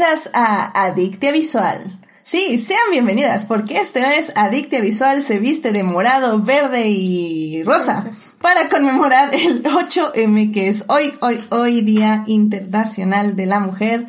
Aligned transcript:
bienvenidas 0.00 0.30
a 0.32 0.86
Adictia 0.86 1.30
Visual. 1.30 2.00
Sí, 2.22 2.58
sean 2.58 2.90
bienvenidas, 2.90 3.44
porque 3.44 3.76
este 3.76 4.00
mes 4.00 4.32
Adictia 4.34 4.80
Visual 4.80 5.22
se 5.22 5.38
viste 5.38 5.72
de 5.72 5.82
morado, 5.82 6.40
verde 6.40 6.88
y 6.88 7.62
rosa 7.64 8.10
para 8.40 8.70
conmemorar 8.70 9.28
el 9.34 9.62
8M, 9.62 10.54
que 10.54 10.68
es 10.68 10.86
hoy, 10.88 11.12
hoy, 11.20 11.38
hoy 11.50 11.82
Día 11.82 12.24
Internacional 12.26 13.36
de 13.36 13.44
la 13.44 13.60
Mujer. 13.60 14.06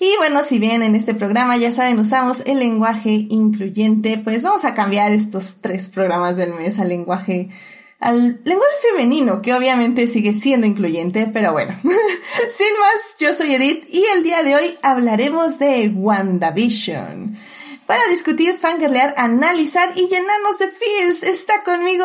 Y 0.00 0.10
bueno, 0.16 0.42
si 0.42 0.58
bien 0.58 0.82
en 0.82 0.96
este 0.96 1.12
programa 1.12 1.58
ya 1.58 1.70
saben 1.70 1.98
usamos 1.98 2.40
el 2.46 2.58
lenguaje 2.60 3.26
incluyente, 3.28 4.16
pues 4.16 4.42
vamos 4.42 4.64
a 4.64 4.72
cambiar 4.72 5.12
estos 5.12 5.56
tres 5.60 5.90
programas 5.90 6.38
del 6.38 6.54
mes 6.54 6.78
al 6.78 6.88
lenguaje 6.88 7.50
al 7.98 8.40
lenguaje 8.44 8.74
femenino, 8.90 9.42
que 9.42 9.54
obviamente 9.54 10.06
sigue 10.06 10.34
siendo 10.34 10.66
incluyente, 10.66 11.30
pero 11.32 11.52
bueno. 11.52 11.78
Sin 11.82 12.78
más, 12.78 13.16
yo 13.18 13.32
soy 13.34 13.54
Edith 13.54 13.86
y 13.90 14.04
el 14.16 14.22
día 14.22 14.42
de 14.42 14.54
hoy 14.54 14.78
hablaremos 14.82 15.58
de 15.58 15.88
WandaVision. 15.94 17.36
Para 17.86 18.04
discutir, 18.08 18.56
fangirlear, 18.56 19.14
analizar 19.16 19.92
y 19.94 20.08
llenarnos 20.08 20.58
de 20.58 20.66
feels, 20.66 21.22
está 21.22 21.62
conmigo 21.62 22.04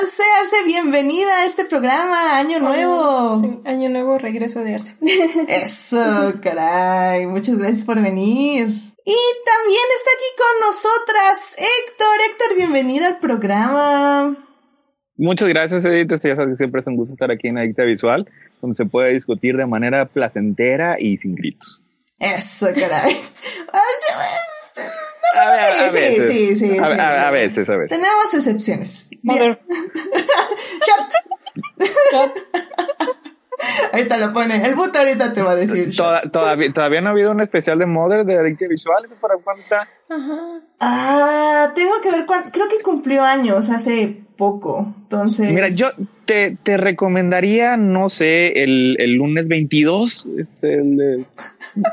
Arce. 0.00 0.22
Arce, 0.40 0.64
bienvenida 0.66 1.32
a 1.32 1.44
este 1.44 1.64
programa. 1.64 2.38
Año 2.38 2.58
nuevo. 2.58 3.38
Sí, 3.38 3.60
año 3.64 3.88
nuevo, 3.88 4.18
regreso 4.18 4.60
de 4.60 4.74
Arce. 4.74 4.96
Eso, 5.48 6.34
caray. 6.42 7.26
Muchas 7.28 7.56
gracias 7.56 7.84
por 7.84 8.02
venir. 8.02 8.66
Y 8.66 9.20
también 9.46 9.84
está 9.96 10.10
aquí 10.10 10.30
con 10.36 10.68
nosotras 10.68 11.56
Héctor. 11.56 12.20
Héctor, 12.28 12.56
bienvenido 12.56 13.06
al 13.06 13.20
programa. 13.20 14.51
Muchas 15.22 15.48
gracias, 15.48 15.84
Edith. 15.84 16.10
Ya 16.22 16.36
sabes 16.36 16.50
que 16.52 16.56
siempre 16.56 16.80
es 16.80 16.86
un 16.86 16.96
gusto 16.96 17.12
estar 17.14 17.30
aquí 17.30 17.48
en 17.48 17.58
Adicta 17.58 17.84
Visual, 17.84 18.28
donde 18.60 18.74
se 18.76 18.84
puede 18.86 19.12
discutir 19.14 19.56
de 19.56 19.66
manera 19.66 20.04
placentera 20.06 20.96
y 20.98 21.16
sin 21.18 21.34
gritos. 21.34 21.82
Eso, 22.18 22.66
caray. 22.74 23.16
A, 25.34 25.48
ver, 25.50 25.60
a 25.60 25.90
sí, 25.90 25.96
veces. 25.96 26.28
sí, 26.28 26.56
sí, 26.56 26.78
a, 26.78 26.84
sí. 26.94 27.00
a- 27.00 27.28
a 27.28 27.30
veces, 27.30 27.66
a 27.68 27.76
veces. 27.76 27.88
Tenemos 27.98 28.34
excepciones. 28.34 29.08
Mother. 29.22 29.58
Shot. 32.12 32.32
Shot. 33.82 33.94
Ahorita 33.94 34.16
lo 34.18 34.32
pone. 34.32 34.64
El 34.66 34.74
puto 34.74 34.98
ahorita 34.98 35.32
te 35.32 35.42
va 35.42 35.52
a 35.52 35.56
decir. 35.56 35.94
Toda- 35.96 36.22
todavía, 36.22 36.72
todavía 36.72 37.00
no 37.00 37.08
ha 37.08 37.12
habido 37.12 37.30
un 37.32 37.40
especial 37.40 37.78
de 37.78 37.86
Mother 37.86 38.24
de 38.24 38.38
Adicta 38.38 38.66
Visual. 38.68 39.04
¿Eso 39.04 39.14
para 39.20 39.34
cuándo 39.36 39.60
está? 39.60 39.88
Ajá. 40.08 40.60
Ah, 40.80 41.72
tengo 41.74 41.92
que 42.02 42.10
ver 42.10 42.26
cuándo. 42.26 42.50
Creo 42.50 42.68
que 42.68 42.82
cumplió 42.82 43.22
años 43.22 43.70
hace 43.70 44.22
poco. 44.36 44.92
Entonces. 45.02 45.52
Mira, 45.52 45.68
yo 45.68 45.88
te, 46.24 46.56
te 46.62 46.76
recomendaría, 46.76 47.76
no 47.76 48.08
sé, 48.08 48.62
el, 48.64 48.96
el 48.98 49.14
lunes 49.14 49.46
22. 49.48 50.28
Este, 50.38 50.74
el 50.74 50.96
de- 50.96 51.24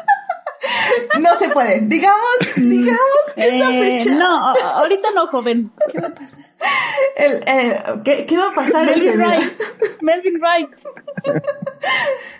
No 1.19 1.35
se 1.38 1.49
puede. 1.49 1.81
Digamos, 1.81 2.19
digamos 2.55 3.19
que 3.35 3.58
esa 3.58 3.72
Eh, 3.72 3.99
fecha. 3.99 4.16
no, 4.16 4.47
a- 4.49 4.53
ahorita 4.75 5.09
no, 5.16 5.27
joven. 5.27 5.72
¿Qué 5.91 5.99
me 6.02 6.09
pasa? 6.11 6.38
El, 7.16 7.44
eh, 7.47 7.80
¿qué, 8.03 8.25
qué 8.25 8.38
va 8.38 8.49
a 8.49 8.53
pasar 8.53 8.85
Melvin? 8.85 9.17
Wright. 9.19 9.61
Melvin 10.02 10.39
Wright. 10.41 10.69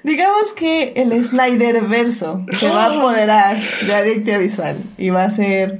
Digamos 0.03 0.53
que 0.53 0.93
el 0.95 1.23
Snyder 1.23 1.81
verso 1.83 2.45
se 2.57 2.69
va 2.69 2.85
a 2.85 2.95
apoderar 2.97 3.57
de 3.85 3.95
Adictia 3.95 4.37
Visual 4.37 4.77
y 4.97 5.09
va 5.09 5.23
a 5.25 5.29
ser. 5.29 5.79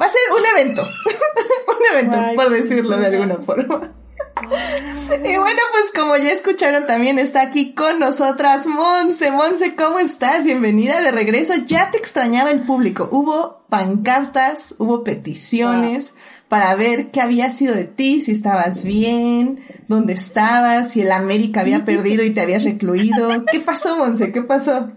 Va 0.00 0.06
a 0.06 0.10
ser 0.10 0.20
un 0.38 0.46
evento. 0.46 0.82
un 1.68 1.96
evento, 1.96 2.16
Ay, 2.18 2.36
por 2.36 2.50
decirlo 2.50 2.96
de 2.98 3.06
alguna 3.06 3.36
forma. 3.36 3.92
Y 4.40 5.36
bueno, 5.36 5.60
pues 5.72 5.92
como 5.94 6.16
ya 6.16 6.32
escucharon, 6.32 6.86
también 6.86 7.18
está 7.18 7.42
aquí 7.42 7.74
con 7.74 7.98
nosotras 7.98 8.66
Monse. 8.66 9.30
Monse, 9.30 9.74
¿cómo 9.74 9.98
estás? 9.98 10.44
Bienvenida 10.44 11.00
de 11.00 11.10
regreso. 11.10 11.54
Ya 11.66 11.90
te 11.90 11.98
extrañaba 11.98 12.50
el 12.50 12.60
público. 12.60 13.08
Hubo 13.10 13.64
pancartas, 13.68 14.76
hubo 14.78 15.02
peticiones 15.04 16.14
para 16.48 16.74
ver 16.76 17.10
qué 17.10 17.20
había 17.20 17.50
sido 17.50 17.74
de 17.74 17.84
ti, 17.84 18.22
si 18.22 18.32
estabas 18.32 18.84
bien, 18.84 19.60
dónde 19.88 20.14
estabas, 20.14 20.92
si 20.92 21.02
el 21.02 21.12
América 21.12 21.60
había 21.60 21.84
perdido 21.84 22.24
y 22.24 22.30
te 22.30 22.40
habías 22.40 22.64
recluido. 22.64 23.44
¿Qué 23.50 23.60
pasó, 23.60 23.98
Monse? 23.98 24.32
¿Qué 24.32 24.42
pasó? 24.42 24.90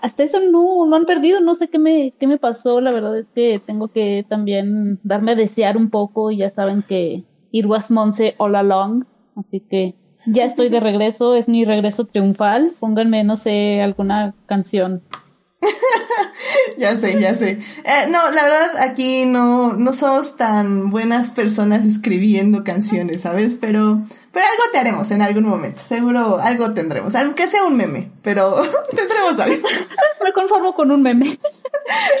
Hasta 0.00 0.22
eso 0.22 0.38
no, 0.40 0.86
no 0.86 0.96
han 0.96 1.04
perdido, 1.06 1.40
no 1.40 1.54
sé 1.54 1.68
qué 1.68 1.78
me, 1.78 2.12
qué 2.18 2.26
me 2.28 2.38
pasó, 2.38 2.80
la 2.80 2.92
verdad 2.92 3.18
es 3.18 3.26
que 3.34 3.60
tengo 3.66 3.88
que 3.88 4.24
también 4.28 5.00
darme 5.02 5.32
a 5.32 5.36
desear 5.36 5.76
un 5.76 5.90
poco 5.90 6.30
y 6.30 6.38
ya 6.38 6.54
saben 6.54 6.82
que 6.82 7.24
it 7.52 7.66
was 7.66 7.90
Monse 7.90 8.34
all 8.38 8.56
along, 8.56 9.06
así 9.36 9.60
que 9.60 9.94
ya 10.26 10.44
estoy 10.44 10.68
de 10.68 10.80
regreso, 10.80 11.34
es 11.34 11.48
mi 11.48 11.64
regreso 11.64 12.06
triunfal, 12.06 12.72
pónganme, 12.78 13.24
no 13.24 13.36
sé, 13.36 13.80
alguna 13.82 14.34
canción. 14.46 15.02
Ya 16.78 16.96
sé, 16.96 17.20
ya 17.20 17.34
sé. 17.34 17.58
Eh, 17.84 18.08
no, 18.10 18.30
la 18.30 18.42
verdad, 18.44 18.78
aquí 18.80 19.24
no, 19.26 19.74
no 19.74 19.92
somos 19.92 20.36
tan 20.36 20.90
buenas 20.90 21.30
personas 21.30 21.84
escribiendo 21.84 22.64
canciones, 22.64 23.22
¿sabes? 23.22 23.56
Pero, 23.60 24.02
pero 24.32 24.46
algo 24.46 24.64
te 24.72 24.78
haremos 24.78 25.10
en 25.10 25.22
algún 25.22 25.44
momento. 25.44 25.80
Seguro 25.80 26.38
algo 26.40 26.72
tendremos. 26.72 27.14
Aunque 27.14 27.46
sea 27.46 27.64
un 27.64 27.76
meme, 27.76 28.10
pero 28.22 28.62
tendremos 28.96 29.38
algo. 29.38 29.68
Me 30.24 30.32
conformo 30.32 30.74
con 30.74 30.90
un 30.90 31.02
meme. 31.02 31.38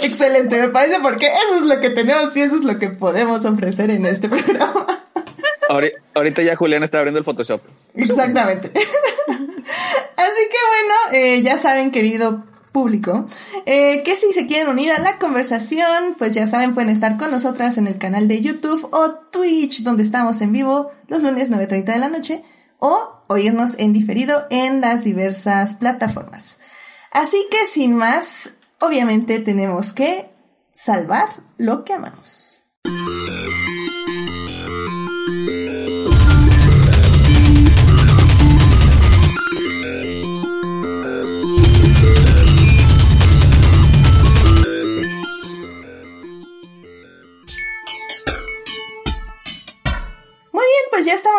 Excelente, 0.00 0.60
me 0.60 0.68
parece 0.68 1.00
porque 1.00 1.26
eso 1.26 1.56
es 1.56 1.62
lo 1.62 1.80
que 1.80 1.90
tenemos 1.90 2.36
y 2.36 2.42
eso 2.42 2.56
es 2.56 2.64
lo 2.64 2.78
que 2.78 2.90
podemos 2.90 3.44
ofrecer 3.44 3.90
en 3.90 4.06
este 4.06 4.28
programa. 4.28 4.86
Ahori- 5.68 5.92
Ahorita 6.14 6.42
ya 6.42 6.56
Julián 6.56 6.82
está 6.82 6.98
abriendo 6.98 7.18
el 7.18 7.24
Photoshop. 7.24 7.60
Exactamente. 7.94 8.72
Así 8.76 10.42
que 10.50 10.56
bueno, 10.68 10.94
eh, 11.12 11.42
ya 11.42 11.56
saben, 11.58 11.90
querido 11.90 12.44
público, 12.72 13.26
eh, 13.66 14.02
que 14.02 14.16
si 14.16 14.32
se 14.32 14.46
quieren 14.46 14.68
unir 14.68 14.92
a 14.92 14.98
la 14.98 15.18
conversación, 15.18 16.14
pues 16.18 16.32
ya 16.34 16.46
saben, 16.46 16.74
pueden 16.74 16.90
estar 16.90 17.18
con 17.18 17.30
nosotras 17.30 17.76
en 17.76 17.86
el 17.86 17.98
canal 17.98 18.28
de 18.28 18.40
YouTube 18.40 18.88
o 18.92 19.10
Twitch, 19.30 19.82
donde 19.82 20.02
estamos 20.02 20.40
en 20.40 20.52
vivo 20.52 20.90
los 21.08 21.22
lunes 21.22 21.50
9.30 21.50 21.84
de 21.84 21.98
la 21.98 22.08
noche, 22.08 22.42
o 22.78 23.22
oírnos 23.28 23.74
en 23.78 23.92
diferido 23.92 24.46
en 24.50 24.80
las 24.80 25.04
diversas 25.04 25.74
plataformas. 25.74 26.58
Así 27.10 27.46
que 27.50 27.66
sin 27.66 27.94
más, 27.94 28.54
obviamente 28.80 29.38
tenemos 29.38 29.92
que 29.92 30.30
salvar 30.72 31.28
lo 31.58 31.84
que 31.84 31.92
amamos. 31.92 32.62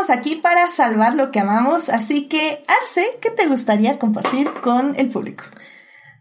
Aquí 0.09 0.35
para 0.35 0.69
salvar 0.69 1.15
lo 1.15 1.31
que 1.31 1.39
amamos, 1.39 1.89
así 1.89 2.27
que 2.27 2.63
Arce, 2.67 3.05
¿qué 3.21 3.29
te 3.29 3.47
gustaría 3.47 3.99
compartir 3.99 4.49
con 4.61 4.95
el 4.97 5.09
público? 5.09 5.43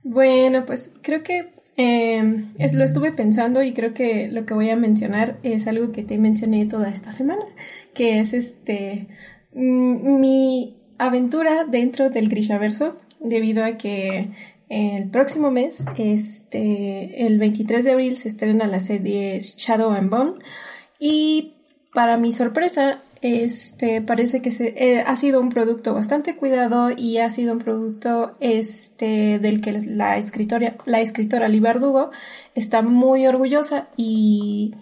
Bueno, 0.02 0.66
pues 0.66 0.92
creo 1.02 1.22
que 1.22 1.52
eh, 1.76 2.44
es, 2.58 2.74
lo 2.74 2.84
estuve 2.84 3.12
pensando 3.12 3.62
y 3.62 3.72
creo 3.72 3.94
que 3.94 4.28
lo 4.28 4.44
que 4.44 4.54
voy 4.54 4.70
a 4.70 4.76
mencionar 4.76 5.38
es 5.42 5.66
algo 5.66 5.92
que 5.92 6.02
te 6.02 6.18
mencioné 6.18 6.66
toda 6.66 6.90
esta 6.90 7.12
semana, 7.12 7.44
que 7.94 8.20
es 8.20 8.32
este 8.32 9.08
mm, 9.54 10.20
mi 10.20 10.76
aventura 10.98 11.64
dentro 11.64 12.10
del 12.10 12.28
Grishaverso, 12.28 13.00
debido 13.20 13.64
a 13.64 13.76
que 13.76 14.30
el 14.68 15.10
próximo 15.10 15.50
mes, 15.50 15.84
este, 15.98 17.26
el 17.26 17.38
23 17.38 17.84
de 17.84 17.92
abril, 17.92 18.16
se 18.16 18.28
estrena 18.28 18.66
la 18.66 18.80
serie 18.80 19.38
Shadow 19.38 19.92
and 19.92 20.10
Bone 20.10 20.32
y 20.98 21.54
para 21.92 22.16
mi 22.16 22.32
sorpresa, 22.32 22.98
este 23.22 24.02
parece 24.02 24.42
que 24.42 24.50
se, 24.50 24.74
eh, 24.76 25.04
ha 25.06 25.14
sido 25.14 25.40
un 25.40 25.48
producto 25.48 25.94
bastante 25.94 26.34
cuidado 26.34 26.90
y 26.90 27.18
ha 27.18 27.30
sido 27.30 27.52
un 27.52 27.60
producto 27.60 28.34
este 28.40 29.38
del 29.38 29.60
que 29.60 29.72
la 29.72 30.18
escritora 30.18 30.76
la 30.86 31.00
escritora 31.00 31.46
Lee 31.46 31.60
Bardugo 31.60 32.10
está 32.56 32.82
muy 32.82 33.28
orgullosa 33.28 33.86
y 33.96 34.74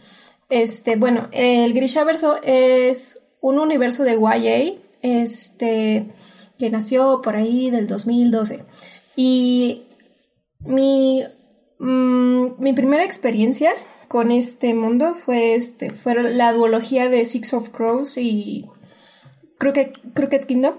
este 0.48 0.96
bueno 0.96 1.28
el 1.32 1.74
Grishaverso 1.74 2.38
es 2.42 3.22
un 3.42 3.58
universo 3.58 4.04
de 4.04 4.18
YA 4.18 4.80
este 5.02 6.06
que 6.58 6.70
nació 6.70 7.20
por 7.20 7.36
ahí 7.36 7.70
del 7.70 7.86
2012 7.86 8.64
y 9.16 9.82
mi 10.60 11.24
mm, 11.78 12.46
mi 12.58 12.72
primera 12.72 13.04
experiencia 13.04 13.70
con 14.10 14.32
este 14.32 14.74
mundo 14.74 15.14
fue 15.14 15.54
este 15.54 15.90
fue 15.90 16.20
la 16.20 16.52
duología 16.52 17.08
de 17.08 17.24
Six 17.24 17.54
of 17.54 17.70
Crows 17.70 18.18
y 18.18 18.66
Crooked, 19.56 19.92
Crooked 20.14 20.46
Kingdom 20.46 20.74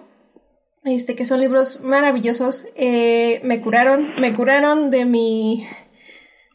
este 0.84 1.16
que 1.16 1.24
son 1.24 1.40
libros 1.40 1.80
maravillosos 1.80 2.66
eh, 2.76 3.40
me 3.46 3.62
curaron 3.62 4.20
me 4.20 4.34
curaron 4.34 4.92
de 4.92 5.06
mi 5.06 5.66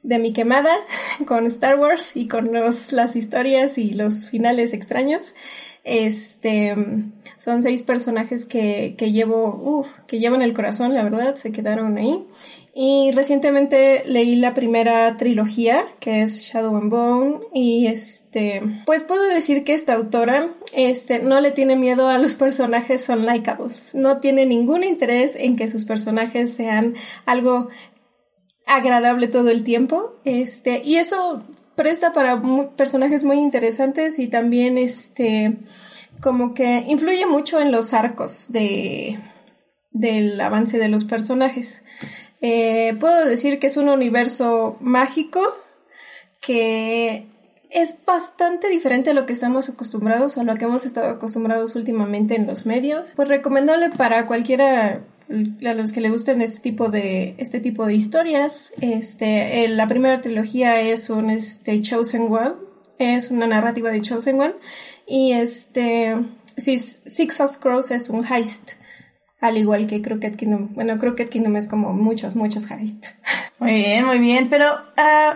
de 0.03 0.19
mi 0.19 0.35
quemada 0.35 0.71
con 1.27 1.47
Star 1.47 1.79
Wars 1.79 2.15
y 2.15 2.29
con 2.29 2.53
los, 2.53 2.93
las 2.93 3.17
historias 3.17 3.79
y 3.79 3.95
los 3.95 4.29
finales 4.29 4.75
extraños 4.75 5.35
Este, 5.83 6.75
son 7.39 7.63
seis 7.63 7.83
personajes 7.83 8.45
que, 8.45 8.97
que 8.99 9.13
llevo, 9.13 9.87
que 10.07 10.19
llevan 10.19 10.43
el 10.43 10.53
corazón, 10.53 10.95
la 10.95 11.05
verdad, 11.05 11.37
se 11.37 11.53
quedaron 11.53 11.97
ahí. 11.97 12.27
Y 12.79 13.11
recientemente 13.13 14.03
leí 14.05 14.37
la 14.37 14.53
primera 14.53 15.17
trilogía, 15.17 15.87
que 15.99 16.21
es 16.21 16.43
Shadow 16.43 16.77
and 16.77 16.91
Bone, 16.91 17.41
y 17.55 17.87
este, 17.87 18.61
pues 18.85 19.03
puedo 19.03 19.27
decir 19.29 19.65
que 19.65 19.73
esta 19.73 19.95
autora, 19.95 20.55
este, 20.75 21.21
no 21.21 21.41
le 21.41 21.53
tiene 21.53 21.75
miedo 21.75 22.09
a 22.09 22.19
los 22.19 22.35
personajes 22.35 23.09
unlikables, 23.09 23.95
no 23.95 24.21
tiene 24.21 24.45
ningún 24.45 24.85
interés 24.85 25.37
en 25.37 25.57
que 25.57 25.71
sus 25.71 25.87
personajes 25.87 26.53
sean 26.53 26.97
algo 27.25 27.71
agradable 28.67 29.29
todo 29.29 29.49
el 29.49 29.65
tiempo, 29.65 30.13
este, 30.27 30.83
y 30.85 30.97
eso 30.97 31.45
presta 31.77 32.13
para 32.13 32.43
personajes 32.77 33.25
muy 33.25 33.39
interesantes 33.39 34.19
y 34.19 34.27
también 34.27 34.77
este 34.77 35.57
como 36.21 36.53
que 36.53 36.85
influye 36.89 37.25
mucho 37.25 37.59
en 37.59 37.73
los 37.73 37.95
arcos 37.95 38.53
de 38.53 39.19
del 39.93 40.39
avance 40.41 40.79
de 40.79 40.89
los 40.89 41.05
personajes. 41.05 41.83
Eh, 42.41 42.95
puedo 43.01 43.25
decir 43.25 43.59
que 43.59 43.67
es 43.67 43.77
un 43.77 43.89
universo 43.89 44.77
mágico 44.81 45.41
que 46.41 47.27
es 47.71 47.99
bastante 48.05 48.69
diferente 48.69 49.11
a 49.11 49.15
lo 49.15 49.27
que 49.27 49.33
estamos 49.33 49.69
acostumbrados 49.69 50.39
a 50.39 50.45
lo 50.45 50.55
que 50.55 50.65
hemos 50.65 50.85
estado 50.85 51.11
acostumbrados 51.11 51.75
últimamente 51.75 52.37
en 52.37 52.47
los 52.47 52.67
medios. 52.67 53.13
Pues 53.17 53.29
recomendable 53.29 53.91
para 53.91 54.27
cualquiera 54.27 55.03
a 55.29 55.75
los 55.75 55.93
que 55.93 56.01
le 56.01 56.11
gusten 56.11 56.41
este 56.41 56.61
tipo 56.61 56.89
de 56.89 57.35
este 57.39 57.61
tipo 57.61 57.87
de 57.87 57.95
historias. 57.95 58.73
Este, 58.81 59.67
la 59.69 59.89
primera 59.89 60.21
trilogía 60.21 60.81
es 60.81 61.11
un 61.11 61.31
este 61.31 61.81
Chosen 61.83 62.33
One, 62.33 62.55
es 62.99 63.31
una 63.31 63.47
narrativa 63.47 63.91
de 63.91 64.01
Chosen 64.01 64.41
One 64.41 64.55
y 65.07 65.33
este 65.33 66.17
Six 66.57 67.41
of 67.41 67.59
Crows 67.59 67.91
es 67.91 68.09
un 68.09 68.25
heist, 68.25 68.73
al 69.41 69.59
igual 69.59 69.87
que 69.87 70.03
Crooked 70.03 70.37
Kingdom. 70.37 70.75
Bueno, 70.75 70.99
Crooked 70.99 71.29
Kingdom 71.29 71.57
es 71.57 71.67
como 71.67 71.93
muchos 71.93 72.35
muchos 72.37 72.71
heist. 72.71 73.07
Muy 73.59 73.73
bien, 73.73 74.05
muy 74.05 74.19
bien, 74.19 74.49
pero 74.51 74.67
uh, 74.67 75.35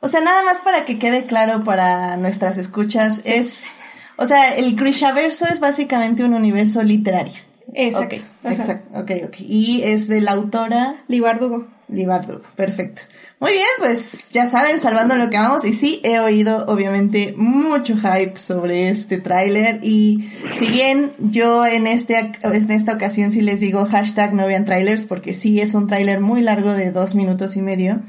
o 0.00 0.08
sea, 0.08 0.20
nada 0.20 0.42
más 0.42 0.60
para 0.60 0.84
que 0.84 0.98
quede 0.98 1.24
claro 1.24 1.64
para 1.64 2.18
nuestras 2.18 2.58
escuchas 2.58 3.22
es 3.24 3.80
o 4.16 4.26
sea, 4.28 4.54
el 4.56 4.76
Grishaverso 4.76 5.46
es 5.46 5.58
básicamente 5.60 6.24
un 6.24 6.34
universo 6.34 6.82
literario. 6.82 7.40
Exacto. 7.74 8.16
exacto. 8.44 9.00
Ok, 9.00 9.10
ok. 9.24 9.36
Y 9.40 9.82
es 9.84 10.08
de 10.08 10.20
la 10.20 10.32
autora 10.32 11.02
Libardugo. 11.08 11.66
Libardugo, 11.88 12.42
perfecto. 12.56 13.02
Muy 13.38 13.52
bien, 13.52 13.66
pues 13.78 14.30
ya 14.30 14.46
saben, 14.46 14.80
salvando 14.80 15.16
lo 15.16 15.28
que 15.28 15.36
vamos. 15.36 15.64
Y 15.64 15.74
sí, 15.74 16.00
he 16.04 16.20
oído 16.20 16.64
obviamente 16.66 17.34
mucho 17.36 17.96
hype 17.96 18.38
sobre 18.38 18.88
este 18.88 19.18
tráiler. 19.18 19.80
Y 19.82 20.30
si 20.54 20.68
bien 20.68 21.12
yo 21.18 21.66
en, 21.66 21.86
este, 21.86 22.32
en 22.42 22.70
esta 22.70 22.94
ocasión 22.94 23.30
sí 23.30 23.42
les 23.42 23.60
digo 23.60 23.84
hashtag 23.84 24.32
no 24.32 24.46
vean 24.46 24.64
trailers, 24.64 25.04
porque 25.04 25.34
sí 25.34 25.60
es 25.60 25.74
un 25.74 25.86
tráiler 25.86 26.20
muy 26.20 26.40
largo 26.40 26.72
de 26.72 26.92
dos 26.92 27.14
minutos 27.14 27.56
y 27.56 27.62
medio. 27.62 28.00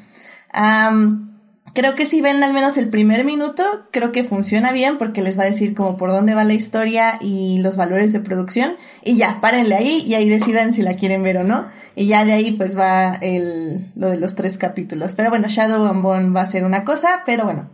Creo 1.74 1.96
que 1.96 2.06
si 2.06 2.22
ven 2.22 2.44
al 2.44 2.54
menos 2.54 2.78
el 2.78 2.90
primer 2.90 3.26
minuto, 3.26 3.64
creo 3.90 4.12
que 4.12 4.24
funciona 4.24 4.72
bien 4.72 5.00
porque 5.00 5.24
les 5.24 5.40
va 5.40 5.44
a 5.44 5.48
decir 5.48 5.74
como 5.74 5.98
por 5.98 6.12
dónde 6.12 6.36
va 6.36 6.44
la 6.44 6.54
historia 6.54 7.18
y 7.20 7.60
los 7.62 7.78
valores 7.78 8.14
de 8.14 8.20
producción. 8.20 8.76
Y 9.04 9.16
ya, 9.16 9.40
párenle 9.42 9.74
ahí 9.74 10.04
y 10.06 10.14
ahí 10.14 10.30
decidan 10.30 10.72
si 10.72 10.84
la 10.84 10.94
quieren 10.94 11.24
ver 11.24 11.38
o 11.38 11.44
no. 11.44 11.68
Y 11.96 12.06
ya 12.06 12.26
de 12.26 12.34
ahí 12.34 12.52
pues 12.52 12.78
va 12.78 13.16
el, 13.22 13.92
lo 13.96 14.10
de 14.12 14.18
los 14.18 14.36
tres 14.36 14.60
capítulos. 14.60 15.16
Pero 15.16 15.32
bueno, 15.32 15.48
Shadow 15.48 15.88
and 15.88 16.04
Bone 16.04 16.30
va 16.30 16.42
a 16.42 16.46
ser 16.46 16.64
una 16.64 16.84
cosa, 16.84 17.24
pero 17.26 17.46
bueno, 17.46 17.68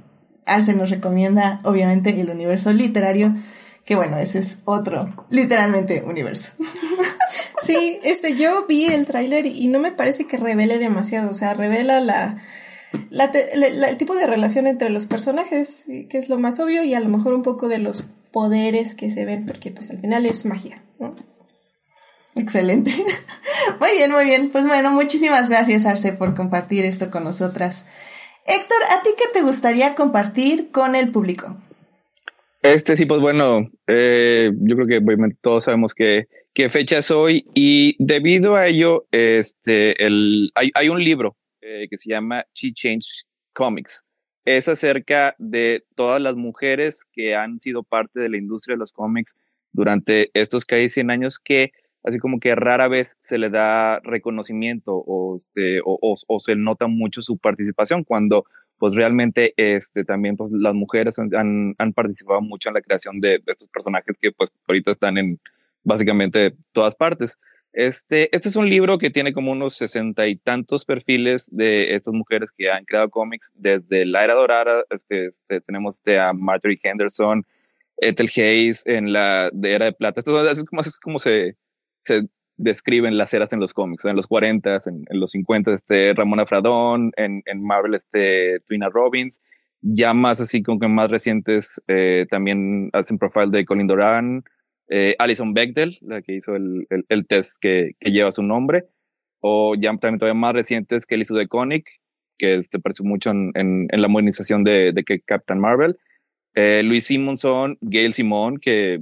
Arce 0.46 0.75
nos 0.75 0.90
recomienda 0.90 1.60
obviamente 1.63 2.22
el 2.22 2.30
universo 2.30 2.72
literario, 2.72 3.36
que 3.84 3.96
bueno, 3.96 4.18
ese 4.18 4.40
es 4.40 4.62
otro, 4.63 5.28
literalmente, 5.30 6.04
universo. 6.04 6.54
Sí, 7.62 8.00
este, 8.04 8.36
yo 8.36 8.66
vi 8.68 8.86
el 8.86 9.06
tráiler 9.06 9.46
y 9.46 9.68
no 9.68 9.80
me 9.80 9.92
parece 9.92 10.25
que 10.25 10.38
revele 10.38 10.80
demasiado, 10.80 11.30
o 11.30 11.34
sea, 11.34 11.54
revela 11.54 12.00
la 12.00 12.42
la 13.09 13.25
el 13.25 13.97
tipo 13.97 14.15
de 14.15 14.27
relación 14.27 14.68
entre 14.68 14.89
los 14.89 15.06
personajes, 15.06 15.86
que 16.09 16.18
es 16.18 16.30
lo 16.30 16.39
más 16.39 16.59
obvio, 16.59 16.83
y 16.83 16.94
a 16.94 17.00
lo 17.00 17.09
mejor 17.09 17.33
un 17.33 17.44
poco 17.44 17.68
de 17.68 17.77
los 17.77 18.03
poderes 18.31 18.95
que 18.95 19.09
se 19.09 19.25
ven, 19.25 19.45
porque 19.45 19.71
pues 19.71 19.91
al 19.91 20.00
final 20.00 20.25
es 20.25 20.45
magia, 20.45 20.81
Excelente. 22.36 22.91
Muy 23.80 23.91
bien, 23.91 24.12
muy 24.12 24.24
bien. 24.24 24.50
Pues 24.50 24.65
bueno, 24.65 24.91
muchísimas 24.91 25.50
gracias, 25.50 25.86
Arce, 25.86 26.13
por 26.13 26.36
compartir 26.36 26.86
esto 26.86 27.12
con 27.12 27.24
nosotras. 27.24 27.86
Héctor, 28.45 28.77
¿a 28.91 29.03
ti 29.03 29.09
qué 29.18 29.25
te 29.33 29.41
gustaría 29.41 29.95
compartir 29.95 30.71
con 30.71 30.95
el 30.95 31.12
público? 31.12 31.57
Este 32.62 32.95
sí, 32.95 33.06
pues 33.06 33.19
bueno, 33.19 33.69
eh, 33.88 34.51
yo 34.53 34.75
creo 34.75 34.88
que 34.88 35.01
todos 35.41 35.65
sabemos 35.65 35.94
que, 35.94 36.27
qué 36.53 36.69
fecha 36.69 37.00
es 37.00 37.12
hoy 37.12 37.45
y 37.53 37.95
debido 38.03 38.56
a 38.56 38.68
ello, 38.68 39.06
este, 39.12 40.06
el, 40.06 40.51
hay, 40.56 40.71
hay 40.74 40.89
un 40.89 41.03
libro 41.03 41.36
eh, 41.69 41.88
que 41.88 41.98
se 42.00 42.10
llama 42.10 42.44
She 42.56 42.74
Change 42.74 43.25
Comics. 43.54 44.04
Es 44.44 44.68
acerca 44.68 45.36
de 45.38 45.83
todas 45.95 46.19
las 46.19 46.36
mujeres 46.36 47.06
que 47.13 47.36
han 47.36 47.60
sido 47.60 47.83
parte 47.83 48.19
de 48.19 48.30
la 48.30 48.38
industria 48.38 48.74
de 48.74 48.80
los 48.80 48.92
cómics 48.92 49.38
durante 49.71 50.31
estos 50.33 50.66
casi 50.66 50.89
100 50.89 51.12
años 51.12 51.38
que 51.38 51.71
así 52.04 52.18
como 52.18 52.39
que 52.39 52.56
rara 52.56 52.88
vez 52.88 53.16
se 53.19 53.38
le 53.38 53.51
da 53.51 54.00
reconocimiento 54.00 54.95
o, 54.95 55.36
este, 55.36 55.80
o, 55.83 56.39
se 56.39 56.56
nota 56.56 56.88
mucho 56.88 57.21
su 57.21 57.38
participación 57.38 58.04
cuando 58.04 58.45
pues 58.80 58.95
realmente 58.95 59.54
este, 59.57 60.06
también 60.06 60.38
pues, 60.38 60.50
las 60.51 60.74
mujeres 60.74 61.19
han, 61.19 61.75
han, 61.77 61.94
participado 61.94 62.42
mucho 62.42 62.69
en 62.69 62.75
la 62.75 62.81
creación 62.81 63.19
de 63.19 63.44
estos 63.45 63.68
personajes 63.68 64.15
que 64.19 64.31
pues 64.31 64.50
ahorita 64.68 64.92
están 64.92 65.18
en 65.19 65.39
básicamente 65.83 66.56
todas 66.72 66.95
partes. 66.95 67.38
Este, 67.74 68.36
este 68.36 68.50
es 68.50 68.56
un 68.56 68.69
libro 68.69 68.98
que 68.98 69.12
tiene 69.12 69.31
como 69.31 69.51
unos 69.51 69.75
sesenta 69.75 70.27
y 70.27 70.36
tantos 70.36 70.86
perfiles 70.86 71.50
de 71.51 71.95
estas 71.95 72.13
mujeres 72.13 72.51
que 72.51 72.71
han 72.71 72.83
creado 72.86 73.10
cómics 73.10 73.54
desde 73.56 74.06
la 74.06 74.24
era 74.24 74.33
dorada. 74.33 74.83
Este, 74.89 75.27
este 75.27 75.62
tenemos 75.62 75.98
este 75.98 76.19
a 76.19 76.33
Marjorie 76.33 76.80
Henderson, 76.81 77.45
Ethel 77.98 78.30
Hayes 78.36 78.86
en 78.86 79.13
la 79.13 79.51
era 79.63 79.86
de 79.86 79.94
plata. 79.94 80.21
Esto 80.21 80.50
es 80.50 81.00
como, 81.00 81.19
se, 81.19 81.56
se 82.01 82.27
describen 82.57 83.18
las 83.18 83.33
eras 83.33 83.54
en 83.54 83.60
los 83.60 83.74
cómics, 83.74 84.06
en 84.06 84.15
los 84.15 84.27
40, 84.27 84.83
en, 84.86 85.06
los 85.19 85.31
50, 85.31 85.74
este, 85.74 86.13
Ramona 86.13 86.46
Fradón, 86.46 87.12
en, 87.17 87.43
en 87.46 87.63
Marvel, 87.63 87.93
este, 87.93 88.60
Twina 88.62 88.89
Robbins, 88.89 89.41
ya 89.82 90.13
más 90.13 90.41
así 90.41 90.63
como 90.63 90.79
que 90.79 90.88
más 90.88 91.10
recientes, 91.10 91.82
eh, 91.88 92.25
también 92.29 92.89
hacen 92.93 93.17
profile 93.17 93.50
de 93.51 93.65
Colin 93.65 93.88
Doran, 93.88 94.43
eh, 94.89 95.15
Alison 95.19 95.53
Bechdel, 95.53 95.98
la 96.01 96.22
que 96.22 96.36
hizo 96.36 96.55
el, 96.55 96.88
el, 96.89 97.27
test 97.27 97.55
que, 97.62 97.91
lleva 98.01 98.31
su 98.31 98.43
nombre, 98.43 98.86
o 99.39 99.75
ya 99.75 99.89
también 99.98 100.19
todavía 100.19 100.39
más 100.39 100.53
recientes 100.53 101.05
que 101.05 101.15
él 101.15 101.22
hizo 101.22 101.36
de 101.36 101.48
Conic, 101.48 101.88
que 102.38 102.63
se 102.63 102.79
pareció 102.79 103.05
mucho 103.05 103.29
en, 103.29 103.51
en, 103.55 104.01
la 104.01 104.08
modernización 104.08 104.63
de, 104.63 104.91
de 104.91 105.03
Captain 105.25 105.60
Marvel, 105.60 105.98
eh, 106.55 106.81
Luis 106.84 107.05
Simonson, 107.05 107.77
Gail 107.81 108.13
Simón, 108.13 108.58
que 108.58 109.01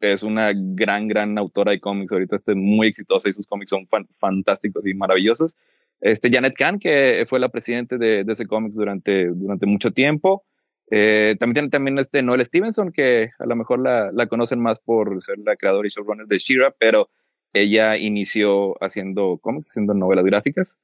es 0.00 0.22
una 0.22 0.52
gran, 0.54 1.08
gran 1.08 1.38
autora 1.38 1.72
de 1.72 1.80
cómics, 1.80 2.12
ahorita 2.12 2.36
está 2.36 2.54
muy 2.54 2.88
exitosa 2.88 3.28
y 3.28 3.32
sus 3.32 3.46
cómics 3.46 3.70
son 3.70 3.88
fantásticos 4.16 4.86
y 4.86 4.94
maravillosos. 4.94 5.56
Este, 6.00 6.30
Janet 6.30 6.54
Kahn, 6.54 6.78
que 6.78 7.26
fue 7.28 7.40
la 7.40 7.48
presidenta 7.48 7.96
de, 7.96 8.24
de 8.24 8.32
ese 8.32 8.46
cómics 8.46 8.76
durante, 8.76 9.26
durante 9.26 9.66
mucho 9.66 9.90
tiempo. 9.90 10.44
Eh, 10.90 11.36
también 11.38 11.54
tiene 11.54 11.68
también 11.70 11.98
este 11.98 12.22
Noel 12.22 12.44
Stevenson, 12.44 12.92
que 12.92 13.30
a 13.38 13.46
lo 13.46 13.56
mejor 13.56 13.80
la, 13.80 14.26
conocen 14.26 14.60
más 14.60 14.78
por 14.78 15.20
ser 15.22 15.38
la 15.38 15.56
creadora 15.56 15.86
y 15.86 15.90
showrunner 15.90 16.26
de 16.26 16.38
Shira, 16.38 16.74
pero 16.78 17.10
ella 17.52 17.96
inició 17.96 18.74
haciendo 18.82 19.38
cómics, 19.38 19.68
haciendo 19.68 19.94
novelas 19.94 20.24
gráficas. 20.24 20.74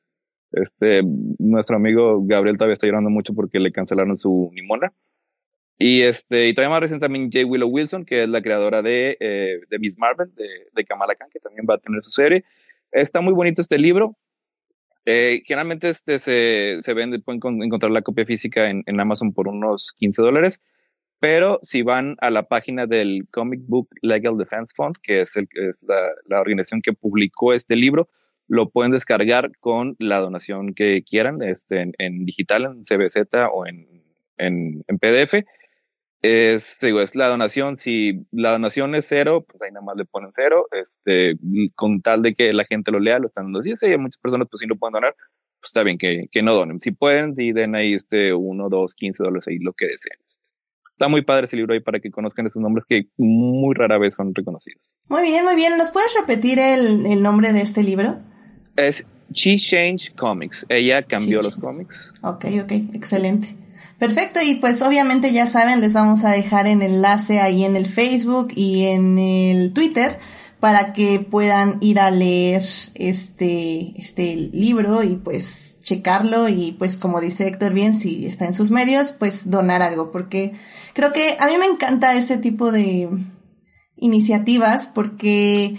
Este, 0.53 1.03
nuestro 1.39 1.77
amigo 1.77 2.23
Gabriel 2.25 2.57
todavía 2.57 2.75
está 2.75 2.87
llorando 2.87 3.11
mucho 3.11 3.35
porque 3.35 3.59
le 3.59 3.73
cancelaron 3.73 4.17
su 4.17 4.51
Nimona. 4.53 4.93
Y 5.77 6.03
este, 6.03 6.49
y 6.49 6.55
todavía 6.55 6.71
más 6.71 6.81
reciente 6.83 7.05
también 7.05 7.31
J. 7.33 7.47
Willow 7.47 7.69
Wilson, 7.69 8.05
que 8.05 8.23
es 8.23 8.29
la 8.29 8.43
creadora 8.43 8.81
de, 8.83 9.17
eh, 9.19 9.61
de 9.69 9.79
Miss 9.81 9.99
Marvel, 9.99 10.33
de, 10.35 10.69
de 10.73 10.85
Kamala 10.85 11.17
Khan, 11.17 11.29
que 11.33 11.41
también 11.41 11.67
va 11.69 11.75
a 11.75 11.79
tener 11.79 12.01
su 12.03 12.11
serie. 12.11 12.45
Está 12.93 13.21
muy 13.21 13.35
bonito 13.35 13.61
este 13.61 13.79
libro. 13.79 14.17
Eh, 15.07 15.43
generalmente 15.45 15.91
este 15.91 16.19
se, 16.19 16.79
se 16.81 16.95
vende, 16.95 17.19
pueden 17.19 17.63
encontrar 17.63 17.93
la 17.93 18.03
copia 18.03 18.25
física 18.25 18.71
en, 18.71 19.01
Amazon 19.01 19.35
por 19.35 19.49
unos 19.49 19.93
15 19.99 20.23
dólares, 20.23 20.63
pero 21.21 21.59
si 21.63 21.83
van 21.83 22.17
a 22.21 22.31
la 22.31 22.45
página 22.45 22.87
del 22.87 23.27
Comic 23.31 23.61
Book 23.67 23.89
Legal 24.03 24.39
Defense 24.39 24.73
Fund, 24.77 24.97
que 25.03 25.21
es, 25.21 25.37
el, 25.37 25.49
es 25.55 25.81
la, 25.83 26.41
organización 26.41 26.81
que 26.81 26.93
publicó 26.93 27.53
este 27.53 27.77
libro, 27.77 28.09
lo 28.49 28.71
pueden 28.71 28.93
descargar 28.93 29.53
con 29.59 29.97
la 29.99 30.19
donación 30.19 30.75
que 30.75 31.03
quieran, 31.03 31.43
este, 31.43 31.93
en, 31.99 32.25
digital, 32.25 32.65
en 32.65 32.85
CBZ 32.85 33.27
o 33.53 33.67
en, 33.67 34.05
en 34.39 34.99
PDF 34.99 35.45
es, 36.25 36.79
digo, 36.81 37.03
es 37.03 37.15
la 37.15 37.29
donación. 37.29 37.77
Si 37.77 38.27
la 38.33 38.53
donación 38.53 38.95
es 38.95 39.05
cero, 39.07 39.45
pues 39.47 39.61
ahí 39.61 39.71
nada 39.71 39.85
más 39.85 39.97
le 39.99 40.07
ponen 40.07 40.31
cero. 40.35 40.67
Este, 40.73 41.37
con 41.75 42.01
tal 42.01 42.23
de 42.23 42.35
que 42.35 42.55
la 42.55 42.65
gente 42.65 42.91
lo 42.91 42.99
lea, 42.99 43.19
lo 43.19 43.27
están 43.27 43.45
dando 43.45 43.59
así. 43.59 43.77
Sí, 43.77 43.87
hay 43.87 43.99
muchas 43.99 44.19
personas, 44.19 44.49
pues 44.51 44.61
si 44.61 44.67
no 44.67 44.77
pueden 44.77 44.95
donar, 44.95 45.15
pues 45.61 45.69
está 45.69 45.83
bien 45.83 45.99
que, 45.99 46.29
que 46.33 46.43
no 46.43 46.55
donen. 46.55 46.81
Si 46.81 46.93
pueden, 46.93 47.35
y 47.37 47.53
den 47.53 47.75
ahí 47.75 47.93
este 47.93 48.33
uno, 48.33 48.71
dos, 48.71 48.95
quince 48.95 49.23
dólares 49.23 49.47
ahí 49.49 49.59
lo 49.59 49.75
que 49.75 49.87
deseen. 49.87 50.19
está 50.93 51.09
muy 51.09 51.21
padre 51.21 51.45
ese 51.45 51.57
libro 51.57 51.75
ahí 51.75 51.81
para 51.81 52.01
que 52.01 52.11
conozcan 52.11 52.47
esos 52.47 52.63
nombres 52.63 52.87
que 52.89 53.09
muy 53.19 53.75
rara 53.75 53.99
vez 53.99 54.15
son 54.15 54.35
reconocidos. 54.35 54.97
Muy 55.11 55.25
bien, 55.25 55.45
muy 55.45 55.57
bien. 55.57 55.77
¿Nos 55.77 55.91
puedes 55.91 56.17
repetir 56.19 56.59
el, 56.59 57.05
el 57.05 57.23
nombre 57.23 57.53
de 57.53 57.61
este 57.61 57.83
libro? 57.83 58.17
Es 58.77 59.07
She 59.31 59.59
Changed 59.59 60.15
Comics. 60.17 60.65
Ella 60.71 61.03
cambió 61.03 61.43
los 61.43 61.59
cómics. 61.59 62.15
Ok, 62.23 62.47
ok, 62.63 62.73
excelente. 62.95 63.57
Perfecto, 63.99 64.41
y 64.45 64.57
pues 64.57 64.83
obviamente 64.83 65.33
ya 65.33 65.47
saben, 65.47 65.81
les 65.81 65.95
vamos 65.95 66.25
a 66.25 66.31
dejar 66.31 66.67
el 66.67 66.83
enlace 66.83 67.41
ahí 67.41 67.65
en 67.65 67.77
el 67.77 67.87
Facebook 67.87 68.49
y 68.57 68.87
en 68.87 69.19
el 69.19 69.73
Twitter 69.73 70.19
para 70.59 70.93
que 70.93 71.21
puedan 71.21 71.77
ir 71.81 72.01
a 72.01 72.11
leer 72.11 72.63
este, 72.95 74.01
este 74.01 74.35
libro 74.53 75.03
y 75.03 75.17
pues 75.17 75.79
checarlo 75.81 76.49
y 76.49 76.73
pues 76.73 76.97
como 76.97 77.21
dice 77.21 77.47
Héctor 77.47 77.73
bien, 77.73 77.95
si 77.95 78.27
está 78.27 78.47
en 78.47 78.55
sus 78.55 78.71
medios, 78.71 79.13
pues 79.13 79.51
donar 79.51 79.83
algo, 79.83 80.11
porque 80.11 80.55
creo 80.95 81.13
que 81.13 81.37
a 81.39 81.47
mí 81.47 81.53
me 81.59 81.67
encanta 81.67 82.15
ese 82.15 82.39
tipo 82.39 82.73
de 82.73 83.11
iniciativas 83.97 84.87
porque 84.87 85.77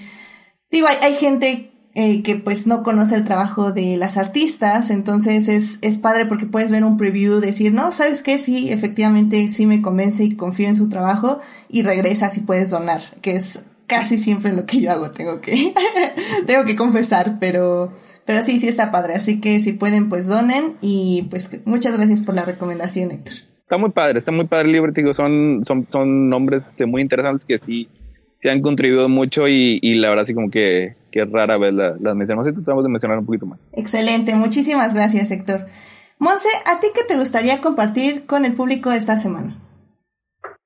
digo, 0.72 0.88
hay, 0.88 0.98
hay 1.02 1.16
gente 1.16 1.75
eh, 1.98 2.22
que 2.24 2.36
pues 2.36 2.68
no 2.68 2.84
conoce 2.84 3.16
el 3.16 3.24
trabajo 3.24 3.72
de 3.72 3.96
las 3.96 4.18
artistas, 4.18 4.90
entonces 4.90 5.48
es, 5.48 5.80
es 5.82 5.98
padre 5.98 6.26
porque 6.26 6.46
puedes 6.46 6.70
ver 6.70 6.84
un 6.84 6.98
preview, 6.98 7.40
decir, 7.40 7.74
no, 7.74 7.94
¿sabes 7.94 8.22
qué? 8.22 8.38
Sí, 8.38 8.70
efectivamente 8.70 9.48
sí 9.48 9.66
me 9.66 9.82
convence 9.82 10.26
y 10.26 10.36
confío 10.36 10.68
en 10.68 10.76
su 10.76 10.90
trabajo 10.90 11.40
y 11.70 11.84
regresas 11.84 12.38
y 12.38 12.42
puedes 12.42 12.70
donar, 12.70 13.00
que 13.22 13.32
es 13.32 13.64
casi 13.88 14.18
siempre 14.18 14.52
lo 14.52 14.66
que 14.66 14.82
yo 14.82 14.92
hago, 14.92 15.12
tengo 15.12 15.40
que, 15.40 15.74
tengo 16.46 16.66
que 16.66 16.76
confesar, 16.76 17.38
pero, 17.40 17.94
pero 18.28 18.44
sí, 18.44 18.60
sí 18.60 18.68
está 18.68 18.92
padre, 18.92 19.16
así 19.16 19.40
que 19.40 19.62
si 19.62 19.72
pueden 19.72 20.10
pues 20.10 20.28
donen 20.28 20.76
y 20.82 21.28
pues 21.30 21.50
muchas 21.64 21.96
gracias 21.96 22.22
por 22.22 22.36
la 22.36 22.44
recomendación, 22.44 23.12
Héctor. 23.12 23.36
Está 23.62 23.78
muy 23.78 23.92
padre, 23.92 24.20
está 24.20 24.34
muy 24.34 24.48
padre 24.48 24.70
digo, 24.94 25.14
son, 25.14 25.62
son, 25.64 25.88
son 25.90 26.30
nombres 26.30 26.66
este, 26.68 26.86
muy 26.86 27.02
interesantes 27.02 27.46
que 27.46 27.58
sí, 27.58 27.88
se 28.46 28.52
han 28.52 28.62
contribuido 28.62 29.10
mucho 29.10 29.48
y, 29.48 29.80
y 29.82 29.96
la 29.96 30.10
verdad 30.12 30.28
sí 30.28 30.36
como 30.36 30.52
que 30.52 30.96
que 31.10 31.26
rara 31.26 31.58
vez 31.58 31.74
las 31.74 32.00
la 32.00 32.14
mencionamos. 32.14 32.46
Así 32.46 32.56
tratamos 32.56 32.84
de 32.84 32.92
mencionar 32.92 33.18
un 33.18 33.26
poquito 33.26 33.48
más. 33.48 33.60
Excelente, 33.72 34.36
muchísimas 34.36 34.94
gracias, 34.94 35.32
Héctor. 35.32 35.66
Monse, 36.20 36.50
¿a 36.72 36.80
ti 36.80 36.90
qué 36.94 37.02
te 37.08 37.18
gustaría 37.18 37.60
compartir 37.60 38.28
con 38.28 38.46
el 38.46 38.54
público 38.54 38.92
esta 38.92 39.18
semana? 39.18 39.56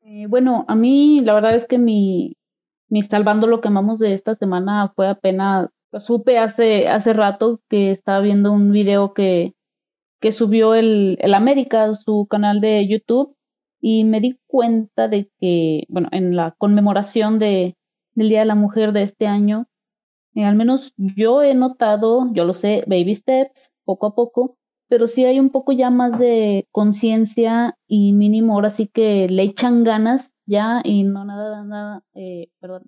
Eh, 0.02 0.26
bueno, 0.28 0.66
a 0.68 0.76
mí 0.76 1.22
la 1.22 1.34
verdad 1.34 1.56
es 1.56 1.68
que 1.68 1.78
mi, 1.78 2.36
mi 2.90 3.02
salvando 3.02 3.48
lo 3.48 3.62
que 3.62 3.70
amamos 3.70 4.00
de 4.00 4.14
esta 4.14 4.36
semana 4.36 4.92
fue 4.94 5.08
apenas, 5.08 5.70
lo 5.94 6.02
supe 6.02 6.38
hace, 6.38 6.90
hace 6.90 7.14
rato 7.14 7.62
que 7.70 7.94
estaba 7.94 8.20
viendo 8.20 8.52
un 8.52 8.74
video 8.74 9.14
que, 9.14 9.54
que 10.20 10.34
subió 10.34 10.76
el, 10.76 11.18
el 11.22 11.34
América, 11.34 11.94
su 11.96 12.28
canal 12.30 12.60
de 12.60 12.86
YouTube, 12.90 13.38
y 13.82 14.04
me 14.04 14.20
di 14.22 14.40
cuenta 14.48 15.08
de 15.08 15.30
que, 15.40 15.86
bueno, 15.90 16.10
en 16.12 16.36
la 16.36 16.56
conmemoración 16.58 17.40
de, 17.40 17.76
del 18.14 18.30
Día 18.30 18.40
de 18.40 18.46
la 18.46 18.56
Mujer 18.56 18.92
de 18.92 19.04
este 19.04 19.28
año, 19.28 19.68
eh, 20.36 20.46
al 20.46 20.56
menos 20.56 20.94
yo 20.98 21.42
he 21.42 21.54
notado, 21.56 22.32
yo 22.34 22.46
lo 22.46 22.54
sé, 22.54 22.84
baby 22.88 23.16
steps, 23.16 23.72
poco 23.86 24.08
a 24.08 24.16
poco, 24.16 24.58
pero 24.88 25.08
sí 25.08 25.26
hay 25.26 25.40
un 25.40 25.50
poco 25.50 25.72
ya 25.72 25.90
más 25.90 26.18
de 26.20 26.68
conciencia 26.72 27.78
y 27.88 28.14
mínimo 28.14 28.54
ahora 28.54 28.72
sí 28.72 28.88
que 28.88 29.28
le 29.30 29.44
echan 29.44 29.84
ganas 29.84 30.32
ya 30.46 30.82
y 30.84 31.04
no 31.04 31.26
nada, 31.26 31.64
nada, 31.64 32.04
eh, 32.16 32.50
perdón, 32.60 32.84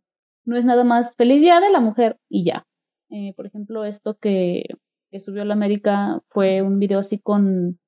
no 0.46 0.58
es 0.58 0.66
nada 0.66 0.84
más 0.84 1.16
feliz 1.16 1.42
día 1.42 1.60
de 1.60 1.70
la 1.70 1.80
mujer 1.80 2.18
y 2.28 2.44
ya. 2.44 2.66
Eh, 3.10 3.34
por 3.36 3.46
ejemplo, 3.46 3.86
esto 3.86 4.18
que, 4.18 4.66
que 5.12 5.20
subió 5.20 5.46
la 5.46 5.54
América 5.54 6.22
fue 6.30 6.62
un 6.62 6.80
video 6.80 7.00
así 7.00 7.20
con, 7.20 7.80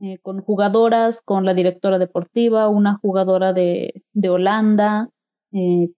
eh, 0.00 0.18
con 0.22 0.40
jugadoras, 0.40 1.22
con 1.22 1.44
la 1.44 1.54
directora 1.54 1.98
deportiva, 1.98 2.68
una 2.68 2.96
jugadora 2.96 3.52
de, 3.52 4.02
de 4.12 4.28
Holanda, 4.30 5.10
eh, 5.52 5.90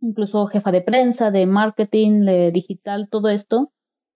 incluso 0.00 0.46
jefa 0.46 0.72
de 0.72 0.80
prensa, 0.80 1.30
de 1.30 1.46
marketing, 1.46 2.22
de 2.22 2.50
digital, 2.52 3.08
todo 3.10 3.28
esto, 3.28 3.72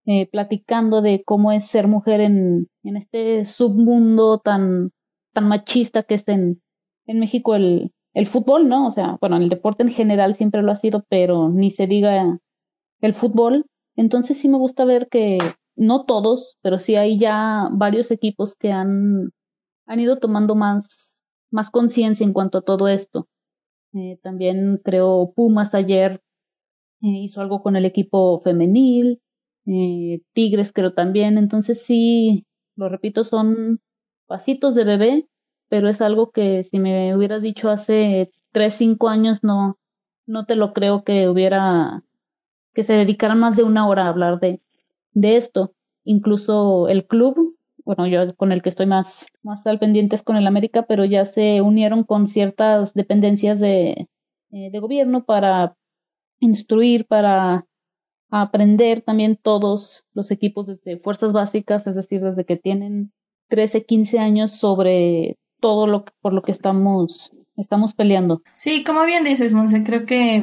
eh, 0.06 0.26
platicando 0.30 1.02
de 1.02 1.22
cómo 1.24 1.52
es 1.52 1.66
ser 1.66 1.88
mujer 1.88 2.20
en, 2.20 2.68
en 2.82 2.96
este 2.96 3.44
submundo 3.44 4.38
tan, 4.38 4.92
tan 5.34 5.48
machista 5.48 6.02
que 6.02 6.14
es 6.14 6.28
en, 6.28 6.62
en 7.06 7.20
México 7.20 7.54
el, 7.54 7.92
el 8.14 8.26
fútbol, 8.26 8.68
¿no? 8.68 8.86
O 8.86 8.90
sea, 8.90 9.18
bueno, 9.20 9.36
el 9.36 9.48
deporte 9.48 9.82
en 9.82 9.90
general 9.90 10.34
siempre 10.36 10.62
lo 10.62 10.72
ha 10.72 10.76
sido, 10.76 11.04
pero 11.08 11.50
ni 11.50 11.70
se 11.70 11.86
diga 11.86 12.38
el 13.00 13.14
fútbol. 13.14 13.66
Entonces 13.96 14.38
sí 14.38 14.48
me 14.48 14.58
gusta 14.58 14.84
ver 14.84 15.08
que 15.08 15.38
no 15.78 16.04
todos, 16.04 16.58
pero 16.60 16.78
sí 16.78 16.96
hay 16.96 17.18
ya 17.18 17.68
varios 17.72 18.10
equipos 18.10 18.56
que 18.56 18.72
han, 18.72 19.30
han 19.86 20.00
ido 20.00 20.18
tomando 20.18 20.54
más, 20.54 21.24
más 21.50 21.70
conciencia 21.70 22.24
en 22.24 22.32
cuanto 22.32 22.58
a 22.58 22.62
todo 22.62 22.88
esto. 22.88 23.28
Eh, 23.94 24.18
también 24.22 24.80
creo 24.84 25.32
Pumas 25.34 25.74
ayer 25.74 26.20
eh, 27.00 27.06
hizo 27.08 27.40
algo 27.40 27.62
con 27.62 27.76
el 27.76 27.84
equipo 27.84 28.40
femenil, 28.40 29.22
eh, 29.66 30.20
Tigres 30.34 30.72
creo 30.72 30.92
también, 30.94 31.38
entonces 31.38 31.82
sí, 31.82 32.44
lo 32.76 32.88
repito, 32.88 33.24
son 33.24 33.80
pasitos 34.26 34.74
de 34.74 34.84
bebé, 34.84 35.28
pero 35.68 35.88
es 35.88 36.00
algo 36.00 36.32
que 36.32 36.64
si 36.70 36.78
me 36.78 37.14
hubieras 37.16 37.42
dicho 37.42 37.70
hace 37.70 38.30
tres, 38.52 38.74
cinco 38.74 39.08
años 39.08 39.44
no, 39.44 39.78
no 40.26 40.44
te 40.44 40.56
lo 40.56 40.72
creo 40.72 41.04
que 41.04 41.28
hubiera, 41.28 42.02
que 42.74 42.82
se 42.82 42.94
dedicaran 42.94 43.38
más 43.40 43.56
de 43.56 43.62
una 43.62 43.88
hora 43.88 44.06
a 44.06 44.08
hablar 44.08 44.40
de, 44.40 44.60
de 45.12 45.36
esto. 45.36 45.74
Incluso 46.04 46.88
el 46.88 47.06
club 47.06 47.58
bueno, 47.88 48.06
yo 48.06 48.36
con 48.36 48.52
el 48.52 48.60
que 48.60 48.68
estoy 48.68 48.84
más, 48.84 49.24
más 49.42 49.66
al 49.66 49.78
pendiente 49.78 50.14
es 50.14 50.22
con 50.22 50.36
el 50.36 50.46
América, 50.46 50.84
pero 50.86 51.06
ya 51.06 51.24
se 51.24 51.62
unieron 51.62 52.04
con 52.04 52.28
ciertas 52.28 52.92
dependencias 52.92 53.60
de, 53.60 54.08
eh, 54.50 54.70
de 54.70 54.78
gobierno 54.78 55.24
para 55.24 55.74
instruir, 56.38 57.06
para 57.06 57.66
aprender 58.30 59.00
también 59.00 59.38
todos 59.40 60.04
los 60.12 60.30
equipos 60.30 60.66
desde 60.66 60.98
fuerzas 60.98 61.32
básicas, 61.32 61.86
es 61.86 61.94
decir, 61.94 62.20
desde 62.20 62.44
que 62.44 62.56
tienen 62.56 63.10
13, 63.48 63.86
15 63.86 64.18
años 64.18 64.50
sobre 64.50 65.38
todo 65.58 65.86
lo 65.86 66.04
que, 66.04 66.12
por 66.20 66.34
lo 66.34 66.42
que 66.42 66.52
estamos, 66.52 67.32
estamos 67.56 67.94
peleando. 67.94 68.42
Sí, 68.54 68.84
como 68.84 69.06
bien 69.06 69.24
dices, 69.24 69.54
Monse, 69.54 69.82
creo 69.82 70.04
que 70.04 70.42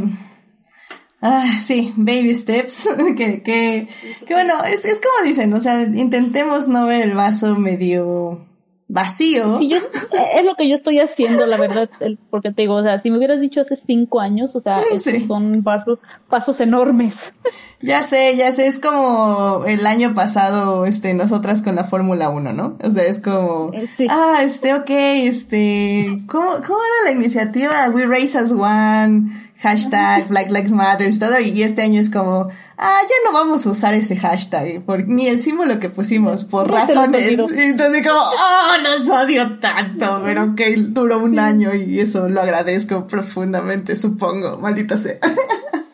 Ah, 1.22 1.62
sí, 1.64 1.94
baby 1.96 2.36
steps, 2.36 2.88
que, 3.18 3.42
que, 3.42 3.88
que 4.26 4.34
bueno, 4.34 4.54
es, 4.66 4.86
es 4.86 5.00
como 5.00 5.28
dicen, 5.28 5.54
o 5.54 5.62
sea, 5.62 5.82
intentemos 5.82 6.68
no 6.68 6.86
ver 6.86 7.02
el 7.02 7.14
vaso 7.14 7.56
medio 7.56 8.46
vacío. 8.88 9.60
yo, 9.62 9.78
es 9.78 10.46
lo 10.46 10.56
que 10.56 10.70
yo 10.70 10.76
estoy 10.76 11.00
haciendo, 11.00 11.46
la 11.48 11.58
verdad, 11.58 11.90
porque 12.30 12.52
te 12.52 12.64
digo, 12.64 12.76
o 12.76 12.84
sea, 12.84 13.02
si 13.02 13.10
me 13.10 13.18
hubieras 13.18 13.42
dicho 13.42 13.62
hace 13.62 13.76
cinco 13.76 14.20
años, 14.20 14.56
o 14.56 14.60
sea, 14.60 14.80
estos 14.94 15.24
son 15.24 15.64
pasos, 15.64 16.00
pasos 16.30 16.60
enormes. 16.62 17.34
Ya 17.82 18.04
sé, 18.04 18.36
ya 18.38 18.52
sé, 18.52 18.68
es 18.68 18.80
como 18.80 19.64
el 19.66 19.86
año 19.88 20.14
pasado, 20.14 20.86
este, 20.86 21.14
nosotras 21.14 21.62
con 21.62 21.76
la 21.76 21.84
Fórmula 21.84 22.30
1, 22.30 22.54
¿no? 22.54 22.78
O 22.84 22.92
sea, 22.92 23.04
es 23.04 23.20
como, 23.20 23.72
eh, 23.74 23.88
ah, 24.10 24.40
este, 24.42 24.74
ok, 24.74 24.90
este, 24.90 26.22
¿cómo, 26.28 26.50
cómo 26.66 26.80
era 26.80 27.12
la 27.12 27.12
iniciativa? 27.12 27.90
We 27.90 28.06
Race 28.06 28.38
as 28.38 28.52
One 28.52 29.30
hashtag 29.66 30.28
Black 30.28 30.52
Lives 30.52 30.72
Matter 30.72 31.10
y 31.12 31.18
todo, 31.18 31.40
y 31.40 31.64
este 31.64 31.82
año 31.82 32.00
es 32.00 32.12
como, 32.12 32.50
ah, 32.78 33.00
ya 33.02 33.16
no 33.26 33.34
vamos 33.34 33.66
a 33.66 33.72
usar 33.72 33.96
ese 33.96 34.16
hashtag, 34.16 34.84
por, 34.84 35.08
ni 35.08 35.28
el 35.28 35.40
símbolo 35.40 35.80
que 35.80 35.90
pusimos, 35.90 36.44
por 36.44 36.70
razones. 36.70 37.40
Entonces 37.40 38.08
como, 38.08 38.20
oh, 38.20 38.76
los 38.84 39.10
odio 39.10 39.58
tanto, 39.58 40.22
pero 40.24 40.54
que 40.54 40.76
duró 40.78 41.24
un 41.24 41.40
año 41.40 41.74
y 41.74 42.00
eso 42.00 42.30
lo 42.30 42.42
agradezco 42.42 43.08
profundamente, 43.08 43.96
supongo, 43.96 44.60
maldita 44.60 44.98
sea. 44.98 45.18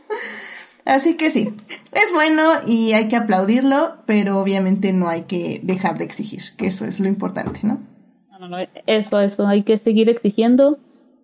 Así 0.86 1.16
que 1.16 1.32
sí, 1.32 1.54
es 1.94 2.14
bueno 2.14 2.44
y 2.68 2.92
hay 2.92 3.08
que 3.08 3.16
aplaudirlo, 3.16 4.00
pero 4.06 4.40
obviamente 4.40 4.92
no 4.92 5.08
hay 5.08 5.22
que 5.22 5.62
dejar 5.64 5.98
de 5.98 6.04
exigir, 6.04 6.42
que 6.58 6.68
eso 6.68 6.84
es 6.84 7.00
lo 7.00 7.08
importante, 7.08 7.62
¿no? 7.64 7.80
No, 8.32 8.40
no, 8.40 8.50
no, 8.50 8.58
eso, 8.86 9.22
eso, 9.22 9.48
hay 9.48 9.64
que 9.64 9.78
seguir 9.78 10.10
exigiendo 10.10 10.78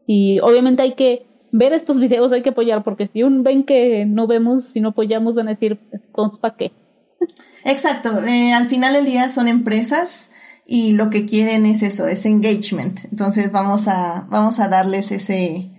y 0.05 0.39
obviamente 0.39 0.83
hay 0.83 0.95
que 0.95 1.27
ver 1.51 1.73
estos 1.73 1.99
videos 1.99 2.31
hay 2.31 2.43
que 2.43 2.49
apoyar, 2.49 2.83
porque 2.83 3.09
si 3.11 3.23
un 3.23 3.43
ven 3.43 3.63
que 3.63 4.05
no 4.05 4.27
vemos, 4.27 4.65
si 4.65 4.81
no 4.81 4.89
apoyamos, 4.89 5.35
van 5.35 5.47
a 5.47 5.51
decir, 5.51 5.79
entonces, 5.91 6.39
¿para 6.39 6.55
qué? 6.55 6.71
Exacto, 7.65 8.23
eh, 8.25 8.53
al 8.53 8.67
final 8.67 8.93
del 8.93 9.05
día 9.05 9.29
son 9.29 9.47
empresas 9.47 10.29
y 10.65 10.93
lo 10.93 11.09
que 11.09 11.25
quieren 11.25 11.65
es 11.65 11.81
eso, 11.83 12.07
es 12.07 12.25
engagement. 12.25 13.05
Entonces 13.05 13.51
vamos 13.51 13.87
a, 13.87 14.27
vamos 14.29 14.59
a 14.59 14.67
darles 14.67 15.11
ese, 15.11 15.69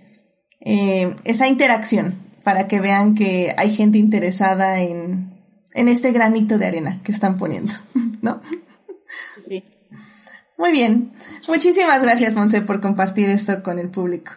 eh, 0.61 1.15
esa 1.23 1.47
interacción 1.47 2.15
para 2.43 2.67
que 2.67 2.79
vean 2.79 3.15
que 3.15 3.53
hay 3.57 3.73
gente 3.73 3.97
interesada 3.97 4.79
en, 4.79 5.39
en 5.73 5.87
este 5.87 6.11
granito 6.11 6.57
de 6.57 6.65
arena 6.65 7.01
que 7.03 7.11
están 7.11 7.37
poniendo, 7.37 7.73
¿no? 8.21 8.41
Sí. 9.47 9.63
Muy 10.57 10.71
bien. 10.71 11.13
Muchísimas 11.47 12.01
gracias, 12.01 12.35
Monse, 12.35 12.61
por 12.61 12.81
compartir 12.81 13.29
esto 13.29 13.63
con 13.63 13.79
el 13.79 13.89
público. 13.89 14.33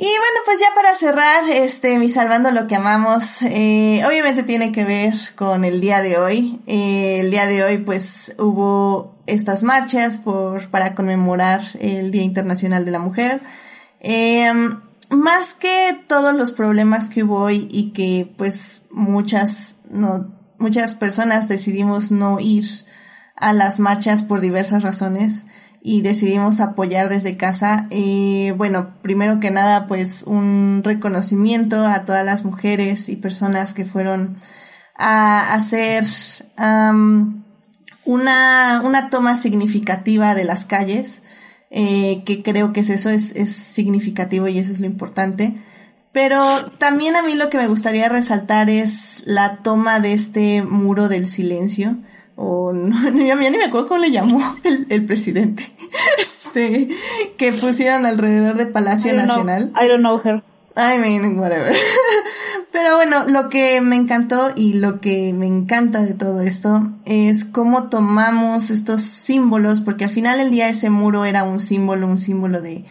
Y 0.00 0.04
bueno, 0.04 0.38
pues 0.44 0.60
ya 0.60 0.68
para 0.76 0.94
cerrar, 0.94 1.50
este, 1.50 1.98
mi 1.98 2.08
salvando 2.08 2.52
lo 2.52 2.68
que 2.68 2.76
amamos, 2.76 3.42
eh, 3.42 4.00
obviamente 4.06 4.44
tiene 4.44 4.70
que 4.70 4.84
ver 4.84 5.12
con 5.34 5.64
el 5.64 5.80
día 5.80 6.00
de 6.00 6.18
hoy. 6.18 6.60
Eh, 6.68 7.18
el 7.18 7.32
día 7.32 7.48
de 7.48 7.64
hoy, 7.64 7.78
pues, 7.78 8.36
hubo 8.38 9.16
estas 9.26 9.64
marchas 9.64 10.16
por, 10.16 10.70
para 10.70 10.94
conmemorar 10.94 11.62
el 11.80 12.12
Día 12.12 12.22
Internacional 12.22 12.84
de 12.84 12.92
la 12.92 13.00
Mujer. 13.00 13.40
Eh, 13.98 14.52
más 15.10 15.54
que 15.54 15.98
todos 16.06 16.32
los 16.32 16.52
problemas 16.52 17.08
que 17.08 17.24
hubo 17.24 17.40
hoy 17.40 17.66
y 17.68 17.90
que, 17.90 18.32
pues, 18.38 18.84
muchas, 18.92 19.78
no, 19.90 20.32
muchas 20.58 20.94
personas 20.94 21.48
decidimos 21.48 22.12
no 22.12 22.38
ir 22.38 22.64
a 23.34 23.52
las 23.52 23.80
marchas 23.80 24.22
por 24.22 24.40
diversas 24.40 24.84
razones 24.84 25.46
y 25.82 26.02
decidimos 26.02 26.60
apoyar 26.60 27.08
desde 27.08 27.36
casa. 27.36 27.86
Eh, 27.90 28.52
bueno, 28.56 28.94
primero 29.02 29.40
que 29.40 29.50
nada, 29.50 29.86
pues 29.86 30.22
un 30.24 30.82
reconocimiento 30.84 31.86
a 31.86 32.04
todas 32.04 32.24
las 32.24 32.44
mujeres 32.44 33.08
y 33.08 33.16
personas 33.16 33.74
que 33.74 33.84
fueron 33.84 34.36
a 34.96 35.54
hacer 35.54 36.04
una, 38.04 38.82
una 38.84 39.10
toma 39.10 39.36
significativa 39.36 40.34
de 40.34 40.44
las 40.44 40.66
calles, 40.66 41.22
eh, 41.70 42.22
que 42.24 42.42
creo 42.42 42.72
que 42.72 42.80
es 42.80 42.90
eso, 42.90 43.10
es, 43.10 43.32
es 43.36 43.50
significativo 43.50 44.48
y 44.48 44.58
eso 44.58 44.72
es 44.72 44.80
lo 44.80 44.86
importante. 44.86 45.54
Pero 46.10 46.72
también 46.78 47.14
a 47.16 47.22
mí 47.22 47.34
lo 47.34 47.50
que 47.50 47.58
me 47.58 47.68
gustaría 47.68 48.08
resaltar 48.08 48.70
es 48.70 49.22
la 49.26 49.56
toma 49.58 50.00
de 50.00 50.14
este 50.14 50.62
muro 50.62 51.08
del 51.08 51.28
silencio 51.28 51.96
o 52.40 52.72
no, 52.72 52.96
ya, 53.26 53.34
ni 53.34 53.58
me 53.58 53.64
acuerdo 53.64 53.88
cómo 53.88 54.00
le 54.00 54.12
llamó 54.12 54.40
el, 54.64 54.86
el 54.88 55.04
presidente, 55.04 55.64
este, 56.18 56.88
que 57.36 57.52
pusieron 57.52 58.06
alrededor 58.06 58.56
de 58.56 58.66
Palacio 58.66 59.12
Nacional. 59.12 59.72
I 59.74 59.88
don't 59.88 60.00
know 60.00 60.20
her. 60.24 60.42
I 60.76 60.98
mean, 60.98 61.36
whatever. 61.40 61.74
Pero 62.70 62.94
bueno, 62.94 63.24
lo 63.26 63.48
que 63.48 63.80
me 63.80 63.96
encantó 63.96 64.52
y 64.54 64.74
lo 64.74 65.00
que 65.00 65.32
me 65.32 65.48
encanta 65.48 66.02
de 66.02 66.14
todo 66.14 66.40
esto 66.42 66.92
es 67.04 67.44
cómo 67.44 67.88
tomamos 67.88 68.70
estos 68.70 69.02
símbolos, 69.02 69.80
porque 69.80 70.04
al 70.04 70.10
final 70.10 70.38
del 70.38 70.52
día 70.52 70.68
ese 70.68 70.90
muro 70.90 71.24
era 71.24 71.42
un 71.42 71.58
símbolo, 71.58 72.06
un 72.06 72.20
símbolo 72.20 72.60
de 72.60 72.84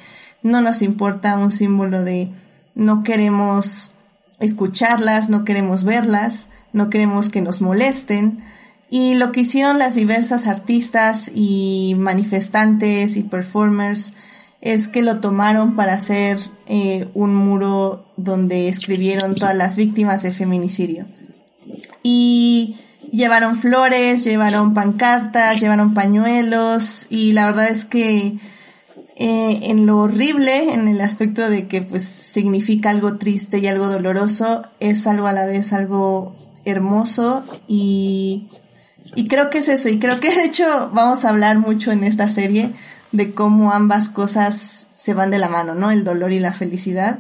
no 0.44 0.60
nos 0.60 0.82
importa, 0.82 1.38
un 1.38 1.54
símbolo 1.54 2.04
de 2.04 2.30
no 2.76 3.04
queremos 3.04 3.94
escucharlas, 4.42 5.30
no 5.30 5.46
queremos 5.46 5.86
verlas, 5.86 6.50
no 6.74 6.90
queremos 6.90 7.30
que 7.30 7.42
nos 7.42 7.62
molesten. 7.62 8.44
Y 8.90 9.16
lo 9.16 9.32
que 9.32 9.42
hicieron 9.42 9.80
las 9.80 9.96
diversas 9.96 10.48
artistas 10.48 11.32
y 11.34 11.96
manifestantes 11.98 13.18
y 13.18 13.24
performers 13.24 14.14
es 14.62 14.88
que 14.88 15.02
lo 15.02 15.20
tomaron 15.20 15.76
para 15.76 15.94
hacer 15.94 16.38
eh, 16.66 17.08
un 17.14 17.36
muro 17.36 18.06
donde 18.18 18.70
escribieron 18.70 19.36
todas 19.36 19.56
las 19.56 19.78
víctimas 19.78 20.24
de 20.24 20.32
feminicidio. 20.32 21.06
Y 22.02 22.78
llevaron 23.12 23.58
flores, 23.58 24.24
llevaron 24.24 24.74
pancartas, 24.74 25.60
llevaron 25.60 25.94
pañuelos 25.94 27.08
y 27.10 27.34
la 27.34 27.46
verdad 27.46 27.70
es 27.70 27.86
que 27.86 28.40
eh, 29.16 29.60
en 29.64 29.86
lo 29.86 29.98
horrible, 29.98 30.74
en 30.74 30.88
el 30.88 31.02
aspecto 31.02 31.50
de 31.50 31.68
que 31.68 31.82
pues 31.82 32.04
significa 32.04 32.90
algo 32.90 33.18
triste 33.18 33.60
y 33.60 33.68
algo 33.68 33.88
doloroso, 33.88 34.64
es 34.80 35.08
algo 35.08 35.28
a 35.28 35.34
la 35.34 35.46
vez 35.46 35.74
algo 35.74 36.36
hermoso 36.66 37.44
y 37.68 38.48
y 39.16 39.28
creo 39.28 39.50
que 39.50 39.60
es 39.60 39.68
eso, 39.68 39.90
y 39.90 40.00
creo 40.00 40.20
que 40.20 40.34
de 40.34 40.46
hecho 40.46 40.92
vamos 40.94 41.26
a 41.26 41.30
hablar 41.30 41.58
mucho 41.60 41.92
en 41.92 42.04
esta 42.04 42.30
serie 42.30 42.72
de 43.12 43.34
cómo 43.34 43.72
ambas 43.72 44.10
cosas 44.10 44.88
se 44.92 45.14
van 45.14 45.32
de 45.32 45.38
la 45.38 45.50
mano, 45.50 45.76
¿no? 45.76 45.92
El 45.92 46.04
dolor 46.04 46.32
y 46.34 46.40
la 46.40 46.54
felicidad. 46.54 47.20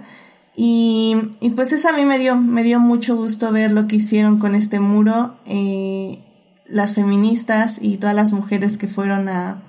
Y, 0.56 1.16
y 1.40 1.52
pues 1.52 1.72
eso 1.72 1.90
a 1.90 1.94
mí 1.94 2.04
me 2.04 2.18
dio, 2.18 2.36
me 2.36 2.64
dio 2.64 2.80
mucho 2.80 3.16
gusto 3.16 3.52
ver 3.52 3.72
lo 3.72 3.88
que 3.88 3.98
hicieron 3.98 4.40
con 4.40 4.56
este 4.56 4.80
muro, 4.80 5.38
eh, 5.46 6.20
las 6.66 6.96
feministas 6.96 7.80
y 7.82 7.98
todas 7.98 8.16
las 8.16 8.34
mujeres 8.34 8.78
que 8.78 8.88
fueron 8.88 9.30
a, 9.30 9.62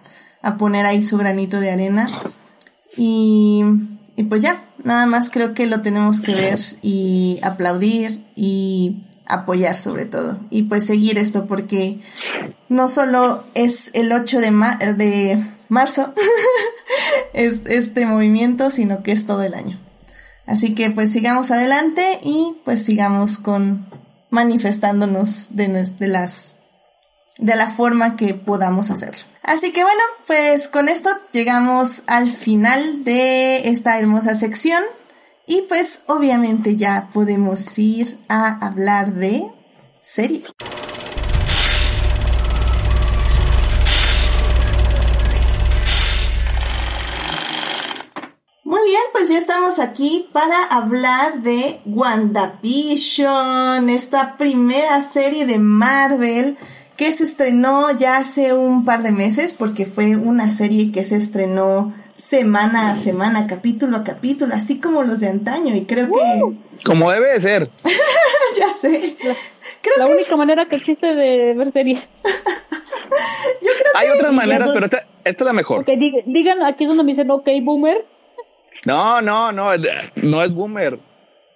a 0.42 0.56
poner 0.56 0.86
ahí 0.86 1.02
su 1.02 1.18
granito 1.18 1.60
de 1.60 1.70
arena. 1.70 2.08
Y, 2.96 3.64
y 4.16 4.24
pues 4.24 4.42
ya, 4.42 4.64
nada 4.82 5.06
más 5.06 5.30
creo 5.30 5.54
que 5.54 5.66
lo 5.66 5.82
tenemos 5.82 6.20
que 6.20 6.34
ver 6.34 6.58
y 6.82 7.38
aplaudir 7.42 8.24
y 8.34 9.04
apoyar 9.28 9.76
sobre 9.76 10.06
todo 10.06 10.38
y 10.50 10.64
pues 10.64 10.86
seguir 10.86 11.18
esto 11.18 11.46
porque 11.46 12.00
no 12.68 12.88
solo 12.88 13.44
es 13.54 13.90
el 13.94 14.12
8 14.12 14.40
de, 14.40 14.94
de 14.94 15.44
marzo 15.68 16.14
es 17.34 17.62
este 17.66 18.06
movimiento, 18.06 18.70
sino 18.70 19.02
que 19.02 19.12
es 19.12 19.26
todo 19.26 19.42
el 19.42 19.54
año. 19.54 19.78
Así 20.46 20.74
que 20.74 20.90
pues 20.90 21.12
sigamos 21.12 21.50
adelante 21.50 22.18
y 22.22 22.56
pues 22.64 22.84
sigamos 22.84 23.38
con 23.38 23.86
manifestándonos 24.30 25.54
de, 25.54 25.68
de 25.68 26.08
las 26.08 26.56
de 27.38 27.54
la 27.54 27.68
forma 27.68 28.16
que 28.16 28.34
podamos 28.34 28.90
hacerlo. 28.90 29.22
Así 29.42 29.72
que 29.72 29.82
bueno, 29.82 30.02
pues 30.26 30.68
con 30.68 30.88
esto 30.88 31.10
llegamos 31.32 32.02
al 32.06 32.30
final 32.30 33.04
de 33.04 33.68
esta 33.68 33.98
hermosa 33.98 34.34
sección 34.34 34.82
y 35.48 35.62
pues 35.62 36.02
obviamente 36.06 36.76
ya 36.76 37.08
podemos 37.12 37.76
ir 37.78 38.18
a 38.28 38.64
hablar 38.64 39.14
de 39.14 39.50
serie. 40.02 40.44
Muy 48.62 48.82
bien, 48.84 49.00
pues 49.12 49.28
ya 49.30 49.38
estamos 49.38 49.78
aquí 49.78 50.28
para 50.32 50.64
hablar 50.64 51.42
de 51.42 51.80
WandaVision, 51.86 53.88
esta 53.88 54.36
primera 54.36 55.02
serie 55.02 55.46
de 55.46 55.58
Marvel 55.58 56.58
que 56.98 57.14
se 57.14 57.24
estrenó 57.24 57.96
ya 57.96 58.18
hace 58.18 58.52
un 58.52 58.84
par 58.84 59.02
de 59.02 59.12
meses 59.12 59.54
porque 59.54 59.86
fue 59.86 60.16
una 60.16 60.50
serie 60.50 60.92
que 60.92 61.06
se 61.06 61.16
estrenó 61.16 61.94
semana 62.18 62.90
a 62.90 62.96
semana, 62.96 63.46
capítulo 63.46 63.96
a 63.96 64.04
capítulo, 64.04 64.52
así 64.54 64.80
como 64.80 65.04
los 65.04 65.20
de 65.20 65.28
antaño, 65.28 65.74
y 65.74 65.86
creo 65.86 66.10
que... 66.10 66.84
Como 66.84 67.10
debe 67.12 67.32
de 67.32 67.40
ser. 67.40 67.70
ya 68.58 68.68
sé. 68.68 69.16
La, 69.96 70.06
única 70.06 70.36
manera 70.36 70.66
que 70.66 70.76
existe 70.76 71.06
de 71.06 71.54
ver 71.54 71.72
series. 71.72 72.00
Yo 73.62 73.70
creo 73.72 73.92
Hay 73.94 74.08
otras 74.08 74.32
maneras, 74.32 74.70
pero 74.74 74.86
esta, 74.86 75.06
esta, 75.24 75.44
es 75.44 75.46
la 75.46 75.52
mejor. 75.52 75.80
Okay, 75.80 75.96
digan, 76.26 76.62
aquí 76.64 76.84
es 76.84 76.88
donde 76.88 77.04
me 77.04 77.12
dicen, 77.12 77.30
ok, 77.30 77.48
boomer. 77.62 78.04
No, 78.84 79.22
no, 79.22 79.52
no, 79.52 79.70
no 80.16 80.42
es 80.42 80.52
boomer. 80.52 80.98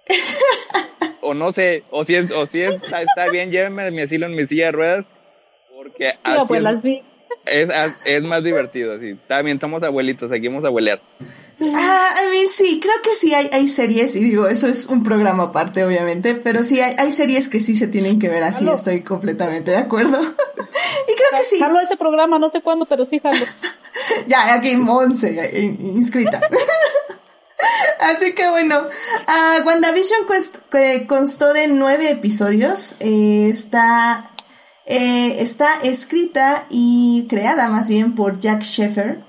o 1.21 1.33
no 1.33 1.51
sé, 1.51 1.83
o 1.91 2.05
si 2.05 2.15
es, 2.15 2.31
o 2.31 2.45
si 2.45 2.61
es, 2.61 2.81
está, 2.81 3.29
bien, 3.29 3.51
llévenme 3.51 3.91
mi 3.91 4.01
asilo 4.01 4.25
en 4.25 4.35
mi 4.35 4.47
silla 4.47 4.67
de 4.67 4.71
ruedas, 4.71 5.05
porque 5.75 6.13
así, 6.23 6.47
pues, 6.47 6.65
así 6.65 7.03
es, 7.45 7.69
es 8.05 8.23
más 8.23 8.43
divertido, 8.43 8.99
sí. 8.99 9.17
También 9.27 9.57
estamos 9.57 9.83
abuelitos, 9.83 10.29
seguimos 10.29 10.63
a 10.63 10.67
abuelear. 10.67 11.01
Ah, 11.75 12.09
I 12.17 12.35
mean, 12.35 12.49
sí, 12.49 12.79
creo 12.81 12.95
que 13.03 13.15
sí 13.15 13.33
hay, 13.33 13.49
hay 13.51 13.67
series, 13.67 14.15
y 14.15 14.19
digo, 14.23 14.47
eso 14.47 14.67
es 14.67 14.87
un 14.87 15.03
programa 15.03 15.43
aparte, 15.43 15.83
obviamente, 15.83 16.35
pero 16.35 16.63
sí 16.63 16.81
hay, 16.81 16.95
hay 16.97 17.11
series 17.11 17.47
que 17.47 17.59
sí 17.59 17.75
se 17.75 17.87
tienen 17.87 18.19
que 18.19 18.29
ver 18.29 18.43
así, 18.43 18.67
estoy 18.67 19.01
completamente 19.01 19.71
de 19.71 19.77
acuerdo. 19.77 20.19
y 20.21 21.15
creo 21.15 21.39
que 21.39 21.45
sí. 21.45 21.59
Jalo 21.59 21.79
ese 21.79 21.95
programa, 21.95 22.39
no 22.39 22.49
sé 22.51 22.61
cuándo, 22.61 22.85
pero 22.85 23.05
sí 23.05 23.19
jalo. 23.19 23.45
ya, 24.27 24.53
aquí 24.53 24.75
Monse, 24.75 25.51
inscrita. 25.79 26.41
Así 27.99 28.33
que 28.33 28.49
bueno, 28.49 28.81
uh, 28.81 29.65
WandaVision 29.65 30.21
constó 31.07 31.53
de 31.53 31.67
nueve 31.67 32.09
episodios. 32.09 32.97
Eh, 32.99 33.47
está 33.49 34.32
eh, 34.85 35.41
está 35.41 35.81
escrita 35.83 36.65
y 36.69 37.25
creada 37.29 37.67
más 37.69 37.87
bien 37.87 38.15
por 38.15 38.39
Jack 38.39 38.63
Sheffer. 38.63 39.19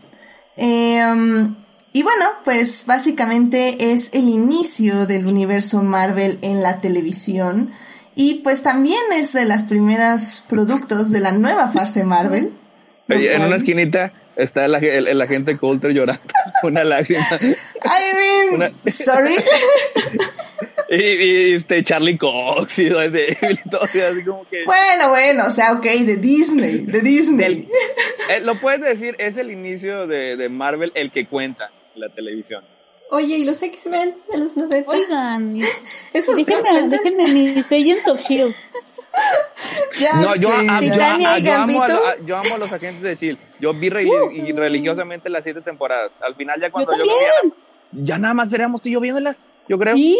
Em, 0.57 1.55
y 1.93 2.03
bueno, 2.03 2.25
pues 2.45 2.85
básicamente 2.87 3.93
es 3.93 4.11
el 4.14 4.29
inicio 4.29 5.07
del 5.07 5.27
universo 5.27 5.83
Marvel 5.83 6.38
en 6.43 6.62
la 6.62 6.81
televisión. 6.81 7.71
Y 8.17 8.35
pues 8.45 8.62
también 8.62 9.03
es 9.12 9.33
de 9.33 9.45
las 9.45 9.64
primeras 9.64 10.45
productos 10.49 11.11
de 11.11 11.21
la 11.21 11.33
nueva 11.33 11.69
fase 11.69 12.05
Marvel. 12.05 12.53
en 13.09 13.43
una 13.43 13.57
esquinita 13.57 14.12
está 14.37 14.64
el, 14.64 14.75
el, 14.75 15.23
agente 15.23 15.57
Coulter 15.57 15.93
llorando 15.93 16.23
una 16.64 16.83
lágrima. 16.83 17.25
I 17.40 18.59
mean, 18.59 18.73
sorry. 18.87 19.35
Y, 20.96 21.54
este 21.54 21.83
Charlie 21.83 22.16
Cox 22.18 22.78
y 22.78 22.85
de 22.85 23.59
todo, 23.70 23.83
así 23.85 24.24
como 24.24 24.46
que. 24.48 24.64
Bueno, 24.64 25.11
bueno, 25.11 25.46
o 25.46 25.50
sea, 25.50 25.72
ok, 25.72 25.85
de 25.85 26.16
Disney, 26.16 26.80
de 26.87 27.00
Disney. 27.00 27.68
Eh, 28.30 28.40
lo 28.40 28.54
puedes 28.54 28.80
decir, 28.80 29.16
es 29.18 29.37
el 29.37 29.50
inicio 29.50 30.07
de, 30.07 30.37
de 30.37 30.48
Marvel 30.48 30.92
el 30.94 31.11
que 31.11 31.26
cuenta 31.26 31.70
la 31.94 32.09
televisión. 32.09 32.64
Oye, 33.11 33.37
¿y 33.37 33.44
los 33.44 33.62
X-Men 33.62 34.16
de 34.33 34.38
los 34.38 34.57
90? 34.57 34.90
Oigan, 34.90 35.61
Eso 36.12 36.35
déjenme, 36.35 36.88
déjenme 36.88 37.24
mis 37.28 37.66
Agents 37.66 38.09
of 38.09 38.20
Shield. 38.28 38.54
Ya 39.98 40.12
no, 40.14 40.35
yo, 40.35 40.48
a, 40.52 40.80
yo, 40.80 41.02
amo 41.04 41.28
a, 41.85 42.16
yo, 42.18 42.37
amo 42.37 42.54
a, 42.57 42.59
los 42.59 42.72
agentes 42.72 43.02
de 43.02 43.14
Shield. 43.14 43.38
Yo 43.61 43.72
vi 43.72 43.88
re, 43.88 44.04
uh, 44.04 44.57
religiosamente 44.57 45.30
las 45.30 45.44
siete 45.44 45.61
temporadas. 45.61 46.11
Al 46.20 46.35
final 46.35 46.61
ya 46.61 46.72
cuando 46.72 46.96
yo, 46.96 47.04
lo 47.04 47.16
vi 47.16 47.24
ya 47.92 48.18
nada 48.18 48.35
más 48.35 48.50
seríamos 48.50 48.83
tú 48.83 48.88
y 48.88 48.92
yo 48.92 49.00
viéndolas, 49.00 49.38
yo 49.68 49.78
creo. 49.78 49.94
Sí, 49.94 50.18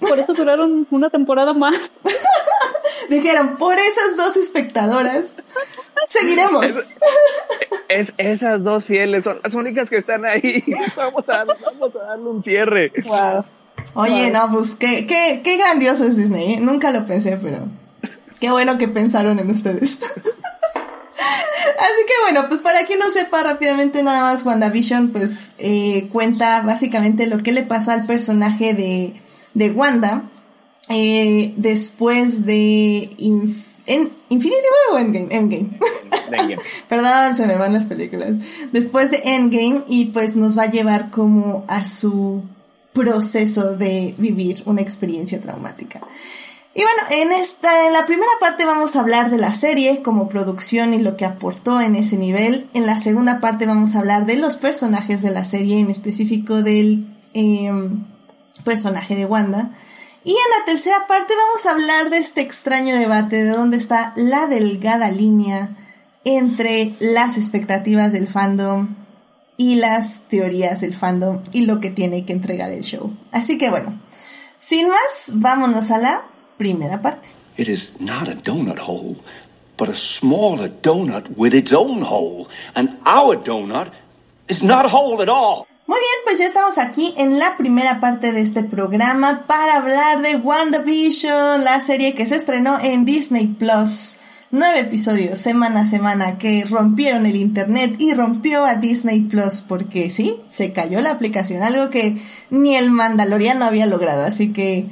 por 0.00 0.18
eso 0.18 0.34
duraron 0.34 0.86
una 0.90 1.10
temporada 1.10 1.52
más. 1.52 1.74
Dijeron, 3.08 3.56
por 3.56 3.74
esas 3.74 4.16
dos 4.16 4.36
espectadoras, 4.36 5.42
seguiremos. 6.08 6.66
Es, 7.88 8.14
esas 8.16 8.62
dos 8.62 8.84
fieles 8.84 9.24
son 9.24 9.40
las 9.42 9.54
únicas 9.54 9.90
que 9.90 9.96
están 9.98 10.24
ahí. 10.24 10.64
Vamos 10.96 11.28
a, 11.28 11.44
vamos 11.44 11.94
a 11.96 11.98
darle 11.98 12.28
un 12.28 12.42
cierre. 12.42 12.92
Wow. 13.04 13.44
Oye, 13.94 14.30
no, 14.30 14.50
pues 14.50 14.74
qué, 14.74 15.06
qué, 15.06 15.40
qué 15.42 15.56
grandioso 15.56 16.04
es 16.04 16.16
Disney. 16.16 16.54
¿eh? 16.54 16.60
Nunca 16.60 16.92
lo 16.92 17.04
pensé, 17.04 17.38
pero 17.42 17.66
qué 18.40 18.50
bueno 18.50 18.78
que 18.78 18.88
pensaron 18.88 19.38
en 19.38 19.50
ustedes. 19.50 19.98
Así 21.82 22.02
que 22.06 22.12
bueno, 22.22 22.48
pues 22.48 22.62
para 22.62 22.86
quien 22.86 22.98
no 22.98 23.10
sepa 23.10 23.42
rápidamente 23.42 24.02
nada 24.02 24.22
más, 24.22 24.44
WandaVision 24.44 25.10
pues 25.10 25.54
eh, 25.58 26.08
cuenta 26.12 26.62
básicamente 26.62 27.26
lo 27.26 27.42
que 27.42 27.52
le 27.52 27.62
pasó 27.62 27.90
al 27.90 28.06
personaje 28.06 28.74
de, 28.74 29.14
de 29.54 29.70
Wanda 29.70 30.24
eh, 30.88 31.54
después 31.56 32.44
de 32.46 33.10
en 33.86 34.10
Infinity 34.28 34.66
War 34.90 34.94
o 34.94 34.98
Endgame. 34.98 35.28
Endgame. 35.30 35.78
Perdón, 36.88 37.34
se 37.34 37.46
me 37.46 37.56
van 37.56 37.72
las 37.72 37.86
películas. 37.86 38.32
Después 38.72 39.10
de 39.10 39.20
Endgame 39.24 39.84
y 39.88 40.06
pues 40.06 40.36
nos 40.36 40.56
va 40.58 40.64
a 40.64 40.70
llevar 40.70 41.10
como 41.10 41.64
a 41.68 41.84
su 41.84 42.42
proceso 42.92 43.76
de 43.76 44.14
vivir 44.18 44.62
una 44.66 44.82
experiencia 44.82 45.40
traumática. 45.40 46.00
Y 46.74 46.82
bueno, 46.82 47.02
en 47.10 47.32
esta, 47.38 47.86
en 47.86 47.92
la 47.92 48.06
primera 48.06 48.30
parte 48.40 48.64
vamos 48.64 48.96
a 48.96 49.00
hablar 49.00 49.30
de 49.30 49.36
la 49.36 49.52
serie 49.52 50.00
como 50.02 50.28
producción 50.28 50.94
y 50.94 50.98
lo 50.98 51.18
que 51.18 51.26
aportó 51.26 51.82
en 51.82 51.96
ese 51.96 52.16
nivel. 52.16 52.66
En 52.72 52.86
la 52.86 52.98
segunda 52.98 53.40
parte 53.40 53.66
vamos 53.66 53.94
a 53.94 53.98
hablar 53.98 54.24
de 54.24 54.36
los 54.36 54.56
personajes 54.56 55.20
de 55.20 55.30
la 55.30 55.44
serie, 55.44 55.80
en 55.80 55.90
específico 55.90 56.62
del 56.62 57.06
em, 57.34 58.04
personaje 58.64 59.14
de 59.14 59.24
Wanda. 59.24 59.70
Y 60.24 60.30
en 60.30 60.58
la 60.58 60.64
tercera 60.64 61.06
parte 61.08 61.34
vamos 61.36 61.66
a 61.66 61.72
hablar 61.72 62.10
de 62.10 62.18
este 62.18 62.40
extraño 62.40 62.96
debate 62.96 63.44
de 63.44 63.50
dónde 63.50 63.76
está 63.76 64.12
la 64.16 64.46
delgada 64.46 65.10
línea 65.10 65.76
entre 66.24 66.92
las 67.00 67.36
expectativas 67.36 68.12
del 68.12 68.28
fandom 68.28 68.94
y 69.56 69.76
las 69.76 70.22
teorías 70.28 70.80
del 70.80 70.94
fandom 70.94 71.40
y 71.52 71.66
lo 71.66 71.80
que 71.80 71.90
tiene 71.90 72.24
que 72.24 72.32
entregar 72.32 72.70
el 72.70 72.82
show. 72.82 73.16
Así 73.32 73.58
que 73.58 73.70
bueno, 73.70 74.00
sin 74.58 74.88
más, 74.88 75.32
vámonos 75.34 75.90
a 75.90 75.98
la 75.98 76.22
primera 76.56 77.02
parte. 77.02 77.28
It 77.56 77.68
is 77.68 77.92
not 77.98 78.28
a 78.28 78.34
donut 78.34 78.78
hole, 78.78 79.16
but 79.76 79.88
a 79.88 79.96
smaller 79.96 80.68
donut 80.68 81.36
with 81.36 81.52
its 81.52 81.72
own 81.72 82.02
hole. 82.02 82.48
And 82.74 82.98
our 83.04 83.36
donut 83.36 83.90
is 84.48 84.62
not 84.62 84.86
a 84.86 84.88
hole 84.88 85.20
at 85.20 85.28
all. 85.28 85.66
Muy 85.92 86.00
bien, 86.00 86.20
pues 86.24 86.38
ya 86.38 86.46
estamos 86.46 86.78
aquí 86.78 87.12
en 87.18 87.38
la 87.38 87.58
primera 87.58 88.00
parte 88.00 88.32
de 88.32 88.40
este 88.40 88.64
programa 88.64 89.44
para 89.46 89.76
hablar 89.76 90.22
de 90.22 90.36
WandaVision, 90.36 91.62
la 91.64 91.80
serie 91.80 92.14
que 92.14 92.26
se 92.26 92.36
estrenó 92.36 92.78
en 92.80 93.04
Disney 93.04 93.48
Plus. 93.48 94.16
Nueve 94.50 94.80
episodios 94.80 95.38
semana 95.38 95.82
a 95.82 95.86
semana 95.86 96.38
que 96.38 96.64
rompieron 96.64 97.26
el 97.26 97.36
internet 97.36 97.96
y 97.98 98.14
rompió 98.14 98.64
a 98.64 98.76
Disney 98.76 99.20
Plus 99.20 99.62
porque 99.68 100.10
sí, 100.10 100.40
se 100.48 100.72
cayó 100.72 100.98
la 101.02 101.10
aplicación, 101.10 101.62
algo 101.62 101.90
que 101.90 102.16
ni 102.48 102.74
el 102.74 102.90
Mandaloriano 102.90 103.66
había 103.66 103.84
logrado, 103.84 104.24
así 104.24 104.50
que 104.54 104.86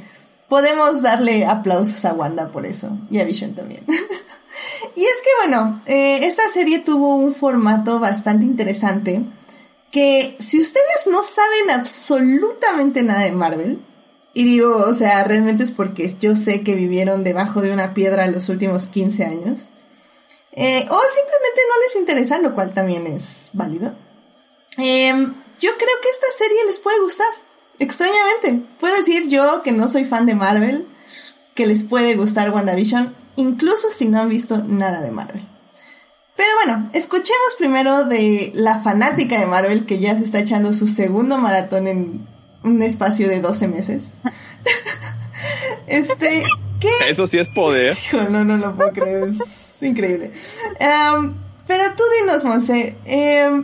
podemos 0.50 1.00
darle 1.00 1.46
aplausos 1.46 2.04
a 2.04 2.12
Wanda 2.12 2.48
por 2.48 2.66
eso 2.66 2.98
y 3.10 3.20
a 3.20 3.24
Vision 3.24 3.54
también. 3.54 3.84
y 4.96 5.02
es 5.02 5.16
que 5.22 5.48
bueno, 5.48 5.80
eh, 5.86 6.26
esta 6.26 6.46
serie 6.52 6.78
tuvo 6.78 7.16
un 7.16 7.34
formato 7.34 8.00
bastante 8.00 8.44
interesante 8.44 9.24
que 9.90 10.36
si 10.38 10.60
ustedes 10.60 11.06
no 11.06 11.24
saben 11.24 11.70
absolutamente 11.70 13.02
nada 13.02 13.22
de 13.22 13.32
Marvel, 13.32 13.80
y 14.32 14.44
digo, 14.44 14.76
o 14.76 14.94
sea, 14.94 15.24
realmente 15.24 15.64
es 15.64 15.72
porque 15.72 16.14
yo 16.20 16.36
sé 16.36 16.62
que 16.62 16.74
vivieron 16.74 17.24
debajo 17.24 17.62
de 17.62 17.72
una 17.72 17.94
piedra 17.94 18.28
los 18.28 18.48
últimos 18.48 18.86
15 18.88 19.24
años, 19.24 19.70
eh, 20.52 20.86
o 20.88 21.00
simplemente 21.12 21.60
no 21.68 21.82
les 21.84 21.96
interesa, 21.96 22.38
lo 22.40 22.54
cual 22.54 22.72
también 22.72 23.06
es 23.06 23.50
válido, 23.52 23.92
em, 24.76 25.34
yo 25.60 25.70
creo 25.76 26.00
que 26.02 26.08
esta 26.08 26.26
serie 26.36 26.64
les 26.66 26.78
puede 26.78 27.00
gustar. 27.00 27.28
Extrañamente, 27.78 28.62
puedo 28.78 28.94
decir 28.96 29.28
yo 29.28 29.62
que 29.62 29.72
no 29.72 29.88
soy 29.88 30.04
fan 30.04 30.26
de 30.26 30.34
Marvel, 30.34 30.86
que 31.54 31.66
les 31.66 31.84
puede 31.84 32.14
gustar 32.14 32.50
WandaVision, 32.50 33.14
incluso 33.36 33.90
si 33.90 34.08
no 34.08 34.20
han 34.20 34.28
visto 34.28 34.58
nada 34.58 35.00
de 35.02 35.10
Marvel. 35.10 35.49
Pero 36.40 36.52
bueno, 36.64 36.90
escuchemos 36.94 37.54
primero 37.58 38.06
de 38.06 38.50
la 38.54 38.80
fanática 38.80 39.38
de 39.38 39.44
Marvel 39.44 39.84
que 39.84 39.98
ya 39.98 40.16
se 40.16 40.24
está 40.24 40.38
echando 40.38 40.72
su 40.72 40.86
segundo 40.86 41.36
maratón 41.36 41.86
en 41.86 42.26
un 42.64 42.82
espacio 42.82 43.28
de 43.28 43.42
12 43.42 43.68
meses. 43.68 44.22
este, 45.86 46.44
¿qué? 46.80 46.88
Eso 47.10 47.26
sí 47.26 47.36
es 47.36 47.48
poder. 47.48 47.94
no, 48.30 48.42
no 48.46 48.56
lo 48.56 48.74
puedo 48.74 48.90
creer, 48.90 49.28
es 49.28 49.82
increíble. 49.82 50.30
Em, 50.78 51.34
pero 51.66 51.94
tú 51.94 52.04
dinos, 52.22 52.42
Monse, 52.46 52.96
eh, 53.04 53.62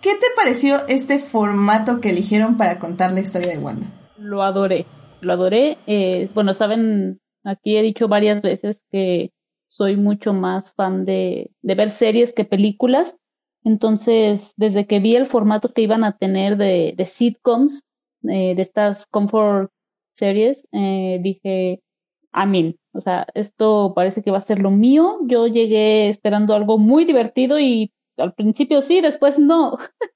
¿Qué 0.00 0.14
te 0.14 0.26
pareció 0.36 0.76
este 0.86 1.18
formato 1.18 2.00
que 2.00 2.10
eligieron 2.10 2.56
para 2.56 2.78
contar 2.78 3.10
la 3.10 3.20
historia 3.20 3.48
de 3.48 3.58
Wanda? 3.58 3.88
Lo 4.16 4.44
adoré, 4.44 4.86
lo 5.22 5.32
adoré. 5.32 5.76
Eh, 5.88 6.30
bueno, 6.34 6.54
saben, 6.54 7.20
aquí 7.42 7.76
he 7.76 7.82
dicho 7.82 8.06
varias 8.06 8.42
veces 8.42 8.76
que 8.92 9.32
soy 9.72 9.96
mucho 9.96 10.34
más 10.34 10.74
fan 10.74 11.06
de, 11.06 11.50
ver 11.62 11.90
series 11.90 12.34
que 12.34 12.44
películas. 12.44 13.16
Entonces, 13.64 14.52
desde 14.58 14.86
que 14.86 15.00
vi 15.00 15.16
el 15.16 15.26
formato 15.26 15.72
que 15.72 15.80
iban 15.80 16.04
a 16.04 16.18
tener 16.18 16.58
de, 16.58 16.92
de 16.94 17.06
sitcoms, 17.06 17.82
eh, 18.28 18.54
de 18.54 18.60
estas 18.62 19.06
comfort 19.06 19.70
series, 20.14 20.68
eh, 20.72 21.20
dije, 21.22 21.80
amén. 22.32 22.76
O 22.92 23.00
sea, 23.00 23.26
esto 23.34 23.94
parece 23.96 24.22
que 24.22 24.30
va 24.30 24.38
a 24.38 24.42
ser 24.42 24.58
lo 24.58 24.70
mío. 24.70 25.20
Yo 25.26 25.46
llegué 25.46 26.10
esperando 26.10 26.54
algo 26.54 26.76
muy 26.76 27.06
divertido 27.06 27.58
y 27.58 27.94
al 28.18 28.34
principio 28.34 28.82
sí, 28.82 29.00
después 29.00 29.38
no. 29.38 29.78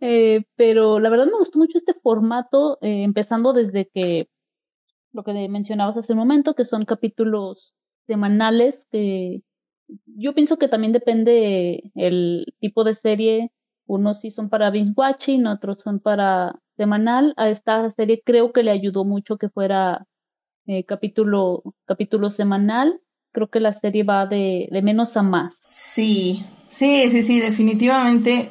eh, 0.00 0.44
pero 0.54 1.00
la 1.00 1.08
verdad 1.08 1.26
me 1.26 1.38
gustó 1.38 1.58
mucho 1.58 1.78
este 1.78 1.94
formato, 1.94 2.76
eh, 2.82 3.04
empezando 3.04 3.54
desde 3.54 3.88
que 3.88 4.28
lo 5.12 5.24
que 5.24 5.32
mencionabas 5.48 5.96
hace 5.96 6.12
un 6.12 6.18
momento, 6.18 6.54
que 6.54 6.66
son 6.66 6.84
capítulos 6.84 7.74
semanales, 8.08 8.74
que 8.90 9.42
yo 10.06 10.34
pienso 10.34 10.58
que 10.58 10.66
también 10.66 10.92
depende 10.92 11.92
el 11.94 12.52
tipo 12.58 12.82
de 12.82 12.94
serie. 12.94 13.52
Unos 13.86 14.20
sí 14.20 14.32
son 14.32 14.48
para 14.48 14.70
binge 14.70 14.94
watching, 14.96 15.46
otros 15.46 15.80
son 15.80 16.00
para 16.00 16.58
semanal. 16.76 17.34
A 17.36 17.48
esta 17.48 17.88
serie 17.92 18.20
creo 18.24 18.52
que 18.52 18.64
le 18.64 18.72
ayudó 18.72 19.04
mucho 19.04 19.38
que 19.38 19.48
fuera 19.48 20.06
eh, 20.66 20.82
capítulo, 20.84 21.62
capítulo 21.86 22.30
semanal. 22.30 23.00
Creo 23.30 23.48
que 23.48 23.60
la 23.60 23.78
serie 23.78 24.02
va 24.02 24.26
de, 24.26 24.68
de 24.72 24.82
menos 24.82 25.16
a 25.16 25.22
más. 25.22 25.54
Sí, 25.68 26.44
Sí, 26.68 27.10
sí, 27.10 27.22
sí, 27.22 27.40
definitivamente. 27.40 28.50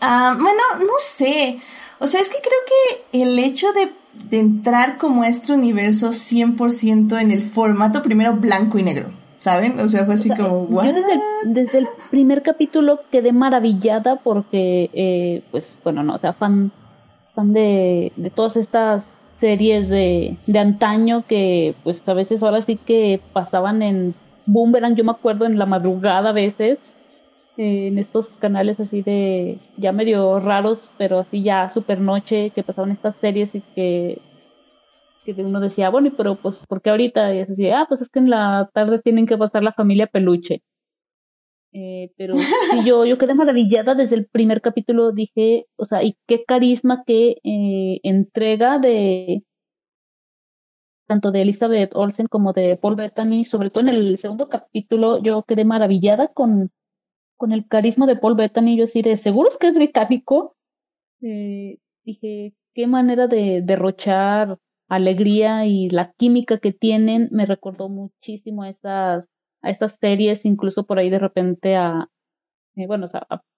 Ah, 0.00 0.36
bueno, 0.38 0.60
no 0.80 0.92
sé. 0.98 1.58
O 1.98 2.06
sea, 2.06 2.20
es 2.20 2.28
que 2.28 2.38
creo 2.38 2.60
que 2.66 3.22
el 3.22 3.38
hecho 3.38 3.72
de, 3.72 3.90
entrar 4.30 4.98
como 4.98 5.22
a 5.22 5.28
este 5.28 5.52
universo 5.52 6.10
100% 6.10 7.20
en 7.20 7.30
el 7.30 7.42
formato 7.42 8.02
primero 8.02 8.36
blanco 8.36 8.78
y 8.78 8.82
negro, 8.82 9.10
¿saben? 9.36 9.78
O 9.80 9.88
sea, 9.88 10.04
fue 10.04 10.14
así 10.14 10.28
como, 10.30 10.68
Yo 10.84 10.92
desde, 11.44 11.78
el 11.78 11.88
primer 12.10 12.42
capítulo 12.42 13.00
quedé 13.10 13.32
maravillada 13.32 14.16
porque, 14.16 14.90
eh, 14.92 15.42
pues, 15.50 15.78
bueno, 15.82 16.02
no, 16.02 16.14
o 16.14 16.18
sea, 16.18 16.32
fan, 16.32 16.72
fan 17.34 17.52
de, 17.52 18.12
de 18.16 18.30
todas 18.30 18.56
estas 18.56 19.02
series 19.36 19.88
de, 19.88 20.36
de 20.46 20.58
antaño 20.58 21.24
que, 21.26 21.74
pues, 21.82 22.06
a 22.06 22.14
veces 22.14 22.42
ahora 22.42 22.62
sí 22.62 22.76
que 22.76 23.20
pasaban 23.32 23.82
en 23.82 24.14
Boomerang, 24.46 24.96
yo 24.96 25.04
me 25.04 25.12
acuerdo 25.12 25.46
en 25.46 25.58
la 25.58 25.66
madrugada 25.66 26.30
a 26.30 26.32
veces 26.32 26.78
en 27.62 27.98
estos 27.98 28.32
canales 28.32 28.80
así 28.80 29.02
de 29.02 29.58
ya 29.76 29.92
medio 29.92 30.40
raros, 30.40 30.90
pero 30.96 31.18
así 31.18 31.42
ya 31.42 31.68
super 31.68 32.00
noche, 32.00 32.50
que 32.54 32.62
pasaban 32.62 32.90
estas 32.90 33.16
series 33.16 33.54
y 33.54 33.60
que, 33.74 34.22
que 35.26 35.32
uno 35.32 35.60
decía, 35.60 35.90
bueno, 35.90 36.10
pero 36.16 36.36
pues, 36.36 36.60
¿por 36.66 36.80
qué 36.80 36.88
ahorita? 36.88 37.34
Y 37.34 37.40
así, 37.40 37.68
ah, 37.70 37.84
pues 37.86 38.00
es 38.00 38.08
que 38.08 38.20
en 38.20 38.30
la 38.30 38.70
tarde 38.72 39.00
tienen 39.00 39.26
que 39.26 39.36
pasar 39.36 39.62
la 39.62 39.74
familia 39.74 40.06
peluche. 40.06 40.62
Eh, 41.72 42.10
pero 42.16 42.34
sí, 42.34 42.84
yo, 42.86 43.04
yo 43.04 43.18
quedé 43.18 43.34
maravillada 43.34 43.94
desde 43.94 44.16
el 44.16 44.26
primer 44.26 44.62
capítulo, 44.62 45.12
dije, 45.12 45.66
o 45.76 45.84
sea, 45.84 46.02
y 46.02 46.16
qué 46.26 46.44
carisma, 46.44 47.04
qué 47.06 47.36
eh, 47.44 48.00
entrega 48.04 48.78
de 48.78 49.44
tanto 51.06 51.30
de 51.30 51.42
Elizabeth 51.42 51.94
Olsen 51.94 52.26
como 52.26 52.52
de 52.54 52.76
Paul 52.76 52.94
Bettany, 52.94 53.44
sobre 53.44 53.68
todo 53.68 53.82
en 53.82 53.90
el 53.90 54.16
segundo 54.16 54.48
capítulo, 54.48 55.22
yo 55.22 55.42
quedé 55.42 55.64
maravillada 55.64 56.28
con 56.28 56.70
con 57.40 57.52
el 57.52 57.66
carisma 57.66 58.04
de 58.04 58.16
Paul 58.16 58.34
Bettany, 58.34 58.76
yo 58.76 58.84
así 58.84 59.00
de, 59.00 59.16
¿seguros 59.16 59.56
que 59.56 59.68
es 59.68 59.74
británico? 59.74 60.56
Eh, 61.22 61.78
dije, 62.04 62.52
qué 62.74 62.86
manera 62.86 63.28
de 63.28 63.62
derrochar 63.64 64.58
alegría 64.90 65.64
y 65.64 65.88
la 65.88 66.12
química 66.12 66.58
que 66.58 66.74
tienen 66.74 67.30
me 67.32 67.46
recordó 67.46 67.88
muchísimo 67.88 68.62
a 68.62 68.68
estas, 68.68 69.24
a 69.62 69.70
estas 69.70 69.96
series, 69.98 70.44
incluso 70.44 70.84
por 70.84 70.98
ahí 70.98 71.08
de 71.08 71.18
repente 71.18 71.76
a, 71.76 72.10
eh, 72.76 72.86
bueno, 72.86 73.06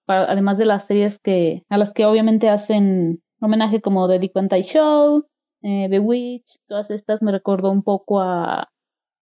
además 0.07 0.57
de 0.57 0.65
las 0.65 0.87
series 0.87 1.19
que, 1.19 1.63
a 1.67 1.77
las 1.77 1.91
que 1.91 2.05
obviamente 2.05 2.47
hacen 2.47 3.21
homenaje 3.41 3.81
como 3.81 4.07
The 4.07 4.17
Dick 4.17 4.33
Van 4.33 4.47
Show, 4.47 5.25
eh, 5.61 5.89
The 5.89 5.99
Witch, 5.99 6.55
todas 6.67 6.89
estas 6.89 7.21
me 7.21 7.33
recordó 7.33 7.69
un 7.69 7.83
poco 7.83 8.21
a 8.21 8.69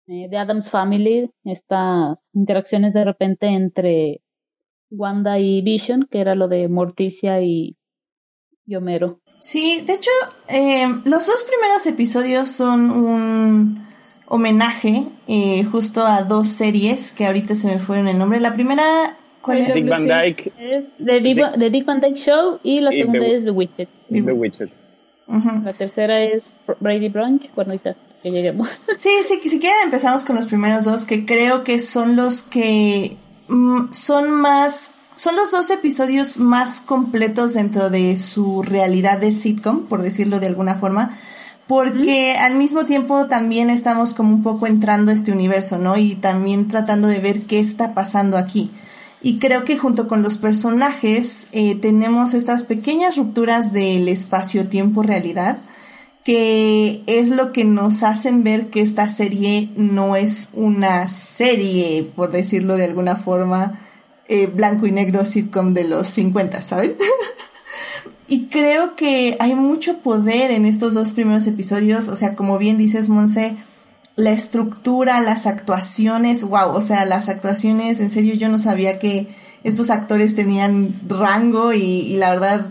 eh, 0.09 0.27
The 0.29 0.37
Adams 0.37 0.69
Family, 0.69 1.31
estas 1.45 2.19
interacciones 2.33 2.93
de 2.93 3.05
repente 3.05 3.47
entre 3.47 4.21
Wanda 4.91 5.39
y 5.39 5.63
Vision, 5.63 6.07
que 6.11 6.21
era 6.21 6.35
lo 6.35 6.49
de 6.49 6.69
Morticia 6.69 7.41
y, 7.43 7.77
y 8.67 8.75
Homero. 8.77 9.21
Sí, 9.41 9.83
de 9.87 9.95
hecho, 9.95 10.11
eh, 10.49 10.87
los 11.05 11.27
dos 11.27 11.47
primeros 11.49 11.87
episodios 11.87 12.51
son 12.51 12.91
un 12.91 13.87
homenaje 14.27 15.05
eh, 15.27 15.65
justo 15.65 16.05
a 16.05 16.23
dos 16.25 16.49
series 16.49 17.13
que 17.13 17.27
ahorita 17.27 17.55
se 17.55 17.69
me 17.69 17.79
fueron 17.79 18.09
el 18.09 18.19
nombre. 18.19 18.41
La 18.41 18.53
primera, 18.55 19.17
¿cuál 19.41 19.59
Dick 19.65 19.77
era? 19.77 19.91
Van 19.91 20.03
Dyke 20.09 20.53
Es 20.59 20.85
The 21.05 21.21
Dick, 21.21 21.39
The 21.59 21.71
Dick 21.71 21.85
Van 21.87 22.01
Dyke 22.01 22.19
Show 22.19 22.59
y 22.63 22.81
la 22.81 22.93
Y 22.95 22.99
segunda 23.01 23.21
The- 23.21 23.37
es 23.37 23.45
The 23.45 23.51
Witcher. 23.51 23.89
The 24.11 24.23
Witcher. 24.33 24.73
La 25.29 25.71
tercera 25.77 26.23
es 26.23 26.43
Brady 26.81 27.09
Brunch. 27.11 27.51
Bueno, 27.55 27.73
ahorita 27.73 27.95
que 28.23 28.31
lleguemos. 28.31 28.69
Sí, 28.97 29.11
sí, 29.25 29.39
si 29.49 29.59
quieren 29.61 29.85
empezamos 29.85 30.25
con 30.25 30.35
los 30.37 30.47
primeros 30.47 30.85
dos, 30.85 31.05
que 31.05 31.25
creo 31.27 31.63
que 31.65 31.79
son 31.81 32.17
los 32.17 32.43
que 32.43 33.17
son 33.91 34.31
más, 34.31 34.91
son 35.17 35.37
los 35.37 35.51
dos 35.51 35.71
episodios 35.71 36.39
más 36.39 36.81
completos 36.81 37.55
dentro 37.55 37.91
de 37.91 38.17
su 38.17 38.63
realidad 38.63 39.19
de 39.19 39.31
sitcom, 39.31 39.85
por 39.85 40.03
decirlo 40.03 40.41
de 40.41 40.47
alguna 40.47 40.75
forma, 40.75 41.19
porque 41.67 42.35
al 42.35 42.57
mismo 42.57 42.87
tiempo 42.87 43.27
también 43.27 43.71
estamos 43.71 44.15
como 44.15 44.35
un 44.35 44.43
poco 44.43 44.67
entrando 44.67 45.11
a 45.11 45.15
este 45.15 45.33
universo, 45.33 45.79
¿no? 45.79 45.97
Y 45.97 46.15
también 46.15 46.69
tratando 46.69 47.09
de 47.09 47.19
ver 47.19 47.43
qué 47.43 47.61
está 47.61 47.95
pasando 47.95 48.39
aquí. 48.39 48.71
Y 49.21 49.39
creo 49.39 49.65
que 49.65 49.77
junto 49.77 50.09
con 50.09 50.23
los 50.23 50.39
personajes 50.39 51.49
eh, 51.53 51.75
tenemos 51.75 52.35
estas 52.35 52.63
pequeñas 52.63 53.17
rupturas 53.17 53.73
del 53.73 54.09
espacio-tiempo-realidad 54.09 55.59
que 56.25 57.03
es 57.07 57.31
lo 57.31 57.53
que 57.53 57.65
nos 57.65 58.03
hacen 58.03 58.45
ver 58.45 58.69
que 58.69 58.83
esta 58.83 59.09
serie 59.09 59.71
no 59.77 60.17
es 60.17 60.51
una 60.53 61.09
serie, 61.09 62.11
por 62.15 62.31
decirlo 62.31 62.77
de 62.77 62.85
alguna 62.85 63.17
forma, 63.17 63.81
eh, 64.29 64.47
blanco 64.47 64.87
y 64.87 64.93
negro 64.93 65.25
sitcom 65.25 65.73
de 65.73 65.85
los 65.85 66.07
50, 66.07 66.61
¿saben? 66.61 66.97
y 68.29 68.47
creo 68.47 68.95
que 68.95 69.37
hay 69.41 69.55
mucho 69.55 70.01
poder 70.01 70.51
en 70.51 70.67
estos 70.67 70.93
dos 70.93 71.13
primeros 71.13 71.47
episodios, 71.47 72.09
o 72.09 72.17
sea, 72.17 72.35
como 72.35 72.59
bien 72.59 72.77
dices, 72.77 73.09
Monse, 73.09 73.57
la 74.17 74.31
estructura, 74.31 75.23
las 75.23 75.47
actuaciones, 75.47 76.43
wow, 76.45 76.73
o 76.73 76.81
sea, 76.81 77.07
las 77.07 77.29
actuaciones, 77.29 78.01
en 78.01 78.11
serio 78.11 78.35
yo 78.35 78.49
no 78.49 78.59
sabía 78.59 78.99
que 78.99 79.29
estos 79.65 79.89
actores 79.89 80.35
tenían 80.35 80.93
rango 81.09 81.73
y, 81.73 81.81
y 81.81 82.17
la 82.17 82.31
verdad 82.31 82.67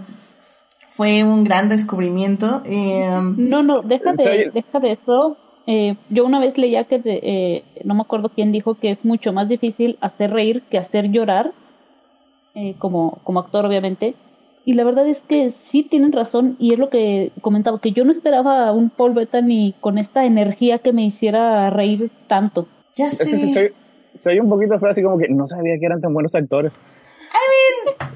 fue 0.97 1.23
un 1.23 1.43
gran 1.43 1.69
descubrimiento. 1.69 2.62
Eh, 2.65 3.07
No, 3.38 3.62
no, 3.63 3.81
deja 3.83 4.13
de, 4.13 4.51
deja 4.53 4.79
de 4.79 4.91
eso. 4.93 5.38
Eh, 5.67 5.95
yo 6.10 6.25
una 6.25 6.39
vez 6.39 6.57
leía 6.57 6.86
que, 6.86 6.97
de- 6.99 7.19
eh, 7.23 7.63
no 7.83 7.93
me 7.93 8.01
acuerdo 8.01 8.29
quién 8.29 8.51
dijo 8.51 8.75
que 8.75 8.91
es 8.91 9.05
mucho 9.05 9.31
más 9.33 9.47
difícil 9.47 9.97
hacer 10.01 10.31
reír 10.31 10.63
que 10.69 10.77
hacer 10.77 11.12
llorar, 11.12 11.51
eh, 12.55 12.75
como, 12.79 13.19
como 13.23 13.39
actor 13.39 13.65
obviamente. 13.65 14.15
Y 14.65 14.73
la 14.73 14.83
verdad 14.83 15.07
es 15.07 15.21
que 15.21 15.51
sí 15.63 15.83
tienen 15.83 16.12
razón 16.12 16.55
y 16.60 16.73
es 16.73 16.79
lo 16.79 16.89
que 16.89 17.31
comentaba, 17.41 17.79
que 17.79 17.91
yo 17.91 18.03
no 18.03 18.12
esperaba 18.12 18.67
a 18.67 18.73
un 18.73 18.89
Paul 18.89 19.13
Bettany 19.13 19.75
con 19.79 19.97
esta 19.97 20.25
energía 20.25 20.79
que 20.79 20.91
me 20.93 21.05
hiciera 21.05 21.69
reír 21.69 22.10
tanto. 22.27 22.67
ya 22.95 23.07
Es 23.07 23.19
que 23.23 23.38
sé. 23.38 23.49
soy, 23.53 23.69
soy 24.15 24.39
un 24.39 24.49
poquito 24.49 24.77
feo, 24.79 24.89
así 24.89 25.01
como 25.03 25.17
que 25.17 25.29
no 25.29 25.47
sabía 25.47 25.77
que 25.79 25.86
eran 25.86 26.01
tan 26.01 26.13
buenos 26.13 26.33
actores. 26.36 26.73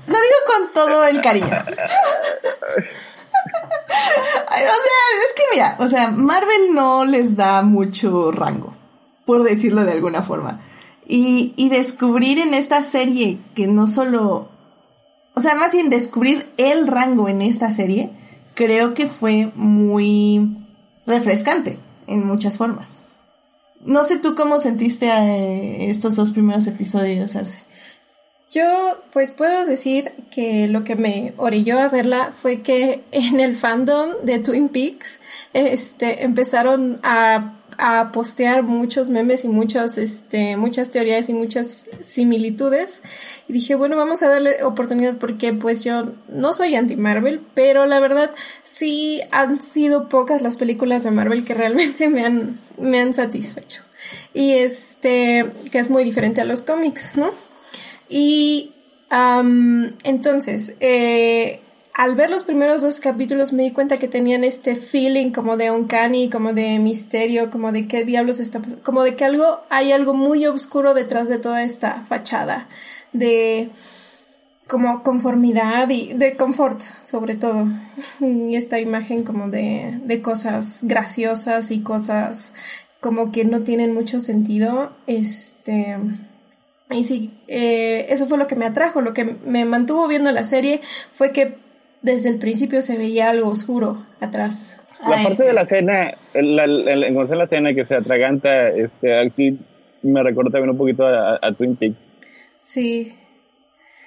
Lo 0.07 0.13
digo 0.13 0.35
con 0.47 0.73
todo 0.73 1.05
el 1.05 1.21
cariño. 1.21 1.47
O 4.53 4.53
sea, 4.53 4.67
es 5.25 5.33
que 5.35 5.43
mira, 5.51 5.75
o 5.79 5.89
sea, 5.89 6.11
Marvel 6.11 6.73
no 6.73 7.05
les 7.05 7.35
da 7.35 7.61
mucho 7.61 8.31
rango, 8.31 8.75
por 9.25 9.43
decirlo 9.43 9.85
de 9.85 9.93
alguna 9.93 10.23
forma. 10.23 10.61
Y, 11.07 11.53
y 11.55 11.69
descubrir 11.69 12.39
en 12.39 12.53
esta 12.53 12.83
serie 12.83 13.39
que 13.55 13.67
no 13.67 13.87
solo, 13.87 14.49
o 15.35 15.41
sea, 15.41 15.55
más 15.55 15.73
bien 15.73 15.89
descubrir 15.89 16.49
el 16.57 16.87
rango 16.87 17.27
en 17.27 17.41
esta 17.41 17.71
serie, 17.71 18.11
creo 18.53 18.93
que 18.93 19.07
fue 19.07 19.51
muy 19.55 20.57
refrescante 21.05 21.79
en 22.07 22.25
muchas 22.25 22.57
formas. 22.57 23.03
No 23.83 24.03
sé 24.03 24.17
tú 24.17 24.35
cómo 24.35 24.59
sentiste 24.59 25.07
eh, 25.07 25.89
estos 25.89 26.15
dos 26.15 26.31
primeros 26.31 26.67
episodios, 26.67 27.35
Arce. 27.35 27.63
Yo, 28.51 29.01
pues 29.13 29.31
puedo 29.31 29.65
decir 29.65 30.11
que 30.29 30.67
lo 30.67 30.83
que 30.83 30.97
me 30.97 31.33
orilló 31.37 31.79
a 31.79 31.87
verla 31.87 32.33
fue 32.35 32.61
que 32.61 33.01
en 33.11 33.39
el 33.39 33.55
fandom 33.55 34.11
de 34.23 34.39
Twin 34.39 34.67
Peaks, 34.67 35.21
este, 35.53 36.25
empezaron 36.25 36.99
a, 37.01 37.53
a 37.77 38.11
postear 38.11 38.63
muchos 38.63 39.09
memes 39.09 39.45
y 39.45 39.47
muchos, 39.47 39.97
este, 39.97 40.57
muchas 40.57 40.89
teorías 40.89 41.29
y 41.29 41.33
muchas 41.33 41.87
similitudes. 42.01 43.03
Y 43.47 43.53
dije, 43.53 43.75
bueno, 43.75 43.95
vamos 43.95 44.21
a 44.21 44.27
darle 44.27 44.61
oportunidad 44.65 45.15
porque 45.15 45.53
pues 45.53 45.85
yo 45.85 46.11
no 46.27 46.51
soy 46.51 46.75
anti-Marvel, 46.75 47.39
pero 47.53 47.85
la 47.85 48.01
verdad 48.01 48.31
sí 48.63 49.21
han 49.31 49.61
sido 49.63 50.09
pocas 50.09 50.41
las 50.41 50.57
películas 50.57 51.05
de 51.05 51.11
Marvel 51.11 51.45
que 51.45 51.53
realmente 51.53 52.09
me 52.09 52.25
han, 52.25 52.59
me 52.77 52.99
han 52.99 53.13
satisfecho. 53.13 53.81
Y 54.33 54.55
este, 54.55 55.49
que 55.71 55.79
es 55.79 55.89
muy 55.89 56.03
diferente 56.03 56.41
a 56.41 56.45
los 56.45 56.63
cómics, 56.63 57.15
¿no? 57.15 57.31
Y 58.11 58.71
entonces, 60.03 60.75
eh, 60.79 61.61
al 61.93 62.15
ver 62.15 62.29
los 62.29 62.43
primeros 62.43 62.81
dos 62.81 62.99
capítulos 62.99 63.53
me 63.53 63.63
di 63.63 63.71
cuenta 63.71 63.97
que 63.97 64.07
tenían 64.07 64.43
este 64.43 64.75
feeling 64.75 65.31
como 65.31 65.57
de 65.57 65.71
uncanny, 65.71 66.29
como 66.29 66.53
de 66.53 66.79
misterio, 66.79 67.49
como 67.49 67.71
de 67.71 67.87
qué 67.87 68.05
diablos 68.05 68.39
está 68.39 68.59
pasando, 68.59 68.83
como 68.83 69.03
de 69.03 69.15
que 69.15 69.25
algo, 69.25 69.59
hay 69.69 69.91
algo 69.91 70.13
muy 70.13 70.45
oscuro 70.45 70.93
detrás 70.93 71.27
de 71.27 71.39
toda 71.39 71.63
esta 71.63 72.05
fachada 72.07 72.67
de 73.13 73.69
como 74.67 75.03
conformidad 75.03 75.89
y 75.89 76.13
de 76.13 76.37
confort, 76.37 76.81
sobre 77.03 77.35
todo. 77.35 77.67
Y 78.21 78.55
esta 78.55 78.79
imagen 78.79 79.23
como 79.23 79.49
de, 79.49 79.99
de 80.05 80.21
cosas 80.21 80.79
graciosas 80.83 81.71
y 81.71 81.81
cosas 81.81 82.53
como 83.01 83.31
que 83.33 83.43
no 83.43 83.63
tienen 83.63 83.93
mucho 83.93 84.21
sentido. 84.21 84.93
Este. 85.07 85.97
Y 86.91 87.03
sí, 87.05 87.31
eh, 87.47 88.07
eso 88.09 88.25
fue 88.25 88.37
lo 88.37 88.47
que 88.47 88.55
me 88.55 88.65
atrajo, 88.65 89.01
lo 89.01 89.13
que 89.13 89.23
me 89.23 89.65
mantuvo 89.65 90.07
viendo 90.07 90.31
la 90.31 90.43
serie 90.43 90.81
fue 91.13 91.31
que 91.31 91.55
desde 92.01 92.29
el 92.29 92.37
principio 92.37 92.81
se 92.81 92.97
veía 92.97 93.29
algo 93.29 93.49
oscuro 93.49 94.05
atrás. 94.19 94.81
La 95.07 95.17
Ay. 95.17 95.23
parte 95.23 95.43
de 95.43 95.53
la 95.53 95.65
cena, 95.65 96.13
la, 96.33 96.67
la, 96.67 96.95
la, 96.95 97.09
la 97.09 97.47
cena 97.47 97.73
que 97.73 97.85
se 97.85 97.95
atraganta, 97.95 98.69
este, 98.69 99.17
así 99.17 99.57
me 100.03 100.21
recuerda 100.21 100.51
también 100.51 100.71
un 100.71 100.77
poquito 100.77 101.05
a, 101.05 101.39
a 101.41 101.53
Twin 101.53 101.75
Peaks. 101.75 102.05
Sí. 102.59 103.13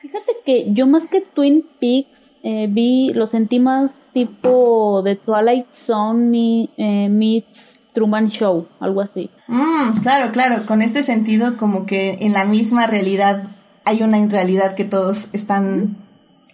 Fíjate 0.03 0.33
que 0.45 0.67
yo 0.73 0.87
más 0.87 1.05
que 1.07 1.23
Twin 1.23 1.65
Peaks 1.81 2.33
eh, 2.43 2.67
vi, 2.69 3.13
lo 3.15 3.27
sentí 3.27 3.59
más 3.59 3.91
tipo 4.13 5.03
de 5.03 5.17
Twilight 5.17 5.73
Zone 5.73 6.27
mi, 6.27 6.71
eh, 6.77 7.09
meets 7.09 7.74
Truman 7.95 8.29
Show, 8.29 8.67
algo 8.81 9.01
así. 9.01 9.31
Mm, 9.49 9.99
claro, 10.03 10.33
claro, 10.33 10.57
con 10.67 10.83
este 10.83 11.03
sentido 11.03 11.57
como 11.57 11.87
que 11.87 12.17
en 12.21 12.33
la 12.33 12.45
misma 12.45 12.87
realidad 12.87 13.45
hay 13.85 14.03
una 14.03 14.25
realidad 14.27 14.75
que 14.75 14.85
todos 14.85 15.29
están, 15.33 15.97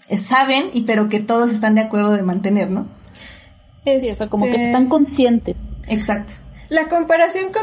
eh, 0.09 0.19
saben, 0.19 0.67
y 0.75 0.83
pero 0.83 1.09
que 1.09 1.21
todos 1.21 1.53
están 1.53 1.75
de 1.75 1.81
acuerdo 1.83 2.11
de 2.13 2.23
mantener, 2.23 2.71
¿no? 2.71 2.87
Sí, 3.85 4.11
o 4.11 4.15
sea, 4.15 4.27
como 4.29 4.45
que 4.45 4.51
Este, 4.53 4.67
están 4.67 4.89
conscientes. 4.89 5.57
Exacto. 5.89 6.35
La 6.69 6.87
comparación 6.89 7.47
con, 7.53 7.63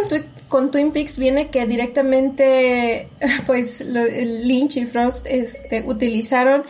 con 0.49 0.71
Twin 0.71 0.91
Peaks 0.91 1.17
viene 1.17 1.49
que 1.49 1.65
directamente, 1.67 3.09
pues, 3.45 3.85
lo- 3.85 4.03
Lynch 4.43 4.77
y 4.77 4.85
Frost 4.85 5.27
este, 5.29 5.83
utilizaron 5.85 6.63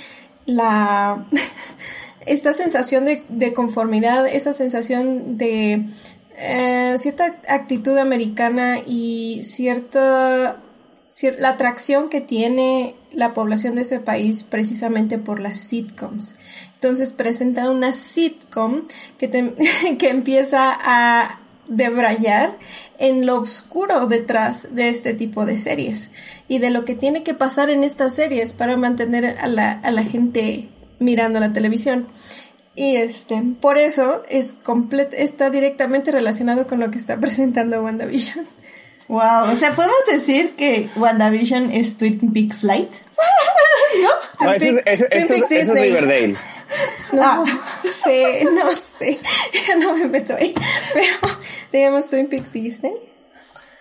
la 0.46 1.26
esta 2.26 2.54
sensación 2.54 3.06
de, 3.06 3.24
de 3.30 3.54
conformidad, 3.54 4.28
esa 4.28 4.52
sensación 4.54 5.38
de 5.38 5.86
eh, 6.38 6.96
cierta 6.98 7.36
actitud 7.50 7.98
americana 7.98 8.78
y 8.86 9.42
cierta 9.44 10.58
cier- 11.12 11.38
la 11.40 11.50
atracción 11.50 12.10
que 12.10 12.22
tiene 12.22 12.96
la 13.12 13.34
población 13.34 13.76
de 13.76 13.82
ese 13.82 14.00
país 14.00 14.44
precisamente 14.44 15.18
por 15.18 15.40
las 15.40 15.58
sitcoms. 15.58 16.36
Entonces 16.76 17.14
presenta 17.14 17.70
una 17.72 17.92
sitcom 17.94 18.84
que, 19.18 19.28
te- 19.28 19.54
que 19.98 20.10
empieza 20.10 20.78
a 20.80 21.40
debrayar 21.68 22.56
en 22.98 23.26
lo 23.26 23.42
oscuro 23.42 24.06
detrás 24.08 24.74
de 24.74 24.88
este 24.90 25.14
tipo 25.14 25.46
de 25.46 25.58
series 25.58 26.12
y 26.48 26.60
de 26.60 26.70
lo 26.70 26.86
que 26.86 26.96
tiene 26.96 27.24
que 27.24 27.34
pasar 27.34 27.70
en 27.70 27.84
estas 27.84 28.16
series 28.16 28.54
para 28.54 28.78
mantener 28.78 29.38
a 29.40 29.48
la, 29.48 29.72
a 29.74 29.92
la 29.92 30.04
gente 30.04 30.70
mirando 31.00 31.40
la 31.42 31.52
televisión. 31.52 32.08
Y 32.78 32.96
este, 32.96 33.42
por 33.60 33.78
eso 33.78 34.24
es 34.30 34.54
complet 34.54 35.12
está 35.14 35.50
directamente 35.50 36.12
relacionado 36.12 36.68
con 36.68 36.80
lo 36.80 36.92
que 36.92 36.98
está 36.98 37.18
presentando 37.20 37.82
WandaVision. 37.84 38.46
Wow, 39.10 39.52
o 39.52 39.56
sea, 39.56 39.74
podemos 39.76 39.98
decir 40.12 40.52
que 40.58 40.90
WandaVision 40.96 41.72
es 41.72 41.98
Twin 41.98 42.32
Peaks 42.32 42.64
Light. 42.64 42.92
No, 44.44 44.52
ese, 44.52 44.60
Twin 44.60 44.80
es- 44.86 45.28
Peaks 45.28 45.32
es 45.44 45.50
Disney. 45.50 45.84
Riverdale. 45.90 46.36
No 47.14 47.22
Ah. 47.24 47.46
sé, 47.84 48.46
no 48.54 48.70
sé. 48.74 49.18
Ya 49.66 49.76
no 49.78 49.94
me 49.96 50.06
meto 50.08 50.36
ahí. 50.36 50.54
Pero, 50.94 51.38
digamos, 51.72 52.08
Twin 52.10 52.28
Peaks 52.28 52.52
Disney. 52.52 52.94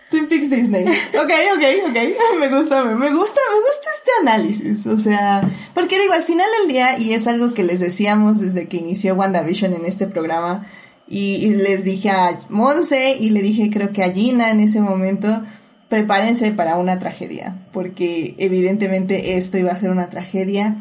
Twin 0.09 0.27
Peaks 0.27 0.49
Disney. 0.49 0.85
Ok, 0.85 1.31
ok, 1.55 1.63
ok. 1.89 1.97
Me 2.39 2.47
gusta, 2.49 2.83
me, 2.85 3.09
gusta, 3.11 3.41
me 3.53 3.59
gusta 3.59 3.89
este 3.95 4.11
análisis. 4.21 4.85
O 4.87 4.97
sea, 4.97 5.41
porque 5.73 5.99
digo, 5.99 6.13
al 6.13 6.23
final 6.23 6.47
del 6.59 6.69
día, 6.71 6.97
y 6.97 7.13
es 7.13 7.27
algo 7.27 7.53
que 7.53 7.63
les 7.63 7.79
decíamos 7.79 8.39
desde 8.39 8.67
que 8.67 8.77
inició 8.77 9.15
WandaVision 9.15 9.73
en 9.73 9.85
este 9.85 10.07
programa, 10.07 10.65
y, 11.09 11.35
y 11.45 11.53
les 11.53 11.83
dije 11.83 12.09
a 12.09 12.39
Monse 12.49 13.15
y 13.19 13.29
le 13.29 13.41
dije 13.41 13.69
creo 13.71 13.93
que 13.93 14.03
a 14.03 14.11
Gina 14.11 14.51
en 14.51 14.59
ese 14.59 14.81
momento, 14.81 15.43
prepárense 15.89 16.51
para 16.51 16.77
una 16.77 16.99
tragedia, 16.99 17.55
porque 17.71 18.35
evidentemente 18.37 19.37
esto 19.37 19.57
iba 19.57 19.71
a 19.71 19.79
ser 19.79 19.89
una 19.89 20.09
tragedia. 20.09 20.77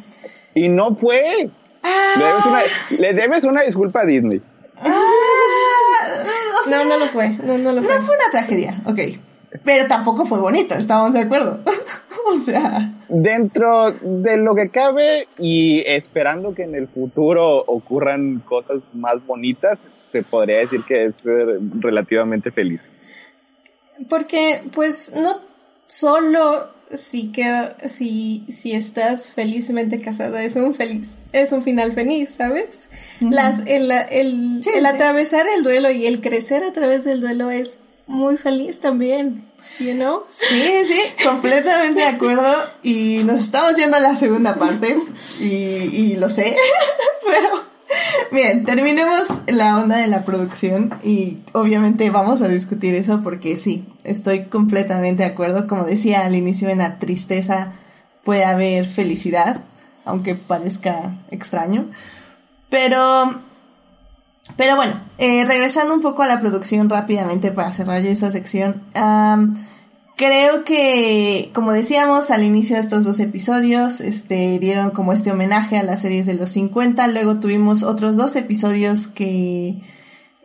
Y 0.55 0.69
no 0.69 0.97
fue. 0.97 1.51
Le 2.19 2.25
debes 2.25 2.45
una, 2.47 2.61
le 2.99 3.15
debes 3.15 3.45
una 3.45 3.63
disculpa 3.63 4.01
a 4.01 4.05
Disney. 4.05 4.43
Ah, 4.79 5.01
o 6.61 6.69
sea, 6.69 6.85
No, 6.85 6.91
no 6.91 6.99
lo 6.99 7.07
fue. 7.07 7.31
No, 7.31 7.59
no 7.59 7.73
lo 7.73 7.81
no 7.81 7.89
fue. 7.89 8.01
fue 8.01 8.17
una 8.17 8.31
tragedia, 8.31 8.81
ok. 8.85 9.01
Pero 9.65 9.87
tampoco 9.87 10.27
fue 10.27 10.39
bonito, 10.39 10.75
estamos 10.75 11.13
de 11.13 11.21
acuerdo. 11.21 11.61
o 12.29 12.35
sea, 12.35 12.93
Dentro 13.09 13.93
de 13.93 14.37
lo 14.37 14.55
que 14.55 14.69
cabe 14.71 15.29
y 15.39 15.81
esperando 15.87 16.55
que 16.55 16.65
en 16.65 16.75
el 16.75 16.89
futuro 16.89 17.59
ocurran 17.67 18.41
cosas 18.41 18.83
más 18.93 19.25
bonitas, 19.25 19.79
se 20.11 20.23
podría 20.23 20.59
decir 20.59 20.83
que 20.83 21.07
es 21.07 21.15
relativamente 21.79 22.51
feliz. 22.51 22.81
Porque, 24.09 24.63
pues, 24.75 25.15
no 25.15 25.41
solo 25.87 26.69
si 26.95 27.33
queda, 27.33 27.77
si, 27.89 28.45
si 28.49 28.73
estás 28.73 29.29
felizmente 29.29 30.01
casada 30.01 30.43
es 30.43 30.57
un 30.57 30.75
feliz, 30.75 31.15
es 31.33 31.53
un 31.53 31.63
final 31.63 31.93
feliz, 31.93 32.35
¿sabes? 32.37 32.89
Las, 33.21 33.61
el, 33.67 33.91
el, 33.91 34.61
Sí, 34.63 34.71
el 34.75 34.81
sí. 34.83 34.87
atravesar 34.87 35.47
el 35.57 35.63
duelo 35.63 35.91
y 35.91 36.07
el 36.07 36.21
crecer 36.21 36.63
a 36.65 36.73
través 36.73 37.05
del 37.05 37.21
duelo 37.21 37.51
es 37.51 37.79
muy 38.07 38.37
feliz 38.37 38.79
también, 38.81 39.45
you 39.81 39.93
know? 39.95 40.23
Sí, 40.31 40.63
sí, 40.87 41.01
completamente 41.25 42.03
de 42.03 42.07
acuerdo. 42.07 42.47
Y 42.85 43.23
nos 43.25 43.41
estamos 43.43 43.75
yendo 43.75 43.97
a 43.97 44.01
la 44.01 44.15
segunda 44.17 44.55
parte. 44.55 44.97
Y, 45.41 45.45
y 45.45 46.17
lo 46.17 46.31
sé. 46.31 46.57
Pero, 47.27 47.65
miren, 48.33 48.65
terminemos 48.65 49.29
la 49.47 49.79
onda 49.79 49.97
de 49.99 50.07
la 50.07 50.25
producción. 50.25 50.95
Y 51.03 51.39
obviamente 51.53 52.11
vamos 52.11 52.43
a 52.43 52.49
discutir 52.49 52.95
eso 52.95 53.23
porque 53.23 53.57
sí, 53.57 53.87
estoy 54.05 54.47
completamente 54.47 55.23
de 55.23 55.31
acuerdo. 55.31 55.67
Como 55.67 55.85
decía 55.85 56.27
al 56.27 56.37
inicio, 56.37 56.69
en 56.69 56.79
la 56.79 56.99
tristeza 56.99 57.73
puede 58.25 58.45
haber 58.45 58.87
felicidad, 58.87 59.63
aunque 60.05 60.35
parezca 60.35 61.17
extraño. 61.31 61.91
Pero 62.69 63.41
pero 64.57 64.77
bueno, 64.77 65.01
eh, 65.19 65.45
regresando 65.45 65.93
un 65.93 66.01
poco 66.01 66.23
a 66.23 66.27
la 66.27 66.41
producción 66.41 66.89
rápidamente 66.89 67.51
para 67.51 67.73
cerrar 67.73 68.03
ya 68.03 68.11
esa 68.11 68.31
sección. 68.31 68.83
Creo 70.17 70.65
que, 70.65 71.51
como 71.55 71.73
decíamos 71.73 72.31
al 72.31 72.43
inicio 72.43 72.77
de 72.77 72.81
estos 72.81 73.05
dos 73.05 73.21
episodios, 73.21 74.01
este, 74.01 74.59
dieron 74.59 74.91
como 74.91 75.13
este 75.13 75.31
homenaje 75.31 75.77
a 75.77 75.83
las 75.83 76.03
series 76.03 76.27
de 76.27 76.35
los 76.35 76.51
50. 76.51 77.07
Luego 77.09 77.39
tuvimos 77.41 77.83
otros 77.83 78.17
dos 78.17 78.35
episodios 78.37 79.09
que 79.09 79.77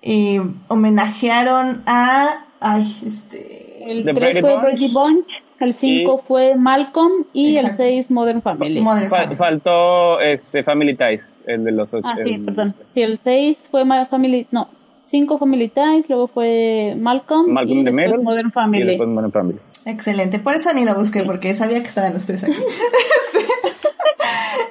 eh, 0.02 0.42
homenajearon 0.68 1.84
a... 1.86 2.46
Ay, 2.60 2.86
este... 3.06 3.92
El 3.92 4.06
The 4.06 4.14
3 4.14 4.16
Brady 4.16 4.42
fue. 4.42 4.58
Brady 4.62 4.94
Bunch, 4.94 5.28
el 5.60 5.74
5 5.74 6.24
fue 6.28 6.56
Malcolm 6.56 7.26
y 7.34 7.56
Exacto. 7.58 7.84
el 7.84 7.90
6 8.04 8.12
Modern 8.12 8.42
Family. 8.44 8.82
Modern 8.82 9.10
Fa- 9.10 9.18
Family. 9.22 9.36
faltó 9.36 10.20
este 10.22 10.64
Family 10.64 10.96
Ties, 10.96 11.36
el 11.48 11.64
de 11.64 11.72
los 11.72 11.92
ocho. 11.94 12.06
ah, 12.08 12.16
sí, 12.24 12.34
el- 12.34 12.46
perdón. 12.46 12.76
Sí, 12.94 13.02
el 13.02 13.20
6 13.24 13.58
fue 13.72 13.84
Ma- 13.86 14.06
Family, 14.06 14.46
no, 14.52 14.70
5 15.12 15.38
Family 15.40 15.68
Ties, 15.68 16.08
luego 16.08 16.30
fue 16.30 16.96
Malcolm, 16.98 17.52
Malcolm 17.52 17.80
y 17.80 17.84
después 17.84 18.08
Middle 18.08 18.24
Modern 18.24 18.48
Y 18.48 18.52
Family. 18.52 18.86
después 18.86 19.10
Modern 19.10 19.32
Family. 19.34 19.60
Excelente, 19.86 20.40
por 20.40 20.54
eso 20.54 20.70
ni 20.74 20.86
lo 20.86 20.96
busqué, 20.96 21.24
porque 21.24 21.54
sabía 21.54 21.82
que 21.82 21.88
estaban 21.88 22.16
ustedes 22.16 22.46
aquí. 22.46 22.56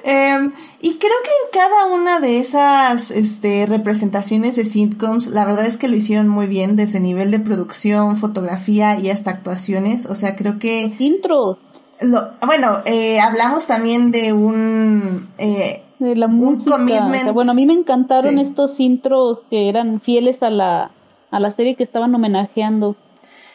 Em, 0.03 0.51
y 0.81 0.95
creo 0.95 1.13
que 1.23 1.29
en 1.29 1.61
cada 1.61 1.93
una 1.93 2.19
de 2.19 2.39
esas 2.39 3.11
este, 3.11 3.67
representaciones 3.67 4.55
de 4.55 4.65
sitcoms, 4.65 5.27
la 5.27 5.45
verdad 5.45 5.65
es 5.67 5.77
que 5.77 5.87
lo 5.87 5.95
hicieron 5.95 6.27
muy 6.27 6.47
bien 6.47 6.75
desde 6.75 6.99
nivel 6.99 7.29
de 7.29 7.39
producción, 7.39 8.17
fotografía 8.17 8.99
y 8.99 9.09
hasta 9.09 9.29
actuaciones. 9.29 10.07
O 10.07 10.15
sea, 10.15 10.35
creo 10.35 10.57
que 10.57 10.91
Intros 10.97 11.59
lo, 12.01 12.31
bueno, 12.45 12.77
eh, 12.85 13.19
hablamos 13.19 13.67
también 13.67 14.11
de 14.11 14.33
un 14.33 15.29
eh, 15.37 15.83
de 15.99 16.15
la 16.15 16.25
Un 16.27 16.35
música. 16.35 16.75
o 16.75 16.77
commitment. 16.77 17.23
sea, 17.23 17.31
bueno, 17.31 17.51
a 17.51 17.55
mí 17.55 17.65
me 17.65 17.73
encantaron 17.73 18.35
Sí. 18.35 18.41
estos 18.41 18.79
intros 18.79 19.45
que 19.49 19.69
eran 19.69 20.01
fieles 20.01 20.41
a 20.43 20.49
la, 20.49 20.91
a 21.29 21.39
la 21.39 21.51
serie 21.55 21.75
que 21.75 21.83
estaban 21.83 22.13
homenajeando. 22.15 22.95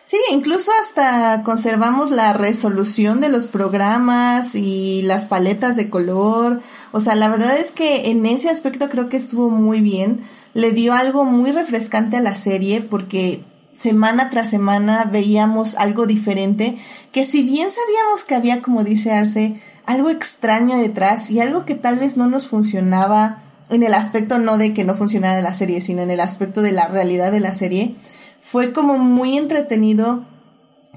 Sí, 0.04 0.16
incluso 0.32 0.70
hasta 0.80 1.42
conservamos 1.42 2.12
la 2.12 2.32
resolución 2.32 3.20
de 3.20 3.28
los 3.28 3.46
programas 3.48 4.54
y 4.54 5.02
las 5.02 5.24
paletas 5.26 5.74
de 5.74 5.90
color. 5.90 6.60
O 6.92 7.00
sea, 7.00 7.16
la 7.16 7.28
verdad 7.28 7.56
es 7.58 7.72
que 7.72 8.10
en 8.12 8.24
ese 8.24 8.48
aspecto 8.48 8.88
creo 8.88 9.08
que 9.08 9.16
estuvo 9.16 9.50
muy 9.50 9.80
bien. 9.80 10.20
Le 10.54 10.70
dio 10.70 10.92
algo 10.92 11.24
muy 11.24 11.50
refrescante 11.50 12.16
a 12.16 12.20
la 12.20 12.36
serie 12.36 12.80
porque 12.82 13.42
semana 13.78 14.30
tras 14.30 14.50
semana 14.50 15.04
veíamos 15.04 15.76
algo 15.76 16.06
diferente 16.06 16.76
que 17.12 17.24
si 17.24 17.42
bien 17.42 17.68
sabíamos 17.70 18.24
que 18.24 18.34
había, 18.34 18.62
como 18.62 18.84
dice 18.84 19.12
Arce, 19.12 19.60
algo 19.84 20.10
extraño 20.10 20.76
detrás 20.78 21.30
y 21.30 21.40
algo 21.40 21.64
que 21.64 21.74
tal 21.74 21.98
vez 21.98 22.16
no 22.16 22.26
nos 22.26 22.48
funcionaba 22.48 23.42
en 23.68 23.82
el 23.82 23.94
aspecto 23.94 24.38
no 24.38 24.58
de 24.58 24.72
que 24.72 24.84
no 24.84 24.94
funcionara 24.94 25.40
la 25.42 25.54
serie, 25.54 25.80
sino 25.80 26.02
en 26.02 26.10
el 26.10 26.20
aspecto 26.20 26.62
de 26.62 26.72
la 26.72 26.88
realidad 26.88 27.32
de 27.32 27.40
la 27.40 27.54
serie, 27.54 27.96
fue 28.40 28.72
como 28.72 28.98
muy 28.98 29.36
entretenido 29.36 30.24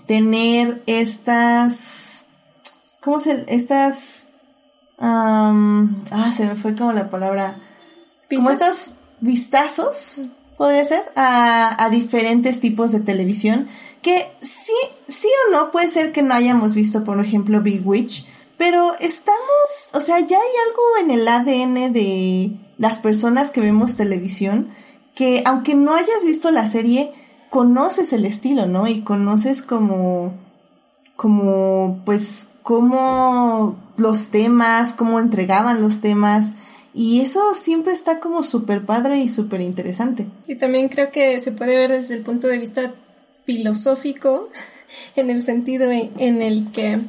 tener 0.05 0.83
estas, 0.85 2.25
¿cómo 2.99 3.19
se, 3.19 3.45
estas, 3.47 4.29
ah, 4.99 5.53
se 6.35 6.45
me 6.45 6.55
fue 6.55 6.75
como 6.75 6.91
la 6.91 7.09
palabra, 7.09 7.59
como 8.29 8.51
estos 8.51 8.93
vistazos, 9.19 10.31
podría 10.59 10.83
ser, 10.83 11.03
a, 11.15 11.81
a 11.81 11.89
diferentes 11.89 12.59
tipos 12.59 12.91
de 12.91 12.99
televisión, 12.99 13.69
que 14.01 14.25
sí, 14.41 14.73
sí 15.07 15.29
o 15.47 15.51
no, 15.53 15.71
puede 15.71 15.87
ser 15.87 16.11
que 16.11 16.21
no 16.21 16.33
hayamos 16.33 16.75
visto, 16.75 17.05
por 17.05 17.17
ejemplo, 17.21 17.61
Big 17.61 17.87
Witch, 17.87 18.25
pero 18.57 18.91
estamos, 18.99 19.39
o 19.93 20.01
sea, 20.01 20.19
ya 20.19 20.35
hay 20.35 20.53
algo 20.67 20.81
en 20.99 21.11
el 21.11 21.27
ADN 21.29 21.93
de 21.93 22.51
las 22.77 22.99
personas 22.99 23.51
que 23.51 23.61
vemos 23.61 23.95
televisión, 23.95 24.67
que 25.15 25.43
aunque 25.45 25.75
no 25.75 25.95
hayas 25.95 26.25
visto 26.25 26.51
la 26.51 26.67
serie, 26.67 27.13
conoces 27.49 28.11
el 28.11 28.25
estilo, 28.25 28.65
¿no? 28.65 28.85
Y 28.85 29.03
conoces 29.03 29.61
como, 29.61 30.33
como, 31.15 32.01
pues, 32.03 32.49
cómo 32.63 33.77
los 33.95 34.27
temas, 34.27 34.93
cómo 34.93 35.21
entregaban 35.21 35.81
los 35.81 36.01
temas, 36.01 36.51
y 36.93 37.21
eso 37.21 37.53
siempre 37.53 37.93
está 37.93 38.19
como 38.19 38.43
súper 38.43 38.85
padre 38.85 39.19
y 39.19 39.29
súper 39.29 39.61
interesante. 39.61 40.25
Y 40.47 40.55
también 40.55 40.89
creo 40.89 41.11
que 41.11 41.39
se 41.39 41.51
puede 41.51 41.77
ver 41.77 41.91
desde 41.91 42.15
el 42.15 42.21
punto 42.21 42.47
de 42.47 42.57
vista 42.57 42.93
filosófico, 43.45 44.49
en 45.15 45.29
el 45.29 45.43
sentido 45.43 45.91
en, 45.91 46.41
el 46.41 46.71
que 46.71 46.99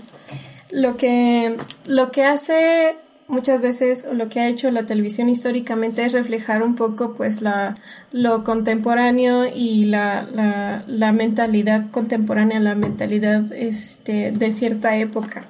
lo 0.71 0.97
que 0.97 1.57
lo 1.87 2.11
que 2.11 2.25
hace 2.25 2.97
muchas 3.27 3.61
veces 3.61 4.07
o 4.11 4.13
lo 4.13 4.29
que 4.29 4.41
ha 4.41 4.49
hecho 4.49 4.71
la 4.71 4.87
televisión 4.87 5.29
históricamente 5.29 6.05
es 6.05 6.13
reflejar 6.13 6.63
un 6.63 6.75
poco 6.75 7.15
pues 7.15 7.43
la 7.43 7.75
lo 8.13 8.43
contemporáneo 8.45 9.47
y 9.47 9.85
la, 9.87 10.29
la, 10.35 10.85
la 10.87 11.13
mentalidad 11.13 11.91
contemporánea, 11.91 12.59
la 12.61 12.75
mentalidad 12.75 13.53
este 13.53 14.33
de 14.33 14.53
cierta 14.53 14.97
época. 14.97 15.47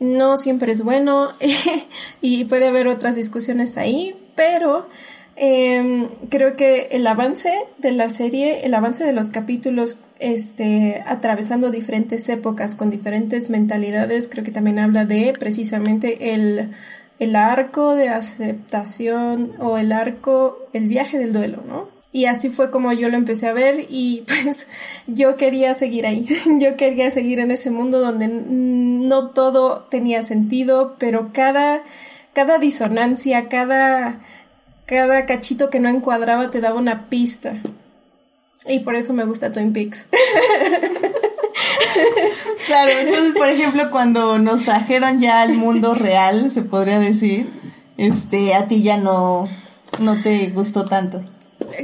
No 0.00 0.36
siempre 0.36 0.72
es 0.72 0.82
bueno 0.82 1.30
y 2.20 2.44
puede 2.44 2.68
haber 2.68 2.88
otras 2.88 3.16
discusiones 3.16 3.76
ahí, 3.76 4.16
pero 4.36 4.86
eh, 5.40 6.08
creo 6.30 6.56
que 6.56 6.88
el 6.90 7.06
avance 7.06 7.52
de 7.78 7.92
la 7.92 8.10
serie, 8.10 8.66
el 8.66 8.74
avance 8.74 9.04
de 9.04 9.12
los 9.12 9.30
capítulos, 9.30 10.00
este, 10.18 11.02
atravesando 11.06 11.70
diferentes 11.70 12.28
épocas 12.28 12.74
con 12.74 12.90
diferentes 12.90 13.48
mentalidades, 13.48 14.28
creo 14.28 14.44
que 14.44 14.50
también 14.50 14.80
habla 14.80 15.04
de 15.04 15.34
precisamente 15.38 16.34
el, 16.34 16.70
el 17.20 17.36
arco 17.36 17.94
de 17.94 18.08
aceptación 18.08 19.52
o 19.60 19.78
el 19.78 19.92
arco, 19.92 20.58
el 20.72 20.88
viaje 20.88 21.18
del 21.18 21.32
duelo, 21.32 21.62
¿no? 21.66 21.97
Y 22.10 22.24
así 22.24 22.48
fue 22.48 22.70
como 22.70 22.92
yo 22.92 23.08
lo 23.08 23.16
empecé 23.16 23.48
a 23.48 23.52
ver 23.52 23.86
y 23.88 24.24
pues 24.26 24.66
yo 25.06 25.36
quería 25.36 25.74
seguir 25.74 26.06
ahí, 26.06 26.26
yo 26.58 26.76
quería 26.76 27.10
seguir 27.10 27.38
en 27.38 27.50
ese 27.50 27.70
mundo 27.70 28.00
donde 28.00 28.28
no 28.28 29.28
todo 29.30 29.86
tenía 29.90 30.22
sentido, 30.22 30.96
pero 30.98 31.30
cada, 31.32 31.82
cada 32.32 32.58
disonancia, 32.58 33.48
cada, 33.48 34.20
cada 34.86 35.26
cachito 35.26 35.70
que 35.70 35.80
no 35.80 35.88
encuadraba 35.88 36.50
te 36.50 36.60
daba 36.60 36.78
una 36.78 37.08
pista. 37.08 37.60
Y 38.66 38.80
por 38.80 38.96
eso 38.96 39.12
me 39.12 39.24
gusta 39.24 39.52
Twin 39.52 39.72
Peaks. 39.72 40.08
Claro, 42.66 42.90
entonces, 43.00 43.34
por 43.34 43.48
ejemplo, 43.48 43.90
cuando 43.90 44.38
nos 44.38 44.64
trajeron 44.64 45.20
ya 45.20 45.40
al 45.40 45.54
mundo 45.54 45.94
real, 45.94 46.50
se 46.50 46.60
podría 46.60 46.98
decir, 46.98 47.48
este, 47.96 48.52
a 48.54 48.68
ti 48.68 48.82
ya 48.82 48.98
no, 48.98 49.48
no 50.00 50.20
te 50.20 50.48
gustó 50.50 50.84
tanto. 50.84 51.22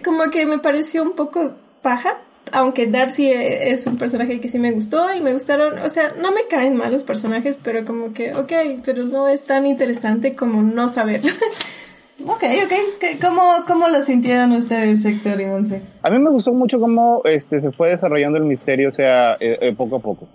Como 0.05 0.31
que 0.31 0.47
me 0.47 0.59
pareció 0.59 1.03
un 1.03 1.13
poco 1.13 1.53
paja, 1.83 2.19
aunque 2.53 2.87
Darcy 2.87 3.31
es 3.31 3.87
un 3.87 3.99
personaje 3.99 4.41
que 4.41 4.49
sí 4.49 4.59
me 4.59 4.73
gustó 4.73 5.13
y 5.15 5.21
me 5.21 5.33
gustaron, 5.33 5.79
o 5.79 5.89
sea, 5.89 6.15
no 6.21 6.33
me 6.33 6.47
caen 6.49 6.77
mal 6.77 6.93
los 6.93 7.03
personajes, 7.03 7.59
pero 7.63 7.85
como 7.85 8.13
que, 8.13 8.35
ok, 8.35 8.53
pero 8.85 9.05
no 9.05 9.29
es 9.29 9.45
tan 9.45 9.67
interesante 9.67 10.35
como 10.35 10.63
no 10.63 10.89
saber. 10.89 11.23
Ok, 12.23 12.45
ok. 12.65 13.21
¿Cómo, 13.21 13.43
¿Cómo 13.67 13.89
lo 13.89 14.01
sintieron 14.01 14.53
ustedes, 14.53 15.05
Héctor 15.05 15.41
y 15.41 15.47
Monse? 15.47 15.83
A 16.03 16.11
mí 16.11 16.19
me 16.19 16.31
gustó 16.31 16.53
mucho 16.53 16.79
cómo 16.79 17.23
este, 17.25 17.61
se 17.61 17.73
fue 17.73 17.91
desarrollando 17.91 18.39
el 18.39 18.45
misterio, 18.45 18.89
o 18.89 18.93
sea, 18.93 19.37
eh, 19.41 19.59
eh, 19.61 19.75
poco 19.77 19.97
a 19.97 19.99
poco. 19.99 20.29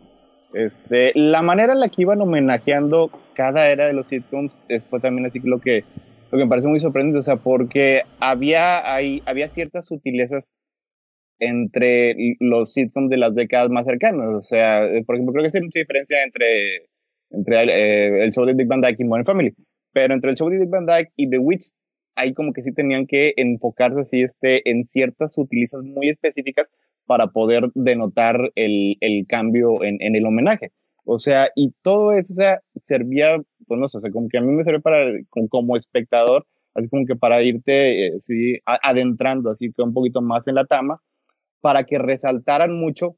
Este, 0.54 1.14
la 1.16 1.42
manera 1.42 1.74
en 1.74 1.80
la 1.80 1.90
que 1.90 2.02
iban 2.02 2.22
homenajeando 2.22 3.10
cada 3.34 3.70
era 3.70 3.86
de 3.86 3.94
los 3.94 4.08
sitcoms 4.08 4.62
fue 4.90 5.00
también 5.00 5.28
así 5.28 5.40
lo 5.40 5.60
que, 5.60 5.86
lo 6.32 6.38
que 6.38 6.44
me 6.44 6.50
parece 6.50 6.68
muy 6.68 6.80
sorprendente, 6.80 7.20
o 7.20 7.24
sea, 7.24 7.38
porque 7.38 8.04
había, 8.20 8.94
hay, 8.94 9.22
había 9.26 9.50
ciertas 9.50 9.88
sutilezas 9.88 10.52
entre 11.40 12.16
los 12.40 12.74
sitcoms 12.74 13.10
de 13.10 13.18
las 13.18 13.34
décadas 13.34 13.70
más 13.70 13.86
cercanas, 13.86 14.28
o 14.28 14.42
sea, 14.42 14.86
eh, 14.86 15.04
por 15.06 15.16
ejemplo, 15.16 15.34
creo 15.34 15.46
que 15.46 15.58
hay 15.58 15.64
mucha 15.64 15.80
diferencia 15.80 16.18
entre, 16.24 16.90
entre 17.32 18.24
el 18.26 18.32
show 18.32 18.46
de 18.46 18.54
Big 18.54 18.68
Bang 18.68 18.84
Dyke 18.84 19.00
y 19.00 19.06
Modern 19.06 19.26
Family 19.26 19.56
pero 19.94 20.14
entre 20.14 20.32
el 20.32 20.38
show 20.38 20.50
de 20.50 20.60
Dick 20.60 20.70
Van 20.70 20.86
Dyke 20.86 21.12
y 21.16 21.30
The 21.30 21.38
Witch, 21.38 21.72
ahí 22.16 22.34
como 22.34 22.54
que 22.54 22.64
sí 22.64 22.74
tenían 22.74 23.08
que 23.08 23.34
enfocarse 23.38 24.02
así 24.02 24.22
este, 24.22 24.70
en 24.70 24.88
ciertas 24.88 25.38
utilizas 25.38 25.84
muy 25.84 26.10
específicas 26.10 26.68
para 27.06 27.28
poder 27.28 27.72
denotar 27.74 28.52
el, 28.56 28.98
el 29.00 29.26
cambio 29.28 29.84
en, 29.84 29.98
en, 30.02 30.16
el 30.16 30.26
homenaje. 30.26 30.72
O 31.06 31.18
sea, 31.18 31.50
y 31.56 31.74
todo 31.82 32.14
eso, 32.14 32.34
o 32.34 32.36
sea, 32.36 32.62
servía, 32.88 33.42
pues 33.70 33.80
no 33.80 33.88
sé, 33.88 34.00
o 34.00 34.02
sea, 34.02 34.12
como 34.12 34.28
que 34.28 34.40
a 34.40 34.42
mí 34.42 34.52
me 34.52 34.64
sirve 34.66 34.82
para, 34.82 35.06
como, 35.50 35.78
espectador, 35.78 36.46
así 36.74 36.90
como 36.90 37.06
que 37.06 37.16
para 37.16 37.42
irte, 37.44 38.08
eh, 38.08 38.20
sí, 38.20 38.60
adentrando 38.66 39.52
así 39.52 39.72
que 39.72 39.82
un 39.82 39.94
poquito 39.94 40.22
más 40.22 40.48
en 40.48 40.56
la 40.56 40.66
tama, 40.66 41.02
para 41.62 41.84
que 41.86 42.00
resaltaran 42.00 42.74
mucho 42.74 43.16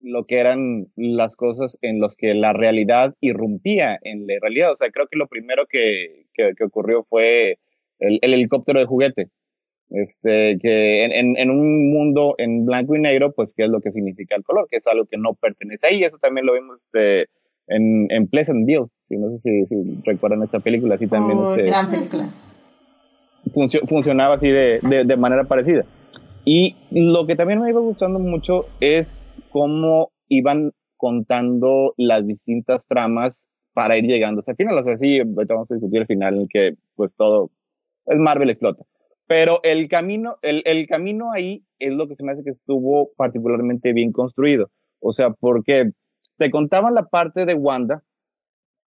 lo 0.00 0.24
que 0.24 0.38
eran 0.38 0.86
las 0.96 1.36
cosas 1.36 1.78
en 1.82 2.00
las 2.00 2.16
que 2.16 2.34
la 2.34 2.52
realidad 2.52 3.14
irrumpía 3.20 3.98
en 4.02 4.26
la 4.26 4.34
realidad. 4.40 4.72
O 4.72 4.76
sea, 4.76 4.90
creo 4.90 5.06
que 5.08 5.18
lo 5.18 5.28
primero 5.28 5.66
que, 5.68 6.26
que, 6.34 6.64
ocurrió 6.64 7.04
fue 7.04 7.58
el, 7.98 8.18
helicóptero 8.22 8.80
de 8.80 8.86
juguete. 8.86 9.28
Este, 9.90 10.56
que 10.60 11.04
en, 11.04 11.36
en, 11.36 11.50
un 11.50 11.90
mundo 11.92 12.36
en 12.38 12.64
blanco 12.64 12.94
y 12.94 13.00
negro, 13.00 13.32
pues, 13.32 13.54
¿qué 13.54 13.64
es 13.64 13.70
lo 13.70 13.80
que 13.80 13.90
significa 13.90 14.36
el 14.36 14.44
color? 14.44 14.68
Que 14.70 14.76
es 14.76 14.86
algo 14.86 15.04
que 15.06 15.18
no 15.18 15.34
pertenece 15.34 15.88
ahí. 15.88 16.04
Eso 16.04 16.16
también 16.18 16.46
lo 16.46 16.54
vimos 16.54 16.84
este, 16.84 17.28
en, 17.66 18.06
en. 18.10 18.28
Si, 19.10 19.16
no 19.18 19.28
sé 19.38 19.66
si, 19.66 20.00
recuerdan 20.04 20.44
esta 20.44 20.60
película, 20.60 20.94
así 20.94 21.08
también. 21.08 21.36
Oh, 21.36 21.50
este, 21.50 21.64
gran 21.64 21.90
película. 21.90 22.28
funcionaba 23.88 24.36
así 24.36 24.48
de, 24.48 24.78
de, 24.80 25.04
de 25.04 25.16
manera 25.16 25.42
parecida. 25.44 25.84
Y 26.44 26.76
lo 26.92 27.26
que 27.26 27.34
también 27.34 27.60
me 27.60 27.70
iba 27.70 27.80
gustando 27.80 28.20
mucho 28.20 28.66
es 28.78 29.26
cómo 29.50 30.12
iban 30.28 30.70
contando 30.96 31.92
las 31.96 32.24
distintas 32.24 32.86
tramas 32.86 33.48
para 33.74 33.98
ir 33.98 34.04
llegando 34.04 34.38
hasta 34.38 34.52
el 34.52 34.56
final. 34.56 34.78
O 34.78 34.82
sea, 34.82 34.96
sí, 34.96 35.18
vamos 35.24 35.68
a 35.72 35.74
discutir 35.74 36.02
el 36.02 36.06
final 36.06 36.38
en 36.42 36.46
que 36.48 36.74
pues 36.94 37.16
todo, 37.16 37.50
es 38.06 38.18
Marvel 38.18 38.50
explota. 38.50 38.84
Pero 39.26 39.58
el 39.64 39.88
camino, 39.88 40.36
el, 40.42 40.62
el 40.66 40.86
camino 40.86 41.32
ahí 41.32 41.64
es 41.80 41.92
lo 41.92 42.06
que 42.06 42.14
se 42.14 42.22
me 42.22 42.30
hace 42.30 42.44
que 42.44 42.50
estuvo 42.50 43.10
particularmente 43.16 43.92
bien 43.92 44.12
construido. 44.12 44.70
O 45.00 45.12
sea, 45.12 45.30
porque 45.30 45.90
te 46.38 46.50
contaban 46.52 46.94
la 46.94 47.06
parte 47.06 47.44
de 47.44 47.54
Wanda 47.54 48.04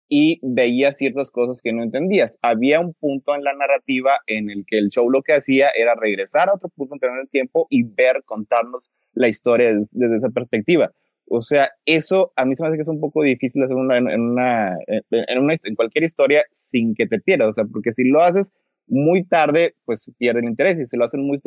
y 0.08 0.40
veías 0.42 0.96
ciertas 0.96 1.30
cosas 1.30 1.60
que 1.62 1.72
no 1.72 1.82
entendías. 1.82 2.38
Había 2.42 2.80
un 2.80 2.94
punto 2.94 3.34
en 3.34 3.44
la 3.44 3.52
narrativa 3.52 4.12
en 4.26 4.50
el 4.50 4.64
que 4.66 4.78
el 4.78 4.88
show 4.88 5.10
lo 5.10 5.22
que 5.22 5.34
hacía 5.34 5.68
era 5.70 5.94
regresar 5.94 6.48
a 6.48 6.54
otro 6.54 6.70
punto 6.70 6.96
en 7.06 7.18
el 7.20 7.28
tiempo 7.28 7.66
y 7.70 7.82
ver, 7.82 8.22
contarnos 8.24 8.90
la 9.12 9.28
historia 9.28 9.78
desde 9.90 10.16
esa 10.16 10.30
perspectiva. 10.30 10.92
O 11.30 11.42
sea, 11.42 11.70
eso 11.84 12.32
a 12.36 12.46
mí 12.46 12.54
se 12.54 12.62
me 12.62 12.68
hace 12.68 12.78
que 12.78 12.82
es 12.82 12.88
un 12.88 13.00
poco 13.00 13.22
difícil 13.22 13.62
hacer 13.62 13.76
en, 13.76 13.82
una, 13.82 13.98
en, 13.98 15.38
una, 15.38 15.54
en 15.62 15.74
cualquier 15.74 16.04
historia 16.04 16.44
sin 16.52 16.94
que 16.94 17.06
te 17.06 17.20
pierdas. 17.20 17.50
O 17.50 17.52
sea, 17.52 17.64
porque 17.70 17.92
si 17.92 18.04
lo 18.04 18.22
haces 18.22 18.52
muy 18.86 19.24
tarde, 19.24 19.74
pues 19.84 20.10
pierde 20.16 20.40
el 20.40 20.46
interés. 20.46 20.78
Y 20.78 20.86
si 20.86 20.96
lo 20.96 21.04
hacen 21.04 21.20
muy, 21.20 21.38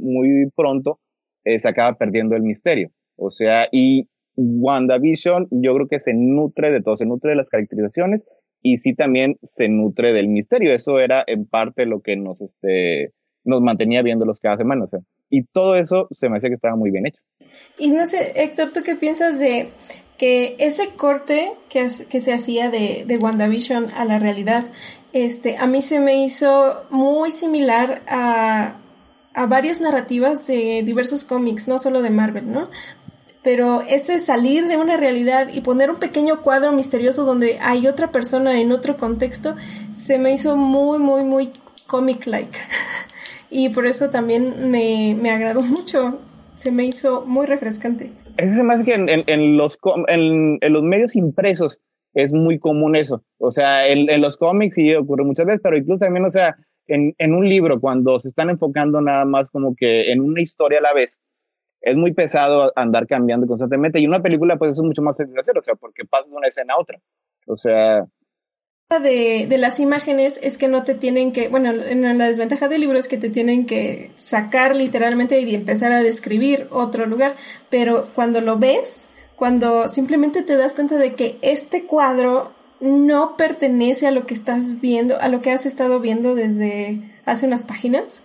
muy 0.00 0.50
pronto, 0.56 0.98
eh, 1.44 1.58
se 1.60 1.68
acaba 1.68 1.96
perdiendo 1.96 2.34
el 2.34 2.42
misterio. 2.42 2.90
O 3.16 3.30
sea, 3.30 3.68
y 3.70 4.08
WandaVision 4.38 5.48
yo 5.50 5.74
creo 5.74 5.88
que 5.88 5.98
se 5.98 6.14
nutre 6.14 6.72
de 6.72 6.80
todo, 6.80 6.96
se 6.96 7.06
nutre 7.06 7.30
de 7.30 7.36
las 7.36 7.50
caracterizaciones 7.50 8.22
y 8.62 8.76
sí 8.76 8.94
también 8.94 9.36
se 9.54 9.68
nutre 9.68 10.12
del 10.12 10.28
misterio. 10.28 10.72
Eso 10.72 11.00
era 11.00 11.24
en 11.26 11.46
parte 11.46 11.86
lo 11.86 12.00
que 12.00 12.16
nos, 12.16 12.40
este, 12.40 13.12
nos 13.44 13.60
mantenía 13.62 14.02
viéndolos 14.02 14.40
cada 14.40 14.56
semana. 14.56 14.84
O 14.84 14.88
sea, 14.88 15.00
y 15.28 15.44
todo 15.44 15.76
eso 15.76 16.06
se 16.10 16.28
me 16.28 16.36
hacía 16.36 16.50
que 16.50 16.56
estaba 16.56 16.76
muy 16.76 16.90
bien 16.90 17.06
hecho. 17.06 17.20
Y 17.78 17.90
no 17.90 18.06
sé, 18.06 18.32
Héctor, 18.36 18.70
¿tú 18.72 18.80
qué 18.84 18.94
piensas 18.94 19.38
de 19.38 19.68
que 20.18 20.56
ese 20.58 20.88
corte 20.96 21.52
que, 21.68 21.88
se 21.90 22.32
hacía 22.32 22.70
de, 22.70 23.04
de 23.06 23.18
WandaVision 23.18 23.88
a 23.96 24.04
la 24.04 24.18
realidad, 24.18 24.64
este, 25.12 25.56
a 25.56 25.66
mí 25.66 25.80
se 25.80 26.00
me 26.00 26.24
hizo 26.24 26.86
muy 26.90 27.30
similar 27.30 28.02
a, 28.08 28.78
a 29.34 29.46
varias 29.46 29.80
narrativas 29.80 30.46
de 30.48 30.82
diversos 30.82 31.22
cómics, 31.22 31.68
no 31.68 31.78
solo 31.78 32.02
de 32.02 32.10
Marvel, 32.10 32.50
¿no? 32.50 32.68
Pero 33.48 33.80
ese 33.80 34.18
salir 34.18 34.66
de 34.66 34.76
una 34.76 34.98
realidad 34.98 35.48
y 35.50 35.62
poner 35.62 35.90
un 35.90 35.96
pequeño 35.96 36.42
cuadro 36.42 36.70
misterioso 36.70 37.24
donde 37.24 37.56
hay 37.62 37.86
otra 37.86 38.12
persona 38.12 38.60
en 38.60 38.72
otro 38.72 38.98
contexto, 38.98 39.56
se 39.90 40.18
me 40.18 40.32
hizo 40.32 40.54
muy, 40.54 40.98
muy, 40.98 41.24
muy 41.24 41.48
comic-like. 41.86 42.58
y 43.50 43.70
por 43.70 43.86
eso 43.86 44.10
también 44.10 44.70
me, 44.70 45.16
me, 45.18 45.30
agradó 45.30 45.62
mucho, 45.62 46.18
se 46.56 46.70
me 46.70 46.84
hizo 46.84 47.24
muy 47.24 47.46
refrescante. 47.46 48.10
Es 48.36 48.62
me 48.62 48.84
que 48.84 48.92
en, 48.92 49.56
los, 49.56 49.78
en, 50.08 50.58
en, 50.60 50.72
los 50.74 50.82
medios 50.82 51.16
impresos 51.16 51.80
es 52.12 52.34
muy 52.34 52.58
común 52.58 52.96
eso. 52.96 53.24
O 53.38 53.50
sea, 53.50 53.88
en, 53.88 54.10
en 54.10 54.20
los 54.20 54.36
cómics 54.36 54.74
sí 54.74 54.94
ocurre 54.94 55.24
muchas 55.24 55.46
veces, 55.46 55.62
pero 55.64 55.78
incluso 55.78 56.00
también, 56.00 56.26
o 56.26 56.30
sea, 56.30 56.54
en, 56.86 57.14
en 57.16 57.32
un 57.32 57.48
libro, 57.48 57.80
cuando 57.80 58.20
se 58.20 58.28
están 58.28 58.50
enfocando 58.50 59.00
nada 59.00 59.24
más 59.24 59.50
como 59.50 59.74
que 59.74 60.12
en 60.12 60.20
una 60.20 60.42
historia 60.42 60.80
a 60.80 60.82
la 60.82 60.92
vez, 60.92 61.18
es 61.80 61.96
muy 61.96 62.12
pesado 62.12 62.72
andar 62.76 63.06
cambiando 63.06 63.46
constantemente. 63.46 64.00
Y 64.00 64.06
una 64.06 64.22
película, 64.22 64.56
pues, 64.56 64.76
es 64.76 64.82
mucho 64.82 65.02
más 65.02 65.16
fácil 65.16 65.34
de 65.34 65.40
hacer, 65.40 65.58
o 65.58 65.62
sea, 65.62 65.74
porque 65.74 66.04
pasas 66.04 66.30
de 66.30 66.36
una 66.36 66.48
escena 66.48 66.74
a 66.74 66.80
otra. 66.80 66.98
O 67.46 67.56
sea. 67.56 68.04
De, 69.02 69.46
de 69.46 69.58
las 69.58 69.80
imágenes 69.80 70.40
es 70.42 70.56
que 70.56 70.66
no 70.66 70.82
te 70.82 70.94
tienen 70.94 71.32
que, 71.32 71.48
bueno, 71.48 71.72
la 71.72 72.26
desventaja 72.26 72.68
del 72.68 72.80
libro 72.80 72.98
es 72.98 73.06
que 73.06 73.18
te 73.18 73.28
tienen 73.28 73.66
que 73.66 74.12
sacar 74.16 74.74
literalmente 74.74 75.38
y 75.38 75.54
empezar 75.54 75.92
a 75.92 76.02
describir 76.02 76.68
otro 76.70 77.04
lugar, 77.04 77.32
pero 77.68 78.06
cuando 78.14 78.40
lo 78.40 78.56
ves, 78.56 79.10
cuando 79.36 79.90
simplemente 79.90 80.42
te 80.42 80.56
das 80.56 80.74
cuenta 80.74 80.96
de 80.96 81.12
que 81.12 81.36
este 81.42 81.84
cuadro 81.84 82.52
no 82.80 83.36
pertenece 83.36 84.06
a 84.06 84.10
lo 84.10 84.24
que 84.24 84.32
estás 84.32 84.80
viendo, 84.80 85.20
a 85.20 85.28
lo 85.28 85.42
que 85.42 85.50
has 85.50 85.66
estado 85.66 86.00
viendo 86.00 86.34
desde 86.34 87.00
hace 87.26 87.46
unas 87.46 87.66
páginas, 87.66 88.22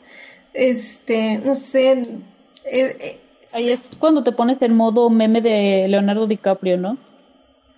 este, 0.53 1.39
no 1.39 1.55
sé, 1.55 1.91
eh, 1.91 2.97
eh, 2.99 3.19
Ahí 3.53 3.69
es 3.69 3.79
cuando 3.99 4.23
te 4.23 4.31
pones 4.31 4.61
en 4.61 4.75
modo 4.75 5.09
meme 5.09 5.41
de 5.41 5.87
Leonardo 5.87 6.27
DiCaprio, 6.27 6.77
¿no? 6.77 6.97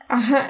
Ajá. 0.07 0.47